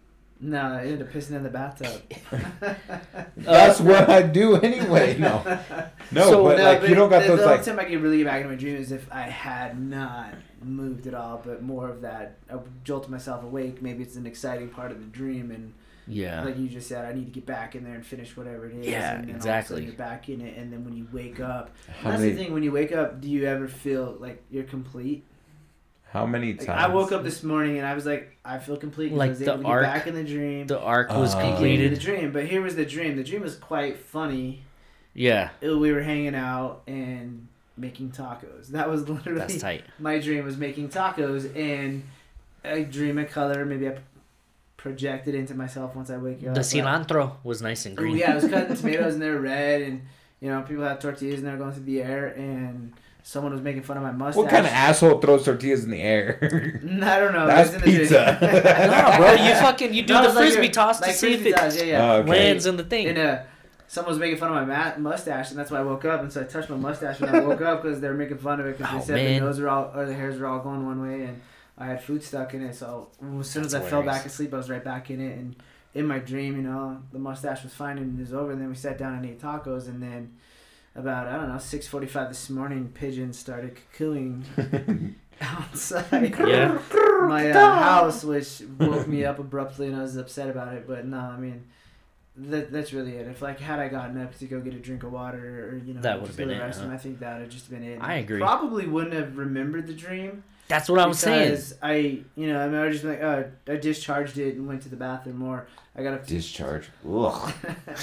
no, 0.41 0.61
I 0.61 0.83
ended 0.83 1.03
up 1.03 1.13
pissing 1.13 1.37
in 1.37 1.43
the 1.45 1.51
bathtub. 1.51 2.03
that's 3.37 3.81
what 3.81 4.09
I 4.11 4.23
do 4.23 4.57
anyway 4.57 5.17
no 5.19 5.43
no 6.13 6.31
So- 6.31 6.45
but 6.45 6.59
No, 6.59 6.65
like 6.65 6.89
you 6.89 6.95
don't 6.95 7.09
got 7.11 7.23
the, 7.23 7.29
those 7.29 7.39
the 7.41 7.47
like 7.47 7.61
only 7.61 7.65
time 7.65 7.79
I 7.81 7.85
can 7.85 8.03
really 8.03 8.19
get 8.19 8.27
back 8.27 8.37
into 8.39 8.49
my 8.51 8.57
dream 8.57 8.77
is 8.77 8.93
if 8.93 9.11
I 9.13 9.23
had 9.23 9.81
not 9.81 10.35
moved 10.63 11.07
at 11.07 11.15
all, 11.15 11.43
but 11.45 11.61
more 11.63 11.89
of 11.89 12.03
that. 12.03 12.39
I 12.51 12.55
would 12.57 12.85
jolt 12.85 13.09
myself 13.09 13.43
awake. 13.43 13.83
Maybe 13.83 14.03
it's 14.05 14.15
an 14.15 14.27
exciting 14.27 14.69
part 14.69 14.93
of 14.93 15.01
the 15.01 15.07
dream, 15.07 15.51
and 15.51 15.73
Yeah, 16.07 16.45
like 16.45 16.57
you 16.57 16.69
just 16.69 16.89
said, 16.89 17.05
I 17.05 17.13
need 17.13 17.25
to 17.25 17.31
get 17.33 17.47
back 17.47 17.75
in 17.75 17.83
there 17.83 17.95
and 17.95 18.07
finish 18.07 18.37
whatever 18.37 18.67
it 18.67 18.77
is. 18.77 18.87
Yeah, 18.87 19.15
and 19.17 19.25
then 19.25 19.25
All 19.25 19.31
of 19.31 19.35
a 19.35 19.37
exactly. 19.39 19.75
sudden 19.77 19.85
you're 19.89 19.97
back 19.97 20.29
in 20.29 20.41
it, 20.41 20.57
and 20.57 20.73
then 20.73 20.85
when 20.85 20.97
you 20.97 21.09
wake 21.13 21.41
up, 21.41 21.71
that's 22.05 22.21
many, 22.21 22.33
the 22.33 22.37
thing. 22.45 22.53
When 22.53 22.63
you 22.63 22.71
wake 22.71 22.93
up, 22.93 23.21
do 23.21 23.29
you 23.29 23.45
ever 23.47 23.67
feel 23.67 24.17
like 24.21 24.41
you're 24.53 24.63
complete? 24.65 25.25
How 26.13 26.27
many 26.27 26.53
Like, 26.53 26.67
times 26.67 26.83
I 26.83 26.89
woke 26.89 27.11
up 27.13 27.23
this 27.25 27.43
morning 27.43 27.79
and 27.79 27.87
I 27.87 27.95
was 27.95 28.05
like, 28.07 28.37
I 28.45 28.59
feel 28.59 28.77
complete. 28.77 29.09
'cause 29.11 29.19
Like 29.19 29.29
I 29.29 29.31
was 29.31 29.39
the 29.39 29.45
able 29.47 29.57
to 29.57 29.63
get 29.63 29.71
arc- 29.71 29.83
back 29.85 30.07
in 30.07 30.15
the 30.15 30.25
dream. 30.25 30.67
the 30.67 30.79
arc 30.79 31.11
was 31.11 31.35
Uh, 31.35 31.39
and 31.39 31.49
completed. 31.51 31.93
The 31.93 31.97
dream, 32.01 32.33
but 32.33 32.45
here 32.47 32.61
was 32.61 32.77
the 32.77 32.85
dream. 32.85 33.17
The 33.17 33.25
dream 33.25 33.43
was 33.43 33.57
quite 33.57 33.97
funny. 33.99 34.63
Yeah, 35.15 35.51
Uh, 35.67 35.79
We 35.79 35.91
were 35.93 36.03
hanging 36.03 36.35
out 36.35 36.83
and 36.87 37.49
making 37.77 38.11
tacos. 38.11 38.69
That 38.69 38.89
was 38.91 39.09
literally 39.09 39.39
that's 39.39 39.59
tight. 39.59 39.85
my 39.99 40.19
dream 40.19 40.45
was 40.45 40.57
making 40.59 40.91
tacos 40.91 41.55
and 41.57 42.03
I 42.65 42.83
dream 42.83 43.19
a 43.19 43.25
color. 43.25 43.65
Maybe 43.65 43.89
I 43.89 43.97
project 44.77 45.29
it 45.29 45.35
into 45.35 45.55
myself 45.55 45.95
once 45.95 46.11
I 46.11 46.17
wake 46.19 46.39
up. 46.39 46.55
The 46.55 46.61
but- 46.61 46.61
cilantro 46.61 47.33
was 47.45 47.63
nice 47.63 47.87
and 47.87 47.95
Ooh, 47.99 48.03
green. 48.03 48.17
yeah, 48.17 48.33
I 48.33 48.35
was 48.35 48.49
cutting 48.49 48.77
tomatoes 48.77 49.15
and 49.15 49.23
they're 49.23 49.39
red, 49.41 49.83
and 49.83 50.03
you 50.41 50.51
know 50.51 50.63
people 50.63 50.85
have 50.85 50.99
tortillas 50.99 51.39
and 51.39 51.47
they're 51.47 51.57
going 51.57 51.73
through 51.73 51.85
the 51.85 52.03
air, 52.03 52.27
and 52.29 52.93
someone 53.23 53.53
was 53.53 53.61
making 53.63 53.83
fun 53.83 53.97
of 53.97 54.03
my 54.03 54.11
mustache. 54.13 54.37
what 54.43 54.51
kind 54.51 54.67
of 54.67 54.73
asshole 54.73 55.21
throws 55.21 55.45
tortillas 55.45 55.85
in 55.85 55.91
the 55.91 56.01
air 56.03 56.39
I 56.83 57.19
don't 57.21 57.33
know. 57.33 57.47
That's 57.47 57.71
it 57.73 57.75
was 57.75 57.85
in 57.85 57.93
the 57.93 57.99
pizza. 57.99 58.39
no, 58.41 59.17
bro, 59.19 59.33
you 59.47 59.55
fucking 59.55 59.95
you 59.95 60.03
do 60.03 60.15
No, 60.15 60.23
the 60.23 60.29
it's 60.29 60.57
like 60.57 60.65
your- 60.65 60.73
toss 60.73 60.99
to 61.01 61.07
like 61.07 61.15
see 61.15 61.35
if 61.35 61.47
it 61.47 61.57
toss, 61.57 61.77
yeah, 61.77 61.85
yeah. 61.85 62.13
Oh, 62.13 62.17
okay. 62.21 62.31
lands 62.31 62.67
in 62.67 62.77
the 62.77 62.85
thing. 62.85 63.07
And 63.09 63.19
uh, 63.19 63.43
someone 63.87 64.11
was 64.13 64.19
making 64.19 64.39
fun 64.39 64.49
of 64.57 64.67
my 64.69 64.75
ma- 64.77 64.99
mustache, 64.99 65.51
and 65.51 65.59
that's 65.59 65.71
why 65.71 65.79
I 65.79 65.83
woke 65.83 66.05
up. 66.05 66.21
And 66.21 66.33
so 66.33 66.41
I 66.41 66.45
touched 66.45 66.69
my 66.71 66.77
mustache 66.77 67.21
when 67.21 67.35
I 67.35 67.41
woke 67.41 67.61
up 67.61 67.83
because 67.83 68.01
they 68.01 68.09
were 68.09 68.15
making 68.15 68.39
fun 68.39 68.59
of 68.61 68.67
it 68.67 68.77
because 68.79 68.93
Oh, 68.93 68.99
they 68.99 69.05
said 69.05 69.15
man. 69.15 69.41
the 69.41 69.47
nose 69.47 69.61
were 69.61 69.69
all 69.69 69.93
or 69.95 70.07
the 70.07 70.15
hairs 70.15 70.39
were 70.41 70.47
all 70.47 70.59
going 70.61 70.85
one 70.85 71.01
way, 71.01 71.25
and 71.27 71.41
I 71.79 71.87
had 71.87 72.03
food 72.03 72.23
stuck 72.25 72.55
in 72.55 72.63
it. 72.65 72.75
So 72.75 73.09
as 73.41 73.49
soon 73.49 73.65
as 73.65 73.73
That's 73.73 73.87
I 73.87 73.89
fell 73.91 74.01
hilarious. 74.03 74.23
back 74.23 74.27
asleep, 74.27 74.53
I 74.53 74.57
was 74.57 74.69
right 74.71 74.83
back 74.85 75.11
in 75.11 75.21
it. 75.21 75.39
And 75.39 75.57
in 75.95 76.07
my 76.07 76.19
dream, 76.19 76.57
you 76.57 76.63
know, 76.63 77.01
the 77.13 77.19
mustache 77.19 77.63
was 77.63 77.73
fine 77.75 77.99
and 77.99 78.19
it 78.19 78.23
was 78.23 78.33
over. 78.35 78.51
And 78.53 78.61
then 78.61 78.69
we 78.69 78.75
sat 78.75 78.99
down 78.99 79.15
and 79.15 79.25
ate 79.25 79.41
tacos, 79.41 79.87
and 79.87 80.03
then. 80.03 80.33
About 80.95 81.27
I 81.27 81.37
don't 81.37 81.49
know 81.49 81.59
six 81.59 81.87
forty 81.87 82.07
five 82.07 82.29
this 82.29 82.51
morning, 82.51 82.91
pigeons 82.93 83.39
started 83.39 83.79
cooing 83.97 84.45
outside 85.41 86.35
yeah, 86.39 86.79
my 87.27 87.51
uh, 87.51 87.83
house, 87.83 88.25
which 88.25 88.63
woke 88.79 89.09
me 89.09 89.25
up 89.25 89.39
abruptly, 89.39 89.87
and 89.87 89.97
I 89.97 90.03
was 90.03 90.17
upset 90.17 90.51
about 90.51 90.75
it. 90.75 90.87
But 90.87 91.07
no, 91.07 91.19
I 91.19 91.39
mean, 91.39 91.65
that 92.37 92.71
that's 92.73 92.93
really 92.93 93.17
it. 93.17 93.27
If 93.27 93.43
like 93.43 93.61
had 93.61 93.79
I 93.79 93.89
gotten 93.89 94.21
up 94.21 94.37
to 94.39 94.47
go 94.47 94.61
get 94.61 94.75
a 94.75 94.79
drink 94.79 95.03
of 95.03 95.13
water, 95.13 95.71
or 95.71 95.77
you 95.79 95.95
know, 95.95 96.01
That 96.03 96.21
would've 96.21 96.37
been 96.37 96.49
the 96.49 96.55
it, 96.55 96.77
huh? 96.77 96.89
I 96.91 96.97
think 96.97 97.21
that 97.21 97.41
would 97.41 97.51
just 97.51 97.71
been 97.71 97.85
it. 97.85 97.99
I 98.01 98.17
agree. 98.17 98.41
Probably 98.41 98.87
wouldn't 98.87 99.15
have 99.15 99.39
remembered 99.39 99.87
the 99.87 99.95
dream. 99.95 100.45
That's 100.73 100.89
what 100.89 100.99
I 100.99 101.07
was 101.07 101.19
saying. 101.19 101.51
because 101.51 101.75
I, 101.83 101.95
you 102.35 102.47
know, 102.49 102.61
I 102.61 102.67
mean, 102.67 102.77
I 102.77 102.85
would 102.85 102.93
just 102.93 103.05
like, 103.05 103.21
oh, 103.23 103.51
I 103.69 103.77
discharged 103.77 104.39
it 104.39 104.57
and 104.57 104.67
went 104.67 104.83
to 104.83 104.89
the 104.89 104.97
bathroom, 104.97 105.43
or 105.43 105.67
I 105.95 106.03
got 106.03 106.15
up 106.15 106.27
to 106.27 106.35
discharge 106.35 106.89
Ugh. 107.09 107.53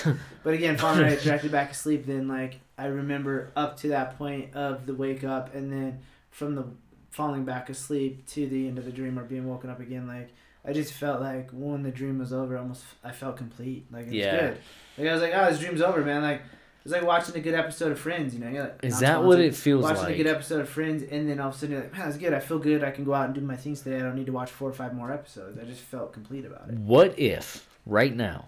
but 0.43 0.53
again, 0.53 0.77
finally 0.77 1.05
I 1.05 1.15
directly 1.15 1.49
back 1.49 1.71
asleep. 1.71 2.05
Then 2.05 2.27
like 2.27 2.59
I 2.77 2.85
remember 2.85 3.51
up 3.55 3.77
to 3.77 3.89
that 3.89 4.17
point 4.17 4.53
of 4.55 4.85
the 4.85 4.93
wake 4.93 5.23
up, 5.23 5.53
and 5.55 5.71
then 5.71 5.99
from 6.31 6.55
the 6.55 6.65
falling 7.09 7.43
back 7.43 7.69
asleep 7.69 8.25
to 8.27 8.47
the 8.47 8.67
end 8.67 8.77
of 8.77 8.85
the 8.85 8.91
dream 8.91 9.17
or 9.17 9.23
being 9.23 9.47
woken 9.47 9.69
up 9.69 9.79
again. 9.79 10.07
Like 10.07 10.29
I 10.63 10.73
just 10.73 10.93
felt 10.93 11.21
like 11.21 11.49
when 11.51 11.83
the 11.83 11.91
dream 11.91 12.19
was 12.19 12.31
over, 12.31 12.57
almost 12.57 12.83
I 13.03 13.11
felt 13.11 13.37
complete. 13.37 13.87
Like 13.91 14.03
it 14.03 14.09
was 14.09 14.15
Yeah. 14.15 14.39
good. 14.39 14.57
Like 14.97 15.07
I 15.07 15.13
was 15.13 15.21
like, 15.21 15.31
oh, 15.35 15.49
this 15.49 15.59
dream's 15.59 15.81
over, 15.81 16.03
man. 16.03 16.21
Like 16.21 16.41
it 16.79 16.85
was 16.85 16.93
like 16.93 17.03
watching 17.03 17.35
a 17.35 17.41
good 17.41 17.53
episode 17.53 17.91
of 17.91 17.99
Friends. 17.99 18.33
You 18.33 18.39
know, 18.39 18.49
you're 18.49 18.63
like, 18.63 18.79
Is 18.83 18.99
that 19.01 19.21
what 19.21 19.39
it 19.39 19.53
feels 19.53 19.83
Watching 19.83 19.97
like? 19.97 20.03
Watching 20.05 20.21
a 20.21 20.23
good 20.23 20.33
episode 20.33 20.61
of 20.61 20.69
Friends, 20.69 21.03
and 21.03 21.29
then 21.29 21.39
all 21.41 21.49
of 21.49 21.55
a 21.55 21.57
sudden 21.57 21.71
you're 21.75 21.83
like, 21.83 21.91
man, 21.91 22.05
that's 22.05 22.17
good. 22.17 22.33
I 22.33 22.39
feel 22.39 22.57
good. 22.57 22.83
I 22.83 22.91
can 22.91 23.03
go 23.03 23.13
out 23.13 23.25
and 23.25 23.35
do 23.35 23.41
my 23.41 23.57
things 23.57 23.81
today. 23.81 23.97
I 23.97 23.99
don't 23.99 24.15
need 24.15 24.27
to 24.27 24.31
watch 24.31 24.49
four 24.49 24.69
or 24.69 24.73
five 24.73 24.95
more 24.95 25.11
episodes. 25.11 25.59
I 25.59 25.65
just 25.65 25.81
felt 25.81 26.13
complete 26.13 26.45
about 26.45 26.69
it. 26.69 26.75
What 26.75 27.19
if 27.19 27.67
right 27.85 28.15
now 28.15 28.45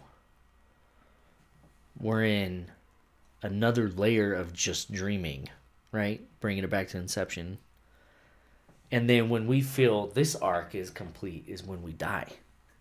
we're 2.00 2.24
in 2.24 2.68
another 3.42 3.90
layer 3.90 4.34
of 4.34 4.54
just 4.54 4.94
dreaming, 4.94 5.50
right? 5.92 6.22
Bringing 6.40 6.64
it 6.64 6.70
back 6.70 6.88
to 6.90 6.98
Inception. 6.98 7.58
And 8.92 9.10
then 9.10 9.30
when 9.30 9.46
we 9.46 9.62
feel 9.62 10.08
this 10.08 10.36
arc 10.36 10.74
is 10.74 10.90
complete 10.90 11.46
is 11.48 11.64
when 11.64 11.82
we 11.82 11.92
die. 11.92 12.28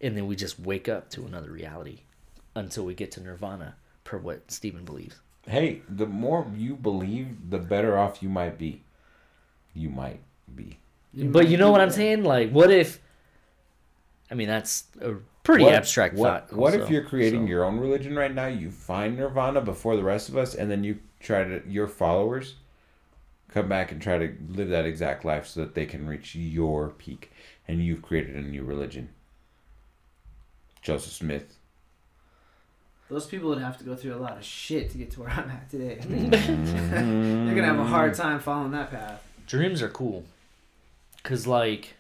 And 0.01 0.17
then 0.17 0.27
we 0.27 0.37
just 0.37 0.59
wake 0.59 0.89
up 0.89 1.11
to 1.11 1.27
another 1.27 1.51
reality 1.51 2.01
until 2.55 2.85
we 2.85 2.95
get 2.95 3.13
to 3.13 3.21
nirvana, 3.21 3.77
per 4.05 4.17
what 4.17 4.51
Stephen 4.51 4.85
believes. 4.85 5.17
Hey 5.47 5.83
the 5.89 6.07
more 6.07 6.47
you 6.55 6.77
believe 6.77 7.51
the 7.51 7.59
better 7.59 7.99
off 7.99 8.23
you 8.23 8.29
might 8.29 8.59
be 8.59 8.83
you 9.75 9.89
might 9.89 10.21
be 10.55 10.79
but 11.13 11.49
you 11.49 11.57
know 11.57 11.71
what 11.71 11.81
I'm 11.81 11.91
saying? 11.91 12.23
Like, 12.23 12.51
what 12.51 12.71
if? 12.71 13.01
I 14.31 14.35
mean, 14.35 14.49
that's 14.49 14.85
a 15.01 15.15
pretty 15.43 15.65
What- 15.65 15.75
abstract 15.75 16.15
what, 16.15 16.51
thought. 16.51 16.57
What 16.57 16.75
if 16.75 16.89
you're 16.89 17.05
creating 17.05 17.47
so. 17.47 17.49
your 17.49 17.65
own 17.65 17.79
religion 17.79 18.15
right 18.15 18.33
now? 18.33 18.47
You 18.47 18.71
find 18.71 19.17
nirvana 19.17 19.61
before 19.61 19.97
the 19.97 20.05
rest 20.05 20.29
of 20.29 20.37
us, 20.37 20.55
and 20.55 20.71
then 20.71 20.85
you 20.85 21.01
try 21.19 21.45
to 21.45 21.63
your 21.67 21.89
followers 21.89 22.57
come 23.49 23.69
back 23.69 23.91
and 23.91 24.01
try 24.01 24.17
to 24.17 24.33
live 24.49 24.69
that 24.69 24.87
exact 24.87 25.25
life 25.25 25.45
so 25.45 25.61
that 25.61 25.75
they 25.75 25.85
can 25.85 26.07
reach 26.07 26.37
your 26.37 26.91
peak 26.91 27.33
and 27.67 27.85
you've 27.85 28.01
created 28.01 28.37
a 28.37 28.41
new 28.41 28.63
religion. 28.63 29.09
Joseph 30.83 31.13
Smith. 31.13 31.57
Those 33.11 33.27
people 33.27 33.49
would 33.51 33.59
have 33.59 33.77
to 33.79 33.85
go 33.85 33.95
through 33.97 34.15
a 34.15 34.23
lot 34.23 34.37
of 34.39 34.45
shit 34.45 34.91
to 34.93 34.99
get 34.99 35.11
to 35.13 35.21
where 35.21 35.31
I'm 35.31 35.51
at 35.51 35.69
today. 35.69 35.99
They're 36.07 37.55
gonna 37.55 37.65
have 37.67 37.79
a 37.81 37.85
hard 37.85 38.15
time 38.15 38.39
following 38.41 38.71
that 38.71 38.91
path. 38.91 39.21
Dreams 39.47 39.83
are 39.83 39.89
cool. 39.89 40.25
Cause 41.25 41.47
like, 41.47 41.95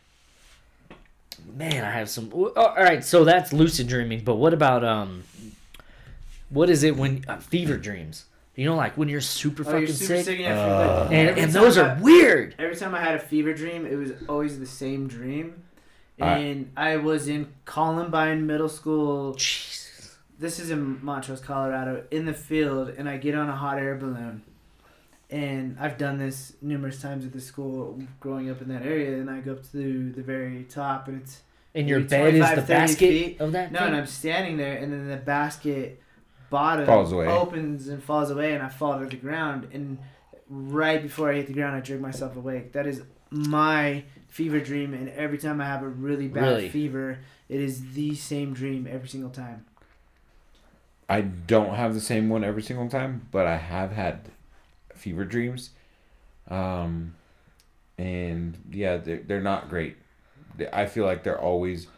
man, 1.56 1.84
I 1.84 1.90
have 1.90 2.08
some. 2.08 2.30
oh, 2.32 2.52
all 2.54 2.74
right, 2.76 3.04
so 3.04 3.24
that's 3.24 3.52
lucid 3.52 3.88
dreaming. 3.88 4.20
But 4.24 4.36
what 4.36 4.54
about 4.54 4.84
um? 4.84 5.24
What 6.48 6.70
is 6.70 6.82
it 6.84 6.96
when 6.96 7.24
uh, 7.28 7.36
fever 7.38 7.76
dreams? 7.76 8.24
You 8.56 8.66
know, 8.66 8.76
like 8.76 8.96
when 8.96 9.08
you're 9.08 9.20
super 9.20 9.62
Oh, 9.62 9.66
fucking 9.66 9.80
you're 9.80 9.88
super 9.88 10.16
sick, 10.16 10.24
sick 10.24 10.34
and 10.38 10.40
you 10.40 10.46
have. 10.46 10.68
Uh, 10.68 11.08
and, 11.12 11.38
and 11.38 11.52
those 11.52 11.76
I- 11.78 11.88
are 11.96 11.98
weird. 12.00 12.54
Every 12.58 12.76
time 12.76 12.94
I 12.94 13.00
had 13.00 13.14
a 13.14 13.18
fever 13.20 13.52
dream, 13.52 13.86
it 13.86 13.96
was 13.96 14.12
always 14.28 14.58
the 14.58 14.66
same 14.66 15.06
dream. 15.08 15.62
I- 16.20 16.38
And 16.38 16.72
I 16.76 16.96
was 16.98 17.28
in 17.28 17.48
Columbine 17.64 18.46
Middle 18.46 18.68
School. 18.68 19.34
Jesus. 19.34 19.69
This 20.40 20.58
is 20.58 20.70
in 20.70 21.04
Montrose, 21.04 21.40
Colorado, 21.40 22.04
in 22.10 22.24
the 22.24 22.32
field, 22.32 22.88
and 22.96 23.06
I 23.08 23.18
get 23.18 23.34
on 23.34 23.50
a 23.50 23.54
hot 23.54 23.78
air 23.78 23.94
balloon. 23.94 24.42
And 25.28 25.76
I've 25.78 25.98
done 25.98 26.18
this 26.18 26.54
numerous 26.62 27.00
times 27.00 27.26
at 27.26 27.32
the 27.32 27.40
school 27.42 28.02
growing 28.20 28.50
up 28.50 28.62
in 28.62 28.68
that 28.68 28.82
area, 28.82 29.18
and 29.20 29.30
I 29.30 29.40
go 29.40 29.52
up 29.52 29.70
to 29.72 30.10
the 30.12 30.22
very 30.22 30.64
top, 30.64 31.08
and 31.08 31.20
it's 31.20 31.42
And 31.74 31.86
your 31.88 32.00
bed 32.00 32.34
is 32.34 32.50
the 32.54 32.62
basket 32.62 32.98
feet. 33.10 33.40
of 33.40 33.52
that. 33.52 33.70
No, 33.70 33.80
thing? 33.80 33.88
and 33.88 33.96
I'm 33.98 34.06
standing 34.06 34.56
there, 34.56 34.78
and 34.78 34.90
then 34.92 35.08
the 35.08 35.18
basket 35.18 36.02
bottom 36.48 36.86
Falls 36.86 37.12
away. 37.12 37.26
opens 37.28 37.88
and 37.88 38.02
falls 38.02 38.30
away, 38.30 38.54
and 38.54 38.62
I 38.62 38.68
fall 38.70 38.98
to 38.98 39.04
the 39.06 39.16
ground. 39.16 39.68
And 39.74 39.98
right 40.48 41.02
before 41.02 41.30
I 41.30 41.34
hit 41.34 41.48
the 41.48 41.52
ground, 41.52 41.76
I 41.76 41.80
jerk 41.80 42.00
myself 42.00 42.34
awake. 42.34 42.72
That 42.72 42.86
is 42.86 43.02
my 43.30 44.04
fever 44.28 44.58
dream, 44.58 44.94
and 44.94 45.10
every 45.10 45.36
time 45.38 45.60
I 45.60 45.66
have 45.66 45.82
a 45.82 45.88
really 45.88 46.28
bad 46.28 46.44
Really? 46.44 46.68
fever, 46.70 47.18
it 47.48 47.60
is 47.60 47.92
the 47.92 48.14
same 48.14 48.54
dream 48.54 48.88
every 48.90 49.06
single 49.08 49.30
time. 49.30 49.66
I 51.10 51.20
don't 51.22 51.74
have 51.74 51.92
the 51.94 52.00
same 52.00 52.28
one 52.28 52.44
every 52.44 52.62
single 52.62 52.88
time, 52.88 53.26
but 53.32 53.46
I 53.46 53.56
have 53.56 53.90
had 53.92 54.20
fever 54.94 55.24
dreams. 55.24 55.70
Um, 56.48 57.14
and 57.98 58.56
yeah, 58.70 58.96
they're, 58.96 59.18
they're 59.18 59.40
not 59.40 59.68
great. 59.68 59.96
I 60.72 60.86
feel 60.86 61.04
like 61.04 61.24
they're 61.24 61.40
always 61.40 61.88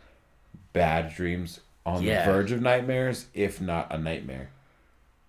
bad 0.72 1.14
dreams 1.14 1.60
on 1.84 2.02
Yeah. 2.02 2.24
the 2.26 2.32
verge 2.32 2.52
of 2.52 2.62
nightmares, 2.62 3.26
if 3.34 3.60
not 3.60 3.92
a 3.92 3.98
nightmare. 3.98 4.48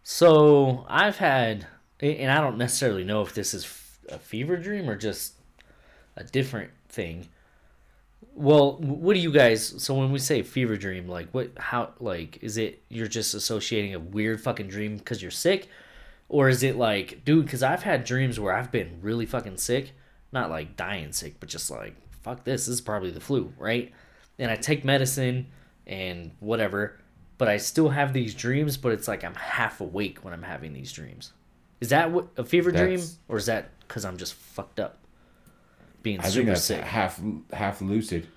So 0.04 0.86
I've 0.88 1.18
had, 1.18 1.68
and 2.00 2.32
I 2.32 2.40
don't 2.42 2.58
necessarily 2.58 3.04
know 3.04 3.22
if 3.22 3.34
this 3.34 3.54
is 3.54 3.66
a 4.10 4.18
fever 4.18 4.56
dream 4.58 4.90
or 4.90 4.96
just 4.96 5.34
a 6.16 6.24
different 6.24 6.72
thing. 6.90 7.28
Well, 8.36 8.78
what 8.78 9.14
do 9.14 9.20
you 9.20 9.32
guys? 9.32 9.82
So 9.84 9.94
when 9.94 10.12
we 10.12 10.20
say 10.20 10.42
fever 10.42 10.76
dream, 10.76 11.08
like 11.08 11.30
what? 11.32 11.52
How? 11.58 11.94
Like, 12.00 12.40
is 12.42 12.58
it 12.58 12.82
you're 12.90 13.08
just 13.08 13.34
associating 13.34 13.94
a 13.94 14.00
weird 14.00 14.42
fucking 14.42 14.70
dream 14.70 14.98
because 14.98 15.22
you're 15.22 15.32
sick, 15.32 15.70
or 16.30 16.50
is 16.50 16.64
it 16.64 16.76
like, 16.76 17.24
dude? 17.26 17.46
Because 17.46 17.62
I've 17.62 17.84
had 17.84 18.04
dreams 18.04 18.40
where 18.40 18.54
I've 18.54 18.72
been 18.72 19.00
really 19.02 19.28
fucking 19.28 19.58
sick, 19.58 19.92
not 20.32 20.50
like 20.50 20.76
dying 20.76 21.12
sick, 21.12 21.36
but 21.40 21.50
just 21.50 21.70
like 21.70 21.96
fuck 22.24 22.44
this. 22.44 22.66
This 22.66 22.76
is 22.76 22.82
probably 22.82 23.12
the 23.12 23.20
flu, 23.20 23.54
right? 23.58 23.92
And 24.40 24.50
I 24.50 24.56
take 24.56 24.84
medicine 24.84 25.48
and 25.86 26.32
whatever, 26.40 26.98
but 27.38 27.48
I 27.48 27.58
still 27.58 27.90
have 27.90 28.14
these 28.14 28.34
dreams. 28.34 28.78
But 28.78 28.94
it's 28.94 29.08
like 29.08 29.24
I'm 29.24 29.36
half 29.36 29.80
awake 29.80 30.24
when 30.24 30.34
I'm 30.34 30.44
having 30.44 30.74
these 30.74 30.92
dreams. 30.92 31.34
Is 31.82 31.90
that 31.90 32.12
what 32.12 32.30
a 32.38 32.44
fever 32.44 32.72
dream, 32.72 33.02
or 33.28 33.38
is 33.38 33.46
that 33.46 33.70
because 33.82 34.06
I'm 34.06 34.18
just 34.18 34.34
fucked 34.34 34.80
up, 34.80 34.98
being 36.04 36.20
I 36.20 36.24
think 36.24 36.34
super 36.34 36.46
that's 36.48 36.64
sick? 36.64 36.82
half 36.84 37.20
half 37.52 37.82
lucid. 37.82 38.28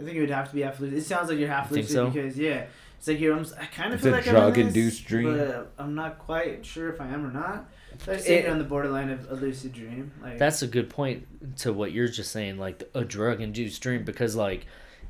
I 0.00 0.04
think 0.04 0.16
it 0.16 0.20
would 0.20 0.30
have 0.30 0.48
to 0.48 0.54
be 0.54 0.62
half 0.62 0.78
lucid. 0.80 0.96
It 0.98 1.02
sounds 1.04 1.28
like 1.28 1.38
you're 1.38 1.48
half 1.48 1.68
think 1.68 1.82
lucid 1.88 1.92
so? 1.94 2.10
because 2.10 2.38
yeah, 2.38 2.66
it's 2.98 3.08
like 3.08 3.18
you're. 3.20 3.32
almost- 3.32 3.54
I 3.58 3.66
kind 3.66 3.88
of 3.92 3.94
It's 3.94 4.04
feel 4.04 4.12
a 4.14 4.16
like 4.16 4.28
I'm 4.28 4.34
in 4.36 4.42
this, 4.42 4.54
drug-induced 4.54 5.04
dream. 5.06 5.36
but 5.36 5.72
I'm 5.78 5.94
not 5.94 6.18
quite 6.18 6.64
sure 6.64 6.88
if 6.88 7.00
I 7.00 7.08
am 7.08 7.26
or 7.26 7.32
not. 7.32 7.68
So 8.04 8.12
I 8.12 8.16
say 8.18 8.38
It- 8.44 8.48
on 8.48 8.58
the 8.58 8.64
borderline 8.64 9.10
of 9.10 9.30
a 9.30 9.34
lucid 9.34 9.72
dream. 9.72 10.12
Like 10.22 10.38
That's 10.38 10.62
a 10.62 10.68
good 10.68 10.88
point 10.88 11.26
to 11.58 11.72
what 11.72 11.90
you're 11.92 12.06
just 12.08 12.30
saying, 12.30 12.58
like 12.58 12.88
a 12.94 13.04
drug 13.04 13.40
induced 13.40 13.82
dream. 13.82 14.04
Because 14.04 14.36
like, 14.36 14.60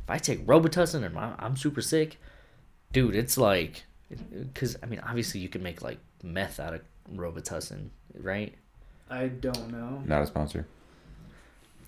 if 0.04 0.09
I 0.11 0.16
take 0.18 0.46
Robitussin 0.46 1.04
and 1.04 1.18
I'm, 1.18 1.34
I'm 1.38 1.56
super 1.56 1.82
sick, 1.82 2.18
dude, 2.92 3.14
it's 3.14 3.36
like, 3.36 3.84
because 4.32 4.78
I 4.82 4.86
mean, 4.86 5.00
obviously 5.00 5.40
you 5.40 5.50
can 5.50 5.62
make 5.62 5.82
like 5.82 5.98
meth 6.22 6.59
out 6.59 6.72
of 6.72 6.80
Robitussin, 7.14 7.88
right? 8.14 8.54
I 9.11 9.26
don't 9.28 9.70
know. 9.70 10.02
Not 10.06 10.22
a 10.22 10.26
sponsor. 10.26 10.66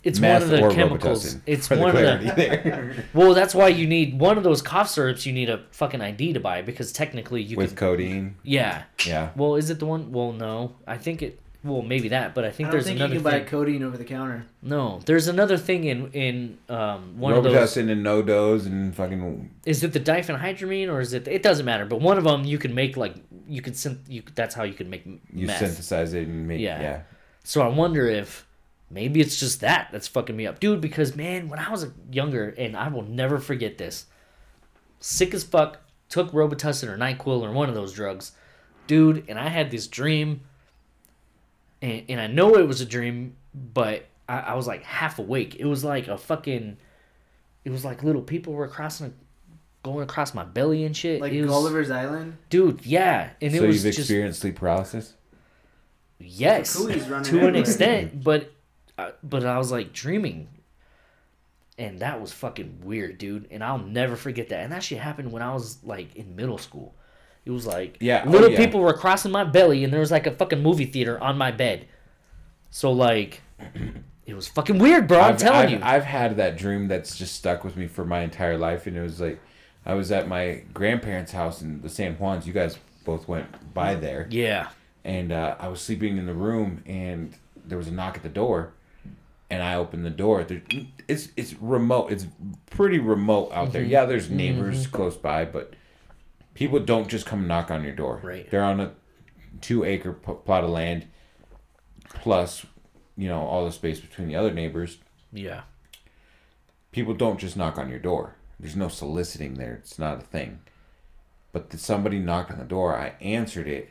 It's 0.02 0.18
Meth 0.20 0.42
one 0.42 0.42
of 0.42 0.48
the 0.50 0.62
or 0.62 0.70
chemicals. 0.70 1.36
It's 1.46 1.68
for 1.68 1.76
the 1.76 1.80
one 1.82 1.96
of 1.96 2.02
the. 2.02 3.04
Well, 3.14 3.34
that's 3.34 3.54
why 3.54 3.68
you 3.68 3.86
need 3.86 4.18
one 4.18 4.38
of 4.38 4.44
those 4.44 4.62
cough 4.62 4.88
syrups. 4.88 5.26
You 5.26 5.32
need 5.32 5.50
a 5.50 5.62
fucking 5.72 6.00
ID 6.00 6.32
to 6.34 6.40
buy 6.40 6.62
because 6.62 6.92
technically 6.92 7.42
you 7.42 7.50
can 7.50 7.58
with 7.58 7.70
can. 7.70 7.76
codeine. 7.76 8.36
Yeah. 8.42 8.84
Yeah. 9.06 9.30
Well, 9.36 9.56
is 9.56 9.68
it 9.70 9.78
the 9.78 9.86
one? 9.86 10.10
Well, 10.12 10.32
no. 10.32 10.72
I 10.86 10.96
think 10.96 11.22
it. 11.22 11.38
Well, 11.62 11.82
maybe 11.82 12.08
that, 12.08 12.34
but 12.34 12.46
I 12.46 12.48
I 12.48 12.50
think 12.52 12.68
don't 12.68 12.72
there's 12.72 12.86
think 12.86 12.98
you 13.00 13.04
another 13.04 13.14
can 13.16 13.22
buy 13.22 13.30
thing. 13.40 13.44
codeine 13.48 13.82
over 13.82 13.98
the 13.98 14.04
counter. 14.06 14.46
No, 14.62 15.00
there's 15.04 15.28
another 15.28 15.58
thing 15.58 15.84
in 15.84 16.10
in 16.12 16.58
um 16.70 17.18
one 17.18 17.34
of 17.34 17.44
those. 17.44 17.54
Robitussin 17.54 17.90
and 17.90 18.02
NoDoz 18.06 18.64
and 18.64 18.94
fucking 18.94 19.50
Is 19.66 19.84
it 19.84 19.92
the 19.92 20.00
diphenhydramine 20.00 20.88
or 20.90 21.00
is 21.02 21.12
it? 21.12 21.28
It 21.28 21.42
doesn't 21.42 21.66
matter. 21.66 21.84
But 21.84 22.00
one 22.00 22.16
of 22.16 22.24
them 22.24 22.44
you 22.44 22.56
can 22.56 22.74
make 22.74 22.96
like 22.96 23.14
you 23.46 23.60
can 23.60 23.74
synth. 23.74 23.98
You 24.08 24.22
that's 24.34 24.54
how 24.54 24.62
you 24.62 24.72
can 24.72 24.88
make 24.88 25.04
you 25.04 25.46
meth. 25.48 25.58
synthesize 25.58 26.14
it 26.14 26.28
and 26.28 26.48
make 26.48 26.60
Yeah. 26.60 26.80
yeah. 26.80 27.00
So 27.44 27.60
I 27.60 27.68
wonder 27.68 28.06
if 28.06 28.46
maybe 28.90 29.20
it's 29.20 29.38
just 29.38 29.60
that 29.60 29.88
that's 29.92 30.08
fucking 30.08 30.36
me 30.36 30.46
up, 30.46 30.60
dude. 30.60 30.80
Because 30.80 31.14
man, 31.16 31.48
when 31.48 31.58
I 31.58 31.70
was 31.70 31.86
younger, 32.10 32.54
and 32.58 32.76
I 32.76 32.88
will 32.88 33.02
never 33.02 33.38
forget 33.38 33.78
this, 33.78 34.06
sick 34.98 35.32
as 35.34 35.44
fuck, 35.44 35.78
took 36.08 36.32
Robitussin 36.32 36.88
or 36.88 36.96
Nyquil 36.98 37.42
or 37.42 37.52
one 37.52 37.68
of 37.68 37.74
those 37.74 37.92
drugs, 37.92 38.32
dude, 38.86 39.24
and 39.28 39.38
I 39.38 39.48
had 39.48 39.70
this 39.70 39.86
dream, 39.86 40.42
and 41.80 42.04
and 42.08 42.20
I 42.20 42.26
know 42.26 42.56
it 42.56 42.66
was 42.66 42.80
a 42.80 42.86
dream, 42.86 43.36
but 43.54 44.06
I, 44.28 44.38
I 44.40 44.54
was 44.54 44.66
like 44.66 44.82
half 44.84 45.18
awake. 45.18 45.56
It 45.56 45.66
was 45.66 45.84
like 45.84 46.08
a 46.08 46.18
fucking, 46.18 46.76
it 47.64 47.70
was 47.70 47.84
like 47.84 48.02
little 48.02 48.22
people 48.22 48.52
were 48.52 48.68
crossing. 48.68 49.14
Going 49.82 50.02
across 50.02 50.34
my 50.34 50.44
belly 50.44 50.84
and 50.84 50.94
shit, 50.94 51.22
Like 51.22 51.32
it 51.32 51.40
was, 51.40 51.50
Gulliver's 51.50 51.90
Island. 51.90 52.36
dude. 52.50 52.84
Yeah, 52.84 53.30
and 53.40 53.54
it 53.54 53.60
so 53.60 53.66
was 53.66 53.76
you've 53.76 53.94
just 53.94 53.98
experienced 54.00 54.40
sleep 54.40 54.56
paralysis? 54.56 55.14
Yes, 56.18 56.74
to 56.74 57.46
an 57.46 57.56
extent, 57.56 58.22
but 58.22 58.52
but 59.22 59.44
I 59.44 59.58
was 59.58 59.70
like 59.70 59.92
dreaming, 59.92 60.48
and 61.78 62.00
that 62.00 62.20
was 62.20 62.32
fucking 62.32 62.80
weird, 62.84 63.18
dude. 63.18 63.48
And 63.50 63.62
I'll 63.64 63.78
never 63.78 64.16
forget 64.16 64.48
that. 64.50 64.60
And 64.62 64.72
that 64.72 64.82
shit 64.82 64.98
happened 64.98 65.32
when 65.32 65.42
I 65.42 65.52
was 65.54 65.78
like 65.84 66.14
in 66.16 66.36
middle 66.36 66.58
school. 66.58 66.94
It 67.44 67.50
was 67.50 67.66
like 67.66 67.96
Yeah, 68.00 68.24
oh, 68.26 68.30
little 68.30 68.50
yeah. 68.50 68.58
people 68.58 68.80
were 68.80 68.92
crossing 68.92 69.32
my 69.32 69.44
belly, 69.44 69.82
and 69.84 69.92
there 69.92 70.00
was 70.00 70.10
like 70.10 70.26
a 70.26 70.32
fucking 70.32 70.62
movie 70.62 70.84
theater 70.84 71.18
on 71.22 71.38
my 71.38 71.50
bed. 71.50 71.86
So 72.70 72.92
like, 72.92 73.40
it 74.26 74.34
was 74.34 74.46
fucking 74.48 74.78
weird, 74.78 75.08
bro. 75.08 75.20
I'm 75.20 75.34
I've, 75.34 75.38
telling 75.38 75.58
I've, 75.58 75.70
you. 75.70 75.80
I've 75.82 76.04
had 76.04 76.36
that 76.36 76.56
dream 76.56 76.88
that's 76.88 77.16
just 77.16 77.34
stuck 77.34 77.64
with 77.64 77.76
me 77.76 77.86
for 77.86 78.04
my 78.04 78.20
entire 78.20 78.58
life, 78.58 78.86
and 78.86 78.96
it 78.96 79.00
was 79.00 79.20
like 79.20 79.40
I 79.86 79.94
was 79.94 80.12
at 80.12 80.28
my 80.28 80.62
grandparents' 80.74 81.32
house 81.32 81.62
in 81.62 81.80
the 81.80 81.88
San 81.88 82.16
Juans. 82.16 82.46
You 82.46 82.52
guys 82.52 82.78
both 83.04 83.26
went 83.26 83.74
by 83.74 83.94
there, 83.94 84.28
yeah, 84.30 84.68
and 85.04 85.32
uh, 85.32 85.56
I 85.58 85.68
was 85.68 85.80
sleeping 85.80 86.18
in 86.18 86.26
the 86.26 86.34
room, 86.34 86.82
and 86.86 87.34
there 87.64 87.78
was 87.78 87.88
a 87.88 87.92
knock 87.92 88.16
at 88.16 88.22
the 88.22 88.28
door, 88.28 88.74
and 89.50 89.62
I 89.62 89.74
opened 89.74 90.04
the 90.06 90.10
door. 90.10 90.44
There, 90.44 90.62
it's 91.08 91.28
it's 91.36 91.54
remote. 91.54 92.12
It's 92.12 92.26
pretty 92.70 92.98
remote 92.98 93.50
out 93.52 93.64
Mm-hmm. 93.64 93.72
there. 93.72 93.82
Yeah, 93.82 94.04
there's 94.06 94.30
neighbors 94.30 94.86
close 94.86 95.16
by, 95.16 95.44
but 95.44 95.74
people 96.54 96.78
don't 96.80 97.08
just 97.08 97.26
come 97.26 97.46
knock 97.46 97.70
on 97.70 97.82
your 97.84 97.94
door. 97.94 98.20
Right. 98.22 98.48
They're 98.50 98.62
on 98.64 98.80
a 98.80 98.92
two 99.60 99.84
acre 99.84 100.12
p- 100.12 100.32
plot 100.44 100.64
of 100.64 100.70
land, 100.70 101.06
plus, 102.08 102.64
you 103.16 103.28
know, 103.28 103.40
all 103.40 103.64
the 103.64 103.72
space 103.72 104.00
between 104.00 104.28
the 104.28 104.36
other 104.36 104.52
neighbors. 104.52 104.98
yeah. 105.32 105.62
People 106.92 107.14
don't 107.14 107.38
just 107.38 107.56
knock 107.56 107.78
on 107.78 107.88
your 107.88 108.00
door. 108.00 108.34
There's 108.58 108.74
no 108.74 108.88
soliciting 108.88 109.54
there. 109.54 109.74
It's 109.74 109.96
not 109.96 110.18
a 110.18 110.22
thing. 110.26 110.58
But 111.52 111.72
somebody 111.78 112.18
knocked 112.18 112.50
on 112.50 112.58
the 112.58 112.64
door. 112.64 112.96
I 112.96 113.14
answered 113.20 113.68
it, 113.68 113.90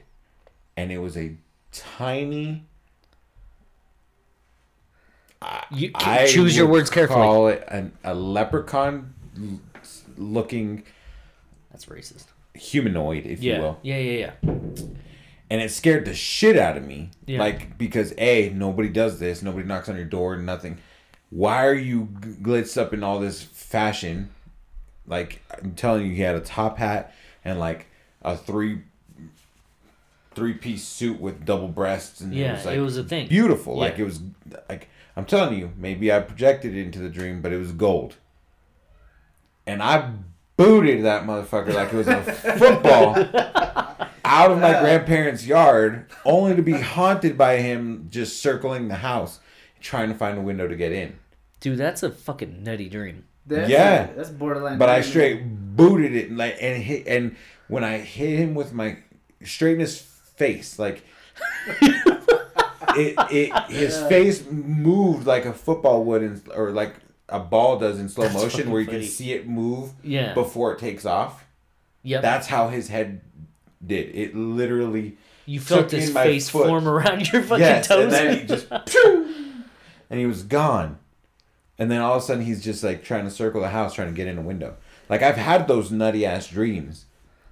and 0.75 0.91
it 0.91 0.97
was 0.97 1.15
a 1.15 1.37
tiny. 1.71 2.65
You 5.71 5.91
I 5.95 6.27
choose 6.27 6.55
your 6.57 6.67
words 6.67 6.89
carefully. 6.89 7.15
Call 7.21 7.47
it 7.47 7.63
an, 7.69 7.93
a 8.03 8.13
leprechaun 8.13 9.13
looking 10.17 10.83
That's 11.71 11.85
racist. 11.85 12.25
humanoid, 12.53 13.25
if 13.25 13.41
Yeah, 13.41 13.55
you 13.55 13.61
will. 13.61 13.79
yeah, 13.81 13.97
yeah, 13.97 14.31
yeah. 14.43 14.51
and 15.49 15.61
it 15.61 15.71
scared 15.71 16.05
the 16.05 16.13
shit 16.13 16.57
out 16.57 16.75
of 16.75 16.85
me. 16.85 17.11
Yeah. 17.25 17.39
Like 17.39 17.77
because 17.77 18.13
a 18.17 18.49
nobody 18.49 18.89
does 18.89 19.19
this, 19.19 19.41
nobody 19.41 19.65
knocks 19.65 19.87
on 19.87 19.95
your 19.95 20.05
door, 20.05 20.35
nothing. 20.37 20.77
Why 21.29 21.65
are 21.65 21.73
you 21.75 22.09
g- 22.21 22.29
blitzed 22.41 22.77
up 22.77 22.93
in 22.93 23.03
all 23.03 23.19
this 23.19 23.41
fashion? 23.41 24.31
Like 25.07 25.41
I'm 25.63 25.71
telling 25.73 26.05
you, 26.05 26.13
he 26.15 26.21
had 26.21 26.35
a 26.35 26.41
top 26.41 26.77
hat 26.79 27.13
and 27.45 27.59
like 27.59 27.85
a 28.23 28.35
three 28.35 28.81
three 30.35 30.53
piece 30.53 30.83
suit 30.85 31.19
with 31.19 31.45
double 31.45 31.67
breasts, 31.67 32.19
and 32.21 32.33
Yeah, 32.33 32.51
it 32.51 32.55
was 32.57 32.65
like 32.65 32.77
it 32.77 32.81
was 32.81 32.97
a 32.97 33.03
thing. 33.03 33.27
beautiful. 33.29 33.75
Yeah. 33.75 33.79
Like 33.81 33.99
it 33.99 34.03
was 34.03 34.21
like 34.69 34.89
I'm 35.19 35.25
telling 35.25 35.59
you, 35.59 35.71
maybe 35.75 36.13
I 36.13 36.21
projected 36.21 36.77
it 36.77 36.81
into 36.81 36.99
the 36.99 37.09
dream, 37.09 37.41
but 37.41 37.51
it 37.51 37.57
was 37.57 37.73
gold. 37.73 38.15
And 39.67 39.83
I 39.83 40.13
booted 40.55 41.03
that 41.03 41.25
motherfucker 41.25 41.73
like 41.73 41.91
it 41.91 41.97
was 41.97 42.07
a 42.07 42.23
football 42.57 43.15
out 44.23 44.51
of 44.51 44.59
my 44.59 44.79
grandparents' 44.79 45.45
yard, 45.45 46.05
only 46.23 46.55
to 46.55 46.61
be 46.61 46.71
haunted 46.71 47.37
by 47.37 47.57
him 47.57 48.07
just 48.09 48.41
circling 48.41 48.87
the 48.87 48.95
house, 48.95 49.41
trying 49.81 50.07
to 50.07 50.15
find 50.15 50.37
a 50.37 50.41
window 50.41 50.69
to 50.69 50.75
get 50.77 50.93
in. 50.93 51.19
Dude, 51.59 51.77
that's 51.77 52.01
a 52.01 52.11
fucking 52.11 52.63
nutty 52.63 52.87
dream. 52.87 53.25
That's 53.45 53.69
Yeah. 53.69 54.07
that's 54.15 54.29
borderline. 54.29 54.77
But 54.77 54.87
I 54.87 55.01
straight 55.01 55.43
booted 55.75 56.15
it 56.15 56.29
and 56.29 56.37
like 56.37 56.55
and 56.61 56.81
hit 56.81 57.07
and 57.07 57.35
when 57.67 57.83
I 57.83 57.97
hit 57.97 58.39
him 58.39 58.55
with 58.55 58.71
my 58.71 58.99
straight 59.43 59.73
in 59.73 59.79
his 59.81 59.99
face, 59.99 60.79
like 60.79 61.03
it, 62.97 63.15
it 63.31 63.71
his 63.71 63.97
face 64.03 64.43
moved 64.49 65.25
like 65.27 65.45
a 65.45 65.53
football 65.53 66.03
would 66.05 66.23
in, 66.23 66.41
or 66.53 66.71
like 66.71 66.95
a 67.27 67.39
ball 67.39 67.77
does 67.79 67.99
in 67.99 68.09
slow 68.09 68.25
That's 68.27 68.35
motion 68.41 68.71
where 68.71 68.81
you 68.81 68.87
funny. 68.87 68.99
can 69.01 69.07
see 69.07 69.33
it 69.33 69.47
move 69.47 69.91
Yeah. 70.03 70.33
before 70.33 70.73
it 70.73 70.79
takes 70.79 71.05
off. 71.05 71.45
Yep. 72.03 72.21
That's 72.21 72.47
how 72.47 72.69
his 72.69 72.87
head 72.87 73.21
did. 73.85 74.15
It 74.15 74.35
literally 74.35 75.17
you 75.45 75.59
felt 75.59 75.91
his 75.91 76.11
face 76.11 76.49
foot. 76.49 76.67
form 76.67 76.87
around 76.87 77.31
your 77.31 77.41
fucking 77.43 77.63
yes, 77.63 77.87
toes. 77.87 78.03
and 78.03 78.11
then 78.11 78.39
he 78.39 78.45
just 78.45 78.67
and 80.09 80.19
he 80.19 80.25
was 80.25 80.43
gone. 80.43 80.97
And 81.77 81.89
then 81.89 82.01
all 82.01 82.17
of 82.17 82.23
a 82.23 82.25
sudden 82.25 82.43
he's 82.43 82.63
just 82.63 82.83
like 82.83 83.03
trying 83.03 83.25
to 83.25 83.31
circle 83.31 83.61
the 83.61 83.69
house, 83.69 83.93
trying 83.93 84.09
to 84.09 84.13
get 84.13 84.27
in 84.27 84.37
a 84.37 84.41
window. 84.41 84.75
Like 85.07 85.21
I've 85.21 85.37
had 85.37 85.67
those 85.67 85.91
nutty 85.91 86.25
ass 86.25 86.47
dreams. 86.47 87.05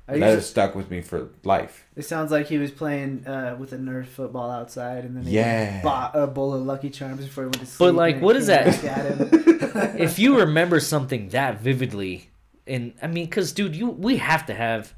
Are 0.08 0.18
that 0.18 0.30
you 0.30 0.36
has 0.36 0.50
stuck 0.50 0.74
with 0.74 0.90
me 0.90 1.02
for 1.02 1.30
life. 1.44 1.86
It 1.96 2.04
sounds 2.04 2.32
like 2.32 2.48
he 2.48 2.58
was 2.58 2.72
playing 2.72 3.28
uh, 3.28 3.58
with 3.60 3.74
a 3.74 3.78
Nerf 3.78 4.06
football 4.06 4.50
outside, 4.50 5.04
and 5.04 5.18
then 5.18 5.24
he 5.24 5.32
Yeah. 5.32 5.82
bought 5.82 6.12
a 6.16 6.26
bowl 6.28 6.54
of 6.54 6.62
Lucky 6.62 6.90
Charms 6.90 7.26
before 7.26 7.44
he 7.44 7.48
went 7.48 7.60
to 7.60 7.66
sleep. 7.66 7.80
But 7.80 7.96
like, 7.96 8.22
what 8.22 8.36
is 8.38 8.48
that? 8.48 8.66
back 8.68 8.84
At 8.86 9.06
him. 9.18 9.30
if 10.00 10.18
you 10.18 10.40
remember 10.40 10.80
something 10.80 11.30
that 11.30 11.60
vividly, 11.60 12.30
and 12.66 12.94
I 13.02 13.08
mean, 13.08 13.26
because 13.26 13.52
dude, 13.52 13.76
you 13.76 13.90
we 13.90 14.18
have 14.18 14.46
to 14.46 14.54
have 14.54 14.94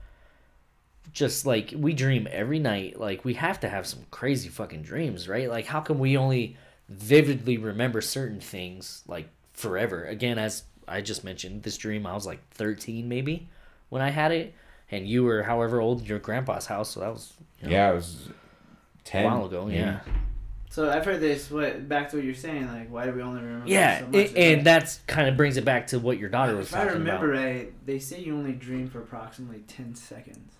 just 1.11 1.45
like 1.45 1.73
we 1.75 1.93
dream 1.93 2.27
every 2.31 2.59
night. 2.59 2.99
Like 2.99 3.25
we 3.25 3.33
have 3.35 3.59
to 3.61 3.69
have 3.69 3.87
some 3.87 4.01
crazy 4.11 4.49
fucking 4.49 4.83
dreams, 4.83 5.27
right? 5.27 5.49
Like 5.49 5.65
how 5.65 5.79
can 5.79 5.97
we 5.99 6.17
only 6.17 6.55
vividly 6.87 7.57
remember 7.57 8.01
certain 8.01 8.39
things 8.39 9.03
like 9.07 9.27
forever? 9.53 10.03
Again, 10.05 10.37
as 10.37 10.63
I 10.87 11.01
just 11.01 11.23
mentioned, 11.23 11.63
this 11.63 11.77
dream 11.77 12.05
I 12.05 12.13
was 12.13 12.25
like 12.27 12.47
thirteen 12.51 13.09
maybe 13.09 13.49
when 13.89 14.01
I 14.03 14.09
had 14.11 14.31
it, 14.31 14.53
and 14.91 15.07
you 15.07 15.23
were 15.23 15.43
however 15.43 15.79
old 15.81 16.01
in 16.01 16.05
your 16.07 16.19
grandpa's 16.19 16.65
house, 16.65 16.89
so 16.91 16.99
that 17.01 17.11
was 17.11 17.33
you 17.61 17.67
know, 17.67 17.73
Yeah, 17.75 17.91
it 17.91 17.95
was 17.95 18.27
a 18.29 19.03
ten 19.03 19.25
while 19.25 19.45
ago. 19.45 19.65
maybe. 19.65 19.77
Yeah, 19.79 19.99
so 20.69 20.89
I've 20.89 21.03
heard 21.05 21.19
this. 21.19 21.49
What 21.51 21.87
back 21.89 22.09
to 22.11 22.17
what 22.17 22.25
you're 22.25 22.33
saying? 22.35 22.67
Like, 22.67 22.89
why 22.91 23.05
do 23.05 23.11
we 23.13 23.21
only 23.21 23.41
remember? 23.41 23.67
yeah, 23.67 23.99
so 23.99 24.05
much? 24.07 24.15
a- 24.15 24.37
and 24.37 24.55
like- 24.57 24.63
that's 24.65 24.99
kind 25.07 25.27
of 25.27 25.35
brings 25.37 25.57
it 25.57 25.65
back 25.65 25.87
to 25.87 25.99
what 25.99 26.17
your 26.17 26.29
daughter 26.29 26.55
was 26.55 26.67
if 26.67 26.75
I 26.75 26.83
remember 26.83 27.33
about. 27.33 27.43
right, 27.43 27.73
they 27.85 27.99
say 27.99 28.21
you 28.21 28.35
only 28.35 28.53
dream 28.53 28.89
for 28.89 28.99
approximately 28.99 29.59
ten 29.67 29.95
seconds. 29.95 30.53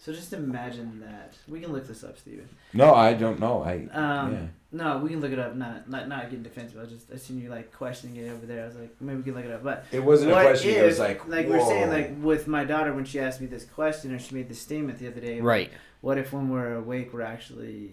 So 0.00 0.12
just 0.12 0.32
imagine 0.32 1.00
that. 1.00 1.34
We 1.48 1.60
can 1.60 1.72
look 1.72 1.86
this 1.88 2.04
up, 2.04 2.18
Steven. 2.18 2.48
No, 2.72 2.94
I 2.94 3.14
don't 3.14 3.40
know. 3.40 3.62
I 3.64 3.88
Um, 3.92 4.32
yeah. 4.32 4.46
No, 4.70 4.98
we 4.98 5.08
can 5.08 5.20
look 5.20 5.32
it 5.32 5.38
up. 5.40 5.56
Not 5.56 5.90
not 5.90 6.08
not 6.08 6.24
getting 6.24 6.42
defensive. 6.42 6.78
I 6.78 6.82
was 6.82 6.90
just 6.92 7.12
I 7.12 7.16
seen 7.16 7.40
you 7.40 7.48
like 7.48 7.72
questioning 7.72 8.16
it 8.16 8.30
over 8.30 8.46
there. 8.46 8.62
I 8.62 8.66
was 8.66 8.76
like, 8.76 8.94
maybe 9.00 9.16
we 9.18 9.22
can 9.24 9.34
look 9.34 9.44
it 9.44 9.50
up. 9.50 9.64
But 9.64 9.86
It 9.90 10.00
wasn't 10.04 10.30
what 10.30 10.44
a 10.44 10.48
question. 10.50 10.70
if, 10.70 10.76
it 10.76 10.84
was 10.84 10.98
like 11.00 11.26
like 11.26 11.48
we're 11.48 11.64
saying, 11.66 11.90
like 11.90 12.12
with 12.22 12.46
my 12.46 12.64
daughter 12.64 12.94
when 12.94 13.04
she 13.04 13.18
asked 13.18 13.40
me 13.40 13.48
this 13.48 13.64
question 13.64 14.14
or 14.14 14.18
she 14.20 14.34
made 14.36 14.48
this 14.48 14.60
statement 14.60 14.98
the 14.98 15.08
other 15.08 15.20
day. 15.20 15.40
Right. 15.40 15.70
What 16.00 16.16
if 16.16 16.32
when 16.32 16.48
we're 16.48 16.74
awake 16.74 17.12
we're 17.12 17.22
actually 17.22 17.90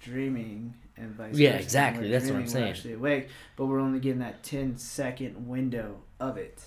dreaming 0.00 0.74
and 0.96 1.10
vice 1.12 1.34
Yeah, 1.34 1.50
versa? 1.50 1.56
When 1.56 1.62
exactly. 1.64 2.06
we're 2.06 2.12
That's 2.12 2.30
what 2.30 2.36
I'm 2.36 2.46
saying. 2.46 2.64
We're 2.64 2.70
actually 2.70 2.92
awake, 2.94 3.28
but 3.56 3.66
we're 3.66 3.80
only 3.80 4.00
getting 4.00 4.20
that 4.20 4.42
10 4.42 4.76
second 4.78 5.48
window 5.48 5.96
of 6.20 6.36
it. 6.36 6.62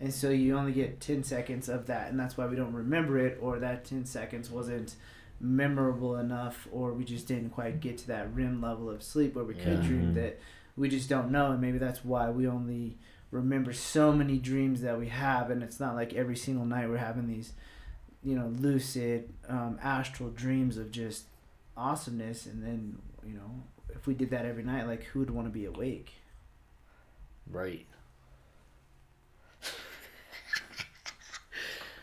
And 0.00 0.12
so 0.14 0.30
you 0.30 0.56
only 0.56 0.72
get 0.72 0.98
10 0.98 1.22
seconds 1.24 1.68
of 1.68 1.86
that, 1.86 2.10
and 2.10 2.18
that's 2.18 2.36
why 2.38 2.46
we 2.46 2.56
don't 2.56 2.72
remember 2.72 3.18
it, 3.18 3.38
or 3.40 3.58
that 3.58 3.84
10 3.84 4.06
seconds 4.06 4.50
wasn't 4.50 4.94
memorable 5.40 6.16
enough, 6.16 6.66
or 6.72 6.92
we 6.94 7.04
just 7.04 7.28
didn't 7.28 7.50
quite 7.50 7.80
get 7.80 7.98
to 7.98 8.06
that 8.08 8.34
REM 8.34 8.62
level 8.62 8.88
of 8.88 9.02
sleep 9.02 9.34
where 9.34 9.44
we 9.44 9.54
could 9.54 9.78
Yeah. 9.78 9.86
dream 9.86 10.10
Mhm. 10.12 10.14
that 10.14 10.40
we 10.76 10.88
just 10.88 11.08
don't 11.10 11.30
know, 11.30 11.52
and 11.52 11.60
maybe 11.60 11.76
that's 11.76 12.02
why 12.04 12.30
we 12.30 12.46
only 12.46 12.96
remember 13.30 13.72
so 13.72 14.12
many 14.12 14.38
dreams 14.38 14.80
that 14.80 14.98
we 14.98 15.08
have, 15.08 15.50
and 15.50 15.62
it's 15.62 15.78
not 15.78 15.94
like 15.94 16.14
every 16.14 16.36
single 16.36 16.64
night 16.64 16.88
we're 16.88 16.96
having 16.96 17.28
these, 17.28 17.52
you 18.22 18.34
know, 18.34 18.48
lucid, 18.48 19.32
um, 19.48 19.78
astral 19.82 20.30
dreams 20.30 20.78
of 20.78 20.90
just 20.90 21.26
awesomeness, 21.76 22.46
and 22.46 22.62
then, 22.62 22.98
you 23.26 23.34
know, 23.34 23.62
if 23.90 24.06
we 24.06 24.14
did 24.14 24.30
that 24.30 24.46
every 24.46 24.62
night, 24.62 24.86
like 24.86 25.04
who 25.04 25.18
would 25.20 25.30
want 25.30 25.46
to 25.46 25.52
be 25.52 25.66
awake? 25.66 26.12
Right. 27.46 27.86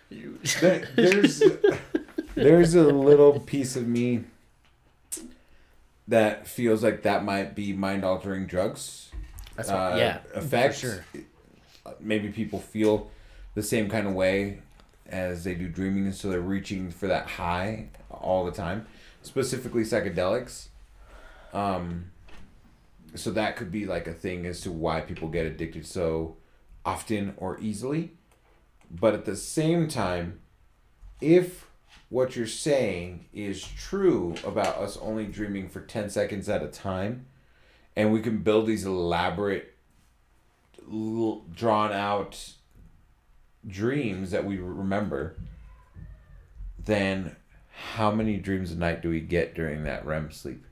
There- 0.09 0.87
there's 0.95 1.41
there's 2.35 2.75
a 2.75 2.83
little 2.83 3.39
piece 3.39 3.75
of 3.75 3.87
me 3.87 4.23
that 6.07 6.47
feels 6.47 6.83
like 6.83 7.03
that 7.03 7.23
might 7.25 7.55
be 7.55 7.73
mind 7.73 8.03
altering 8.05 8.45
drugs. 8.47 9.11
That's 9.55 9.69
uh, 9.69 9.89
what, 9.91 9.97
yeah, 9.99 10.19
effect. 10.35 10.75
sure. 10.77 11.05
Maybe 11.99 12.29
people 12.29 12.59
feel 12.59 13.09
the 13.55 13.63
same 13.63 13.89
kind 13.89 14.07
of 14.07 14.13
way 14.13 14.59
as 15.07 15.43
they 15.43 15.55
do 15.55 15.67
dreaming, 15.67 16.05
and 16.05 16.15
so 16.15 16.29
they're 16.29 16.39
reaching 16.41 16.91
for 16.91 17.07
that 17.07 17.27
high 17.27 17.87
all 18.09 18.45
the 18.45 18.51
time. 18.51 18.85
Specifically, 19.23 19.83
psychedelics. 19.83 20.67
Um, 21.53 22.11
so 23.15 23.31
that 23.31 23.55
could 23.55 23.71
be 23.71 23.85
like 23.85 24.05
a 24.07 24.13
thing 24.13 24.45
as 24.45 24.61
to 24.61 24.71
why 24.71 25.01
people 25.01 25.27
get 25.29 25.45
addicted 25.45 25.85
so 25.85 26.35
often 26.85 27.33
or 27.37 27.57
easily. 27.59 28.11
But 28.89 29.13
at 29.13 29.25
the 29.25 29.35
same 29.35 29.87
time, 29.87 30.39
if 31.21 31.67
what 32.09 32.35
you're 32.35 32.47
saying 32.47 33.25
is 33.33 33.61
true 33.61 34.35
about 34.45 34.77
us 34.77 34.97
only 34.97 35.25
dreaming 35.25 35.67
for 35.67 35.81
10 35.81 36.09
seconds 36.09 36.47
at 36.47 36.63
a 36.63 36.67
time, 36.67 37.25
and 37.95 38.13
we 38.13 38.21
can 38.21 38.39
build 38.39 38.67
these 38.67 38.85
elaborate, 38.85 39.73
drawn 40.89 41.91
out 41.91 42.53
dreams 43.67 44.31
that 44.31 44.45
we 44.45 44.57
remember, 44.57 45.35
then 46.83 47.35
how 47.93 48.11
many 48.11 48.37
dreams 48.37 48.71
a 48.71 48.75
night 48.75 49.01
do 49.01 49.09
we 49.09 49.19
get 49.19 49.53
during 49.53 49.83
that 49.83 50.05
REM 50.05 50.31
sleep? 50.31 50.63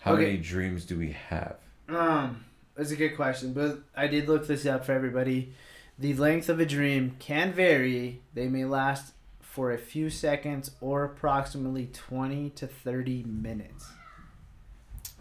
How 0.00 0.14
Okay. 0.14 0.24
many 0.24 0.36
dreams 0.38 0.84
do 0.84 0.98
we 0.98 1.12
have? 1.12 1.56
Um, 1.88 2.44
that's 2.74 2.90
a 2.90 2.96
good 2.96 3.14
question, 3.16 3.52
but 3.52 3.80
I 3.94 4.06
did 4.08 4.28
look 4.28 4.46
this 4.46 4.66
up 4.66 4.84
for 4.84 4.92
everybody. 4.92 5.52
The 6.00 6.14
length 6.14 6.48
of 6.48 6.58
a 6.58 6.64
dream 6.64 7.16
can 7.18 7.52
vary. 7.52 8.22
They 8.32 8.48
may 8.48 8.64
last 8.64 9.12
for 9.38 9.70
a 9.70 9.76
few 9.76 10.08
seconds 10.08 10.70
or 10.80 11.04
approximately 11.04 11.90
20 11.92 12.48
to 12.50 12.66
30 12.66 13.24
minutes. 13.24 13.86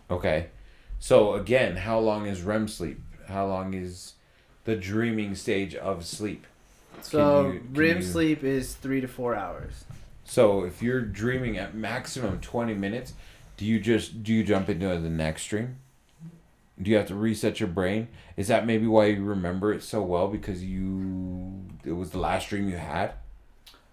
Okay. 0.10 0.47
So 0.97 1.34
again, 1.34 1.76
how 1.76 1.99
long 1.99 2.27
is 2.27 2.43
REM 2.43 2.69
sleep? 2.69 3.01
How 3.27 3.45
long 3.45 3.73
is 3.73 4.14
the 4.64 4.77
dreaming 4.77 5.35
stage 5.35 5.76
of 5.76 6.06
sleep? 6.06 6.47
So 7.01 7.51
you- 7.51 7.60
can 7.60 7.73
REM 7.73 7.97
you- 7.97 8.03
sleep 8.03 8.43
is 8.45 8.73
three 8.73 9.01
to 9.01 9.07
four 9.07 9.35
hours. 9.35 9.84
So 10.23 10.64
if 10.64 10.81
you're 10.81 11.01
dreaming 11.01 11.57
at 11.57 11.76
maximum 11.76 12.39
20 12.39 12.73
minutes, 12.73 13.14
do 13.57 13.65
you 13.65 13.81
just 13.81 14.23
do 14.23 14.34
you 14.34 14.45
jump 14.45 14.69
into 14.69 14.88
the 14.97 15.10
next 15.10 15.45
dream? 15.47 15.76
Do 16.81 16.89
you 16.89 16.97
have 16.97 17.07
to 17.07 17.15
reset 17.15 17.60
your 17.60 17.68
brain? 17.68 18.07
Is 18.38 18.47
that 18.47 18.65
maybe 18.65 18.88
why 18.88 19.07
you 19.07 19.23
remember 19.23 19.73
it 19.73 19.84
so 19.84 20.01
well 20.01 20.27
because 20.27 20.64
you 20.64 21.65
it 21.84 21.91
was 21.91 22.11
the 22.11 22.19
last 22.19 22.49
dream 22.49 22.69
you 22.69 22.77
had? 22.77 23.14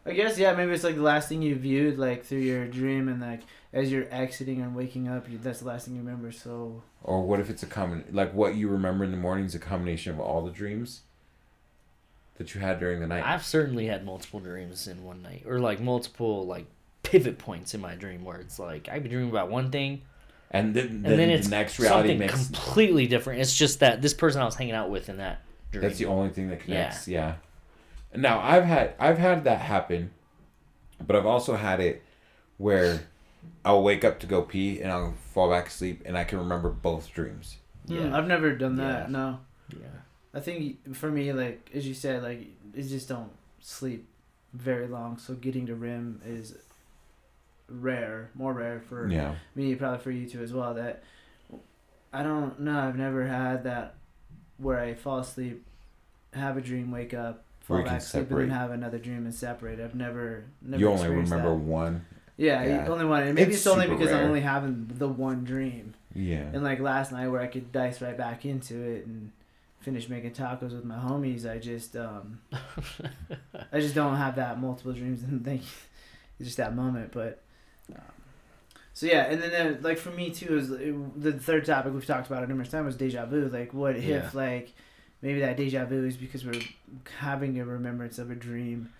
I 0.04 0.12
guess 0.12 0.38
yeah, 0.38 0.54
maybe 0.54 0.72
it's 0.72 0.84
like 0.84 0.94
the 0.94 1.02
last 1.02 1.28
thing 1.28 1.42
you 1.42 1.56
viewed 1.56 1.98
like 1.98 2.24
through 2.24 2.38
your 2.38 2.66
dream, 2.68 3.08
and 3.08 3.20
like 3.20 3.40
as 3.72 3.90
you're 3.90 4.06
exiting 4.10 4.62
and 4.62 4.74
waking 4.76 5.08
up, 5.08 5.28
you, 5.28 5.38
that's 5.38 5.60
the 5.60 5.66
last 5.66 5.86
thing 5.86 5.96
you 5.96 6.00
remember. 6.00 6.30
So 6.30 6.82
Or 7.02 7.22
what 7.22 7.40
if 7.40 7.50
it's 7.50 7.64
a 7.64 7.66
common 7.66 8.04
like 8.12 8.32
what 8.32 8.54
you 8.54 8.68
remember 8.68 9.04
in 9.04 9.10
the 9.10 9.16
morning 9.16 9.46
is 9.46 9.54
a 9.56 9.58
combination 9.58 10.12
of 10.12 10.20
all 10.20 10.44
the 10.44 10.52
dreams 10.52 11.02
that 12.36 12.54
you 12.54 12.60
had 12.60 12.78
during 12.78 13.00
the 13.00 13.08
night? 13.08 13.24
I've 13.26 13.44
certainly 13.44 13.86
had 13.86 14.04
multiple 14.04 14.38
dreams 14.38 14.86
in 14.86 15.02
one 15.02 15.22
night, 15.22 15.42
or 15.44 15.58
like 15.58 15.80
multiple 15.80 16.46
like 16.46 16.66
pivot 17.02 17.38
points 17.38 17.74
in 17.74 17.80
my 17.80 17.96
dream 17.96 18.24
where 18.24 18.38
it's 18.38 18.60
like 18.60 18.88
I 18.88 19.00
be 19.00 19.08
dreaming 19.08 19.30
about 19.30 19.50
one 19.50 19.72
thing, 19.72 20.02
and 20.50 20.74
then, 20.74 20.86
and 20.86 21.04
then, 21.04 21.16
then, 21.16 21.30
it's 21.30 21.48
the 21.48 21.56
next 21.56 21.78
reality 21.78 22.08
something 22.10 22.18
makes 22.18 22.46
completely 22.46 23.06
different. 23.06 23.40
It's 23.40 23.56
just 23.56 23.80
that 23.80 24.02
this 24.02 24.14
person 24.14 24.40
I 24.40 24.44
was 24.44 24.54
hanging 24.54 24.74
out 24.74 24.90
with 24.90 25.08
in 25.08 25.16
that 25.18 25.42
dream. 25.72 25.82
That's 25.82 25.98
the 25.98 26.06
only 26.06 26.30
thing 26.30 26.48
that 26.50 26.60
connects. 26.60 27.08
Yeah. 27.08 27.36
Now 28.14 28.40
I've 28.40 28.64
had 28.64 28.94
I've 28.98 29.18
had 29.18 29.44
that 29.44 29.60
happen, 29.60 30.10
but 31.04 31.16
I've 31.16 31.26
also 31.26 31.56
had 31.56 31.80
it 31.80 32.02
where 32.58 33.00
I'll 33.64 33.82
wake 33.82 34.04
up 34.04 34.20
to 34.20 34.26
go 34.26 34.42
pee 34.42 34.80
and 34.80 34.90
I'll 34.90 35.14
fall 35.34 35.50
back 35.50 35.66
asleep 35.66 36.02
and 36.06 36.16
I 36.16 36.24
can 36.24 36.38
remember 36.38 36.70
both 36.70 37.12
dreams. 37.12 37.56
yeah, 37.86 38.00
Yeah. 38.02 38.16
I've 38.16 38.26
never 38.26 38.52
done 38.52 38.76
that. 38.76 39.06
Yeah. 39.06 39.12
No, 39.12 39.40
yeah. 39.72 39.86
I 40.32 40.40
think 40.40 40.94
for 40.94 41.10
me, 41.10 41.32
like 41.32 41.70
as 41.74 41.86
you 41.86 41.94
said, 41.94 42.22
like 42.22 42.46
it 42.74 42.82
just 42.82 43.08
don't 43.08 43.30
sleep 43.60 44.06
very 44.54 44.86
long. 44.86 45.18
So 45.18 45.34
getting 45.34 45.66
to 45.66 45.74
REM 45.74 46.20
is 46.24 46.54
rare, 47.68 48.30
more 48.34 48.52
rare 48.52 48.80
for 48.88 49.08
Yeah. 49.08 49.34
me, 49.54 49.74
probably 49.74 49.98
for 49.98 50.10
you 50.10 50.28
too 50.28 50.42
as 50.42 50.52
well. 50.52 50.74
That 50.74 51.02
I 52.12 52.22
don't 52.22 52.60
know. 52.60 52.78
I've 52.78 52.96
never 52.96 53.26
had 53.26 53.64
that 53.64 53.94
where 54.58 54.80
I 54.80 54.94
fall 54.94 55.18
asleep, 55.18 55.64
have 56.32 56.56
a 56.56 56.60
dream, 56.60 56.90
wake 56.90 57.12
up, 57.12 57.44
fall 57.60 57.76
Where 57.76 57.80
you 57.80 57.84
can 57.86 57.94
back 57.94 58.02
asleep, 58.02 58.30
and 58.30 58.40
then 58.40 58.50
have 58.50 58.70
another 58.70 58.98
dream 58.98 59.24
and 59.26 59.34
separate. 59.34 59.80
I've 59.80 59.94
never, 59.94 60.44
never. 60.62 60.80
You 60.80 60.88
only 60.88 61.08
remember 61.08 61.50
that. 61.50 61.54
one. 61.54 62.06
Yeah, 62.38 62.62
Yeah. 62.64 62.88
only 62.88 63.04
one. 63.04 63.22
And 63.24 63.34
maybe 63.34 63.50
It's 63.52 63.58
it's, 63.58 63.66
only 63.66 63.86
because 63.88 64.08
rare. 64.10 64.20
I'm 64.22 64.28
only 64.28 64.40
having 64.40 64.90
the 64.96 65.08
one 65.08 65.44
dream. 65.44 65.94
Yeah. 66.14 66.42
And 66.52 66.62
like 66.62 66.80
last 66.80 67.12
night, 67.12 67.28
where 67.28 67.40
I 67.40 67.46
could 67.46 67.72
dice 67.72 68.00
right 68.00 68.16
back 68.16 68.44
into 68.46 68.80
it 68.80 69.06
and 69.06 69.30
finish 69.80 70.08
making 70.08 70.32
tacos 70.32 70.72
with 70.72 70.84
my 70.84 70.96
homies, 70.96 71.50
I 71.50 71.58
just, 71.58 71.96
um, 71.96 72.40
I 73.72 73.80
just 73.80 73.94
don't 73.94 74.16
have 74.16 74.36
that 74.36 74.60
multiple 74.60 74.92
dreams 74.92 75.22
and 75.22 75.44
think 75.44 75.62
it's 76.38 76.48
just 76.48 76.56
that 76.58 76.74
moment. 76.74 77.12
But 77.12 77.42
um, 77.94 78.00
so 78.94 79.06
yeah, 79.06 79.26
and 79.26 79.42
then 79.42 79.52
uh, 79.74 79.78
like 79.82 79.98
for 79.98 80.10
me 80.10 80.30
too 80.30 80.56
is 80.56 80.68
the 80.70 81.32
third 81.32 81.64
topic 81.66 81.92
we've 81.92 82.06
talked 82.06 82.26
about 82.28 82.42
it 82.42 82.48
numerous 82.48 82.70
times 82.70 82.86
was 82.86 82.96
deja 82.96 83.26
vu. 83.26 83.48
Like 83.48 83.74
what 83.74 84.00
Yeah. 84.00 84.16
if 84.26 84.34
like 84.34 84.72
maybe 85.22 85.40
that 85.40 85.56
deja 85.56 85.84
vu 85.84 86.04
is 86.06 86.16
because 86.16 86.44
we're 86.44 86.60
having 87.18 87.58
a 87.60 87.64
remembrance 87.64 88.18
of 88.18 88.30
a 88.30 88.34
dream 88.34 88.90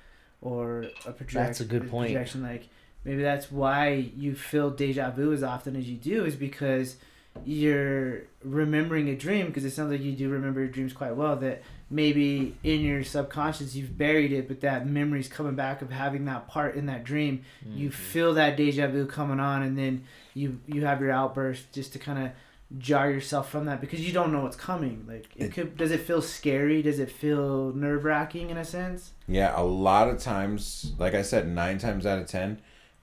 or 0.43 0.85
a 1.07 1.13
projection. 1.13 1.43
That's 1.43 1.61
a 1.61 1.65
good 1.65 1.91
point. 1.91 2.13
Projection 2.13 2.43
like 2.43 2.69
maybe 3.05 3.23
that's 3.23 3.51
why 3.51 4.11
you 4.17 4.35
feel 4.35 4.71
deja 4.71 5.11
vu 5.11 5.33
as 5.33 5.43
often 5.43 5.77
as 5.77 5.89
you 5.89 5.97
do 5.97 6.25
is 6.25 6.37
because 6.37 6.97
you're 7.45 8.23
remembering 8.43 9.09
a 9.09 9.17
dream 9.17 9.47
because 9.47 9.65
it 9.65 9.71
sounds 9.71 9.91
like 9.93 10.01
you 10.01 10.13
do 10.13 10.29
remember 10.29 10.61
your 10.61 10.69
dreams 10.71 10.93
quite 10.93 11.15
well 11.15 11.37
that 11.37 11.63
maybe 11.89 12.57
in 12.65 12.81
your 12.81 13.05
subconscious 13.05 13.77
you've 13.77 13.97
buried 13.97 14.33
it 14.33 14.49
but 14.49 14.61
that 14.61 14.87
memory's 14.87 15.29
coming 15.29 15.55
back 15.55 15.83
of 15.83 15.91
having 15.91 16.25
that 16.25 16.49
part 16.49 16.75
in 16.75 16.87
that 16.87 17.05
dream. 17.05 17.43
You 17.65 17.91
mm-hmm. 17.91 17.97
feel 17.97 18.35
that 18.35 18.57
deja 18.57 18.89
vu 18.89 19.07
coming 19.07 19.41
on 19.41 19.63
and 19.63 19.79
then 19.79 20.05
you 20.35 20.61
you 20.67 20.85
have 20.85 21.01
your 21.01 21.13
outburst 21.13 21.73
just 21.73 21.93
to 21.93 21.99
kind 21.99 22.27
of 22.27 22.33
jar 22.79 23.11
yourself 23.11 23.49
from 23.49 23.67
that 23.67 23.81
because 23.81 24.05
you 24.05 24.13
don't 24.13 24.33
know 24.33 24.41
what's 24.41 24.57
coming. 24.57 25.05
Like 25.07 25.29
it, 25.37 25.45
It- 25.45 25.53
could 25.53 25.77
does 25.77 25.91
it 25.93 26.01
feel 26.01 26.21
scary? 26.21 26.83
Does 26.83 26.99
it 26.99 27.11
feel 27.11 27.73
nerve-wracking 27.73 28.51
in 28.51 28.57
a 28.57 28.65
sense? 28.65 29.13
Yeah, 29.29 29.53
a 29.59 29.63
lot 29.63 30.09
of 30.09 30.19
times, 30.19 30.93
like 30.99 31.15
I 31.15 31.23
said, 31.23 31.49
nine 31.49 31.79
times 31.79 32.05
out 32.07 32.19
of 32.19 32.27
ten, 32.27 32.61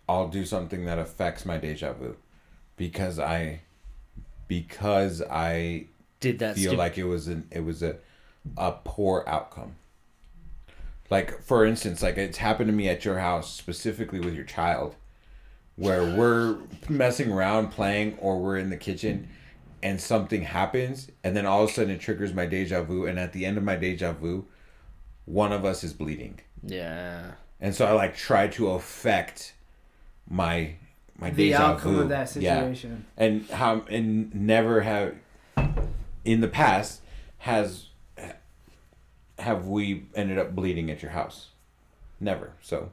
I'll 0.07 0.27
do 0.27 0.45
something 0.45 0.85
that 0.85 0.99
affects 0.99 1.45
my 1.45 1.57
deja 1.57 1.93
vu, 1.93 2.17
because 2.75 3.19
I, 3.19 3.61
because 4.49 5.21
I 5.21 5.87
Did 6.19 6.39
that 6.39 6.55
feel 6.55 6.71
stu- 6.71 6.77
like 6.77 6.97
it 6.97 7.05
was 7.05 7.29
an 7.29 7.47
it 7.51 7.63
was 7.63 7.81
a, 7.83 7.95
a 8.57 8.73
poor 8.83 9.23
outcome. 9.27 9.75
Like 11.09 11.41
for 11.43 11.65
instance, 11.65 12.01
like 12.01 12.17
it's 12.17 12.37
happened 12.37 12.67
to 12.67 12.73
me 12.73 12.87
at 12.89 13.05
your 13.05 13.19
house 13.19 13.51
specifically 13.53 14.19
with 14.19 14.33
your 14.33 14.45
child, 14.45 14.95
where 15.75 16.03
we're 16.03 16.57
messing 16.89 17.31
around 17.31 17.69
playing 17.71 18.17
or 18.19 18.39
we're 18.39 18.57
in 18.57 18.69
the 18.69 18.77
kitchen, 18.77 19.27
and 19.83 19.99
something 19.99 20.43
happens, 20.43 21.09
and 21.23 21.35
then 21.35 21.45
all 21.45 21.63
of 21.63 21.69
a 21.69 21.73
sudden 21.73 21.91
it 21.91 21.99
triggers 21.99 22.33
my 22.33 22.45
deja 22.45 22.81
vu, 22.83 23.05
and 23.05 23.19
at 23.19 23.33
the 23.33 23.45
end 23.45 23.57
of 23.57 23.63
my 23.63 23.75
deja 23.75 24.13
vu, 24.13 24.45
one 25.25 25.51
of 25.51 25.65
us 25.65 25.83
is 25.83 25.93
bleeding 25.93 26.39
Yeah. 26.63 27.31
and 27.59 27.75
so 27.75 27.85
I 27.85 27.91
like 27.91 28.15
try 28.15 28.47
to 28.47 28.69
affect 28.71 29.53
my 30.29 30.75
my 31.17 31.29
the 31.29 31.53
outcome 31.53 31.95
vu. 31.95 32.01
of 32.01 32.09
that 32.09 32.29
situation. 32.29 33.05
Yeah, 33.17 33.23
and 33.25 33.49
how 33.49 33.81
and 33.89 34.33
never 34.33 34.81
have 34.81 35.15
in 36.25 36.41
the 36.41 36.47
past 36.47 37.01
has 37.39 37.87
have 39.43 39.67
we 39.67 40.05
ended 40.15 40.37
up 40.39 40.55
bleeding 40.55 40.89
at 40.91 41.01
your 41.01 41.11
house? 41.11 41.49
Never. 42.19 42.53
So 42.61 42.91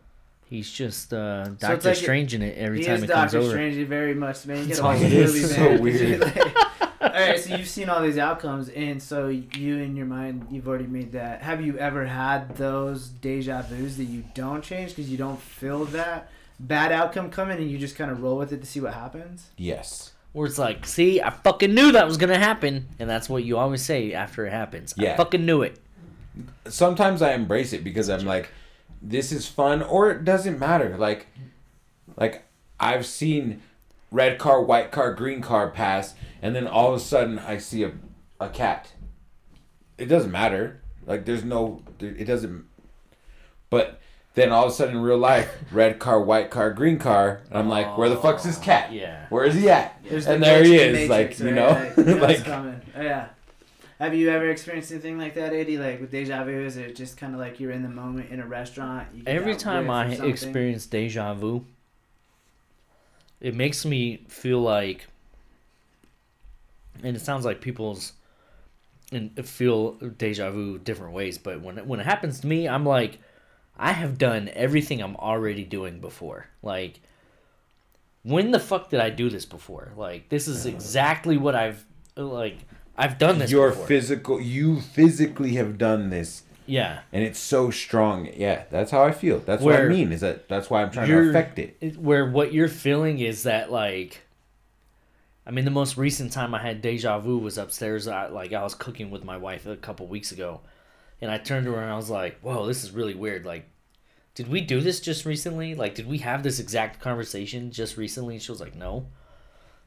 He's 0.48 0.70
just 0.70 1.12
uh, 1.14 1.44
So 1.44 1.50
Doctor 1.52 1.88
like- 1.90 1.96
Strange 1.96 2.34
in 2.34 2.42
it 2.42 2.58
every 2.58 2.78
he 2.80 2.84
time 2.84 2.96
is 2.96 3.02
it 3.04 3.10
comes 3.10 3.34
over. 3.34 3.44
Doctor 3.44 3.58
over. 3.60 3.70
Strange 3.70 3.88
very 3.88 4.14
much, 4.14 4.46
man. 4.46 4.58
You 4.58 4.64
That's 4.66 4.80
gotta 4.80 4.94
watch 4.98 5.02
all 5.04 5.08
the 5.10 5.16
it 5.16 5.26
movie, 5.26 5.38
is. 5.40 5.54
So 5.54 5.80
weird. 5.80 6.56
Like, 7.02 7.14
all 7.14 7.26
right, 7.28 7.40
so 7.40 7.56
you've 7.56 7.66
seen 7.68 7.88
all 7.88 8.02
these 8.02 8.18
outcomes, 8.18 8.68
and 8.68 9.02
so 9.02 9.28
you 9.28 9.78
in 9.78 9.96
your 9.96 10.04
mind, 10.04 10.46
you've 10.50 10.68
already 10.68 10.86
made 10.86 11.12
that. 11.12 11.40
Have 11.40 11.62
you 11.64 11.78
ever 11.78 12.04
had 12.04 12.56
those 12.56 13.08
deja 13.08 13.62
vu's 13.62 13.96
that 13.96 14.04
you 14.04 14.22
don't 14.34 14.62
change 14.62 14.90
because 14.90 15.10
you 15.10 15.16
don't 15.16 15.40
feel 15.40 15.86
that 15.86 16.30
bad 16.60 16.92
outcome 16.92 17.30
coming, 17.30 17.56
and 17.56 17.70
you 17.70 17.78
just 17.78 17.96
kind 17.96 18.10
of 18.10 18.22
roll 18.22 18.36
with 18.36 18.52
it 18.52 18.60
to 18.60 18.66
see 18.66 18.80
what 18.80 18.92
happens? 18.92 19.48
yes, 19.56 20.12
Where 20.34 20.46
it's 20.46 20.58
like, 20.58 20.84
see, 20.84 21.22
I 21.22 21.30
fucking 21.30 21.72
knew 21.74 21.90
that 21.92 22.06
was 22.06 22.18
gonna 22.18 22.38
happen, 22.38 22.86
and 22.98 23.08
that's 23.08 23.30
what 23.30 23.44
you 23.44 23.56
always 23.56 23.80
say 23.82 24.12
after 24.12 24.46
it 24.46 24.50
happens. 24.50 24.92
Yeah. 24.98 25.08
I 25.08 25.10
Yeah. 25.12 25.16
fucking 25.16 25.46
knew 25.46 25.62
it. 25.62 25.78
Sometimes 26.68 27.22
I 27.22 27.32
embrace 27.34 27.72
it 27.72 27.84
because 27.84 28.08
I'm 28.08 28.24
like, 28.24 28.50
this 29.02 29.32
is 29.32 29.46
fun, 29.48 29.82
or 29.82 30.10
it 30.10 30.24
doesn't 30.24 30.58
matter. 30.58 30.96
Like, 30.96 31.26
like 32.16 32.44
I've 32.78 33.06
seen 33.06 33.62
red 34.10 34.38
car, 34.38 34.62
white 34.62 34.90
car, 34.90 35.14
green 35.14 35.40
car 35.40 35.70
pass, 35.70 36.14
and 36.42 36.54
then 36.54 36.66
all 36.66 36.88
of 36.88 36.94
a 36.94 37.00
sudden 37.00 37.38
I 37.38 37.58
see 37.58 37.82
a, 37.82 37.92
a 38.38 38.48
cat. 38.48 38.92
It 39.98 40.06
doesn't 40.06 40.30
matter. 40.30 40.80
Like, 41.06 41.24
there's 41.24 41.44
no, 41.44 41.82
it 41.98 42.24
doesn't. 42.24 42.64
But 43.70 44.00
then 44.34 44.50
all 44.52 44.64
of 44.64 44.70
a 44.70 44.74
sudden 44.74 44.96
in 44.96 45.02
real 45.02 45.18
life, 45.18 45.50
red 45.72 45.98
car, 45.98 46.20
white 46.20 46.50
car, 46.50 46.70
green 46.72 46.98
car, 46.98 47.40
and 47.48 47.58
I'm 47.58 47.68
like, 47.68 47.96
where 47.98 48.08
the 48.08 48.16
fuck's 48.16 48.44
this 48.44 48.58
cat? 48.58 48.92
Yeah. 48.92 49.26
Where 49.28 49.44
is 49.44 49.54
he 49.54 49.68
at? 49.70 50.02
There's 50.04 50.26
and 50.26 50.42
the 50.42 50.46
there 50.46 50.64
he 50.64 50.76
is, 50.76 51.08
Matrix, 51.08 51.40
you 51.40 51.46
right? 51.46 51.54
know, 51.54 51.68
Like, 51.68 51.96
you 51.96 52.04
know 52.04 52.12
it's 52.12 52.20
like 52.20 52.44
coming. 52.44 52.80
Yeah. 52.94 53.28
Have 54.00 54.14
you 54.14 54.30
ever 54.30 54.48
experienced 54.48 54.90
anything 54.92 55.18
like 55.18 55.34
that, 55.34 55.52
Eddie? 55.52 55.76
Like 55.76 56.00
with 56.00 56.10
deja 56.10 56.42
vu, 56.42 56.64
is 56.64 56.78
it 56.78 56.96
just 56.96 57.18
kind 57.18 57.34
of 57.34 57.38
like 57.38 57.60
you're 57.60 57.70
in 57.70 57.82
the 57.82 57.88
moment 57.90 58.30
in 58.30 58.40
a 58.40 58.46
restaurant? 58.46 59.06
Every 59.26 59.54
time 59.54 59.90
I 59.90 60.06
experience 60.06 60.86
deja 60.86 61.34
vu, 61.34 61.66
it 63.42 63.54
makes 63.54 63.84
me 63.84 64.24
feel 64.26 64.62
like, 64.62 65.06
and 67.02 67.14
it 67.14 67.20
sounds 67.20 67.44
like 67.44 67.60
people's 67.60 68.14
and 69.12 69.46
feel 69.46 69.92
deja 69.92 70.50
vu 70.50 70.78
different 70.78 71.12
ways. 71.12 71.36
But 71.36 71.60
when 71.60 71.76
it, 71.76 71.86
when 71.86 72.00
it 72.00 72.06
happens 72.06 72.40
to 72.40 72.46
me, 72.46 72.66
I'm 72.66 72.86
like, 72.86 73.18
I 73.78 73.92
have 73.92 74.16
done 74.16 74.48
everything 74.54 75.02
I'm 75.02 75.16
already 75.16 75.64
doing 75.64 76.00
before. 76.00 76.46
Like, 76.62 77.00
when 78.22 78.50
the 78.50 78.60
fuck 78.60 78.88
did 78.88 79.00
I 79.00 79.10
do 79.10 79.28
this 79.28 79.44
before? 79.44 79.92
Like, 79.94 80.30
this 80.30 80.48
is 80.48 80.64
exactly 80.64 81.36
what 81.36 81.54
I've 81.54 81.84
like. 82.16 82.56
I've 83.00 83.18
done 83.18 83.38
this. 83.38 83.50
your 83.50 83.70
before. 83.70 83.86
physical. 83.86 84.40
You 84.40 84.80
physically 84.80 85.54
have 85.54 85.78
done 85.78 86.10
this. 86.10 86.42
yeah. 86.66 87.00
and 87.12 87.24
it's 87.24 87.38
so 87.38 87.70
strong. 87.70 88.28
Yeah, 88.36 88.64
that's 88.70 88.90
how 88.90 89.02
I 89.02 89.12
feel. 89.12 89.38
That's 89.40 89.62
what 89.62 89.74
I 89.76 89.84
mean. 89.88 90.12
Is 90.12 90.20
that 90.20 90.48
that's 90.48 90.68
why 90.70 90.82
I'm 90.82 90.90
trying 90.90 91.08
to 91.08 91.30
affect 91.30 91.58
it. 91.58 91.76
it- 91.80 91.96
where 91.96 92.28
what 92.30 92.52
you're 92.52 92.68
feeling 92.68 93.18
is 93.18 93.42
that 93.44 93.72
like 93.72 94.20
I 95.46 95.50
mean 95.50 95.64
the 95.64 95.70
most 95.70 95.96
recent 95.96 96.32
time 96.32 96.54
I 96.54 96.60
had 96.60 96.82
deja 96.82 97.18
vu 97.18 97.38
was 97.38 97.58
upstairs 97.58 98.06
I, 98.06 98.26
like 98.28 98.52
I 98.52 98.62
was 98.62 98.74
cooking 98.74 99.10
with 99.10 99.24
my 99.24 99.36
wife 99.36 99.66
a 99.66 99.76
couple 99.76 100.06
weeks 100.06 100.30
ago 100.32 100.60
and 101.20 101.30
I 101.30 101.38
turned 101.38 101.64
to 101.66 101.72
her 101.72 101.82
and 101.82 101.90
I 101.90 101.96
was 101.96 102.10
like 102.10 102.38
whoa 102.40 102.66
this 102.66 102.84
is 102.84 102.90
really 102.92 103.14
weird 103.14 103.44
like 103.46 103.64
did 104.34 104.48
we 104.48 104.60
do 104.60 104.80
this 104.80 105.00
just 105.00 105.24
recently 105.24 105.74
like 105.74 105.94
did 105.94 106.06
we 106.06 106.18
have 106.18 106.42
this 106.42 106.60
exact 106.60 107.00
conversation 107.00 107.72
just 107.72 107.96
recently 107.96 108.34
and 108.34 108.42
she 108.42 108.52
was 108.52 108.60
like 108.60 108.76
no 108.76 109.06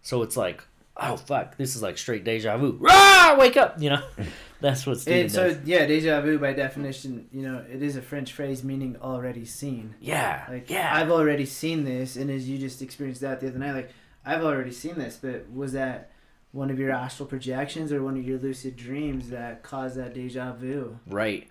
so 0.01 0.21
it's 0.23 0.35
like 0.35 0.63
oh 0.97 1.17
fuck 1.17 1.57
this 1.57 1.75
is 1.75 1.81
like 1.81 1.97
straight 1.97 2.23
deja 2.23 2.57
vu 2.57 2.77
Rah! 2.79 3.35
wake 3.39 3.57
up 3.57 3.81
you 3.81 3.89
know 3.89 4.03
that's 4.61 4.85
what 4.87 4.99
Steven 4.99 5.21
And 5.23 5.31
so 5.31 5.49
does. 5.53 5.57
yeah, 5.65 5.85
deja 5.85 6.21
vu 6.21 6.39
by 6.39 6.53
definition, 6.53 7.27
you 7.33 7.41
know, 7.41 7.65
it 7.69 7.81
is 7.83 7.97
a 7.97 8.01
French 8.01 8.31
phrase 8.31 8.63
meaning 8.63 8.95
already 9.01 9.43
seen. 9.43 9.95
yeah 9.99 10.45
Like 10.49 10.69
yeah 10.69 10.89
I've 10.95 11.11
already 11.11 11.45
seen 11.45 11.83
this, 11.83 12.15
and 12.15 12.29
as 12.31 12.47
you 12.47 12.57
just 12.57 12.81
experienced 12.81 13.19
that 13.21 13.41
the 13.41 13.49
other 13.49 13.59
night, 13.59 13.73
like 13.73 13.89
I've 14.25 14.43
already 14.43 14.71
seen 14.71 14.95
this, 14.95 15.17
but 15.21 15.51
was 15.51 15.73
that 15.73 16.11
one 16.53 16.69
of 16.69 16.79
your 16.79 16.91
astral 16.91 17.27
projections 17.27 17.91
or 17.91 18.01
one 18.03 18.15
of 18.15 18.23
your 18.23 18.37
lucid 18.39 18.77
dreams 18.77 19.29
that 19.31 19.63
caused 19.63 19.97
that 19.97 20.13
deja 20.13 20.53
vu? 20.53 20.97
Right. 21.07 21.49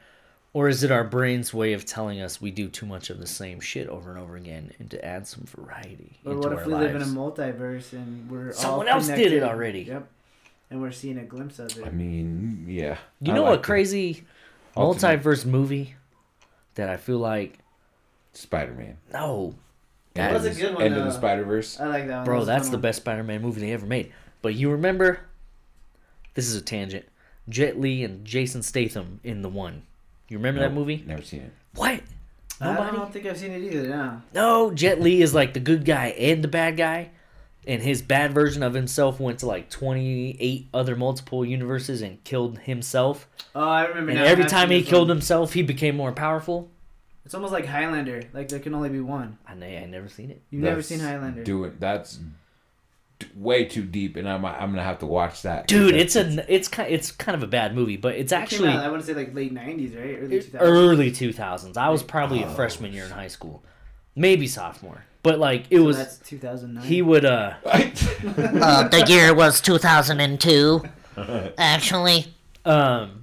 Or 0.55 0.69
is 0.69 0.83
it 0.83 0.91
our 0.91 1.05
brain's 1.05 1.55
way 1.55 1.73
of 1.73 1.87
telling 1.87 2.21
us 2.21 2.41
we 2.41 2.51
do 2.51 2.69
too 2.69 2.85
much 2.85 3.09
of 3.09 3.19
the 3.19 3.27
same 3.27 3.59
shit 3.59 3.89
over 3.89 4.11
and 4.11 4.19
over 4.19 4.37
again 4.37 4.71
and 4.79 4.91
to 4.91 5.03
add 5.03 5.27
some 5.27 5.45
variety 5.45 6.19
Or 6.27 6.33
into 6.33 6.43
what 6.49 6.53
our 6.53 6.61
if 6.61 6.67
we 6.67 6.75
lives? 6.75 6.93
live 6.93 6.97
in 6.97 7.03
a 7.03 7.11
multiverse 7.11 7.93
and 7.95 8.31
we're 8.31 8.53
Someone 8.53 8.87
all 8.89 8.95
else 8.97 9.07
did 9.07 9.33
it 9.33 9.43
already. 9.43 9.83
Yep. 9.85 10.07
And 10.71 10.83
we're 10.83 10.93
seeing 10.93 11.17
a 11.19 11.25
glimpse 11.25 11.59
of 11.59 11.77
it. 11.79 11.87
I 11.87 11.91
mean, 11.91 12.67
yeah. 12.69 12.99
you 13.21 13.33
I 13.33 13.37
know 13.37 13.43
like 13.45 13.51
what 13.51 13.63
crazy 13.63 14.25
multiverse 14.77 15.47
movie 15.47 15.95
that 16.75 16.89
I 16.91 16.97
feel 16.99 17.19
like 17.19 17.59
Spider 18.35 18.73
Man. 18.73 18.97
no, 19.13 19.55
That 20.15 20.33
was 20.35 20.45
a 20.45 20.51
good 20.55 20.75
one, 20.75 20.83
End 20.83 20.95
of 20.95 21.05
the 21.05 21.11
though. 21.11 21.17
Spider 21.17 21.45
Verse. 21.45 21.81
I 21.81 21.87
like 21.87 22.07
that 22.09 22.17
one. 22.19 22.25
Bro, 22.27 22.39
was 22.41 22.47
that's 22.47 22.69
the 22.69 22.77
one. 22.77 22.83
best 22.83 22.99
Spider-Man 23.03 23.41
movie 23.43 23.61
they 23.63 23.73
ever 23.73 23.87
made. 23.87 24.13
But 24.43 24.55
you 24.55 24.71
remember? 24.71 25.21
This 26.35 26.47
is 26.49 26.57
a 26.57 26.63
tangent. 26.63 27.07
Jet 27.49 27.79
Li 27.81 28.05
and 28.05 28.25
Jason 28.25 28.63
Statham 28.63 29.21
in 29.25 29.41
the 29.43 29.49
one. 29.49 29.83
You 30.33 30.39
remember 30.39 30.61
that 30.63 30.73
movie? 30.73 31.05
Never 31.07 31.21
seen 31.21 31.43
it. 31.43 31.53
What? 31.75 32.01
I 32.59 32.91
don't 32.91 33.13
think 33.13 33.27
I've 33.27 33.37
seen 33.37 33.53
it 33.53 33.63
either. 33.63 33.87
No. 33.89 34.23
No, 34.33 34.71
Jet 34.73 34.99
Li 34.99 35.21
is 35.21 35.35
like 35.35 35.53
the 35.53 35.61
good 35.61 35.85
guy 35.85 36.07
and 36.09 36.43
the 36.43 36.49
bad 36.49 36.79
guy, 36.79 37.11
and 37.67 37.83
his 37.83 38.01
bad 38.01 38.33
version 38.33 38.63
of 38.63 38.73
himself 38.73 39.21
went 39.21 39.41
to 39.41 39.47
like 39.47 39.69
twenty 39.69 40.35
eight 40.41 40.69
other 40.73 40.97
multiple 40.97 41.45
universes 41.45 42.01
and 42.01 42.25
killed 42.25 42.61
himself. 42.61 43.29
Oh, 43.55 43.61
I 43.69 43.85
remember. 43.89 44.13
And 44.13 44.21
now. 44.21 44.25
every 44.25 44.45
I've 44.45 44.51
time 44.51 44.71
he 44.71 44.83
killed 44.83 45.09
one. 45.09 45.19
himself, 45.19 45.53
he 45.53 45.63
became 45.63 45.97
more 45.97 46.13
powerful. 46.13 46.71
It's 47.27 47.35
almost 47.35 47.53
like 47.53 47.67
Highlander. 47.67 48.23
Like 48.33 48.49
there 48.49 48.59
can 48.59 48.75
only 48.75 48.89
be 48.89 49.01
one. 49.01 49.37
I 49.47 49.55
know 49.55 49.67
I 49.67 49.85
never 49.85 50.09
seen 50.09 50.31
it. 50.31 50.41
You've 50.49 50.63
never 50.63 50.81
seen 50.81 51.01
Highlander. 51.01 51.45
Do 51.45 51.65
it. 51.65 51.79
that's 51.79 52.17
d- 52.17 52.25
way 53.35 53.65
too 53.65 53.83
deep, 53.83 54.17
and 54.17 54.29
I'm 54.29 54.45
I'm 54.45 54.71
gonna 54.71 54.83
have 54.83 54.99
to 55.01 55.07
watch 55.07 55.43
that. 55.43 55.67
Dude, 55.69 55.95
it's 55.95 56.17
a 56.17 56.45
it's 56.53 56.69
kind 56.69 56.93
it's 56.93 57.11
kind 57.11 57.35
of 57.35 57.43
a 57.43 57.47
bad 57.47 57.75
movie, 57.75 57.97
but 57.97 58.15
it's 58.15 58.33
It 58.33 58.35
came 58.37 58.43
actually 58.43 58.69
out, 58.71 58.85
I 58.85 58.89
want 58.89 59.01
to 59.03 59.07
say 59.07 59.15
like 59.15 59.35
late 59.35 59.53
'90s, 59.55 59.97
right? 59.97 60.19
Early 60.21 60.41
2000s. 60.41 60.57
early 60.61 61.11
2000s. 61.11 61.77
I 61.77 61.89
was 61.91 62.03
probably 62.03 62.43
a 62.43 62.47
Oh, 62.47 62.55
freshman 62.55 62.93
year 62.93 63.05
in 63.05 63.11
high 63.11 63.29
school, 63.29 63.63
maybe 64.17 64.47
sophomore. 64.47 65.05
But 65.23 65.39
like 65.39 65.67
it 65.71 65.77
So 65.79 65.85
was 65.85 65.97
that's 65.97 66.19
2009. 66.19 66.85
he 66.85 67.01
would 67.03 67.25
uh 67.25 67.55
Uh, 67.65 68.89
the 68.89 69.05
year 69.09 69.33
was 69.35 69.61
2002. 69.61 70.83
Actually, 71.59 72.27
um 72.65 73.21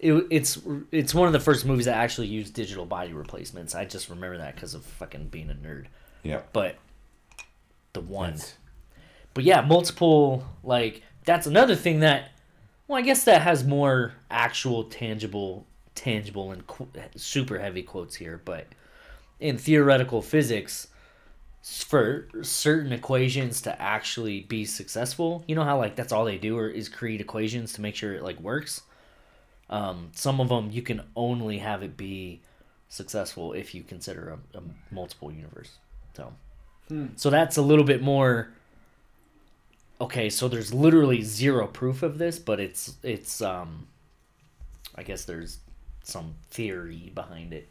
it, 0.00 0.12
it's 0.30 0.58
it's 0.92 1.14
one 1.14 1.26
of 1.26 1.32
the 1.32 1.40
first 1.40 1.64
movies 1.66 1.86
that 1.86 1.96
actually 1.96 2.28
used 2.28 2.54
digital 2.54 2.86
body 2.86 3.12
replacements. 3.12 3.74
I 3.74 3.84
just 3.84 4.08
remember 4.10 4.38
that 4.38 4.54
because 4.54 4.74
of 4.74 4.84
fucking 4.84 5.28
being 5.28 5.50
a 5.50 5.54
nerd. 5.54 5.86
yeah. 6.22 6.42
But 6.52 6.76
the 7.94 8.00
one, 8.00 8.32
That's- 8.34 8.54
but 9.34 9.44
yeah, 9.44 9.60
multiple 9.60 10.44
like 10.62 11.02
that's 11.24 11.46
another 11.46 11.76
thing 11.76 12.00
that 12.00 12.30
well, 12.88 12.98
I 12.98 13.02
guess 13.02 13.24
that 13.24 13.42
has 13.42 13.64
more 13.64 14.14
actual 14.30 14.84
tangible, 14.84 15.66
tangible 15.94 16.50
and 16.52 16.66
qu- 16.66 16.88
super 17.16 17.58
heavy 17.58 17.82
quotes 17.82 18.16
here. 18.16 18.40
But 18.42 18.66
in 19.38 19.58
theoretical 19.58 20.22
physics, 20.22 20.88
for 21.62 22.28
certain 22.40 22.92
equations 22.92 23.60
to 23.62 23.80
actually 23.80 24.40
be 24.40 24.64
successful, 24.64 25.44
you 25.46 25.54
know 25.54 25.64
how 25.64 25.76
like 25.76 25.96
that's 25.96 26.12
all 26.12 26.24
they 26.24 26.38
do 26.38 26.56
or 26.56 26.68
is 26.68 26.88
create 26.88 27.20
equations 27.20 27.74
to 27.74 27.82
make 27.82 27.94
sure 27.94 28.14
it 28.14 28.22
like 28.22 28.40
works. 28.40 28.82
Um, 29.68 30.10
some 30.14 30.40
of 30.40 30.48
them 30.48 30.70
you 30.70 30.80
can 30.80 31.02
only 31.14 31.58
have 31.58 31.82
it 31.82 31.96
be 31.96 32.40
successful 32.88 33.52
if 33.52 33.74
you 33.74 33.82
consider 33.82 34.38
a, 34.54 34.58
a 34.58 34.62
multiple 34.90 35.30
universe. 35.30 35.72
So, 36.16 36.32
so 37.16 37.28
that's 37.28 37.58
a 37.58 37.62
little 37.62 37.84
bit 37.84 38.02
more. 38.02 38.48
Okay, 40.00 40.30
so 40.30 40.46
there's 40.48 40.72
literally 40.72 41.22
zero 41.22 41.66
proof 41.66 42.02
of 42.02 42.18
this, 42.18 42.38
but 42.38 42.60
it's 42.60 42.94
it's 43.02 43.40
um, 43.42 43.88
I 44.94 45.02
guess 45.02 45.24
there's 45.24 45.58
some 46.04 46.34
theory 46.50 47.10
behind 47.14 47.52
it. 47.52 47.68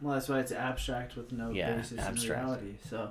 Well, 0.00 0.14
that's 0.14 0.28
why 0.28 0.40
it's 0.40 0.52
abstract 0.52 1.16
with 1.16 1.32
no 1.32 1.50
Yeah, 1.50 1.76
basis 1.76 1.98
abstract. 1.98 2.40
in 2.42 2.46
reality. 2.46 2.74
So, 2.88 3.10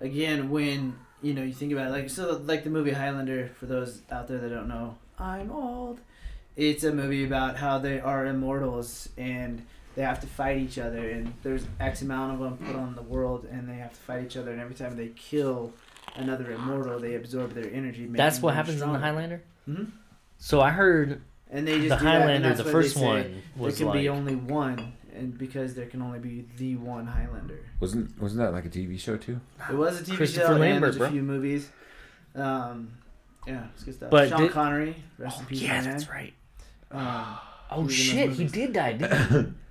again, 0.00 0.50
when 0.50 0.96
you 1.22 1.34
know 1.34 1.42
you 1.42 1.52
think 1.52 1.72
about 1.72 1.88
it, 1.88 1.90
like 1.90 2.08
so, 2.08 2.40
like 2.44 2.62
the 2.64 2.70
movie 2.70 2.92
Highlander. 2.92 3.50
For 3.58 3.66
those 3.66 4.00
out 4.12 4.28
there 4.28 4.38
that 4.38 4.48
don't 4.48 4.68
know, 4.68 4.96
I'm 5.18 5.50
old. 5.50 5.98
It's 6.54 6.84
a 6.84 6.92
movie 6.92 7.24
about 7.24 7.56
how 7.56 7.78
they 7.78 7.98
are 7.98 8.26
immortals 8.26 9.08
and 9.16 9.66
they 9.96 10.02
have 10.02 10.20
to 10.20 10.26
fight 10.26 10.58
each 10.58 10.78
other, 10.78 11.10
and 11.10 11.34
there's 11.42 11.64
X 11.80 12.00
amount 12.02 12.34
of 12.34 12.38
them 12.38 12.56
put 12.66 12.76
on 12.76 12.94
the 12.94 13.02
world, 13.02 13.46
and 13.50 13.68
they 13.68 13.74
have 13.74 13.90
to 13.90 14.00
fight 14.00 14.24
each 14.24 14.36
other. 14.36 14.50
And 14.52 14.60
every 14.60 14.74
time 14.74 14.96
they 14.96 15.08
kill 15.08 15.72
another 16.16 16.50
immortal, 16.52 16.98
they 17.00 17.14
absorb 17.14 17.52
their 17.52 17.72
energy. 17.72 18.06
That's 18.06 18.40
what 18.42 18.50
them 18.50 18.56
happens 18.56 18.82
in 18.82 18.92
the 18.92 18.98
Highlander. 18.98 19.42
Mhm. 19.68 19.90
So 20.38 20.60
I 20.60 20.70
heard 20.70 21.22
And 21.50 21.66
they 21.66 21.76
just 21.78 21.88
the 21.90 21.96
do 21.96 22.04
that, 22.04 22.20
Highlander, 22.20 22.48
that's 22.48 22.62
the 22.62 22.70
first 22.70 22.96
one 22.96 23.42
was 23.56 23.78
there 23.78 23.86
can 23.86 23.94
like 23.94 24.02
be 24.02 24.08
only 24.08 24.34
one, 24.36 24.92
and 25.14 25.36
because 25.38 25.74
there 25.74 25.86
can 25.86 26.02
only 26.02 26.18
be 26.18 26.46
the 26.56 26.76
one 26.76 27.06
Highlander. 27.06 27.60
Wasn't 27.80 28.20
wasn't 28.20 28.40
that 28.40 28.52
like 28.52 28.64
a 28.64 28.70
TV 28.70 28.98
show 28.98 29.16
too? 29.16 29.40
It 29.70 29.74
was 29.76 30.00
a 30.00 30.04
TV 30.04 30.16
Christopher 30.16 30.46
show 30.46 30.52
and 30.52 30.60
Lambert, 30.60 30.94
there's 30.98 31.08
a 31.08 31.12
few 31.12 31.22
movies. 31.22 31.70
Um, 32.34 32.92
yeah, 33.46 33.66
it's 33.74 33.84
good 33.84 33.94
stuff. 33.94 34.10
But 34.10 34.28
Sean 34.30 34.40
did- 34.42 34.50
Connery, 34.52 34.96
rest 35.18 35.38
in 35.40 35.44
Oh, 35.44 35.48
peace, 35.48 35.62
yeah, 35.62 35.72
man. 35.80 35.84
that's 35.84 36.08
right. 36.08 36.32
Um, 36.90 37.38
Oh 37.70 37.76
He 37.76 37.84
was 37.84 38.10
in 38.10 38.16
those 38.16 38.26
shit, 38.26 38.30
he 38.32 38.44
did 38.46 38.72
die, 38.74 38.92
didn't 38.94 39.46
he? 39.46 39.52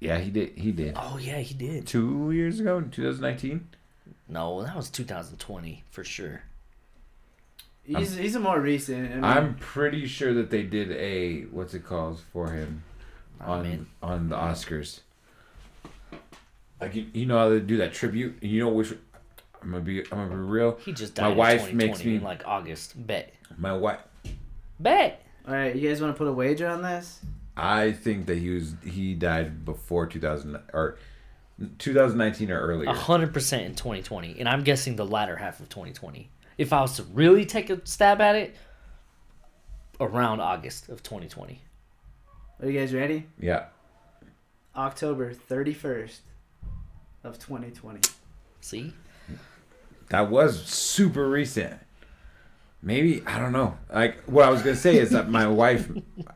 Yeah, 0.00 0.18
he 0.18 0.30
did. 0.30 0.56
He 0.56 0.72
did. 0.72 0.94
oh 0.96 1.18
yeah, 1.20 1.38
he 1.40 1.52
did. 1.54 1.86
Two 1.86 2.30
years 2.30 2.58
ago, 2.60 2.80
2019. 2.80 3.68
No, 4.30 4.62
that 4.62 4.76
was 4.76 4.88
2020 4.90 5.82
for 5.90 6.04
sure. 6.04 6.42
he's 7.82 8.14
he's 8.16 8.36
a 8.36 8.40
more 8.40 8.60
recent. 8.60 9.10
I 9.10 9.14
mean, 9.16 9.24
I'm 9.24 9.54
pretty 9.56 10.06
sure 10.06 10.32
that 10.34 10.50
they 10.50 10.62
did 10.62 10.92
a 10.92 11.42
what's 11.50 11.74
it 11.74 11.84
called 11.84 12.20
for 12.32 12.52
him 12.52 12.84
on 13.40 13.62
man. 13.64 13.86
on 14.02 14.28
the 14.28 14.36
Oscars. 14.36 15.00
Like 16.80 16.94
you, 16.94 17.06
you 17.12 17.26
know 17.26 17.38
how 17.38 17.48
they 17.50 17.60
do 17.60 17.76
that 17.78 17.92
tribute. 17.92 18.38
And 18.40 18.50
you 18.50 18.60
know 18.60 18.70
which 18.70 18.92
I'm 19.62 19.70
gonna 19.72 19.82
be 19.82 20.00
I'm 20.00 20.08
gonna 20.10 20.28
be 20.30 20.36
real. 20.36 20.78
He 20.84 20.92
just 20.92 21.16
My 21.16 21.24
died. 21.24 21.32
in 21.32 21.36
wife 21.38 21.72
makes 21.72 22.04
me- 22.04 22.16
in 22.16 22.22
like 22.22 22.46
August. 22.46 23.06
Bet, 23.06 23.34
My 23.58 23.72
wife. 23.76 24.00
bet. 24.78 25.22
all 25.46 25.54
right, 25.54 25.74
you 25.74 25.88
guys 25.88 26.00
want 26.00 26.14
to 26.14 26.18
put 26.18 26.28
a 26.28 26.32
wager 26.32 26.68
on 26.68 26.82
this? 26.82 27.20
I 27.56 27.92
think 27.92 28.26
that 28.26 28.38
he 28.38 28.50
was 28.50 28.74
he 28.84 29.14
died 29.14 29.64
before 29.64 30.06
2000 30.06 30.58
or 30.72 30.96
2019 31.78 32.50
or 32.50 32.60
earlier. 32.60 32.92
Hundred 32.92 33.32
percent 33.32 33.64
in 33.64 33.74
2020, 33.74 34.36
and 34.38 34.48
I'm 34.48 34.62
guessing 34.64 34.96
the 34.96 35.06
latter 35.06 35.36
half 35.36 35.60
of 35.60 35.68
2020. 35.68 36.30
If 36.58 36.72
I 36.72 36.80
was 36.80 36.96
to 36.96 37.02
really 37.04 37.44
take 37.46 37.70
a 37.70 37.84
stab 37.86 38.20
at 38.20 38.34
it, 38.36 38.56
around 40.00 40.40
August 40.40 40.88
of 40.88 41.02
2020. 41.02 41.60
Are 42.60 42.68
you 42.68 42.78
guys 42.78 42.92
ready? 42.94 43.26
Yeah. 43.38 43.66
October 44.74 45.34
31st 45.34 46.18
of 47.24 47.38
2020. 47.38 48.00
See, 48.60 48.92
That 50.08 50.30
was 50.30 50.62
super 50.64 51.28
recent. 51.28 51.80
Maybe 52.82 53.22
I 53.26 53.38
don't 53.38 53.52
know. 53.52 53.76
Like 53.92 54.22
what 54.24 54.44
I 54.46 54.50
was 54.50 54.62
gonna 54.62 54.74
say 54.76 54.96
is 54.96 55.10
that 55.10 55.28
my 55.28 55.46
wife, 55.62 55.90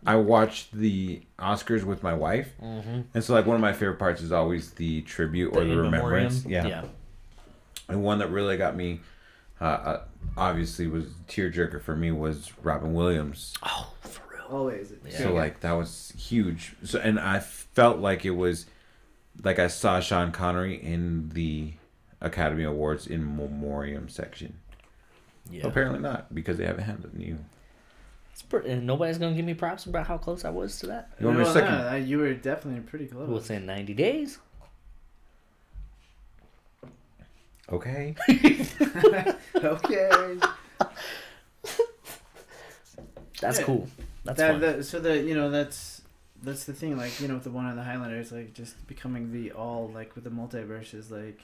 I 0.06 0.16
watched 0.16 0.72
the 0.72 1.22
Oscars 1.38 1.84
with 1.84 2.02
my 2.02 2.12
wife, 2.14 2.52
and 2.60 3.06
so 3.24 3.32
like 3.32 3.46
one 3.46 3.54
of 3.54 3.62
my 3.62 3.72
favorite 3.72 3.98
parts 3.98 4.20
is 4.20 4.30
always 4.32 4.72
the 4.72 5.00
tribute 5.02 5.56
or 5.56 5.64
The 5.64 5.70
the, 5.70 5.76
remembrance. 5.76 6.44
memoriam. 6.44 6.66
Yeah. 6.68 6.84
And 7.88 8.02
one 8.02 8.18
that 8.18 8.30
really 8.30 8.56
got 8.56 8.76
me, 8.76 9.00
uh, 9.60 9.64
uh, 9.64 10.04
obviously 10.36 10.86
was 10.86 11.06
tearjerker 11.28 11.82
for 11.82 11.94
me 11.96 12.10
was 12.12 12.50
Robin 12.62 12.92
Williams. 12.94 13.54
Oh, 13.62 13.92
for 14.00 14.22
real. 14.30 14.44
Always. 14.50 14.92
Yeah. 15.06 15.18
So 15.18 15.32
like 15.34 15.60
that 15.60 15.72
was 15.72 16.12
huge. 16.16 16.76
So 16.84 16.98
and 17.00 17.18
I 17.18 17.40
felt 17.40 17.98
like 17.98 18.24
it 18.26 18.30
was, 18.32 18.66
like 19.42 19.58
I 19.58 19.66
saw 19.68 20.00
Sean 20.00 20.30
Connery 20.32 20.76
in 20.76 21.30
the 21.30 21.72
Academy 22.20 22.64
Awards 22.64 23.06
in 23.06 23.36
memoriam 23.36 24.08
section. 24.08 24.58
Yeah. 25.50 25.66
Apparently 25.66 26.00
not 26.00 26.34
because 26.34 26.56
they 26.58 26.64
haven't 26.66 26.84
had 26.84 27.04
a 27.12 27.16
new. 27.16 27.38
It's 28.32 28.42
pretty, 28.42 28.70
and 28.70 28.86
nobody's 28.86 29.18
gonna 29.18 29.34
give 29.36 29.44
me 29.44 29.54
props 29.54 29.86
about 29.86 30.06
how 30.06 30.18
close 30.18 30.44
I 30.44 30.50
was 30.50 30.78
to 30.80 30.86
that. 30.88 31.10
You 31.20 31.26
want 31.26 31.38
me 31.38 31.44
to 31.44 31.48
No, 31.50 31.54
second? 31.54 31.78
no, 31.78 31.94
you 31.96 32.18
were 32.18 32.34
definitely 32.34 32.80
pretty 32.80 33.06
close. 33.06 33.28
Within 33.28 33.66
90 33.66 33.94
days. 33.94 34.38
Okay. 37.70 38.14
okay. 39.56 40.38
That's 43.40 43.58
Yeah. 43.58 43.64
cool. 43.64 43.88
That's 44.24 44.38
that, 44.38 44.50
fun. 44.52 44.60
that, 44.60 44.84
so 44.86 45.00
that 45.00 45.24
you 45.24 45.34
know 45.34 45.50
that's 45.50 46.02
that's 46.42 46.64
the 46.64 46.72
thing 46.72 46.96
like 46.96 47.20
you 47.20 47.28
know 47.28 47.34
with 47.34 47.44
the 47.44 47.50
one 47.50 47.66
on 47.66 47.76
the 47.76 47.82
Highlanders, 47.82 48.32
like 48.32 48.54
just 48.54 48.86
becoming 48.86 49.32
the 49.32 49.52
all 49.52 49.88
like 49.94 50.14
with 50.14 50.24
the 50.24 50.30
multiverse 50.30 50.94
is 50.94 51.10
like 51.10 51.40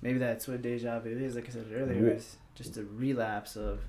maybe 0.00 0.18
that's 0.18 0.48
what 0.48 0.62
deja 0.62 1.00
vu 1.00 1.10
is 1.10 1.34
like 1.34 1.48
I 1.48 1.52
said 1.52 1.66
earlier 1.74 2.10
Wh- 2.12 2.16
is 2.16 2.36
just 2.58 2.76
a 2.76 2.84
relapse 2.84 3.56
of 3.56 3.80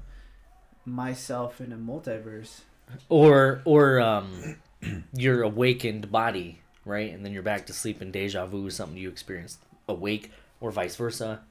myself 0.86 1.60
in 1.60 1.74
a 1.74 1.78
multiverse. 1.78 2.62
Or 3.10 3.62
or 3.66 4.00
um 4.00 4.58
your 5.14 5.42
awakened 5.44 6.12
body 6.12 6.62
right? 6.86 7.14
And 7.14 7.24
then 7.24 7.32
you're 7.32 7.44
back 7.44 7.68
to 7.68 7.74
sleep 7.74 8.02
and 8.02 8.12
deja 8.12 8.46
vu 8.46 8.66
is 8.68 8.76
something 8.76 8.98
you 8.98 9.10
experienced 9.10 9.60
awake 9.88 10.32
or 10.60 10.72
vice 10.72 10.96
versa. 10.96 11.42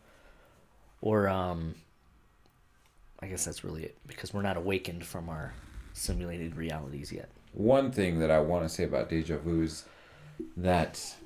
Or 1.01 1.28
um 1.28 1.74
i 3.20 3.27
guess 3.27 3.45
that's 3.45 3.65
really 3.65 3.82
it 3.85 3.97
because 4.07 4.32
we're 4.32 4.43
not 4.43 4.57
awakened 4.57 5.05
from 5.05 5.28
our 5.28 5.55
simulated 5.93 6.57
realities 6.57 7.12
yet. 7.12 7.28
One 7.53 7.90
thing 7.90 8.20
that 8.20 8.31
I 8.31 8.40
want 8.40 8.65
to 8.65 8.69
say 8.69 8.85
about 8.85 9.09
deja 9.09 9.39
vu 9.39 9.62
is 9.62 9.85
that 10.57 11.16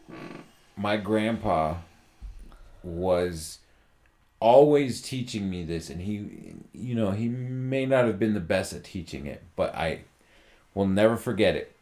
my 0.76 0.96
grandpa 0.96 1.76
was 2.82 3.58
always 4.42 5.00
teaching 5.00 5.48
me 5.48 5.62
this, 5.62 5.88
and 5.88 6.00
he, 6.00 6.54
you 6.74 6.96
know, 6.96 7.12
he 7.12 7.28
may 7.28 7.86
not 7.86 8.06
have 8.06 8.18
been 8.18 8.34
the 8.34 8.40
best 8.40 8.72
at 8.72 8.82
teaching 8.82 9.26
it, 9.26 9.42
but 9.54 9.72
I 9.74 10.00
will 10.74 10.86
never 10.86 11.16
forget 11.16 11.54
it. 11.54 11.74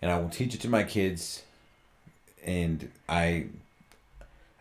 And 0.00 0.10
I 0.10 0.18
will 0.18 0.30
teach 0.30 0.54
it 0.54 0.62
to 0.62 0.68
my 0.68 0.82
kids, 0.82 1.42
and 2.42 2.90
I, 3.06 3.46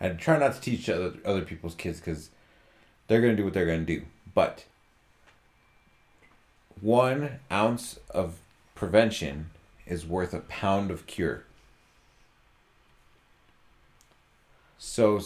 I 0.02 0.10
try 0.10 0.38
not 0.38 0.56
to 0.56 0.62
teach 0.62 0.90
other 0.90 1.14
other 1.24 1.42
people's 1.42 1.76
kids 1.76 2.00
because 2.00 2.30
they're 3.08 3.22
gonna 3.22 3.38
do 3.38 3.46
what 3.46 3.54
they're 3.54 3.66
gonna 3.66 3.80
do, 3.80 4.04
but 4.34 4.66
one 6.82 7.40
ounce 7.50 8.00
of 8.10 8.40
prevention 8.76 9.50
is 9.88 10.06
worth 10.06 10.34
a 10.34 10.42
pound 10.42 10.92
of 10.92 11.08
cure. 11.08 11.46
So, 14.78 15.22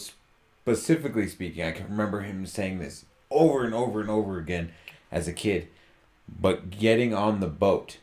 specifically 0.76 1.28
speaking, 1.28 1.64
I 1.66 1.72
can 1.72 1.88
remember 1.90 2.22
him 2.22 2.46
saying 2.46 2.78
this 2.80 3.06
over 3.32 3.64
and 3.64 3.74
over 3.74 4.02
and 4.02 4.10
over 4.10 4.38
again 4.38 4.72
as 5.12 5.28
a 5.28 5.34
kid. 5.34 5.68
But 6.28 6.70
getting 6.70 7.14
on 7.14 7.40
the 7.40 7.48
boat 7.48 7.98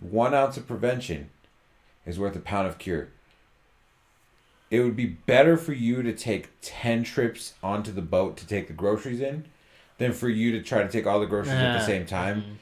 one 0.00 0.34
ounce 0.34 0.58
of 0.58 0.66
prevention 0.66 1.30
is 2.04 2.18
worth 2.18 2.36
a 2.36 2.40
pound 2.40 2.66
of 2.66 2.76
cure. 2.76 3.08
It 4.70 4.80
would 4.80 4.96
be 4.96 5.06
better 5.06 5.56
for 5.56 5.72
you 5.72 6.02
to 6.02 6.12
take 6.12 6.50
10 6.60 7.04
trips 7.04 7.54
onto 7.62 7.90
the 7.90 8.02
boat 8.02 8.36
to 8.38 8.46
take 8.46 8.66
the 8.66 8.74
groceries 8.74 9.20
in 9.22 9.46
than 9.96 10.12
for 10.12 10.28
you 10.28 10.52
to 10.52 10.62
try 10.62 10.82
to 10.82 10.88
take 10.90 11.06
all 11.06 11.20
the 11.20 11.26
groceries 11.26 11.54
at 11.54 11.78
the 11.78 11.86
same 11.86 12.04
time. 12.04 12.42
Mm-hmm. 12.42 12.52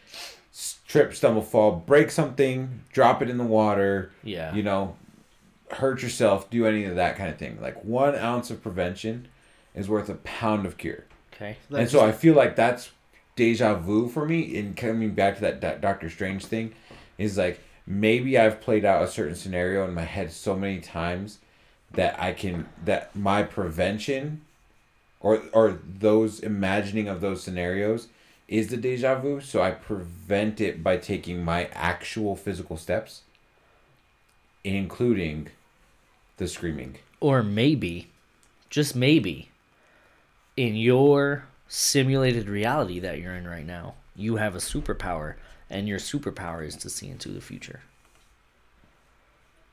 S- 0.52 0.78
Trip, 0.86 1.14
stumble, 1.14 1.42
fall, 1.42 1.72
break 1.72 2.10
something, 2.12 2.82
drop 2.92 3.22
it 3.22 3.30
in 3.30 3.38
the 3.38 3.44
water, 3.44 4.12
Yeah. 4.22 4.54
you 4.54 4.62
know, 4.62 4.94
hurt 5.74 6.02
yourself, 6.02 6.50
do 6.50 6.66
any 6.66 6.84
of 6.84 6.96
that 6.96 7.16
kind 7.16 7.30
of 7.30 7.38
thing. 7.38 7.58
Like 7.60 7.84
one 7.84 8.14
ounce 8.14 8.50
of 8.50 8.62
prevention 8.62 9.28
is 9.74 9.88
worth 9.88 10.08
a 10.08 10.14
pound 10.16 10.66
of 10.66 10.78
cure. 10.78 11.04
Okay. 11.34 11.56
and 11.74 11.88
so 11.88 12.04
I 12.04 12.12
feel 12.12 12.34
like 12.34 12.56
that's 12.56 12.90
deja 13.36 13.74
vu 13.74 14.08
for 14.08 14.26
me 14.26 14.40
in 14.40 14.74
coming 14.74 15.14
back 15.14 15.36
to 15.36 15.40
that, 15.40 15.60
that 15.62 15.80
Doctor 15.80 16.10
Strange 16.10 16.44
thing 16.44 16.74
is 17.18 17.38
like 17.38 17.60
maybe 17.86 18.38
I've 18.38 18.60
played 18.60 18.84
out 18.84 19.02
a 19.02 19.08
certain 19.08 19.34
scenario 19.34 19.84
in 19.84 19.94
my 19.94 20.04
head 20.04 20.30
so 20.30 20.56
many 20.56 20.80
times 20.80 21.38
that 21.92 22.20
I 22.20 22.32
can 22.32 22.68
that 22.84 23.14
my 23.14 23.42
prevention 23.42 24.42
or 25.20 25.42
or 25.52 25.78
those 25.84 26.40
imagining 26.40 27.08
of 27.08 27.20
those 27.20 27.42
scenarios 27.42 28.08
is 28.48 28.68
the 28.68 28.76
deja 28.76 29.18
vu 29.18 29.40
so 29.40 29.62
I 29.62 29.70
prevent 29.70 30.60
it 30.60 30.82
by 30.82 30.96
taking 30.96 31.44
my 31.44 31.68
actual 31.72 32.36
physical 32.36 32.76
steps 32.76 33.22
including 34.64 35.48
the 36.42 36.48
screaming. 36.48 36.96
Or 37.20 37.42
maybe, 37.42 38.08
just 38.68 38.94
maybe, 38.96 39.50
in 40.56 40.76
your 40.76 41.44
simulated 41.68 42.48
reality 42.48 42.98
that 43.00 43.18
you're 43.18 43.34
in 43.34 43.46
right 43.48 43.66
now, 43.66 43.94
you 44.14 44.36
have 44.36 44.54
a 44.54 44.58
superpower, 44.58 45.34
and 45.70 45.88
your 45.88 45.98
superpower 45.98 46.66
is 46.66 46.76
to 46.76 46.90
see 46.90 47.08
into 47.08 47.28
the 47.30 47.40
future. 47.40 47.80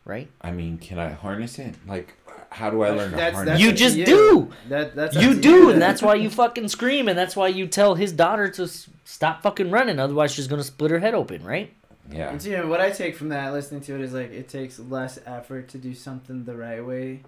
Right? 0.05 0.29
I 0.41 0.51
mean, 0.51 0.77
can 0.77 0.97
I 0.97 1.09
harness 1.09 1.59
it? 1.59 1.75
Like 1.85 2.15
how 2.51 2.69
do 2.71 2.81
I 2.81 2.89
learn 2.89 3.11
to 3.11 3.17
harness 3.17 3.45
that's 3.45 3.61
You 3.61 3.71
just 3.71 3.95
you. 3.97 4.05
do. 4.05 4.51
That, 4.69 4.95
that's 4.95 5.15
You 5.15 5.35
to 5.35 5.41
do, 5.41 5.69
and 5.69 5.81
that's 5.81 6.01
why 6.01 6.15
you 6.15 6.29
fucking 6.29 6.67
scream, 6.69 7.07
and 7.07 7.17
that's 7.17 7.35
why 7.35 7.47
you 7.49 7.67
tell 7.67 7.95
his 7.95 8.11
daughter 8.11 8.49
to 8.49 8.63
s- 8.63 8.89
stop 9.05 9.43
fucking 9.43 9.69
running. 9.69 9.99
Otherwise, 9.99 10.31
she's 10.31 10.47
gonna 10.47 10.63
split 10.63 10.89
her 10.91 10.99
head 10.99 11.13
open, 11.13 11.43
right? 11.43 11.73
Yeah. 12.11 12.29
And 12.31 12.41
so, 12.41 12.49
you 12.49 12.57
know, 12.57 12.67
what 12.67 12.81
I 12.81 12.89
take 12.91 13.15
from 13.15 13.29
that, 13.29 13.51
listening 13.53 13.81
to 13.81 13.95
it, 13.95 14.01
is 14.01 14.13
like 14.13 14.31
it 14.31 14.49
takes 14.49 14.79
less 14.79 15.19
effort 15.25 15.67
to 15.69 15.77
do 15.77 15.93
something 15.93 16.43
the 16.45 16.55
right 16.55 16.83
way 16.85 17.21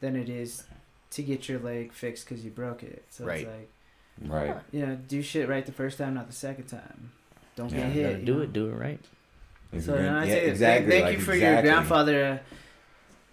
than 0.00 0.16
it 0.16 0.28
is 0.28 0.64
to 1.10 1.22
get 1.22 1.48
your 1.48 1.58
leg 1.58 1.92
fixed 1.92 2.26
because 2.28 2.44
you 2.44 2.50
broke 2.50 2.82
it. 2.82 3.04
So 3.10 3.24
Right. 3.26 3.40
it's 3.42 3.48
like, 3.50 4.30
Right. 4.30 4.56
you 4.72 4.86
know, 4.86 4.96
do 5.08 5.20
shit 5.22 5.48
right 5.48 5.64
the 5.66 5.72
first 5.72 5.98
time, 5.98 6.14
not 6.14 6.26
the 6.28 6.32
second 6.34 6.66
time. 6.66 7.10
Don't 7.56 7.70
Yeah, 7.70 7.78
get 7.88 7.92
hit. 7.92 8.24
Do 8.24 8.36
know? 8.36 8.40
it, 8.42 8.52
do 8.52 8.68
it 8.68 8.72
right. 8.74 9.00
So 9.78 9.94
you're 9.94 10.02
then 10.02 10.14
I 10.14 10.24
yeah, 10.26 10.32
say, 10.34 10.46
exactly. 10.50 10.90
thank, 10.90 10.92
thank 10.92 11.04
like, 11.04 11.18
you 11.18 11.24
for 11.24 11.34
your 11.34 11.62
grandfather 11.62 12.24
uh, 12.24 12.38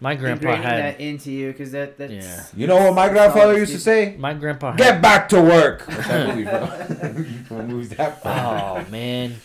My 0.02 0.16
grandpa 0.16 0.56
had 0.56 0.64
that 0.84 1.02
into 1.02 1.32
you 1.32 1.52
because 1.52 1.72
that 1.74 1.98
that's 1.98 2.12
Yeah. 2.12 2.44
You 2.56 2.68
know 2.68 2.78
what 2.78 2.94
my 2.94 3.10
grandfather 3.10 3.58
used 3.58 3.74
to 3.74 3.80
say? 3.80 4.16
my 4.18 4.34
grandpa 4.34 4.72
had 4.72 4.78
Get 4.78 5.02
back 5.02 5.28
to 5.30 5.42
work. 5.42 5.82
What's 5.88 6.08
that 6.08 6.36
movie 6.36 6.46
from? 6.46 7.58
what 7.58 7.66
movie's 7.68 7.90
that 7.90 8.22
from? 8.22 8.32
Oh 8.32 8.86
man, 8.90 9.36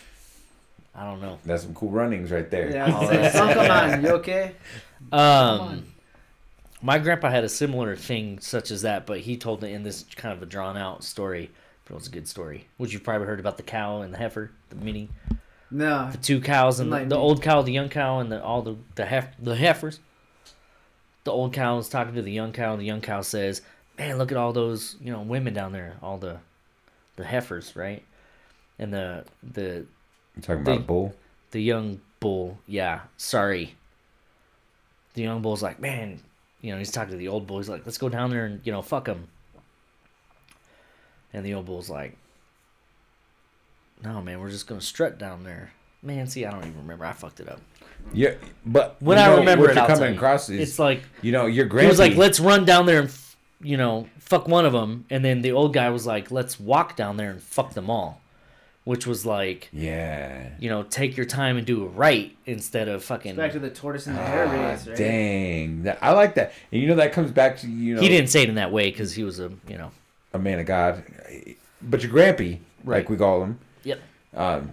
I 0.94 1.04
don't 1.10 1.20
know. 1.20 1.38
That's 1.44 1.64
some 1.64 1.74
cool 1.74 1.90
runnings 1.90 2.30
right 2.30 2.48
there. 2.50 2.70
Yeah, 2.70 2.86
I 2.86 3.00
was 3.00 3.10
like, 3.10 3.32
son, 3.32 3.54
come 3.54 3.70
on, 3.70 4.02
you 4.02 4.10
okay? 4.10 4.54
Um, 5.12 5.20
on. 5.20 5.86
my 6.82 6.98
grandpa 6.98 7.30
had 7.30 7.44
a 7.44 7.48
similar 7.48 7.96
thing 7.96 8.38
such 8.38 8.70
as 8.70 8.82
that, 8.82 9.04
but 9.06 9.20
he 9.20 9.36
told 9.36 9.64
it 9.64 9.68
in 9.68 9.82
this 9.82 10.04
kind 10.16 10.32
of 10.36 10.42
a 10.42 10.46
drawn 10.46 10.76
out 10.76 11.02
story. 11.04 11.50
But 11.84 11.94
it 11.94 11.96
was 11.96 12.06
a 12.06 12.10
good 12.10 12.28
story, 12.28 12.68
which 12.78 12.92
you've 12.92 13.02
probably 13.02 13.26
heard 13.26 13.40
about 13.40 13.56
the 13.56 13.62
cow 13.62 14.00
and 14.00 14.14
the 14.14 14.18
heifer, 14.18 14.50
the 14.70 14.76
mini, 14.76 15.10
No, 15.70 16.10
the 16.10 16.16
two 16.18 16.40
cows 16.40 16.80
and 16.80 16.90
the, 16.90 17.04
the 17.04 17.16
old 17.16 17.42
cow, 17.42 17.60
the 17.60 17.72
young 17.72 17.88
cow, 17.90 18.20
and 18.20 18.32
the 18.32 18.42
all 18.42 18.62
the 18.62 18.76
the 18.94 19.04
hef, 19.04 19.28
the 19.38 19.56
heifers. 19.56 20.00
The 21.24 21.32
old 21.32 21.52
cow 21.52 21.76
is 21.78 21.88
talking 21.88 22.14
to 22.14 22.22
the 22.22 22.32
young 22.32 22.52
cow, 22.52 22.72
and 22.72 22.80
the 22.80 22.86
young 22.86 23.00
cow 23.02 23.20
says, 23.20 23.60
"Man, 23.98 24.16
look 24.16 24.30
at 24.30 24.38
all 24.38 24.52
those 24.54 24.96
you 25.00 25.12
know 25.12 25.20
women 25.20 25.52
down 25.52 25.72
there, 25.72 25.96
all 26.02 26.16
the 26.16 26.38
the 27.16 27.24
heifers, 27.24 27.74
right?" 27.76 28.02
And 28.78 28.92
the 28.92 29.24
the 29.42 29.84
You 30.36 30.43
talking 30.43 30.62
about 30.62 30.78
The- 30.78 30.85
bull? 30.85 31.15
the 31.51 31.61
young 31.62 32.01
bull, 32.20 32.59
yeah, 32.66 33.02
sorry. 33.16 33.77
The 35.15 35.23
young 35.23 35.40
bull's 35.43 35.62
like, 35.62 35.78
man, 35.78 36.20
you 36.61 36.73
know, 36.73 36.78
he's 36.78 36.90
talking 36.90 37.12
to 37.12 37.16
the 37.16 37.28
old 37.28 37.47
bull. 37.47 37.59
He's 37.59 37.69
like, 37.69 37.86
let's 37.86 37.98
go 37.98 38.09
down 38.09 38.31
there 38.31 38.44
and, 38.44 38.61
you 38.65 38.73
know, 38.73 38.82
fuck 38.82 39.06
him. 39.06 39.28
And 41.32 41.44
the 41.47 41.55
old 41.55 41.66
bull's 41.66 41.89
like, 41.90 42.16
no, 44.02 44.20
man, 44.20 44.40
we're 44.40 44.51
just 44.51 44.66
going 44.66 44.81
to 44.81 44.86
strut 44.86 45.19
down 45.19 45.44
there. 45.44 45.73
Man, 46.02 46.27
see, 46.27 46.44
I 46.44 46.51
don't 46.51 46.65
even 46.66 46.77
remember. 46.78 47.05
I 47.06 47.12
fucked 47.12 47.40
it 47.40 47.48
up. 47.48 47.61
Yeah, 48.12 48.35
but 48.66 48.97
When 49.01 49.16
I 49.19 49.28
know, 49.28 49.39
remember 49.39 49.70
it, 49.70 49.77
you're 49.77 49.86
coming 49.86 50.15
across 50.16 50.51
is 50.51 50.61
It's 50.70 50.78
like, 50.78 51.02
you 51.23 51.32
know 51.32 51.47
your 51.47 51.65
he 51.65 51.70
grandpa 51.70 51.89
was 51.90 51.98
like, 51.98 52.16
let's 52.16 52.39
run 52.40 52.65
down 52.66 52.85
there 52.86 53.01
and, 53.01 53.11
you 53.62 53.77
know, 53.78 54.09
fuck 54.19 54.47
one 54.47 54.66
of 54.66 54.73
them. 54.73 55.06
And 55.09 55.24
then 55.24 55.40
the 55.40 55.52
old 55.52 55.73
guy 55.73 55.89
was 55.90 56.06
like, 56.06 56.31
let's 56.31 56.61
walk 56.61 56.97
down 56.97 57.16
there 57.16 57.31
and 57.31 57.40
fuck 57.43 57.73
them 57.73 57.89
all. 57.89 58.20
Which 58.85 59.06
was 59.06 59.24
like, 59.24 59.70
yeah. 59.73 60.51
you 60.59 60.69
know, 60.69 60.82
take 60.82 61.16
your 61.16 61.24
time 61.24 61.56
and 61.56 61.66
do 61.66 61.85
it 61.86 61.89
right 61.89 62.36
instead 62.44 62.86
of 62.86 63.02
fucking. 63.02 63.35
back 63.35 63.52
to 63.52 63.59
the 63.59 63.70
tortoise 63.70 64.06
and 64.06 64.15
the 64.15 64.20
hare 64.23 64.47
Ah, 64.47 64.51
race, 64.70 64.86
right? 64.86 64.97
dang, 64.97 65.82
that, 65.85 65.98
I 66.02 66.12
like 66.12 66.35
that. 66.35 66.52
And 66.70 66.82
you 66.82 66.89
know 66.89 66.97
that 66.97 67.15
comes 67.15 67.31
back 67.32 67.56
to 67.61 67.66
you 67.70 67.94
know 67.94 68.02
He 68.02 68.09
didn't 68.09 68.28
say 68.28 68.43
it 68.43 68.51
in 68.51 68.56
that 68.56 68.73
way 68.73 68.90
because 68.90 69.15
he 69.15 69.24
was 69.24 69.40
a, 69.40 69.51
you 69.69 69.78
know. 69.78 69.90
a 70.35 70.39
man 70.39 70.59
of 70.59 70.66
God, 70.66 71.02
but 71.81 72.02
your 72.02 72.12
grampy, 72.12 72.59
Right. 72.85 72.98
like 72.98 73.09
we 73.09 73.16
call 73.16 73.43
him, 73.43 73.59
Yep. 73.85 74.01
um, 74.35 74.73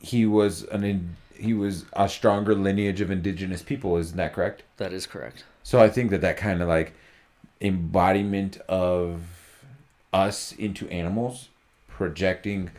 he 0.00 0.24
was 0.24 0.62
an 0.64 0.82
in, 0.84 1.16
he 1.36 1.52
was 1.52 1.84
a 1.92 2.08
stronger 2.08 2.54
lineage 2.54 3.02
of 3.02 3.10
indigenous 3.10 3.60
people. 3.62 3.98
Isn't 3.98 4.16
that 4.16 4.32
correct? 4.32 4.62
That 4.78 4.94
is 4.94 5.06
correct. 5.06 5.44
So 5.62 5.78
I 5.78 5.90
think 5.90 6.10
that 6.10 6.22
that 6.22 6.38
kind 6.38 6.62
of 6.62 6.68
like 6.68 6.94
embodiment 7.60 8.56
of 8.68 9.22
us 10.12 10.52
into 10.52 10.88
animals, 10.88 11.48
projecting, 11.88 12.70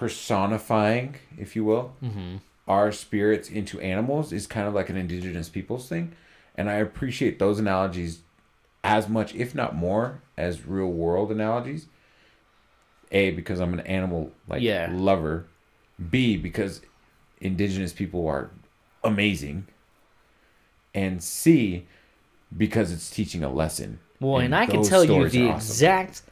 personifying, 0.00 1.14
if 1.38 1.54
you 1.54 1.62
will, 1.64 1.94
Mm-hmm. 2.02 2.36
our 2.66 2.90
spirits 2.90 3.48
into 3.50 3.78
animals 3.80 4.32
is 4.32 4.46
kind 4.46 4.66
of 4.66 4.72
like 4.74 4.88
an 4.88 4.96
indigenous 4.96 5.48
peoples 5.50 5.88
thing. 5.88 6.12
And 6.54 6.70
I 6.70 6.74
appreciate 6.74 7.38
those 7.38 7.58
analogies 7.58 8.22
as 8.82 9.08
much, 9.08 9.34
if 9.34 9.54
not 9.54 9.76
more, 9.76 10.22
as 10.38 10.66
real 10.66 10.86
world 10.90 11.30
analogies. 11.30 11.86
A, 13.12 13.32
because 13.32 13.60
I'm 13.60 13.74
an 13.74 13.80
animal 13.80 14.32
like 14.48 14.62
Yeah. 14.62 14.88
lover. 14.90 15.46
B, 16.10 16.36
because 16.38 16.80
indigenous 17.40 17.92
people 17.92 18.26
are 18.26 18.50
amazing. 19.04 19.66
And 20.94 21.22
C, 21.22 21.86
because 22.56 22.90
it's 22.92 23.10
teaching 23.10 23.44
a 23.44 23.52
lesson. 23.52 24.00
Well, 24.18 24.36
and, 24.38 24.46
And 24.46 24.54
I 24.54 24.66
can 24.66 24.82
tell 24.82 25.04
you 25.04 25.28
the 25.28 25.48
awesome. 25.48 25.56
exact 25.56 26.22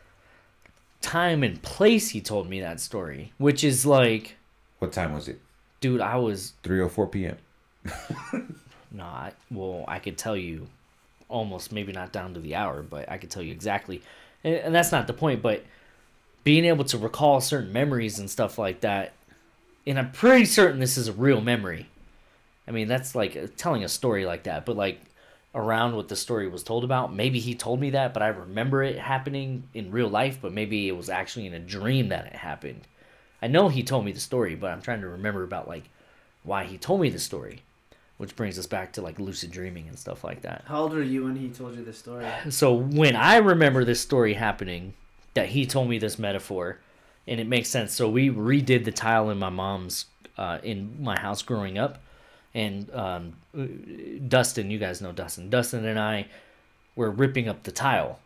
time 1.09 1.43
and 1.43 1.61
place 1.63 2.11
he 2.11 2.21
told 2.21 2.49
me 2.49 2.61
that 2.61 2.81
story, 2.81 3.33
which 3.39 3.65
is 3.65 3.87
like, 3.87 4.37
What 4.79 4.93
time 4.93 5.13
was 5.15 5.29
it? 5.29 5.41
dude, 5.81 6.01
I 6.01 6.17
was 6.17 6.53
3:04 6.65 7.11
p.m. 7.13 8.57
not. 8.91 9.35
Well, 9.51 9.85
I 9.89 9.99
could 9.99 10.19
tell 10.19 10.37
you 10.37 10.67
almost, 11.29 11.73
maybe 11.73 11.93
not 11.93 12.13
down 12.13 12.35
to 12.35 12.41
the 12.41 12.55
hour, 12.55 12.83
but 12.83 13.11
I 13.11 13.19
could 13.19 13.31
tell 13.31 13.43
you 13.43 13.53
exactly. 13.53 14.03
And, 14.45 14.55
and 14.57 14.75
that's 14.75 14.93
not 14.93 15.07
the 15.07 15.13
point, 15.13 15.43
but 15.43 15.65
being 16.45 16.65
able 16.65 16.85
to 16.85 16.99
recall 16.99 17.41
certain 17.41 17.73
memories 17.73 18.19
and 18.19 18.31
stuff 18.31 18.59
like 18.59 18.81
that. 18.81 19.13
And 19.87 19.99
I'm 19.99 20.11
pretty 20.13 20.45
certain 20.45 20.81
this 20.81 20.97
is 20.99 21.09
a 21.09 21.13
real 21.13 21.41
memory. 21.41 21.89
I 22.67 22.71
mean, 22.71 22.89
that's 22.89 23.15
like 23.15 23.37
uh, 23.37 23.47
telling 23.57 23.85
a 23.85 23.89
story 23.89 24.27
like 24.27 24.43
that, 24.45 24.67
but 24.67 24.77
like 24.77 25.01
around 25.55 25.97
what 25.97 26.09
the 26.09 26.17
story 26.17 26.49
was 26.49 26.63
told 26.63 26.85
about. 26.85 27.15
Maybe 27.15 27.41
he 27.41 27.55
told 27.55 27.81
me 27.81 27.91
that, 27.91 28.13
but 28.13 28.23
I 28.23 28.29
remember 28.29 28.83
it 28.83 28.99
happening 28.99 29.65
in 29.75 29.91
real 29.91 30.09
life, 30.09 30.39
but 30.41 30.53
maybe 30.53 30.89
it 30.89 30.97
was 30.97 31.09
actually 31.09 31.47
in 31.47 31.55
a 31.55 31.59
dream 31.59 32.09
that 32.09 32.27
it 32.27 32.37
happened. 32.37 32.83
I 33.41 33.47
know 33.47 33.69
he 33.69 33.83
told 33.83 34.05
me 34.05 34.13
the 34.13 34.21
story, 34.21 34.55
but 34.55 34.71
I'm 34.71 34.83
trying 34.83 35.01
to 35.01 35.09
remember 35.09 35.43
about 35.43 35.69
like 35.69 35.89
why 36.43 36.65
he 36.65 36.77
told 36.77 37.01
me 37.01 37.09
the 37.09 37.19
story, 37.19 37.63
which 38.19 38.37
brings 38.37 38.59
us 38.59 38.67
back 38.67 38.93
to 38.93 39.03
like 39.03 39.19
lucid 39.19 39.51
dreaming 39.51 39.89
and 39.89 39.99
stuff 39.99 40.25
like 40.25 40.43
that. 40.43 40.65
How 40.67 40.83
old 40.83 40.93
were 40.93 41.03
you 41.03 41.25
when 41.25 41.37
he 41.37 41.49
told 41.49 41.77
you 41.77 41.85
this 41.85 41.99
story? 41.99 42.27
So 42.51 42.75
when 42.75 43.17
I 43.17 43.37
remember 43.37 43.85
this 43.85 44.01
story 44.01 44.35
happening, 44.35 44.95
that 45.35 45.51
he 45.51 45.67
told 45.67 45.89
me 45.89 45.99
this 45.99 46.19
metaphor, 46.19 46.79
and 47.27 47.39
it 47.39 47.47
makes 47.47 47.69
sense. 47.69 47.93
So 47.93 48.09
we 48.09 48.29
redid 48.29 48.85
the 48.85 48.93
tile 48.93 49.31
in 49.31 49.39
my 49.39 49.51
mom's, 49.51 50.07
uh, 50.37 50.59
in 50.63 50.97
my 51.01 51.19
house 51.19 51.43
growing 51.43 51.79
up, 51.79 52.03
and 52.55 52.91
um, 52.95 53.35
Dustin, 54.29 54.71
you 54.71 54.79
guys 54.79 55.01
know 55.01 55.13
Dustin. 55.13 55.51
Dustin 55.51 55.85
and 55.85 55.99
I 55.99 56.27
were 56.97 57.11
ripping 57.11 57.49
up 57.49 57.63
the 57.63 57.73
tile, 57.73 58.19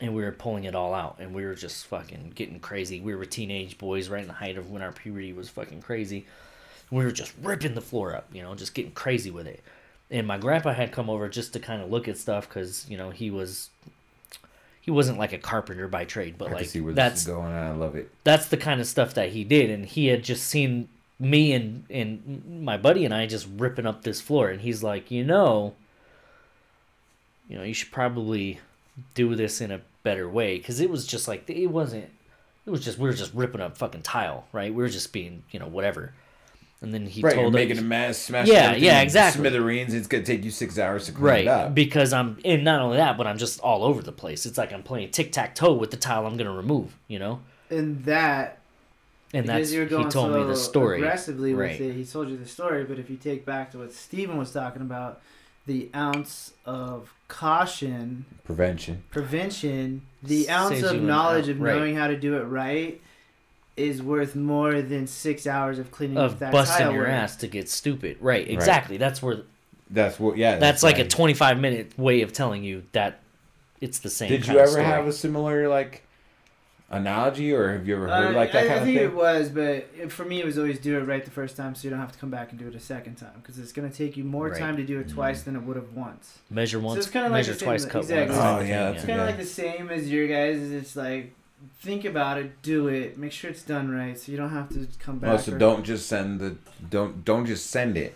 and 0.00 0.14
we 0.14 0.22
were 0.22 0.32
pulling 0.32 0.64
it 0.64 0.74
all 0.74 0.94
out, 0.94 1.16
and 1.18 1.34
we 1.34 1.44
were 1.44 1.54
just 1.54 1.86
fucking 1.86 2.32
getting 2.34 2.60
crazy. 2.60 3.00
We 3.00 3.14
were 3.14 3.24
teenage 3.24 3.78
boys, 3.78 4.08
right 4.08 4.22
in 4.22 4.28
the 4.28 4.34
height 4.34 4.58
of 4.58 4.70
when 4.70 4.82
our 4.82 4.92
puberty 4.92 5.32
was 5.32 5.48
fucking 5.48 5.82
crazy. 5.82 6.26
We 6.90 7.04
were 7.04 7.12
just 7.12 7.32
ripping 7.40 7.74
the 7.74 7.80
floor 7.80 8.16
up, 8.16 8.28
you 8.32 8.42
know, 8.42 8.54
just 8.54 8.74
getting 8.74 8.92
crazy 8.92 9.30
with 9.30 9.46
it 9.46 9.62
and 10.10 10.26
my 10.26 10.38
grandpa 10.38 10.72
had 10.72 10.92
come 10.92 11.08
over 11.08 11.28
just 11.28 11.52
to 11.52 11.60
kind 11.60 11.80
of 11.80 11.90
look 11.90 12.08
at 12.08 12.18
stuff 12.18 12.48
because 12.48 12.86
you 12.88 12.96
know 12.96 13.10
he 13.10 13.30
was 13.30 13.70
he 14.80 14.90
wasn't 14.90 15.18
like 15.18 15.32
a 15.32 15.38
carpenter 15.38 15.86
by 15.88 16.04
trade, 16.04 16.36
but 16.36 16.50
I 16.50 16.54
like 16.54 16.66
see 16.66 16.80
where 16.80 16.92
this 16.92 16.96
that's 16.96 17.26
going, 17.26 17.52
and 17.52 17.54
I 17.54 17.72
love 17.72 17.94
it. 17.94 18.10
that's 18.24 18.46
the 18.46 18.56
kind 18.56 18.80
of 18.80 18.86
stuff 18.86 19.14
that 19.14 19.30
he 19.30 19.44
did 19.44 19.70
and 19.70 19.86
he 19.86 20.06
had 20.06 20.24
just 20.24 20.46
seen 20.46 20.88
me 21.20 21.52
and 21.52 21.84
and 21.90 22.62
my 22.64 22.76
buddy 22.76 23.04
and 23.04 23.12
I 23.14 23.26
just 23.26 23.46
ripping 23.56 23.86
up 23.86 24.02
this 24.02 24.20
floor 24.20 24.48
and 24.48 24.60
he's 24.62 24.82
like 24.82 25.10
you 25.10 25.22
know 25.22 25.74
you 27.48 27.56
know 27.58 27.62
you 27.62 27.74
should 27.74 27.92
probably 27.92 28.58
do 29.14 29.34
this 29.34 29.60
in 29.60 29.70
a 29.70 29.80
better 30.02 30.28
way 30.28 30.56
because 30.56 30.80
it 30.80 30.88
was 30.90 31.06
just 31.06 31.28
like 31.28 31.48
it 31.48 31.66
wasn't 31.66 32.08
it 32.66 32.70
was 32.70 32.82
just 32.84 32.98
we 32.98 33.06
were 33.08 33.14
just 33.14 33.34
ripping 33.34 33.60
up 33.60 33.76
fucking 33.76 34.00
tile 34.02 34.46
right 34.52 34.72
we 34.72 34.82
were 34.82 34.88
just 34.88 35.12
being 35.12 35.42
you 35.50 35.60
know 35.60 35.66
whatever 35.66 36.14
and 36.82 36.94
then 36.94 37.04
he 37.06 37.20
right, 37.20 37.34
you're 37.34 37.42
told 37.42 37.52
making 37.52 37.76
us 37.76 37.82
a 37.82 37.84
mess, 37.84 38.18
smashing 38.22 38.54
Yeah, 38.54 38.74
yeah, 38.74 39.02
exactly. 39.02 39.40
Smithereens. 39.42 39.92
It's 39.92 40.06
gonna 40.06 40.22
take 40.24 40.42
you 40.44 40.50
six 40.50 40.78
hours 40.78 41.04
to 41.04 41.12
clean 41.12 41.24
right 41.24 41.40
it 41.42 41.48
up. 41.48 41.74
because 41.74 42.14
I'm 42.14 42.38
and 42.42 42.64
not 42.64 42.80
only 42.80 42.96
that 42.96 43.18
but 43.18 43.26
I'm 43.26 43.36
just 43.36 43.60
all 43.60 43.84
over 43.84 44.00
the 44.00 44.12
place 44.12 44.46
it's 44.46 44.56
like 44.56 44.72
I'm 44.72 44.82
playing 44.82 45.10
tic 45.10 45.30
tac 45.32 45.54
toe 45.54 45.74
with 45.74 45.90
the 45.90 45.98
tile 45.98 46.24
I'm 46.26 46.38
gonna 46.38 46.54
remove 46.56 46.96
you 47.06 47.18
know 47.18 47.40
And 47.68 48.02
that 48.06 48.59
and 49.32 49.46
because 49.46 49.70
that's 49.70 49.72
you're 49.72 49.84
he 49.86 49.90
told 49.90 50.12
so 50.12 50.28
me 50.28 50.44
the 50.44 50.56
story 50.56 50.98
aggressively 50.98 51.54
Right. 51.54 51.78
with 51.78 51.90
it. 51.90 51.94
He 51.94 52.04
told 52.04 52.28
you 52.28 52.36
the 52.36 52.46
story, 52.48 52.84
but 52.84 52.98
if 52.98 53.08
you 53.10 53.16
take 53.16 53.44
back 53.46 53.70
to 53.72 53.78
what 53.78 53.92
Steven 53.92 54.36
was 54.36 54.52
talking 54.52 54.82
about, 54.82 55.20
the 55.66 55.88
ounce 55.94 56.52
of 56.66 57.12
caution, 57.28 58.24
Prevention. 58.44 59.02
prevention, 59.10 60.02
the 60.22 60.48
ounce 60.50 60.80
Saves 60.80 60.90
of 60.90 61.02
knowledge 61.02 61.44
out- 61.44 61.50
of 61.50 61.60
right. 61.60 61.76
knowing 61.76 61.96
how 61.96 62.06
to 62.08 62.16
do 62.16 62.36
it 62.36 62.42
right 62.44 63.00
is 63.76 64.02
worth 64.02 64.34
more 64.36 64.82
than 64.82 65.06
six 65.06 65.46
hours 65.46 65.78
of 65.78 65.90
cleaning 65.90 66.18
up 66.18 66.32
of 66.32 66.38
that 66.40 66.52
busting 66.52 66.84
tile 66.86 66.92
your 66.92 67.02
work. 67.04 67.10
ass 67.12 67.36
to 67.36 67.46
get 67.46 67.68
stupid. 67.68 68.16
Right, 68.20 68.48
exactly. 68.48 68.96
That's 68.98 69.22
where 69.22 69.38
That's 69.88 70.18
what. 70.20 70.36
Yeah. 70.36 70.56
that's 70.58 70.82
like 70.82 70.98
a 70.98 71.06
25 71.06 71.58
minute 71.58 71.98
way 71.98 72.20
of 72.22 72.32
telling 72.32 72.62
you 72.62 72.82
that 72.92 73.20
it's 73.80 73.98
the 74.00 74.10
same. 74.10 74.28
Did 74.28 74.42
kind 74.42 74.52
you 74.54 74.58
of 74.58 74.62
ever 74.62 74.70
story. 74.72 74.84
have 74.84 75.06
a 75.06 75.12
similar 75.12 75.68
like 75.68 76.02
analogy, 76.90 77.52
or 77.52 77.72
have 77.72 77.86
you 77.86 77.94
ever 77.96 78.08
heard 78.08 78.34
Uh, 78.34 78.38
like 78.38 78.52
that 78.52 78.64
I, 78.64 78.66
kind 78.68 78.72
I 78.72 78.76
of 78.78 78.84
think 78.84 78.98
thing? 78.98 79.06
it 79.08 79.14
was, 79.14 79.48
but 79.48 79.62
it, 79.96 80.10
for 80.10 80.24
me, 80.24 80.40
it 80.40 80.44
was 80.44 80.58
always 80.58 80.78
do 80.80 80.98
it 80.98 81.02
right 81.02 81.24
the 81.24 81.30
first 81.30 81.56
time, 81.56 81.74
so 81.74 81.84
you 81.84 81.90
don't 81.90 82.00
have 82.00 82.12
to 82.12 82.18
come 82.18 82.30
back 82.30 82.50
and 82.50 82.58
do 82.58 82.66
it 82.68 82.74
a 82.74 82.80
second 82.80 83.14
time 83.14 83.32
because 83.40 83.58
it's 83.58 83.72
going 83.72 83.88
to 83.90 83.96
take 83.96 84.16
you 84.16 84.24
more 84.24 84.48
Right. 84.48 84.58
time 84.58 84.76
to 84.76 84.84
do 84.84 84.98
it 84.98 85.08
twice 85.08 85.42
than 85.42 85.54
it 85.56 85.62
would 85.62 85.76
have 85.76 85.92
once. 85.94 86.38
measure 86.50 86.80
once, 86.80 86.98
it's 86.98 87.08
kinda 87.10 87.28
like 87.28 87.38
measure 87.38 87.52
the 87.52 87.58
same- 87.60 87.66
twice, 87.68 87.84
cut 87.84 88.02
exactly. 88.02 88.36
once? 88.36 88.44
Oh, 88.44 88.58
type 88.60 88.68
yeah, 88.68 88.90
It's 88.90 89.04
kind 89.04 89.20
of 89.20 89.26
like 89.26 89.36
the 89.38 89.44
same 89.44 89.88
as 89.90 90.10
your 90.10 90.26
guys. 90.26 90.60
It's 90.72 90.96
like 90.96 91.32
think 91.80 92.04
about 92.04 92.38
it, 92.38 92.60
do 92.62 92.88
it, 92.88 93.16
make 93.18 93.32
sure 93.32 93.50
it's 93.50 93.62
done 93.62 93.90
right, 93.90 94.18
so 94.18 94.32
you 94.32 94.38
don't 94.38 94.50
have 94.50 94.68
to 94.70 94.88
come 94.98 95.18
back. 95.18 95.30
Oh, 95.30 95.36
so 95.36 95.56
don't 95.58 95.84
just 95.84 96.06
send 96.08 96.40
the 96.40 96.56
don't 96.88 97.24
don't 97.24 97.46
just 97.46 97.66
send 97.70 97.96
it. 97.96 98.14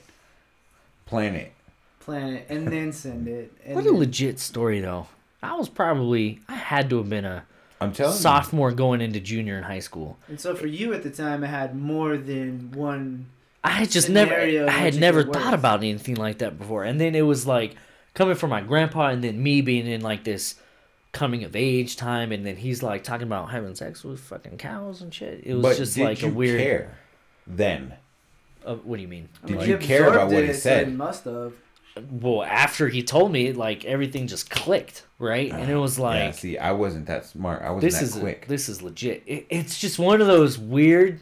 Plan 1.06 1.34
it. 1.36 1.52
plan 2.00 2.34
it 2.34 2.46
and 2.50 2.68
then 2.68 2.92
send 2.92 3.28
it. 3.28 3.52
And 3.64 3.76
What 3.76 3.86
a 3.86 3.92
legit 3.92 4.38
story 4.40 4.80
though. 4.80 5.06
I 5.42 5.54
was 5.54 5.68
probably 5.68 6.40
I 6.48 6.54
had 6.56 6.90
to 6.90 6.96
have 6.98 7.08
been 7.08 7.24
a 7.24 7.44
I'm 7.84 7.92
telling 7.92 8.16
sophomore 8.16 8.72
going 8.72 9.00
into 9.00 9.20
junior 9.20 9.56
in 9.58 9.64
high 9.64 9.78
school. 9.80 10.18
And 10.28 10.40
so 10.40 10.54
for 10.54 10.66
you 10.66 10.92
at 10.92 11.02
the 11.02 11.10
time, 11.10 11.44
it 11.44 11.48
had 11.48 11.76
more 11.76 12.16
than 12.16 12.72
one. 12.72 13.26
I 13.62 13.70
had 13.70 13.90
just 13.90 14.10
never 14.10 14.34
I 14.34 14.70
had 14.70 14.96
never 14.96 15.22
thought 15.24 15.44
work. 15.52 15.54
about 15.54 15.78
anything 15.78 16.16
like 16.16 16.38
that 16.38 16.58
before. 16.58 16.84
And 16.84 17.00
then 17.00 17.14
it 17.14 17.22
was 17.22 17.46
like 17.46 17.76
coming 18.14 18.34
from 18.34 18.50
my 18.50 18.60
grandpa 18.60 19.08
and 19.08 19.24
then 19.24 19.42
me 19.42 19.60
being 19.62 19.86
in 19.86 20.00
like 20.02 20.24
this 20.24 20.56
coming 21.12 21.44
of 21.44 21.54
age 21.56 21.96
time 21.96 22.32
and 22.32 22.44
then 22.44 22.56
he's 22.56 22.82
like 22.82 23.04
talking 23.04 23.26
about 23.26 23.50
having 23.50 23.74
sex 23.74 24.04
with 24.04 24.20
fucking 24.20 24.58
cows 24.58 25.00
and 25.00 25.14
shit. 25.14 25.40
It 25.44 25.54
was 25.54 25.62
But 25.62 25.76
just 25.76 25.96
like 25.96 26.22
a 26.22 26.28
weird 26.28 26.60
care 26.60 26.98
then? 27.46 27.94
Uh, 28.66 28.76
what 28.76 28.96
do 28.96 29.02
you 29.02 29.08
mean? 29.08 29.28
Did 29.46 29.56
Well, 29.56 29.68
you 29.68 29.78
care 29.78 30.08
about 30.08 30.30
what 30.30 30.44
he 30.44 30.52
said? 30.52 30.92
Must 30.94 31.24
have. 31.24 31.52
Well, 32.10 32.42
after 32.42 32.88
he 32.88 33.02
told 33.02 33.30
me, 33.30 33.52
like 33.52 33.84
everything 33.84 34.26
just 34.26 34.50
clicked, 34.50 35.04
right? 35.18 35.50
And 35.52 35.70
it 35.70 35.74
ah, 35.74 35.80
was 35.80 35.98
yeah, 35.98 36.04
like 36.04 36.34
see, 36.34 36.58
I 36.58 36.72
wasn't 36.72 37.06
that 37.06 37.24
smart. 37.24 37.62
I 37.62 37.70
wasn't 37.70 37.92
this 37.92 38.00
that 38.00 38.06
is 38.06 38.14
quick. 38.16 38.46
this 38.48 38.68
is 38.68 38.82
legit. 38.82 39.22
It, 39.26 39.46
it's 39.48 39.78
just 39.78 39.98
one 39.98 40.20
of 40.20 40.26
those 40.26 40.58
weird, 40.58 41.20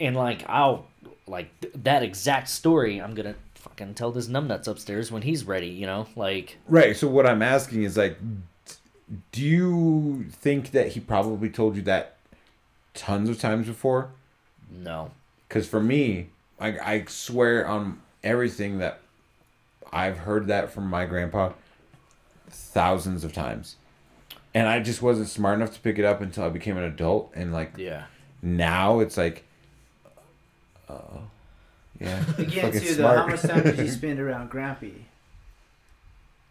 and 0.00 0.16
like 0.16 0.44
I'll 0.48 0.86
like 1.26 1.48
th- 1.60 1.74
that 1.84 2.02
exact 2.02 2.48
story. 2.48 3.00
I'm 3.00 3.14
gonna 3.14 3.36
fucking 3.54 3.94
tell 3.94 4.10
this 4.10 4.26
numbnuts 4.26 4.66
upstairs 4.68 5.10
when 5.12 5.22
he's 5.22 5.44
ready. 5.44 5.68
You 5.68 5.86
know, 5.86 6.06
like 6.16 6.58
Right. 6.68 6.96
So 6.96 7.06
what 7.08 7.26
I'm 7.26 7.40
asking 7.42 7.84
is 7.84 7.96
like, 7.96 8.18
do 9.32 9.42
you 9.42 10.26
think 10.30 10.72
that 10.72 10.88
he 10.88 11.00
probably 11.00 11.50
told 11.50 11.76
you 11.76 11.82
that 11.82 12.16
tons 12.94 13.28
of 13.28 13.38
times 13.40 13.66
before? 13.68 14.10
no, 14.70 15.12
Because 15.48 15.68
for 15.68 15.80
me, 15.80 16.30
I 16.58 16.78
I 16.78 17.04
swear 17.06 17.66
on 17.66 18.00
everything 18.24 18.78
that 18.78 19.00
I've 19.94 20.18
heard 20.18 20.48
that 20.48 20.72
from 20.72 20.90
my 20.90 21.06
grandpa 21.06 21.52
thousands 22.50 23.22
of 23.24 23.32
times, 23.32 23.76
and 24.52 24.66
I 24.66 24.80
just 24.80 25.00
wasn't 25.00 25.28
smart 25.28 25.56
enough 25.58 25.72
to 25.74 25.80
pick 25.80 25.98
it 25.98 26.04
up 26.04 26.20
until 26.20 26.44
I 26.44 26.48
became 26.48 26.76
an 26.76 26.84
adult. 26.84 27.32
And 27.34 27.52
like 27.52 27.72
yeah, 27.78 28.04
now, 28.42 28.98
it's 29.00 29.16
like, 29.16 29.44
oh, 30.88 31.22
yeah, 32.00 32.22
Again, 32.38 32.72
fucking 32.72 32.80
too, 32.80 32.94
though, 32.96 33.08
how 33.08 33.26
much 33.26 33.42
time 33.42 33.62
did 33.62 33.78
you 33.78 33.88
spend 34.00 34.18
around 34.18 34.50
Grampy? 34.50 34.94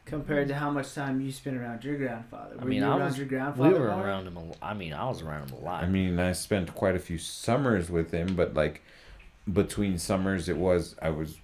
Compared 0.06 0.48
to 0.50 0.56
how 0.56 0.70
much 0.70 0.94
time 0.94 1.22
you 1.22 1.32
spent 1.32 1.58
around 1.58 1.84
your 1.84 1.98
grandfather? 1.98 2.56
Were 2.56 2.62
I 2.62 2.66
mean, 2.66 2.82
you 2.82 2.86
I 2.88 2.98
around 2.98 3.06
was 3.06 3.18
your 3.18 3.28
grandfather? 3.28 3.70
we 3.74 3.80
were 3.80 3.92
more? 3.92 4.06
around 4.06 4.28
him. 4.28 4.38
A, 4.38 4.66
I 4.66 4.74
mean, 4.74 4.94
I 4.94 5.06
was 5.08 5.22
around 5.22 5.50
him 5.50 5.58
a 5.58 5.66
lot. 5.66 5.84
I 5.84 5.88
mean, 5.88 6.20
I 6.20 6.34
spent 6.34 6.74
quite 6.76 6.96
a 6.96 7.00
few 7.00 7.18
summers 7.18 7.90
with 7.90 8.12
him, 8.12 8.36
but 8.36 8.54
like 8.54 8.82
between 9.52 9.98
summers, 9.98 10.50
it 10.50 10.58
was 10.58 10.96
I 11.02 11.10
was 11.10 11.38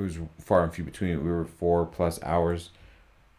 it 0.00 0.04
was 0.04 0.18
far 0.40 0.64
and 0.64 0.72
few 0.72 0.84
between. 0.84 1.22
We 1.24 1.30
were 1.30 1.44
four 1.44 1.86
plus 1.86 2.22
hours 2.22 2.70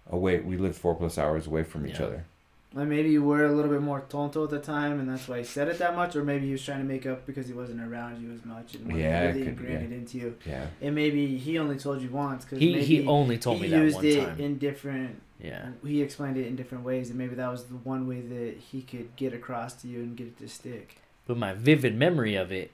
away. 0.09 0.39
We 0.39 0.57
lived 0.57 0.75
four 0.75 0.95
plus 0.95 1.17
hours 1.17 1.47
away 1.47 1.63
from 1.63 1.87
each 1.87 1.99
Yeah. 1.99 2.05
other. 2.05 2.25
Like 2.73 2.87
maybe 2.87 3.09
you 3.09 3.21
were 3.21 3.43
a 3.45 3.51
little 3.51 3.69
bit 3.69 3.81
more 3.81 3.99
tonto 4.07 4.45
at 4.45 4.49
the 4.49 4.59
time, 4.59 4.97
and 4.97 5.09
that's 5.09 5.27
why 5.27 5.39
he 5.39 5.43
said 5.43 5.67
it 5.67 5.77
that 5.79 5.93
much, 5.93 6.15
or 6.15 6.23
maybe 6.23 6.45
he 6.45 6.53
was 6.53 6.63
trying 6.63 6.77
to 6.79 6.85
make 6.85 7.05
up 7.05 7.25
because 7.25 7.45
he 7.47 7.53
wasn't 7.53 7.81
around 7.81 8.21
you 8.21 8.31
as 8.31 8.45
much 8.45 8.75
and 8.75 8.85
wasn't 8.85 9.01
Yeah, 9.01 9.23
it 9.23 9.27
really 9.27 9.41
be, 9.43 9.47
ingrained 9.49 9.91
it 9.91 9.95
into 9.95 10.17
you. 10.19 10.35
Yeah, 10.47 10.67
And 10.81 10.95
maybe 10.95 11.37
he 11.37 11.59
only 11.59 11.77
told 11.77 12.01
you 12.01 12.09
once 12.09 12.45
because 12.45 12.59
he 12.59 12.81
he 12.81 13.05
only 13.07 13.37
told 13.37 13.57
he 13.57 13.63
me 13.63 13.67
that 13.69 13.83
used 13.83 13.95
one 13.97 14.05
it 14.05 14.25
time. 14.25 14.39
in 14.39 14.57
different. 14.57 15.21
yeah, 15.43 15.65
He 15.85 16.01
explained 16.01 16.37
it 16.37 16.47
in 16.47 16.55
different 16.55 16.85
ways, 16.85 17.09
and 17.09 17.17
maybe 17.19 17.35
that 17.35 17.51
was 17.51 17.65
the 17.65 17.75
one 17.75 18.07
way 18.07 18.21
that 18.21 18.55
he 18.71 18.81
could 18.83 19.13
get 19.17 19.33
across 19.33 19.73
to 19.81 19.89
you 19.89 19.99
and 19.99 20.15
get 20.15 20.27
it 20.27 20.39
to 20.39 20.47
stick. 20.47 20.95
but 21.27 21.35
my 21.35 21.53
vivid 21.53 21.93
memory 21.97 22.35
of 22.35 22.53
it 22.53 22.71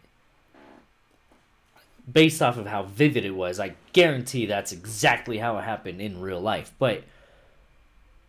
based 2.11 2.41
off 2.41 2.57
of 2.57 2.65
how 2.67 2.83
vivid 2.83 3.25
it 3.25 3.35
was 3.35 3.59
i 3.59 3.73
guarantee 3.97 4.45
that's 4.45 4.71
exactly 4.71 5.39
how 5.39 5.57
it 5.57 5.63
happened 5.63 5.99
in 5.99 6.21
real 6.21 6.39
life. 6.39 6.71
But 6.77 7.03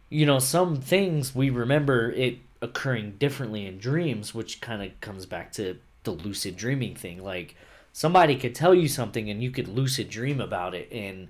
you 0.08 0.24
know 0.24 0.38
some 0.38 0.80
things 0.80 1.34
we 1.34 1.50
remember 1.50 2.10
it 2.10 2.38
occurring 2.62 3.16
differently 3.18 3.66
in 3.66 3.76
dreams 3.76 4.34
which 4.34 4.62
kind 4.62 4.82
of 4.82 4.98
comes 5.02 5.26
back 5.26 5.52
to 5.52 5.76
the 6.04 6.12
lucid 6.12 6.56
dreaming 6.56 6.94
thing. 6.94 7.22
Like 7.22 7.54
somebody 7.92 8.36
could 8.36 8.54
tell 8.54 8.74
you 8.74 8.88
something 8.88 9.28
and 9.28 9.42
you 9.42 9.50
could 9.50 9.68
lucid 9.68 10.08
dream 10.08 10.40
about 10.40 10.74
it 10.74 10.90
and 10.90 11.28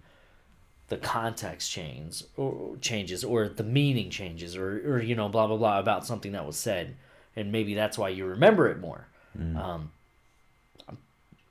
the 0.86 0.98
context 0.98 1.68
changes 1.68 2.28
or 2.36 2.76
changes 2.80 3.24
or 3.24 3.48
the 3.48 3.64
meaning 3.64 4.10
changes 4.10 4.54
or, 4.54 4.94
or 4.94 5.02
you 5.02 5.16
know 5.16 5.28
blah 5.28 5.48
blah 5.48 5.56
blah 5.56 5.80
about 5.80 6.06
something 6.06 6.30
that 6.30 6.46
was 6.46 6.56
said. 6.56 6.94
And 7.34 7.50
maybe 7.50 7.74
that's 7.74 7.98
why 7.98 8.10
you 8.10 8.24
remember 8.24 8.68
it 8.68 8.78
more. 8.78 9.08
Um, 9.36 9.56
I'm 9.56 9.90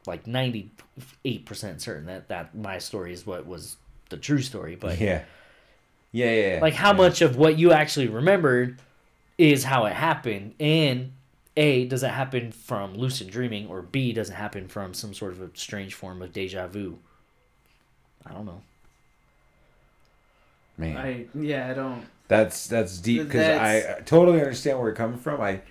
like 0.08 0.26
98% 0.26 0.70
certain 1.82 2.06
that 2.06 2.30
that 2.30 2.56
my 2.56 2.80
story 2.80 3.14
is 3.14 3.26
what 3.26 3.46
was 3.46 3.78
the 4.10 4.18
true 4.18 4.42
story 4.42 4.76
but 4.76 5.00
yeah, 5.00 5.24
yeah, 6.12 6.32
yeah. 6.32 6.54
yeah. 6.54 6.60
like 6.62 6.74
how 6.74 6.92
yeah. 6.92 6.98
much 6.98 7.22
of 7.22 7.36
what 7.36 7.60
you 7.60 7.72
actually 7.72 8.08
remembered 8.08 8.80
is 9.38 9.64
how 9.64 9.86
it 9.86 9.94
happened 9.94 10.56
and 10.60 11.12
a 11.56 11.86
does 11.86 12.04
it 12.04 12.10
happen 12.10 12.52
from 12.52 12.96
lucid 12.96 13.30
dreaming 13.30 13.68
or 13.68 13.82
b 13.82 14.14
does 14.14 14.30
it 14.30 14.34
happen 14.34 14.68
from 14.68 14.94
some 14.94 15.14
sort 15.14 15.34
of 15.34 15.42
a 15.42 15.50
strange 15.54 15.94
form 15.94 16.22
of 16.22 16.32
deja 16.32 16.68
vu 16.68 16.98
i 18.26 18.32
don't 18.32 18.46
know 18.46 18.62
Man, 20.78 20.96
I 20.96 21.26
yeah, 21.34 21.72
I 21.72 21.74
don't. 21.74 22.06
that's 22.28 22.68
that's 22.68 23.00
deep 23.00 23.24
because 23.24 23.42
I 23.42 23.98
I 23.98 24.02
totally 24.02 24.40
understand 24.40 24.78
where 24.78 24.90
you're 24.90 24.96
coming 24.96 25.18
from. 25.18 25.42
I 25.42 25.62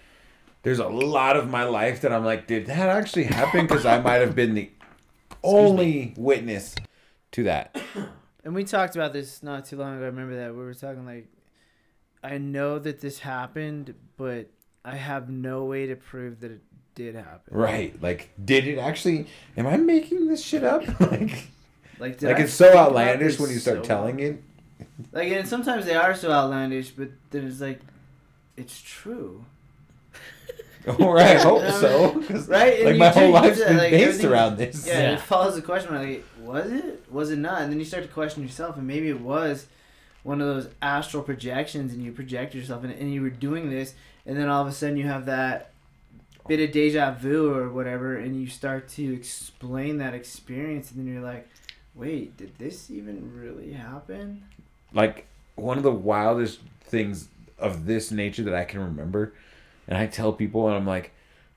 there's 0.66 0.80
a 0.80 0.88
lot 0.88 1.36
of 1.36 1.48
my 1.48 1.62
life 1.62 2.00
that 2.00 2.12
I'm 2.12 2.24
like, 2.24 2.48
did 2.48 2.66
that 2.66 2.88
actually 2.88 3.22
happen? 3.22 3.68
Because 3.68 3.86
I 3.86 4.00
might 4.00 4.16
have 4.16 4.34
been 4.34 4.54
the 4.54 4.68
only 5.44 6.12
witness 6.16 6.74
to 7.32 7.44
that. 7.44 7.80
And 8.44 8.54
we 8.54 8.62
talked 8.62 8.94
about 8.94 9.12
this 9.12 9.42
not 9.42 9.64
too 9.64 9.76
long 9.76 9.96
ago. 9.96 10.04
I 10.04 10.06
remember 10.06 10.36
that 10.36 10.54
we 10.54 10.62
were 10.62 10.72
talking 10.72 11.04
like, 11.04 11.26
I 12.22 12.38
know 12.38 12.78
that 12.78 13.00
this 13.00 13.18
happened, 13.18 13.92
but 14.16 14.50
I 14.84 14.94
have 14.94 15.28
no 15.28 15.64
way 15.64 15.88
to 15.88 15.96
prove 15.96 16.38
that 16.42 16.52
it 16.52 16.60
did 16.94 17.16
happen. 17.16 17.42
Right. 17.50 18.00
Like, 18.00 18.30
did 18.44 18.68
it 18.68 18.78
actually? 18.78 19.26
Am 19.56 19.66
I 19.66 19.76
making 19.78 20.28
this 20.28 20.44
shit 20.44 20.62
up? 20.62 20.82
like, 21.00 21.48
Like, 21.98 22.22
like 22.22 22.38
it's 22.38 22.52
so 22.52 22.78
outlandish 22.78 23.40
when 23.40 23.50
you 23.50 23.58
start 23.58 23.78
so 23.78 23.82
telling 23.82 24.20
it. 24.20 24.40
Like, 25.10 25.32
and 25.32 25.48
sometimes 25.48 25.84
they 25.84 25.96
are 25.96 26.14
so 26.14 26.30
outlandish, 26.30 26.90
but 26.90 27.08
then 27.32 27.48
it's 27.48 27.60
like, 27.60 27.80
it's 28.56 28.80
true, 28.80 29.44
Or 31.00 31.18
I 31.18 31.34
hope 31.34 31.62
um, 31.64 31.72
so. 31.72 32.22
'cause, 32.22 32.48
right? 32.48 32.84
Like 32.84 32.96
my 32.96 33.08
whole 33.08 33.26
you 33.26 33.32
life's 33.32 33.58
do 33.58 33.64
that, 33.64 33.68
been 33.70 33.78
like, 33.78 33.90
based 33.90 34.24
around 34.24 34.56
this. 34.56 34.86
Yeah, 34.86 35.00
Yeah. 35.00 35.12
it 35.14 35.20
follows 35.20 35.56
the 35.56 35.62
question 35.62 35.94
like, 35.94 36.24
was 36.40 36.70
it? 36.70 37.04
Was 37.10 37.30
it 37.30 37.38
not? 37.38 37.62
And 37.62 37.72
then 37.72 37.78
you 37.80 37.84
start 37.84 38.04
to 38.04 38.08
question 38.08 38.42
yourself, 38.42 38.76
and 38.76 38.86
maybe 38.86 39.08
it 39.08 39.20
was. 39.20 39.66
one 40.22 40.40
of 40.40 40.46
those 40.48 40.68
astral 40.82 41.22
projections 41.22 41.92
and 41.92 42.02
you 42.02 42.10
project 42.10 42.52
yourself 42.52 42.82
in 42.82 42.90
it 42.90 42.98
and 42.98 43.14
you 43.14 43.22
were 43.22 43.30
doing 43.30 43.70
this 43.70 43.94
and 44.26 44.36
then 44.36 44.48
all 44.48 44.60
of 44.60 44.66
a 44.66 44.72
sudden 44.72 44.96
you 44.96 45.06
have 45.06 45.26
that 45.26 45.70
bit 46.48 46.58
of 46.58 46.72
deja 46.72 47.12
vu 47.12 47.54
or 47.54 47.68
whatever 47.70 48.16
and 48.16 48.34
you 48.34 48.48
start 48.48 48.88
to 48.88 49.14
explain 49.14 49.98
that 49.98 50.14
experience 50.14 50.90
and 50.90 50.98
then 50.98 51.06
you're 51.14 51.22
like 51.22 51.48
wait 51.94 52.36
did 52.36 52.50
this 52.58 52.90
even 52.90 53.32
really 53.40 53.72
happen 53.72 54.42
like 54.92 55.26
one 55.54 55.76
of 55.76 55.84
the 55.84 55.92
wildest 55.92 56.58
things 56.82 57.28
of 57.56 57.86
this 57.86 58.10
nature 58.10 58.42
that 58.42 58.54
I 58.54 58.64
can 58.64 58.80
remember, 58.80 59.32
and 59.86 59.96
I 59.96 60.06
tell 60.06 60.32
people, 60.32 60.66
and 60.66 60.76
I'm 60.76 60.86
like, 60.86 61.12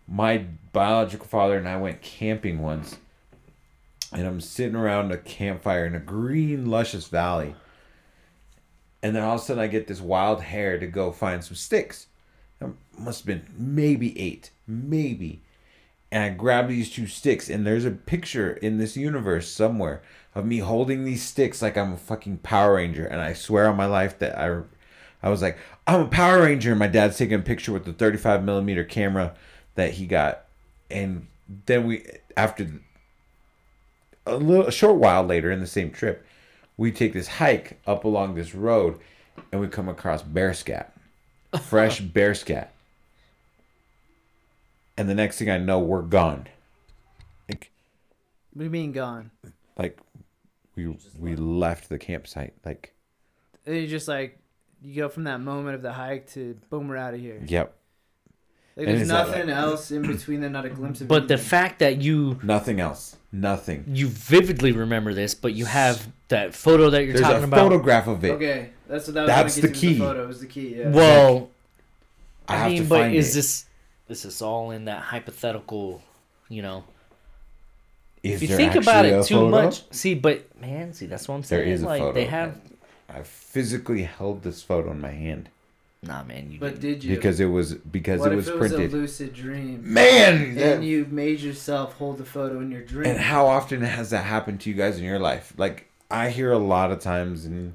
my 0.08 0.46
biological 0.74 1.28
father 1.28 1.58
and 1.58 1.68
I 1.68 1.78
went 1.78 2.02
camping 2.02 2.62
once, 2.62 2.98
and 4.12 4.26
I'm 4.26 4.42
sitting 4.42 4.76
around 4.76 5.12
a 5.12 5.18
campfire 5.18 5.86
in 5.86 5.96
a 5.96 6.00
green, 6.00 6.66
luscious 6.66 7.08
valley, 7.08 7.56
and 9.02 9.16
then 9.16 9.24
all 9.24 9.36
of 9.36 9.42
a 9.42 9.44
sudden 9.44 9.64
I 9.64 9.68
get 9.68 9.88
this 9.88 10.02
wild 10.02 10.42
hair 10.42 10.80
to 10.80 10.88
go 10.88 11.12
find 11.12 11.44
some 11.44 11.56
sticks. 11.56 12.08
It 12.60 12.68
must 12.98 13.20
have 13.20 13.28
been 13.28 13.48
maybe 13.58 14.20
eight, 14.20 14.52
maybe. 14.68 15.42
And 16.12 16.24
I 16.24 16.30
grab 16.30 16.68
these 16.68 16.90
two 16.90 17.08
sticks, 17.08 17.50
and 17.50 17.66
there's 17.66 17.86
a 17.86 17.92
picture 17.92 18.54
in 18.54 18.78
this 18.78 18.98
universe 18.98 19.48
somewhere 19.48 20.02
of 20.36 20.46
me 20.46 20.58
holding 20.58 21.06
these 21.06 21.24
sticks 21.24 21.62
like 21.62 21.78
I'm 21.78 21.94
a 21.94 21.98
fucking 21.98 22.40
Power 22.40 22.76
Ranger. 22.76 23.06
And 23.06 23.22
I 23.22 23.34
swear 23.34 23.70
on 23.70 23.78
my 23.78 23.86
life 23.86 24.18
that 24.20 24.38
I, 24.38 24.62
I 25.22 25.30
was 25.30 25.42
like, 25.42 25.58
I'm 25.86 26.02
a 26.02 26.08
Power 26.08 26.44
Ranger. 26.44 26.72
And 26.72 26.80
my 26.80 26.88
dad's 26.88 27.18
taking 27.18 27.40
a 27.40 27.44
picture 27.44 27.72
with 27.72 27.86
the 27.86 27.94
35 27.94 28.44
millimeter 28.44 28.84
camera 28.84 29.36
that 29.76 29.94
he 29.94 30.06
got. 30.06 30.46
And 30.90 31.28
then 31.66 31.86
we, 31.86 32.06
after 32.38 32.68
a 34.26 34.38
little, 34.38 34.68
a 34.68 34.72
short 34.72 34.98
while 34.98 35.24
later 35.24 35.52
in 35.52 35.60
the 35.60 35.68
same 35.68 35.92
trip, 35.92 36.26
we 36.78 36.92
take 36.92 37.14
this 37.14 37.28
hike 37.28 37.80
up 37.86 38.06
along 38.06 38.36
this 38.36 38.56
road, 38.56 39.00
and 39.52 39.60
we 39.60 39.68
come 39.68 39.90
across 39.90 40.22
bear 40.22 40.54
scat, 40.54 40.94
fresh 41.62 42.00
bear 42.00 42.34
scat. 42.34 42.74
And 44.98 45.10
the 45.10 45.16
next 45.16 45.38
thing 45.38 45.50
I 45.50 45.58
know, 45.58 45.80
we're 45.80 46.02
gone. 46.02 46.48
Like, 47.50 47.72
what 48.54 48.60
do 48.60 48.64
you 48.66 48.70
mean 48.70 48.92
gone 48.92 49.32
like 49.80 49.98
we 50.76 50.96
we 51.18 51.36
left 51.36 51.90
the 51.90 51.98
campsite. 51.98 52.54
Like, 52.64 52.94
and 53.66 53.78
you 53.78 53.88
just 53.88 54.08
like 54.08 54.38
you 54.84 55.02
go 55.02 55.10
from 55.10 55.26
that 55.26 55.40
moment 55.42 55.76
of 55.76 55.82
the 55.82 55.94
hike 55.94 56.30
to 56.32 56.58
boom 56.70 56.88
we're 56.88 56.98
out 56.98 57.14
of 57.14 57.20
here 57.20 57.42
yep, 57.46 57.74
like 58.76 58.88
And 58.88 58.96
there's 58.96 59.02
is 59.04 59.08
that 59.10 59.28
nothing 59.28 59.48
like- 59.48 59.56
else 59.58 59.92
in 59.92 60.02
between 60.04 60.42
there 60.42 60.50
not 60.50 60.66
a 60.66 60.70
glimpse 60.70 61.02
of 61.02 61.06
it. 61.06 61.10
But 61.10 61.28
the 61.28 61.34
anything. 61.36 61.50
fact 61.50 61.80
that 61.80 62.02
you 62.02 62.40
nothing 62.44 62.80
else, 62.80 63.18
nothing. 63.32 63.84
you 63.88 64.08
vividly 64.08 64.72
remember 64.72 65.14
this, 65.14 65.34
but 65.36 65.54
you 65.54 65.66
have 65.66 66.08
that 66.30 66.54
photo 66.54 66.90
that 66.92 67.04
you're 67.04 67.14
There's 67.14 67.26
talking 67.26 67.44
a 67.44 67.48
about. 67.48 67.60
photograph 67.60 68.08
of 68.08 68.24
it. 68.24 68.32
okay 68.32 68.70
that's 68.88 69.08
what 69.08 69.14
that 69.16 69.22
was 69.44 69.56
That's 69.56 69.56
gonna 69.62 69.62
get 69.62 69.62
the 69.62 69.68
to, 69.68 69.72
was 69.72 69.80
key. 69.82 69.94
the 69.94 70.00
photo 70.06 70.28
was 70.28 70.40
the 70.42 70.48
key 70.48 70.76
yeah 70.76 70.90
Well, 70.90 71.50
I 72.48 72.54
I, 72.54 72.58
have 72.58 72.72
mean, 72.72 72.84
to 72.84 72.88
but 72.90 73.00
find 73.02 73.16
is 73.16 73.32
it. 73.32 73.36
this 73.40 73.66
this 74.08 74.26
is 74.26 74.42
all 74.42 74.72
in 74.72 74.86
that 74.86 75.02
hypothetical, 75.04 76.02
you 76.48 76.64
know? 76.64 76.84
Is 78.24 78.36
If 78.36 78.42
you 78.42 78.48
there 78.50 78.58
think 78.58 78.76
about 78.76 79.06
actually 79.06 79.20
it 79.20 79.26
too 79.28 79.34
photo? 79.36 79.50
much, 79.52 79.94
see, 79.94 80.16
but 80.16 80.60
man, 80.60 80.94
see, 80.94 81.06
that's 81.06 81.28
what 81.28 81.36
I'm 81.36 81.42
There 81.42 81.60
saying. 81.62 81.70
is 81.72 81.84
a 81.84 81.86
like 81.86 82.02
photo. 82.02 82.14
they 82.14 82.26
have, 82.26 82.60
I 83.10 83.24
physically 83.24 84.04
held 84.04 84.44
this 84.44 84.62
photo 84.62 84.92
in 84.92 85.02
my 85.02 85.12
hand 85.12 85.50
nah, 86.04 86.24
man, 86.24 86.52
you. 86.52 86.60
but 86.60 86.80
didn't. 86.80 86.82
did 86.82 87.04
you 87.04 87.16
because 87.16 87.40
it 87.40 87.46
was 87.48 87.74
because 87.76 88.20
what 88.22 88.32
it 88.32 88.34
if 88.34 88.38
was 88.38 88.48
it 88.50 88.58
was 88.58 88.72
printed. 88.72 88.94
a 88.94 88.96
lucid 88.96 89.34
dream 89.34 89.82
Man, 89.94 90.56
that- 90.56 90.76
and 90.76 90.86
you 90.86 91.06
made 91.10 91.40
yourself 91.40 91.94
hold 91.98 92.18
the 92.20 92.26
photo 92.26 92.60
in 92.62 92.72
your 92.72 92.84
dream 92.84 93.10
and 93.10 93.20
how 93.20 93.48
often 93.48 93.82
has 93.82 94.12
that 94.12 94.24
happened 94.26 94.62
to 94.62 94.70
you 94.70 94.76
guys 94.76 94.98
in 94.98 95.04
your 95.04 95.20
life? 95.20 95.54
Like 95.58 95.88
I 96.12 96.30
hear 96.30 96.52
a 96.52 96.58
lot 96.58 96.92
of 96.92 97.00
times, 97.02 97.46
and 97.46 97.74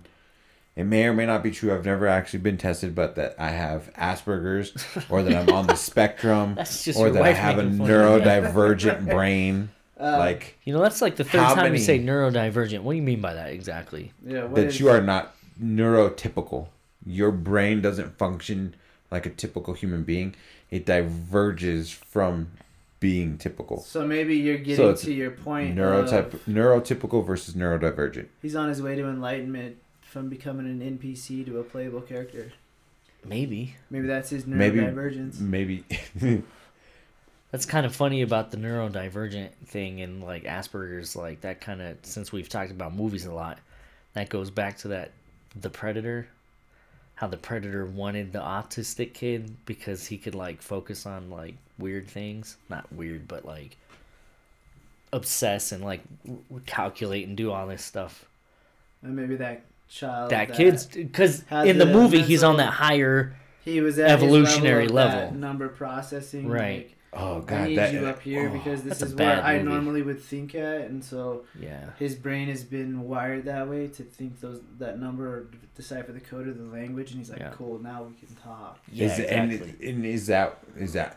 it 0.75 0.85
may 0.85 1.05
or 1.05 1.13
may 1.13 1.25
not 1.27 1.43
be 1.45 1.53
true. 1.53 1.73
I've 1.73 1.85
never 1.85 2.09
actually 2.09 2.41
been 2.41 2.57
tested, 2.59 2.95
but 2.95 3.15
that 3.15 3.37
I 3.39 3.51
have 3.51 3.93
Asperger's, 3.95 4.73
or 5.09 5.23
that 5.23 5.35
I'm 5.49 5.55
on 5.55 5.69
the 5.69 5.75
spectrum, 5.91 6.55
That's 6.57 6.83
just 6.83 6.99
or 6.99 7.11
that 7.11 7.23
I 7.23 7.33
have 7.33 7.59
a 7.59 7.63
making 7.63 7.79
fun 7.79 7.91
of 7.91 7.97
you. 8.21 8.25
neurodivergent 8.27 9.09
brain. 9.09 9.71
Uh, 9.99 10.17
like 10.19 10.57
You 10.65 10.73
know, 10.75 10.81
that's 10.83 11.01
like 11.01 11.17
the 11.17 11.25
third 11.25 11.39
time 11.41 11.57
many- 11.59 11.79
you 11.79 11.85
say 11.85 11.99
neurodivergent. 11.99 12.81
What 12.81 12.93
do 12.93 12.97
you 12.97 13.03
mean 13.03 13.21
by 13.21 13.35
that 13.35 13.53
exactly? 13.53 14.13
yeah 14.27 14.43
what 14.45 14.57
that 14.57 14.67
is- 14.67 14.81
you 14.81 14.89
are 14.89 15.01
not 15.01 15.35
neurotypical. 15.63 16.69
Your 17.07 17.31
brain 17.31 17.81
doesn't 17.81 18.17
function 18.19 18.75
like 19.11 19.27
a 19.27 19.31
typical 19.31 19.75
human 19.75 20.03
being. 20.03 20.35
It 20.71 20.85
diverges 20.87 21.91
from 21.91 22.49
being 23.01 23.37
typical. 23.37 23.81
so 23.83 24.07
maybe 24.07 24.35
you're 24.35 24.57
getting 24.57 24.77
So 24.77 24.95
to 24.95 25.13
your 25.13 25.31
point 25.31 25.77
Neurotyp- 25.77 26.33
of 26.33 26.45
neurotypical 26.47 27.25
versus 27.27 27.55
neurodivergent. 27.55 28.29
he's 28.41 28.57
on 28.57 28.71
his 28.71 28.81
way 28.81 28.95
to 28.97 29.07
enlightenment 29.07 29.77
from 30.01 30.31
becoming 30.31 30.65
an 30.67 30.99
npc 30.99 31.45
to 31.45 31.59
a 31.59 31.63
playable 31.65 32.01
character 32.01 32.53
Maybe 33.23 33.75
maybe 33.91 34.07
that's 34.07 34.31
his 34.31 34.47
Maybe- 34.47 34.79
neurodivergence 34.79 35.39
Maybe 35.39 35.85
that's 37.55 37.67
kind 37.67 37.87
of 37.87 37.95
funny 37.95 38.23
about 38.23 38.51
the 38.51 38.57
neurodivergent 38.57 39.53
thing 39.67 40.01
and 40.01 40.25
like 40.25 40.43
Asperger's. 40.43 41.15
Like 41.15 41.43
that 41.43 41.61
kind 41.61 41.81
of 41.81 41.97
since 42.03 42.33
we've 42.33 42.49
talked 42.49 42.73
about 42.73 42.93
movies 42.93 43.27
a 43.27 43.33
lot, 43.33 43.61
that 44.15 44.29
goes 44.29 44.51
back 44.51 44.77
to 44.79 44.89
that 44.89 45.13
the 45.61 45.71
Predator. 45.71 46.27
How 47.15 47.29
the 47.29 47.37
Predator 47.37 47.87
wanted 47.87 48.33
the 48.33 48.41
autistic 48.41 49.15
kid 49.15 49.57
because 49.67 50.05
he 50.05 50.19
could 50.19 50.35
like 50.35 50.63
focus 50.63 51.07
on 51.07 51.31
like 51.31 51.55
weird 51.79 52.09
things, 52.09 52.57
not 52.69 52.93
weird, 52.93 53.29
but 53.29 53.45
like 53.45 53.77
obsess 55.13 55.71
and 55.71 55.85
like 55.85 56.01
calculate 56.67 57.29
and 57.29 57.37
do 57.37 57.53
all 57.53 57.69
this 57.69 57.85
stuff. 57.85 58.25
and 59.05 59.15
maybe 59.15 59.37
that 59.37 59.63
child 59.89 60.31
that 60.31 60.55
kid's 60.55 60.87
because 60.87 61.45
in 61.53 61.79
the 61.79 61.85
the 61.85 61.93
movie 61.93 62.21
he's 62.21 62.43
on 62.43 62.57
that 62.57 62.73
higher 62.73 63.37
he 63.65 63.81
was 63.81 63.97
at 64.01 64.11
evolutionary 64.11 64.89
level, 64.89 65.21
level. 65.21 65.31
that 65.31 65.39
number 65.39 65.69
processing 65.69 66.49
Right. 66.49 66.87
like, 66.89 66.97
oh 67.17 67.39
I 67.39 67.41
god, 67.45 67.69
need 67.69 67.79
that 67.79 67.93
you 67.93 68.07
up 68.07 68.21
here 68.23 68.49
oh, 68.49 68.53
because 68.59 68.83
this 68.83 69.01
is 69.03 69.15
where 69.15 69.37
bad 69.37 69.45
I 69.45 69.59
movie. 69.59 69.69
normally 69.71 70.03
would 70.03 70.21
think 70.21 70.55
at, 70.55 70.83
and 70.83 71.03
so 71.05 71.45
yeah 71.59 71.91
his 71.99 72.15
brain 72.15 72.49
has 72.49 72.65
been 72.65 73.03
wired 73.03 73.45
that 73.47 73.69
way 73.69 73.89
to 73.89 74.03
think 74.03 74.41
those 74.41 74.61
that 74.79 74.99
number 74.99 75.27
or 75.29 75.47
decipher 75.77 76.13
the 76.13 76.21
code 76.21 76.49
of 76.49 76.59
the 76.59 76.65
language, 76.65 77.11
and 77.11 77.19
he's 77.21 77.31
like, 77.31 77.41
Yeah. 77.41 77.51
"Cool, 77.55 77.79
now 77.81 78.05
we 78.05 78.15
can 78.27 78.35
talk." 78.37 78.79
yeah 78.93 79.07
is, 79.07 79.19
exactly. 79.19 79.75
and, 79.81 79.97
and 79.97 80.07
is 80.07 80.27
that 80.29 80.59
is 80.77 80.93
that 80.95 81.17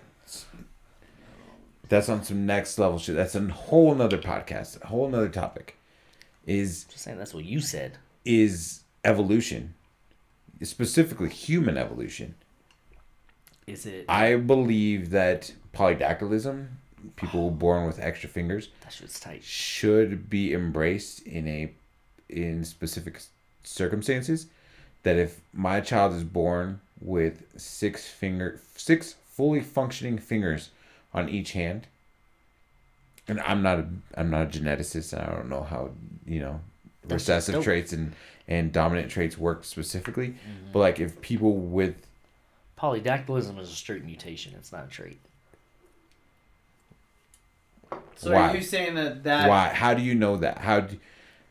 that's 1.90 2.10
on 2.10 2.24
some 2.24 2.45
next 2.45 2.78
level 2.78 2.99
shit. 2.99 3.15
That's 3.15 3.36
a 3.36 3.41
whole 3.48 3.95
nother 3.95 4.18
podcast, 4.18 4.82
a 4.84 4.88
whole 4.88 5.07
nother 5.10 5.30
topic. 5.30 5.78
Is 6.45 6.86
Just 6.86 7.03
saying 7.03 7.18
that's 7.18 7.34
what 7.34 7.44
you 7.45 7.60
said. 7.60 7.98
is 8.26 8.82
evolution, 9.03 9.74
specifically 10.64 11.30
human 11.30 11.78
evolution. 11.78 12.36
Is 13.68 13.86
it? 13.86 14.06
I 14.07 14.36
believe 14.36 15.10
that 15.11 15.53
polydactylism, 15.78 16.68
people 17.16 17.52
born 17.66 17.86
with 17.86 17.99
extra 17.99 18.30
fingers, 18.30 18.70
that 18.82 18.94
shit's 18.94 19.20
tight. 19.20 19.44
should 19.44 20.30
be 20.30 20.54
embraced 20.54 21.26
in 21.26 21.48
a 21.48 21.72
in 22.30 22.64
specific 22.66 23.22
circumstances. 23.64 24.48
That 25.04 25.16
if 25.16 25.40
my 25.54 25.80
child 25.80 26.14
is 26.14 26.24
born 26.24 26.82
with 26.99 27.44
six 27.56 28.08
finger 28.08 28.60
six 28.76 29.16
fully 29.30 29.62
functioning 29.62 30.18
fingers 30.18 30.70
on 31.14 31.30
each 31.30 31.52
hand, 31.52 31.88
and 33.28 33.40
I'm 33.41 33.62
not 33.62 33.80
a 33.80 33.88
I'm 34.16 34.30
not 34.30 34.56
a 34.56 34.60
geneticist 34.60 35.14
and 35.14 35.22
I 35.22 35.36
don't 35.36 35.49
know 35.49 35.64
how 35.64 35.91
you 36.26 36.40
know 36.40 36.60
That's 37.04 37.14
recessive 37.14 37.64
traits 37.64 37.94
and 37.94 38.14
and 38.48 38.72
dominant 38.72 39.12
traits 39.12 39.38
work 39.38 39.64
specifically, 39.64 40.30
mm-hmm. 40.30 40.72
but 40.74 40.80
like 40.80 40.99
if 40.99 41.22
people 41.22 41.54
with 41.54 42.08
Polydactylism 42.78 43.60
is 43.60 43.70
a 43.70 43.76
straight 43.76 44.06
mutation. 44.06 44.54
It's 44.56 44.72
not 44.72 44.86
a 44.86 44.88
trait. 44.88 45.20
So 48.15 48.34
Why? 48.34 48.49
are 48.49 48.55
you 48.55 48.61
saying 48.61 48.95
that 48.95 49.23
that 49.23 49.47
why 49.47 49.68
how 49.69 49.93
do 49.93 50.01
you 50.01 50.15
know 50.15 50.38
that 50.38 50.57
how 50.57 50.81
do, 50.81 50.97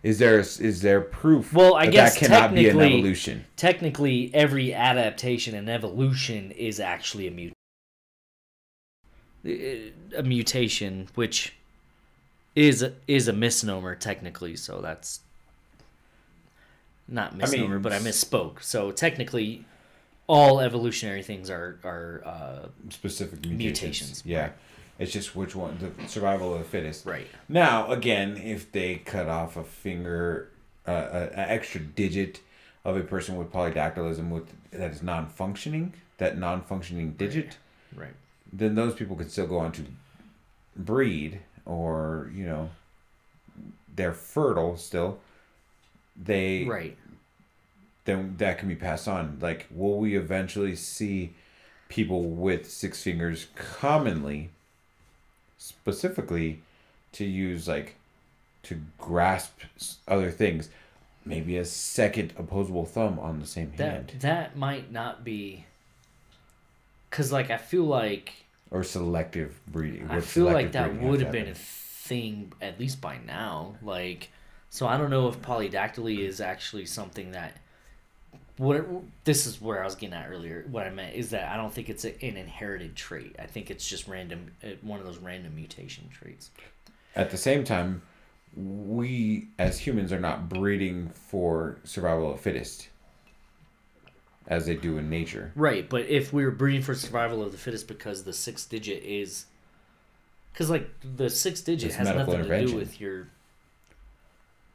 is 0.03 0.19
there 0.19 0.39
is 0.39 0.83
there 0.83 1.01
proof 1.01 1.53
Well, 1.53 1.75
I 1.75 1.87
that 1.87 1.93
guess 1.93 2.15
that 2.15 2.21
cannot 2.27 2.55
be 2.55 2.69
an 2.69 2.81
evolution 2.81 3.45
Technically, 3.57 4.31
every 4.35 4.75
adaptation 4.75 5.55
and 5.55 5.69
evolution 5.69 6.51
is 6.51 6.81
actually 6.81 7.29
a 7.29 7.31
mut- 7.31 7.53
a 10.17 10.23
mutation, 10.23 11.09
which 11.15 11.55
is 12.57 12.85
is 13.07 13.29
a 13.29 13.33
misnomer 13.33 13.95
technically. 13.95 14.57
So 14.57 14.81
that's 14.81 15.21
not 17.07 17.33
mean, 17.33 17.39
misnomer, 17.43 17.79
but 17.79 17.93
I 17.93 17.99
misspoke. 17.99 18.63
So 18.63 18.91
technically, 18.91 19.65
all 20.27 20.61
evolutionary 20.61 21.23
things 21.23 21.49
are 21.51 21.79
are 21.85 22.23
uh, 22.25 22.69
specific 22.91 23.45
mutations. 23.47 23.59
Mutations, 23.59 24.23
Yeah. 24.27 24.41
right. 24.41 24.53
It's 24.99 25.13
just 25.13 25.37
which 25.37 25.55
one, 25.55 25.77
the 25.79 26.09
survival 26.09 26.53
of 26.55 26.61
the 26.61 26.65
fittest. 26.65 27.05
right. 27.07 27.27
Now, 27.49 27.91
again, 27.93 28.37
if 28.37 28.73
they 28.73 28.97
cut 28.97 29.29
off 29.29 29.57
a 29.57 29.65
finger, 29.65 30.49
uh, 30.89 30.93
a- 31.13 31.33
an 31.33 31.49
extra 31.51 31.81
digit 31.81 32.41
of 32.85 32.97
a 32.97 33.03
person 33.03 33.37
with 33.37 33.53
polydactylism 33.53 34.31
with 34.31 34.49
that 34.71 34.91
is 34.93 35.03
non-functioning, 35.03 35.93
that 36.19 36.39
non-functioning 36.39 37.13
digit, 37.13 37.59
Right. 37.95 38.15
then 38.53 38.75
those 38.75 38.95
people 38.95 39.17
could 39.17 39.31
still 39.31 39.47
go 39.47 39.59
on 39.59 39.73
to 39.73 39.85
breed, 40.77 41.41
or 41.67 42.31
you 42.35 42.47
know, 42.47 42.71
they're 43.95 44.13
fertile 44.15 44.77
still. 44.77 45.19
They 46.17 46.65
Right. 46.65 46.97
then 48.07 48.37
that 48.39 48.59
can 48.59 48.69
be 48.69 48.77
passed 48.77 49.09
on. 49.09 49.39
Like, 49.41 49.67
will 49.71 49.99
we 49.99 50.17
eventually 50.17 50.77
see 50.77 51.35
people 51.89 52.23
with 52.31 52.71
six 52.71 53.03
fingers 53.03 53.49
commonly, 53.57 54.51
specifically, 55.59 56.61
to 57.13 57.25
use 57.25 57.69
like 57.69 57.97
to 58.65 58.81
grasp 58.99 59.61
other 60.07 60.31
things? 60.31 60.69
Maybe 61.25 61.57
a 61.57 61.65
second 61.65 62.35
opposable 62.39 62.85
thumb 62.85 63.19
on 63.19 63.41
the 63.41 63.47
same 63.47 63.73
That 63.77 63.93
hand, 63.93 64.13
that 64.21 64.57
might 64.57 64.93
not 64.93 65.25
be. 65.25 65.65
Cause 67.11 67.33
like 67.33 67.51
I 67.51 67.57
feel 67.57 67.85
like 67.85 68.33
or 68.71 68.83
selective 68.83 69.61
breeding. 69.67 70.09
I 70.11 70.21
feel 70.21 70.47
like 70.47 70.73
that 70.73 71.01
would 71.01 71.21
have 71.21 71.33
been 71.33 71.49
a 71.49 71.55
thing 71.55 72.53
at 72.61 72.79
least 72.79 73.01
by 73.01 73.19
now. 73.27 73.77
Like, 73.83 74.31
so 74.71 74.87
I 74.87 74.97
don't 74.97 75.11
know 75.11 75.29
if 75.29 75.41
polydactyly 75.43 76.19
is 76.19 76.41
actually 76.41 76.87
something 76.87 77.33
that. 77.33 77.57
What 78.59 78.87
this 79.25 79.47
is 79.47 79.61
where 79.61 79.83
I 79.83 79.85
was 79.85 79.95
getting 79.95 80.15
at 80.15 80.31
earlier. 80.31 80.65
What 80.71 80.87
I 80.87 80.91
meant 80.91 81.15
is 81.15 81.31
that 81.31 81.53
I 81.53 81.57
don't 81.57 81.73
think 81.73 81.91
it's 81.91 82.05
a, 82.07 82.25
an 82.25 82.37
inherited 82.37 82.97
trait. 82.97 83.37
I 83.39 83.47
think 83.47 83.71
it's 83.71 83.87
just 83.87 84.09
random, 84.09 84.53
uh, 84.65 84.69
one 84.81 84.99
of 84.99 85.05
those 85.05 85.19
random 85.19 85.55
mutation 85.55 86.09
traits. 86.09 86.51
At 87.15 87.31
the 87.31 87.37
same 87.37 87.65
time, 87.65 88.01
we 88.57 89.49
as 89.59 89.79
humans 89.79 90.13
are 90.13 90.21
not 90.21 90.49
breeding 90.49 91.11
for 91.11 91.77
survival 91.85 92.31
of 92.31 92.37
the 92.37 92.43
fittest, 92.43 92.89
as 94.49 94.65
they 94.65 94.75
do 94.75 94.97
in 94.97 95.11
nature. 95.11 95.53
Right, 95.55 95.87
but 95.87 96.07
if 96.07 96.33
we 96.33 96.45
were 96.45 96.51
breeding 96.51 96.83
for 96.83 96.95
survival 96.95 97.43
of 97.43 97.53
the 97.53 97.59
fittest 97.59 97.87
because 97.87 98.25
the 98.25 98.33
six 98.33 98.65
digit 98.65 99.03
is, 99.03 99.45
because 100.53 100.71
like 100.71 100.89
the 101.03 101.29
six 101.29 101.61
digit 101.61 101.91
It's 101.91 101.97
has 101.97 102.09
nothing 102.09 102.45
to 102.45 102.67
do 102.67 102.75
with 102.75 102.99
your. 103.01 103.29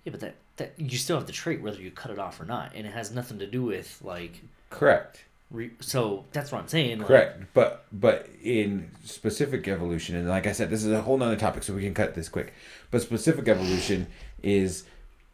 Yeah, 0.03 0.11
but 0.11 0.19
that 0.19 0.35
that 0.57 0.73
you 0.77 0.97
still 0.97 1.17
have 1.17 1.27
the 1.27 1.33
trait 1.33 1.61
whether 1.61 1.81
you 1.81 1.91
cut 1.91 2.11
it 2.11 2.19
off 2.19 2.39
or 2.39 2.45
not, 2.45 2.71
and 2.75 2.85
it 2.85 2.93
has 2.93 3.11
nothing 3.11 3.39
to 3.39 3.47
do 3.47 3.63
with 3.63 3.99
like. 4.03 4.41
Correct. 4.69 5.23
Re- 5.49 5.71
so 5.81 6.25
that's 6.31 6.51
what 6.51 6.61
I'm 6.61 6.67
saying. 6.67 6.99
Like, 6.99 7.07
Correct. 7.07 7.43
But 7.53 7.85
but 7.91 8.29
in 8.43 8.91
specific 9.03 9.67
evolution, 9.67 10.15
and 10.15 10.29
like 10.29 10.47
I 10.47 10.53
said, 10.53 10.69
this 10.69 10.83
is 10.83 10.91
a 10.91 11.01
whole 11.01 11.17
nother 11.17 11.35
topic, 11.35 11.63
so 11.63 11.73
we 11.73 11.81
can 11.81 11.93
cut 11.93 12.15
this 12.15 12.29
quick. 12.29 12.53
But 12.89 13.01
specific 13.01 13.47
evolution 13.47 14.07
is 14.41 14.85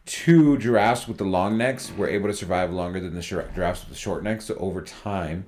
two 0.05 0.57
giraffes 0.57 1.07
with 1.07 1.17
the 1.17 1.25
long 1.25 1.57
necks 1.57 1.91
were 1.95 2.07
able 2.07 2.27
to 2.29 2.33
survive 2.33 2.71
longer 2.71 2.99
than 2.99 3.13
the 3.13 3.21
giraffes 3.21 3.81
with 3.81 3.89
the 3.89 3.95
short 3.95 4.23
necks. 4.23 4.45
So 4.45 4.55
over 4.55 4.81
time, 4.81 5.45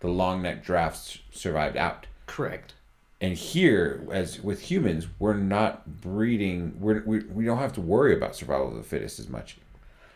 the 0.00 0.08
long 0.08 0.42
neck 0.42 0.64
giraffes 0.64 1.18
survived 1.30 1.76
out. 1.76 2.06
Correct. 2.26 2.74
And 3.20 3.34
here, 3.36 4.06
as 4.12 4.40
with 4.40 4.60
humans, 4.60 5.06
we're 5.18 5.34
not 5.34 6.00
breeding. 6.00 6.76
We're, 6.78 7.02
we 7.04 7.20
we 7.20 7.44
don't 7.44 7.58
have 7.58 7.72
to 7.74 7.80
worry 7.80 8.14
about 8.16 8.36
survival 8.36 8.68
of 8.68 8.76
the 8.76 8.82
fittest 8.84 9.18
as 9.18 9.28
much. 9.28 9.56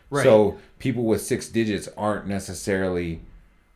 Right. 0.09 0.23
So 0.23 0.57
people 0.79 1.03
with 1.03 1.21
six 1.21 1.49
digits 1.49 1.89
aren't 1.97 2.27
necessarily 2.27 3.19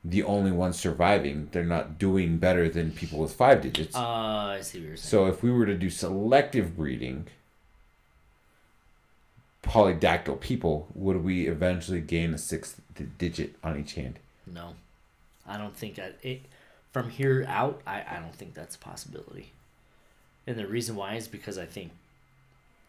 the 0.04 0.24
only 0.24 0.52
ones 0.52 0.80
surviving. 0.80 1.50
They're 1.52 1.66
not 1.66 1.98
doing 2.00 2.38
better 2.38 2.70
than 2.70 2.92
people 2.92 3.20
with 3.20 3.34
five 3.34 3.62
digits. 3.62 3.96
Uh, 3.96 4.00
I 4.00 4.62
see 4.62 4.80
what 4.80 4.88
you're 4.88 4.98
saying. 4.98 5.10
so 5.10 5.26
if 5.26 5.44
we 5.44 5.52
were 5.52 5.66
to 5.66 5.76
do 5.76 5.90
selective 5.90 6.78
breeding, 6.78 7.28
polydactyl 9.64 10.40
people, 10.40 10.88
would 10.96 11.24
we 11.24 11.48
eventually 11.48 12.00
gain 12.02 12.34
a 12.34 12.38
sixth 12.38 12.80
digit 13.18 13.56
on 13.64 13.80
each 13.80 13.94
hand? 13.96 14.20
no, 14.46 14.76
I 15.46 15.58
don't 15.58 15.76
think 15.76 15.96
that 15.96 16.18
it. 16.24 16.42
From 16.94 17.10
here 17.10 17.46
out, 17.48 17.82
I 17.86 18.04
I 18.10 18.20
don't 18.20 18.34
think 18.36 18.54
that's 18.54 18.76
a 18.76 18.80
possibility. 18.80 19.52
And 20.48 20.58
the 20.58 20.66
reason 20.68 20.96
why 20.96 21.16
is 21.16 21.28
because 21.28 21.58
I 21.58 21.66
think, 21.66 21.92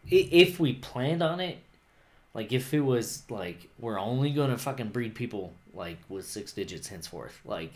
if 0.09 0.59
we 0.59 0.73
planned 0.73 1.21
on 1.21 1.39
it, 1.39 1.57
like 2.33 2.51
if 2.53 2.73
it 2.73 2.79
was 2.81 3.23
like 3.29 3.67
we're 3.79 3.99
only 3.99 4.31
gonna 4.31 4.57
fucking 4.57 4.89
breed 4.89 5.13
people 5.15 5.53
like 5.73 5.97
with 6.09 6.25
six 6.25 6.51
digits 6.53 6.87
henceforth, 6.87 7.39
like. 7.45 7.73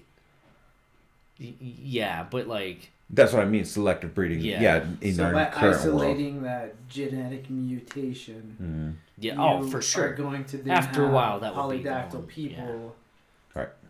y- 1.40 1.54
y- 1.62 1.74
Yeah, 1.82 2.26
but 2.30 2.48
like 2.48 2.90
That's 3.10 3.34
what 3.34 3.44
I 3.44 3.46
mean. 3.46 3.66
Selective 3.66 4.16
breeding. 4.16 4.40
Yeah. 4.40 4.62
Yeah, 4.62 4.86
in 5.02 5.16
so 5.16 5.26
our 5.26 5.34
by 5.34 5.46
current 5.46 5.76
isolating 5.76 6.42
that 6.44 6.74
genetic 6.90 7.50
mutation, 7.50 8.56
world. 8.60 8.96
yeah, 9.20 9.34
you 9.34 9.40
oh 9.66 9.68
for 9.70 9.78
are 9.78 9.82
sure, 9.82 10.14
going 10.14 10.46
to 10.46 10.58
then 10.58 10.72
After 10.72 11.06
a 11.06 11.10
while, 11.12 11.40
that 11.42 11.56
would 11.56 11.70
be 11.70 11.84
polydactyl 11.84 12.28
people 12.28 12.66
Right. 12.66 12.94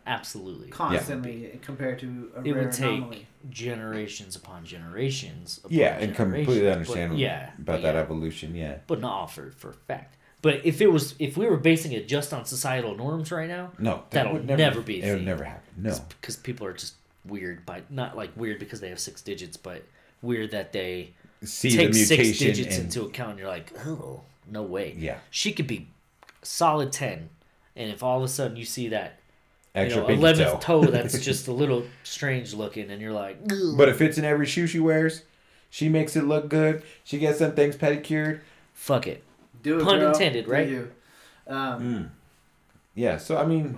Absolutely. 0.06 0.68
constantly 0.70 1.58
compared 1.62 1.98
to 2.00 2.30
a 2.36 2.42
it 2.42 2.52
rare 2.52 2.64
would 2.64 2.72
take 2.72 2.84
anomaly. 2.98 3.26
generations 3.50 4.36
upon 4.36 4.64
generations. 4.64 5.58
Upon 5.64 5.76
Yeah, 5.76 5.96
and 5.98 6.14
generations, 6.14 6.16
completely 6.16 6.62
but- 6.68 6.72
understand 6.72 7.18
yeah, 7.18 7.50
about 7.58 7.82
that 7.82 7.94
yeah, 7.94 8.00
evolution. 8.00 8.54
Yeah. 8.54 8.78
but 8.86 9.00
not 9.00 9.12
all 9.12 9.26
for 9.26 9.50
for 9.52 9.72
fact. 9.72 10.16
But 10.42 10.60
if 10.66 10.82
it 10.82 10.88
was, 10.92 11.14
if 11.18 11.38
we 11.38 11.46
were 11.46 11.56
basing 11.56 11.92
it 11.92 12.06
just 12.06 12.34
on 12.34 12.44
societal 12.44 12.94
norms 12.94 13.32
right 13.32 13.48
now, 13.48 13.72
No, 13.78 13.94
that 14.10 14.24
That'll 14.24 14.34
would 14.34 14.46
never 14.46 14.82
be 14.82 15.00
a 15.00 15.06
It 15.06 15.14
would 15.14 15.24
never 15.24 15.42
happen. 15.44 15.62
No. 15.78 15.96
because 16.20 16.36
people 16.36 16.66
are 16.66 16.74
just 16.74 16.94
weird 17.24 17.64
by 17.64 17.80
not 17.88 18.14
like 18.14 18.36
weird 18.36 18.58
because 18.58 18.80
they 18.80 18.90
have 18.90 19.00
six 19.00 19.22
digits, 19.22 19.56
but 19.56 19.84
weird 20.20 20.50
that 20.50 20.74
they 20.74 21.14
See 21.42 21.70
take 21.74 21.92
the 21.92 22.04
six 22.04 22.38
digits 22.38 22.76
and 22.76 22.84
into 22.86 23.04
account. 23.04 23.30
And 23.30 23.38
you're 23.38 23.48
like, 23.48 23.72
oh, 23.86 24.20
no 24.46 24.62
way. 24.62 24.94
Yeah. 24.98 25.18
she 25.30 25.50
could 25.52 25.66
be 25.66 25.88
solid 26.42 26.92
ten, 26.92 27.30
and 27.74 27.90
if 27.90 28.02
all 28.02 28.18
of 28.18 28.24
a 28.24 28.28
sudden 28.28 28.58
you 28.58 28.66
see 28.66 28.88
that 28.88 29.20
you 29.74 29.80
extra 29.82 30.02
know 30.02 30.08
eleventh 30.08 30.60
toe. 30.60 30.82
toe 30.84 30.90
that's 30.90 31.18
just 31.24 31.48
a 31.48 31.52
little 31.52 31.84
strange 32.04 32.54
looking, 32.54 32.90
and 32.90 33.00
you're 33.02 33.12
like, 33.12 33.38
"Ugh." 33.50 33.76
But 33.76 33.88
it 33.88 33.96
fits 33.96 34.18
in 34.18 34.24
every 34.24 34.46
shoe 34.46 34.66
she 34.66 34.80
wears. 34.80 35.22
She 35.70 35.88
makes 35.88 36.14
it 36.14 36.22
look 36.24 36.48
good. 36.48 36.82
She 37.02 37.18
gets 37.18 37.38
some 37.40 37.52
things 37.52 37.76
pedicured. 37.76 38.42
fuck 38.72 39.06
it. 39.06 39.24
Do 39.62 39.80
it, 39.80 39.84
Pun 39.84 39.98
girl. 39.98 40.12
intended, 40.12 40.44
Do 40.44 40.50
right? 40.52 40.68
you. 40.68 40.90
Um, 41.48 42.10
Yeah, 42.94 43.16
so 43.18 43.36
I 43.36 43.44
mean, 43.44 43.76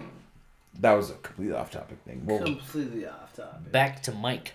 that 0.81 0.93
was 0.93 1.11
a 1.11 1.15
completely 1.15 1.55
off 1.57 1.71
topic 1.71 1.99
thing. 2.07 2.23
Well, 2.27 2.41
Completely 2.45 3.07
off 3.07 3.35
topic. 3.35 3.73
Back 3.73 4.03
to 4.03 4.13
Mike. 4.13 4.55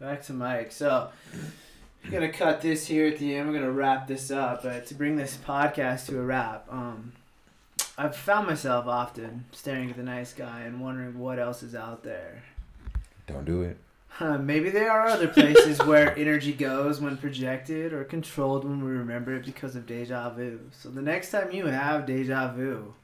Back 0.00 0.22
to 0.24 0.32
Mike. 0.32 0.72
So, 0.72 1.10
I'm 2.04 2.10
gonna 2.10 2.32
cut 2.32 2.62
this 2.62 2.86
here 2.86 3.06
at 3.08 3.18
the 3.18 3.34
end. 3.36 3.48
We're 3.48 3.54
gonna 3.58 3.70
wrap 3.72 4.06
this 4.08 4.30
up, 4.30 4.62
but 4.62 4.86
to 4.86 4.94
bring 4.94 5.16
this 5.16 5.36
podcast 5.36 6.06
to 6.06 6.18
a 6.18 6.22
wrap, 6.22 6.66
um, 6.70 7.12
I've 7.96 8.16
found 8.16 8.48
myself 8.48 8.86
often 8.86 9.44
staring 9.52 9.90
at 9.90 9.96
the 9.96 10.02
nice 10.02 10.32
guy 10.32 10.62
and 10.62 10.80
wondering 10.80 11.18
what 11.18 11.38
else 11.38 11.62
is 11.62 11.74
out 11.74 12.02
there. 12.02 12.42
don't 13.26 13.44
do 13.44 13.62
it. 13.62 13.76
Huh, 14.08 14.38
maybe 14.38 14.70
there 14.70 14.90
are 14.90 15.06
other 15.06 15.28
places 15.28 15.78
where 15.86 16.16
energy 16.16 16.52
goes 16.52 17.00
when 17.00 17.16
projected 17.16 17.92
or 17.92 18.04
controlled 18.04 18.64
when 18.64 18.84
we 18.84 18.90
remember 18.90 19.34
it 19.34 19.44
because 19.44 19.76
of 19.76 19.86
deja 19.86 20.30
vu. 20.30 20.60
So 20.72 20.88
the 20.90 21.02
next 21.02 21.30
time 21.30 21.52
you 21.52 21.66
have 21.66 22.06
deja 22.06 22.52
vu, 22.52 22.94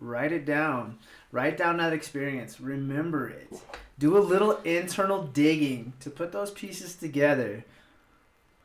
write 0.00 0.32
it 0.32 0.44
down. 0.44 0.98
Write 1.30 1.56
down 1.56 1.76
that 1.78 1.92
experience. 1.92 2.60
Remember 2.60 3.28
it. 3.28 3.52
Do 3.98 4.16
a 4.16 4.18
little 4.18 4.58
internal 4.62 5.24
digging 5.24 5.92
to 6.00 6.10
put 6.10 6.32
those 6.32 6.50
pieces 6.50 6.96
together. 6.96 7.64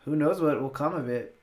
Who 0.06 0.16
knows 0.16 0.41
what 0.41 0.62
will 0.62 0.70
come 0.70 0.96
of 0.96 1.10
it? 1.10 1.39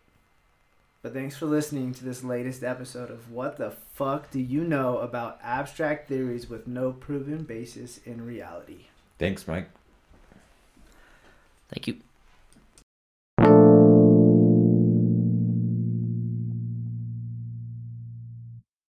But 1.07 1.15
thanks 1.15 1.37
for 1.37 1.47
listening 1.47 1.95
to 1.95 2.05
this 2.05 2.25
latest 2.25 2.65
episode 2.65 3.13
of 3.13 3.31
What 3.31 3.59
the 3.59 3.71
Fuck 3.95 4.29
Do 4.33 4.41
You 4.41 4.65
Know 4.65 4.99
About 4.99 5.39
Abstract 5.41 6.09
Theories 6.09 6.51
with 6.51 6.67
No 6.67 6.91
Proven 6.91 7.45
Basis 7.45 8.01
in 8.05 8.27
Reality? 8.27 8.87
Thanks, 9.17 9.47
Mike. 9.47 9.69
Thank 11.69 11.87
you. 11.87 11.99